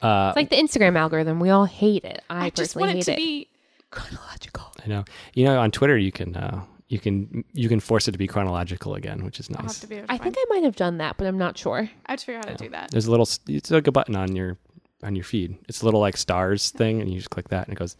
Uh, 0.00 0.32
It's 0.34 0.36
like 0.36 0.50
the 0.50 0.56
Instagram 0.56 0.96
algorithm. 0.96 1.40
We 1.40 1.50
all 1.50 1.66
hate 1.66 2.04
it. 2.04 2.22
I, 2.30 2.46
I 2.46 2.50
just 2.50 2.74
personally 2.74 2.88
want 2.88 2.90
it 2.90 2.96
hate 2.96 3.04
to 3.04 3.12
it. 3.12 3.16
be 3.16 3.48
chronological. 3.90 4.72
I 4.84 4.88
know. 4.88 5.04
You 5.34 5.44
know, 5.44 5.60
on 5.60 5.70
Twitter, 5.70 5.98
you 5.98 6.10
can 6.12 6.36
uh, 6.36 6.62
you 6.88 6.98
can 6.98 7.44
you 7.52 7.68
can 7.68 7.80
force 7.80 8.08
it 8.08 8.12
to 8.12 8.18
be 8.18 8.26
chronological 8.26 8.94
again, 8.94 9.24
which 9.24 9.38
is 9.40 9.48
I'll 9.50 9.56
have 9.56 9.66
nice. 9.66 9.80
to 9.80 9.86
be 9.86 9.96
able 9.96 10.06
to 10.06 10.12
I 10.12 10.18
find- 10.18 10.34
think 10.34 10.46
I 10.50 10.54
might 10.54 10.64
have 10.64 10.76
done 10.76 10.98
that, 10.98 11.16
but 11.18 11.26
I'm 11.26 11.36
not 11.38 11.58
sure. 11.58 11.90
I 12.06 12.12
have 12.12 12.20
to 12.20 12.24
figure 12.26 12.38
out 12.38 12.46
how 12.46 12.52
to 12.52 12.64
do 12.64 12.70
that. 12.70 12.90
There's 12.90 13.06
a 13.06 13.10
little. 13.10 13.28
It's 13.48 13.70
like 13.70 13.86
a 13.86 13.92
button 13.92 14.16
on 14.16 14.34
your 14.34 14.56
on 15.02 15.14
your 15.16 15.24
feed. 15.24 15.58
It's 15.68 15.82
a 15.82 15.84
little 15.84 16.00
like 16.00 16.16
stars 16.16 16.70
thing, 16.70 17.00
and 17.00 17.10
you 17.10 17.16
just 17.18 17.30
click 17.30 17.48
that, 17.48 17.66
and 17.68 17.76
it 17.76 17.78
goes. 17.78 17.96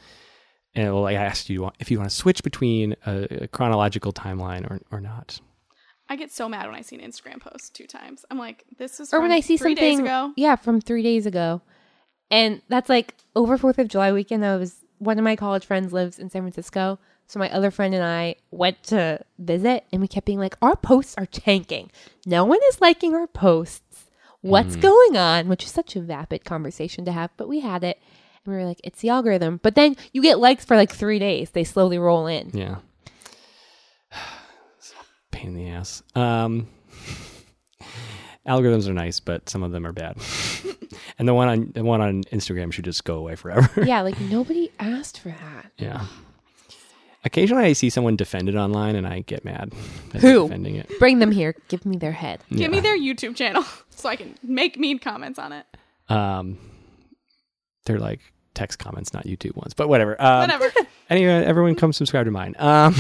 And 0.74 0.86
it 0.86 0.90
will 0.92 1.02
like 1.02 1.16
ask 1.16 1.48
you 1.48 1.70
if 1.80 1.90
you 1.90 1.98
want 1.98 2.08
to 2.10 2.14
switch 2.16 2.44
between 2.44 2.94
a, 3.04 3.42
a 3.44 3.48
chronological 3.48 4.12
timeline 4.12 4.70
or 4.70 4.80
or 4.92 5.00
not. 5.00 5.40
I 6.08 6.16
get 6.16 6.30
so 6.32 6.48
mad 6.48 6.66
when 6.66 6.74
I 6.74 6.80
see 6.82 6.96
an 7.00 7.08
Instagram 7.08 7.40
post 7.40 7.74
two 7.74 7.86
times. 7.86 8.24
I'm 8.30 8.38
like, 8.38 8.64
this 8.78 8.98
is 9.00 9.12
Or 9.14 9.20
when 9.20 9.30
I 9.32 9.40
see 9.40 9.56
three 9.56 9.72
something, 9.76 9.98
days 9.98 9.98
ago. 10.00 10.32
yeah, 10.36 10.56
from 10.56 10.80
three 10.80 11.02
days 11.02 11.26
ago, 11.26 11.62
and 12.30 12.62
that's 12.68 12.88
like 12.88 13.14
over 13.34 13.56
Fourth 13.58 13.78
of 13.78 13.88
July 13.88 14.12
weekend. 14.12 14.44
I 14.44 14.56
was 14.56 14.76
one 14.98 15.18
of 15.18 15.24
my 15.24 15.34
college 15.36 15.64
friends 15.66 15.92
lives 15.92 16.18
in 16.18 16.30
San 16.30 16.42
Francisco, 16.42 16.98
so 17.26 17.38
my 17.38 17.50
other 17.50 17.70
friend 17.70 17.94
and 17.94 18.04
I 18.04 18.36
went 18.50 18.82
to 18.84 19.24
visit, 19.38 19.84
and 19.92 20.00
we 20.02 20.08
kept 20.08 20.26
being 20.26 20.38
like, 20.38 20.56
our 20.62 20.76
posts 20.76 21.14
are 21.16 21.26
tanking. 21.26 21.90
No 22.26 22.44
one 22.44 22.60
is 22.68 22.80
liking 22.80 23.14
our 23.14 23.26
posts. 23.26 24.04
What's 24.42 24.76
going 24.76 25.16
on? 25.16 25.48
Which 25.48 25.64
is 25.64 25.70
such 25.70 25.96
a 25.96 26.00
vapid 26.00 26.44
conversation 26.44 27.04
to 27.04 27.12
have, 27.12 27.30
but 27.36 27.48
we 27.48 27.60
had 27.60 27.84
it, 27.84 28.00
and 28.44 28.54
we 28.54 28.58
were 28.58 28.66
like, 28.66 28.80
it's 28.82 29.00
the 29.00 29.10
algorithm. 29.10 29.60
But 29.62 29.74
then 29.74 29.96
you 30.12 30.22
get 30.22 30.38
likes 30.38 30.64
for 30.64 30.76
like 30.76 30.90
three 30.92 31.18
days; 31.18 31.50
they 31.50 31.64
slowly 31.64 31.98
roll 31.98 32.26
in. 32.26 32.50
Yeah. 32.54 32.76
Pain 35.30 35.48
in 35.48 35.54
the 35.54 35.68
ass. 35.68 36.02
Um, 36.14 36.68
algorithms 38.46 38.88
are 38.88 38.94
nice, 38.94 39.20
but 39.20 39.48
some 39.48 39.62
of 39.62 39.72
them 39.72 39.86
are 39.86 39.92
bad. 39.92 40.16
and 41.18 41.28
the 41.28 41.34
one 41.34 41.48
on 41.48 41.72
the 41.74 41.84
one 41.84 42.00
on 42.00 42.24
Instagram 42.24 42.72
should 42.72 42.84
just 42.84 43.04
go 43.04 43.16
away 43.16 43.36
forever. 43.36 43.84
yeah, 43.84 44.00
like 44.00 44.18
nobody 44.22 44.70
asked 44.78 45.20
for 45.20 45.28
that. 45.28 45.70
yeah. 45.76 46.06
Occasionally, 47.24 47.64
I 47.64 47.72
see 47.74 47.90
someone 47.90 48.16
defend 48.16 48.48
it 48.48 48.54
online, 48.56 48.96
and 48.96 49.06
I 49.06 49.20
get 49.20 49.44
mad. 49.44 49.72
that 50.12 50.22
Who? 50.22 50.44
defending 50.44 50.76
it? 50.76 50.90
Bring 50.98 51.18
them 51.18 51.30
here. 51.30 51.54
Give 51.68 51.84
me 51.84 51.96
their 51.98 52.12
head. 52.12 52.42
Give 52.50 52.70
me 52.70 52.76
Yeah. 52.78 52.82
their 52.82 52.98
YouTube 52.98 53.36
channel 53.36 53.64
so 53.90 54.08
I 54.08 54.16
can 54.16 54.34
make 54.42 54.78
mean 54.78 54.98
comments 54.98 55.38
on 55.38 55.52
it. 55.52 55.66
Um, 56.08 56.58
they're 57.84 57.98
like 57.98 58.20
text 58.54 58.78
comments, 58.78 59.12
not 59.12 59.26
YouTube 59.26 59.54
ones, 59.56 59.74
but 59.74 59.88
whatever. 59.88 60.20
Um, 60.20 60.40
Whatever. 60.40 60.70
Anyway, 61.10 61.32
everyone 61.44 61.74
come 61.74 61.92
subscribe 61.92 62.24
to 62.26 62.30
mine. 62.30 62.54
Um, 62.56 62.94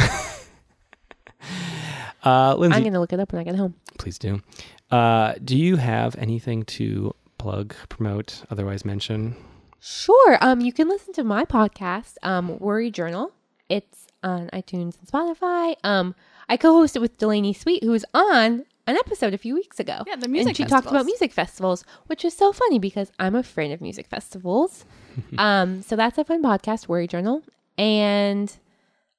uh, 2.24 2.54
Lindsey, 2.56 2.76
I'm 2.78 2.82
gonna 2.84 3.00
look 3.00 3.12
it 3.12 3.20
up 3.20 3.32
when 3.32 3.40
I 3.40 3.44
get 3.44 3.54
home. 3.56 3.74
please 3.98 4.18
do. 4.18 4.42
Uh, 4.90 5.34
do 5.44 5.56
you 5.56 5.76
have 5.76 6.16
anything 6.16 6.64
to 6.64 7.14
plug, 7.38 7.74
promote, 7.88 8.42
otherwise 8.50 8.84
mention? 8.84 9.36
Sure. 9.78 10.36
Um, 10.40 10.60
you 10.60 10.72
can 10.72 10.88
listen 10.88 11.12
to 11.14 11.24
my 11.24 11.44
podcast, 11.44 12.14
um, 12.22 12.58
Worry 12.58 12.90
Journal. 12.90 13.32
It's 13.68 14.08
on 14.22 14.48
iTunes 14.52 14.96
and 14.98 15.06
Spotify. 15.06 15.74
Um, 15.84 16.14
I 16.48 16.56
co-host 16.56 16.96
it 16.96 17.00
with 17.00 17.18
Delaney 17.18 17.52
Sweet, 17.52 17.82
who 17.84 17.90
was 17.90 18.04
on 18.12 18.64
an 18.86 18.96
episode 18.96 19.34
a 19.34 19.38
few 19.38 19.54
weeks 19.54 19.78
ago. 19.78 20.02
Yeah, 20.06 20.16
the 20.16 20.28
music 20.28 20.48
and 20.48 20.56
she 20.56 20.64
talked 20.64 20.88
about 20.88 21.06
music 21.06 21.32
festivals, 21.32 21.84
which 22.06 22.24
is 22.24 22.36
so 22.36 22.52
funny 22.52 22.78
because 22.78 23.12
I'm 23.18 23.34
a 23.34 23.42
friend 23.42 23.72
of 23.72 23.80
music 23.80 24.06
festivals. 24.08 24.84
um, 25.38 25.82
so 25.82 25.96
that's 25.96 26.18
a 26.18 26.24
fun 26.24 26.42
podcast, 26.42 26.88
Worry 26.88 27.06
Journal, 27.06 27.42
and 27.78 28.52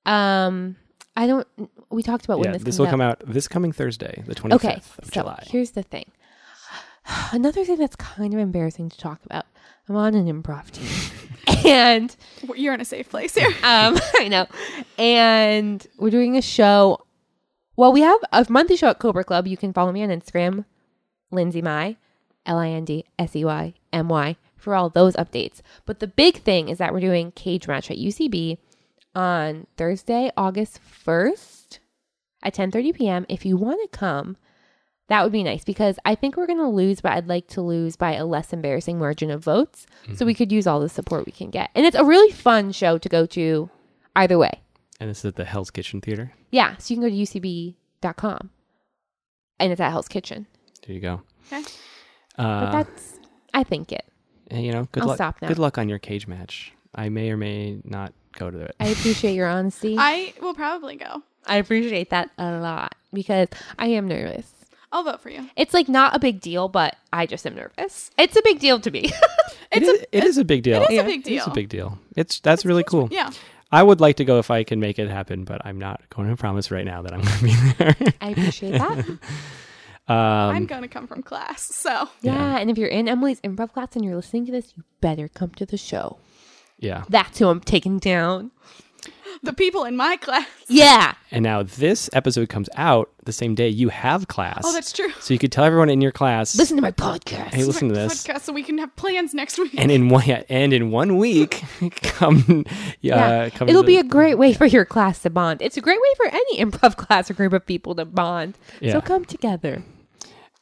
um, 0.05 0.75
I 1.15 1.27
don't. 1.27 1.47
We 1.89 2.03
talked 2.03 2.25
about 2.25 2.39
when 2.39 2.51
this, 2.53 2.63
this 2.63 2.79
will 2.79 2.87
out. 2.87 2.91
come 2.91 3.01
out 3.01 3.21
this 3.25 3.47
coming 3.47 3.71
Thursday, 3.71 4.23
the 4.25 4.35
25th 4.35 4.53
Okay, 4.53 4.75
of 4.75 5.05
so 5.05 5.11
July. 5.11 5.43
here's 5.47 5.71
the 5.71 5.83
thing. 5.83 6.05
Another 7.31 7.63
thing 7.65 7.77
that's 7.77 7.95
kind 7.95 8.33
of 8.33 8.39
embarrassing 8.39 8.89
to 8.89 8.97
talk 8.97 9.19
about. 9.25 9.45
I'm 9.91 9.97
on 9.97 10.15
an 10.15 10.41
improv 10.41 10.71
team, 10.71 11.65
and 11.67 12.15
You're 12.55 12.73
in 12.73 12.79
a 12.79 12.85
safe 12.85 13.09
place 13.09 13.35
here. 13.35 13.49
um, 13.63 13.99
I 14.19 14.29
know, 14.29 14.47
and 14.97 15.85
we're 15.97 16.11
doing 16.11 16.37
a 16.37 16.41
show. 16.41 17.05
Well, 17.75 17.91
we 17.91 17.99
have 17.99 18.19
a 18.31 18.45
monthly 18.47 18.77
show 18.77 18.87
at 18.87 18.99
Cobra 18.99 19.25
Club. 19.25 19.47
You 19.47 19.57
can 19.57 19.73
follow 19.73 19.91
me 19.91 20.01
on 20.01 20.07
Instagram, 20.07 20.63
Lindsey 21.29 21.61
My, 21.61 21.97
L 22.45 22.57
I 22.57 22.69
N 22.69 22.85
D 22.85 23.03
S 23.19 23.35
E 23.35 23.43
Y 23.43 23.73
M 23.91 24.07
Y, 24.07 24.37
for 24.55 24.75
all 24.75 24.89
those 24.89 25.17
updates. 25.17 25.59
But 25.85 25.99
the 25.99 26.07
big 26.07 26.37
thing 26.37 26.69
is 26.69 26.77
that 26.77 26.93
we're 26.93 27.01
doing 27.01 27.33
Cage 27.33 27.67
Match 27.67 27.91
at 27.91 27.97
UCB 27.97 28.59
on 29.13 29.67
Thursday, 29.75 30.31
August 30.37 30.79
first 30.79 31.81
at 32.41 32.55
10:30 32.55 32.95
p.m. 32.95 33.25
If 33.27 33.45
you 33.45 33.57
want 33.57 33.81
to 33.81 33.97
come, 33.97 34.37
that 35.11 35.23
would 35.23 35.31
be 35.33 35.43
nice 35.43 35.65
because 35.65 35.99
I 36.05 36.15
think 36.15 36.37
we're 36.37 36.47
going 36.47 36.57
to 36.59 36.67
lose, 36.69 37.01
but 37.01 37.11
I'd 37.11 37.27
like 37.27 37.47
to 37.49 37.61
lose 37.61 37.97
by 37.97 38.13
a 38.15 38.25
less 38.25 38.53
embarrassing 38.53 38.97
margin 38.97 39.29
of 39.29 39.43
votes. 39.43 39.85
So 40.15 40.25
we 40.25 40.33
could 40.33 40.51
use 40.53 40.65
all 40.65 40.79
the 40.79 40.87
support 40.89 41.25
we 41.25 41.33
can 41.33 41.49
get. 41.49 41.69
And 41.75 41.85
it's 41.85 41.97
a 41.97 42.05
really 42.05 42.31
fun 42.31 42.71
show 42.71 42.97
to 42.97 43.09
go 43.09 43.25
to 43.27 43.69
either 44.15 44.37
way. 44.37 44.61
and 45.01 45.09
this 45.09 45.19
is 45.19 45.25
at 45.25 45.35
the 45.35 45.43
Hell's 45.45 45.69
Kitchen 45.69 45.99
Theater. 45.99 46.31
Yeah, 46.51 46.77
so 46.77 46.93
you 46.93 46.99
can 46.99 47.09
go 47.09 47.15
to 47.15 47.21
ucb.com 47.21 48.49
and 49.59 49.71
it's 49.71 49.81
at 49.81 49.91
Hell's 49.91 50.07
Kitchen. 50.07 50.47
There 50.87 50.95
you 50.95 51.01
go. 51.01 51.21
Okay. 51.51 51.63
But 52.37 52.43
Uh, 52.45 52.71
that's, 52.71 53.19
I 53.53 53.63
think 53.63 53.91
it. 53.91 54.05
you 54.51 54.71
know, 54.71 54.87
good 54.91 55.03
I'll 55.03 55.09
luck. 55.09 55.17
stop 55.17 55.41
now. 55.41 55.47
Good 55.49 55.59
luck 55.59 55.77
on 55.77 55.89
your 55.89 55.99
cage 55.99 56.25
match. 56.27 56.71
I 56.95 57.09
may 57.09 57.31
or 57.31 57.37
may 57.37 57.79
not 57.83 58.13
go 58.37 58.49
to 58.49 58.59
it. 58.59 58.75
I 58.79 58.87
appreciate 58.87 59.33
your 59.35 59.47
honesty. 59.47 59.95
I 59.99 60.33
will 60.41 60.53
probably 60.53 60.95
go. 60.95 61.21
I 61.45 61.57
appreciate 61.57 62.09
that 62.11 62.29
a 62.37 62.59
lot 62.59 62.95
because 63.13 63.47
I 63.77 63.87
am 63.87 64.07
nervous. 64.07 64.51
I'll 64.91 65.03
vote 65.03 65.21
for 65.21 65.29
you. 65.29 65.49
It's 65.55 65.73
like 65.73 65.87
not 65.87 66.15
a 66.15 66.19
big 66.19 66.41
deal, 66.41 66.67
but 66.67 66.95
I 67.13 67.25
just 67.25 67.45
am 67.47 67.55
nervous. 67.55 68.11
It's 68.17 68.35
a 68.35 68.41
big 68.43 68.59
deal 68.59 68.79
to 68.79 68.91
me. 68.91 69.11
It 69.73 69.83
is, 69.83 70.05
it 70.11 70.23
is 70.25 70.37
a 70.37 70.43
big 70.43 70.63
deal. 70.63 70.81
It 70.81 70.83
is 70.83 70.89
a 70.89 70.93
Yeah, 70.95 71.03
big 71.03 71.25
It 71.25 71.31
is 71.31 71.41
a 71.43 71.45
deal. 71.45 71.53
big 71.53 71.69
deal. 71.69 71.99
It's 72.17 72.41
that's 72.41 72.65
really 72.65 72.83
cool. 72.83 73.07
Yeah. 73.09 73.31
I 73.71 73.81
would 73.81 74.01
like 74.01 74.17
to 74.17 74.25
go 74.25 74.37
if 74.37 74.51
I 74.51 74.65
can 74.65 74.81
make 74.81 74.99
it 74.99 75.07
happen, 75.09 75.45
but 75.45 75.61
I'm 75.65 75.79
not 75.79 76.01
going 76.09 76.27
to 76.29 76.35
promise 76.35 76.71
right 76.71 76.83
now 76.83 77.01
that 77.03 77.13
I'm 77.13 77.21
going 77.23 77.37
to 77.37 77.43
be 77.45 77.53
there. 77.77 77.95
I 78.19 78.31
appreciate 78.31 78.71
that. 78.71 79.17
I'm 80.09 80.55
um, 80.57 80.65
going 80.65 80.81
to 80.81 80.87
come 80.89 81.07
from 81.07 81.23
class. 81.23 81.73
So 81.73 82.09
Yeah. 82.21 82.35
Yeah. 82.35 82.57
and 82.57 82.69
if 82.69 82.77
you're 82.77 82.89
in 82.89 83.07
Emily's 83.07 83.39
improv 83.41 83.71
class 83.71 83.95
and 83.95 84.03
you're 84.03 84.15
listening 84.17 84.45
to 84.47 84.51
this, 84.51 84.73
you 84.75 84.83
better 84.99 85.29
come 85.29 85.51
to 85.51 85.65
the 85.65 85.77
show. 85.77 86.17
yeah. 86.79 87.05
That's 87.07 87.39
who 87.39 87.47
I'm 87.47 87.61
taking 87.61 87.97
down. 87.99 88.51
the 89.43 89.53
people 89.53 89.83
in 89.85 89.95
my 89.95 90.17
class. 90.17 90.47
Yeah. 90.67 91.13
And 91.31 91.43
now 91.43 91.63
this 91.63 92.09
episode 92.13 92.49
comes 92.49 92.69
out 92.75 93.09
the 93.23 93.31
same 93.31 93.55
day 93.55 93.69
you 93.69 93.89
have 93.89 94.27
class. 94.27 94.61
Oh, 94.63 94.73
that's 94.73 94.91
true. 94.91 95.11
so 95.19 95.33
you 95.33 95.39
could 95.39 95.51
tell 95.51 95.63
everyone 95.63 95.89
in 95.89 96.01
your 96.01 96.11
class, 96.11 96.55
Listen 96.55 96.75
to 96.77 96.81
my 96.81 96.91
podcast. 96.91 97.53
hey, 97.53 97.63
listen 97.63 97.87
to 97.89 97.93
this. 97.93 98.23
Podcast, 98.23 98.41
so 98.41 98.53
we 98.53 98.63
can 98.63 98.77
have 98.77 98.95
plans 98.95 99.33
next 99.33 99.57
week. 99.57 99.73
And 99.77 99.91
in 99.91 100.09
one 100.09 100.23
yeah, 100.25 100.43
and 100.49 100.73
in 100.73 100.91
one 100.91 101.17
week, 101.17 101.63
come 102.01 102.65
yeah, 103.01 103.49
come 103.49 103.69
It'll 103.69 103.83
to- 103.83 103.87
be 103.87 103.97
a 103.97 104.03
great 104.03 104.35
way 104.35 104.53
for 104.53 104.65
your 104.65 104.85
class 104.85 105.19
to 105.19 105.29
bond. 105.29 105.61
It's 105.61 105.77
a 105.77 105.81
great 105.81 105.99
way 105.99 106.13
for 106.17 106.27
any 106.27 106.57
improv 106.63 106.95
class 106.97 107.29
or 107.31 107.33
group 107.33 107.53
of 107.53 107.65
people 107.65 107.95
to 107.95 108.05
bond. 108.05 108.57
Yeah. 108.79 108.93
So 108.93 109.01
come 109.01 109.25
together. 109.25 109.83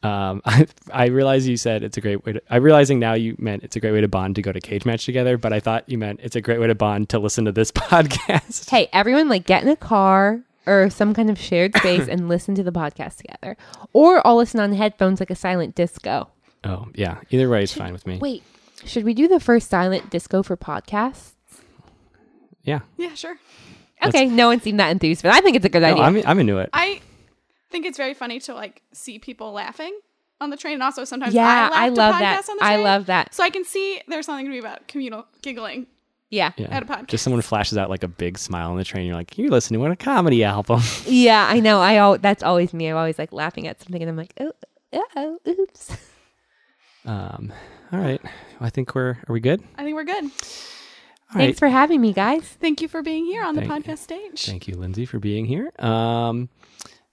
Um, 0.02 0.42
I, 0.46 0.68
I 0.94 1.08
realize 1.08 1.48
you 1.48 1.58
said 1.58 1.84
it's 1.84 1.98
a 1.98 2.02
great 2.02 2.26
way 2.26 2.34
to. 2.34 2.42
I'm 2.50 2.64
realizing 2.64 3.00
now 3.00 3.14
you 3.14 3.36
meant 3.38 3.64
it's 3.64 3.76
a 3.76 3.80
great 3.80 3.92
way 3.92 4.02
to 4.02 4.08
bond 4.08 4.36
to 4.36 4.42
go 4.42 4.52
to 4.52 4.60
cage 4.62 4.86
match 4.86 5.06
together, 5.06 5.38
but 5.38 5.52
I 5.54 5.60
thought 5.60 5.88
you 5.88 5.98
meant 5.98 6.20
it's 6.24 6.36
a 6.36 6.42
great 6.42 6.60
way 6.60 6.68
to 6.68 6.76
bond 6.76 7.10
to 7.10 7.20
listen 7.20 7.46
to 7.46 7.52
this 7.52 7.72
podcast. 7.74 8.70
Hey, 8.70 8.88
everyone, 8.94 9.28
like 9.30 9.46
get 9.46 9.64
in 9.64 9.70
a 9.70 9.76
car 9.76 10.42
or 10.66 10.90
some 10.90 11.14
kind 11.14 11.30
of 11.30 11.40
shared 11.40 11.76
space 11.78 12.08
and 12.08 12.30
listen 12.30 12.56
to 12.56 12.64
the 12.64 12.72
podcast 12.72 13.18
together. 13.18 13.58
Or 13.94 14.26
all 14.26 14.38
listen 14.38 14.60
on 14.60 14.72
headphones 14.74 15.20
like 15.20 15.30
a 15.32 15.36
silent 15.36 15.76
disco. 15.76 16.30
Oh 16.64 16.88
yeah. 16.96 17.20
Either 17.30 17.50
way 17.50 17.64
is 17.64 17.74
fine 17.74 17.94
with 17.94 18.06
me. 18.08 18.18
Wait, 18.20 18.44
should 18.86 19.04
we 19.04 19.14
do 19.14 19.28
the 19.28 19.40
first 19.40 19.70
silent 19.70 20.10
disco 20.10 20.44
for 20.44 20.56
podcasts? 20.58 21.32
Yeah. 22.64 22.80
Yeah, 22.98 23.14
sure. 23.16 23.38
Okay, 24.06 24.28
no 24.28 24.48
one 24.48 24.62
seemed 24.62 24.80
that 24.80 24.90
enthused, 24.92 25.24
but 25.24 25.34
I 25.34 25.42
think 25.42 25.58
it's 25.58 25.66
a 25.66 25.70
good 25.70 25.82
No, 25.82 25.90
idea. 25.90 26.04
I'm 26.04 26.22
I'm 26.26 26.40
into 26.40 26.58
it. 26.60 26.70
I 26.72 27.02
think 27.70 27.86
it's 27.86 27.98
very 27.98 28.14
funny 28.14 28.40
to 28.42 28.54
like 28.54 28.82
see 28.94 29.20
people 29.20 29.52
laughing 29.52 29.98
on 30.42 30.50
the 30.50 30.58
train, 30.58 30.76
and 30.76 30.84
also 30.84 31.04
sometimes 31.04 31.34
yeah, 31.34 31.70
I, 31.74 31.86
I 31.86 31.90
love 31.90 32.18
that. 32.20 32.50
On 32.50 32.58
the 32.58 32.64
I 32.64 32.76
love 32.78 33.08
that. 33.08 33.34
So 33.34 33.44
I 33.44 33.50
can 33.50 33.66
see 33.66 34.02
there's 34.08 34.26
something 34.26 34.46
to 34.46 34.52
be 34.52 34.60
about 34.60 34.88
communal 34.88 35.26
giggling. 35.42 35.88
Yeah. 36.32 36.52
Yeah. 36.58 36.68
at 36.70 36.84
a 36.84 36.86
podcast. 36.86 37.08
Just 37.08 37.24
someone 37.24 37.42
flashes 37.42 37.78
out 37.78 37.90
like 37.90 38.04
a 38.04 38.08
big 38.08 38.38
smile 38.38 38.70
on 38.70 38.78
the 38.78 38.84
train. 38.84 39.08
You're 39.08 39.16
like, 39.16 39.36
you're 39.38 39.50
listening 39.50 39.80
to 39.82 39.92
a 39.92 39.96
comedy 39.96 40.44
album. 40.44 40.82
Yeah, 41.08 41.48
I 41.50 41.60
know. 41.60 41.82
I 41.82 41.96
al- 41.96 42.20
that's 42.20 42.44
always 42.44 42.72
me. 42.72 42.88
I'm 42.88 42.98
always 42.98 43.18
like 43.18 43.34
laughing 43.34 43.68
at 43.68 43.82
something 43.82 44.00
and 44.00 44.10
I'm 44.12 44.16
like, 44.16 44.34
oh, 44.40 44.52
oh, 45.16 45.40
oops. 45.48 45.98
um. 47.06 47.52
All 47.92 48.00
right. 48.00 48.22
I 48.62 48.70
think 48.70 48.94
we're 48.94 49.18
are 49.28 49.34
we 49.34 49.40
good? 49.40 49.64
I 49.76 49.84
think 49.84 49.96
we're 49.96 50.04
good. 50.04 50.24
All 50.26 51.36
right. 51.36 51.46
Thanks 51.46 51.60
for 51.60 51.68
having 51.68 52.02
me, 52.02 52.14
guys. 52.14 52.44
Thank 52.44 52.82
you 52.82 52.88
for 52.88 53.02
being 53.02 53.26
here 53.26 53.44
on 53.44 53.56
the 53.56 53.62
podcast 53.64 54.00
stage. 54.00 54.46
Thank 54.46 54.68
you, 54.68 54.76
Lindsey, 54.76 55.06
for 55.06 55.18
being 55.20 55.46
here. 55.46 55.72
Um, 55.80 56.50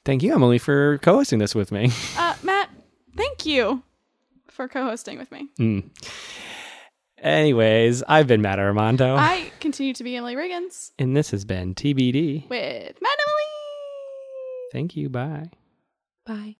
thank 0.06 0.22
you, 0.22 0.32
Emily, 0.32 0.56
for 0.58 0.96
co-hosting 0.98 1.38
this 1.38 1.54
with 1.54 1.70
me. 1.70 1.90
Uh, 2.16 2.34
Matt, 2.42 2.70
thank 3.14 3.44
you 3.44 3.82
for 4.48 4.66
co-hosting 4.68 5.18
with 5.18 5.30
me. 5.30 5.48
Mm. 5.60 5.90
Anyways, 7.18 8.02
I've 8.08 8.26
been 8.26 8.40
Matt 8.40 8.58
Armando, 8.58 9.16
I 9.16 9.50
continue 9.60 9.92
to 9.94 10.04
be 10.04 10.16
Emily 10.16 10.34
Riggins 10.34 10.92
and 10.98 11.14
this 11.16 11.30
has 11.32 11.44
been 11.44 11.74
TBD. 11.74 12.48
with 12.48 13.00
Matt 13.02 13.18
and 13.18 13.26
Emily. 13.26 13.42
Thank 14.72 14.96
you. 14.96 15.08
Bye. 15.10 15.50
Bye. 16.24 16.54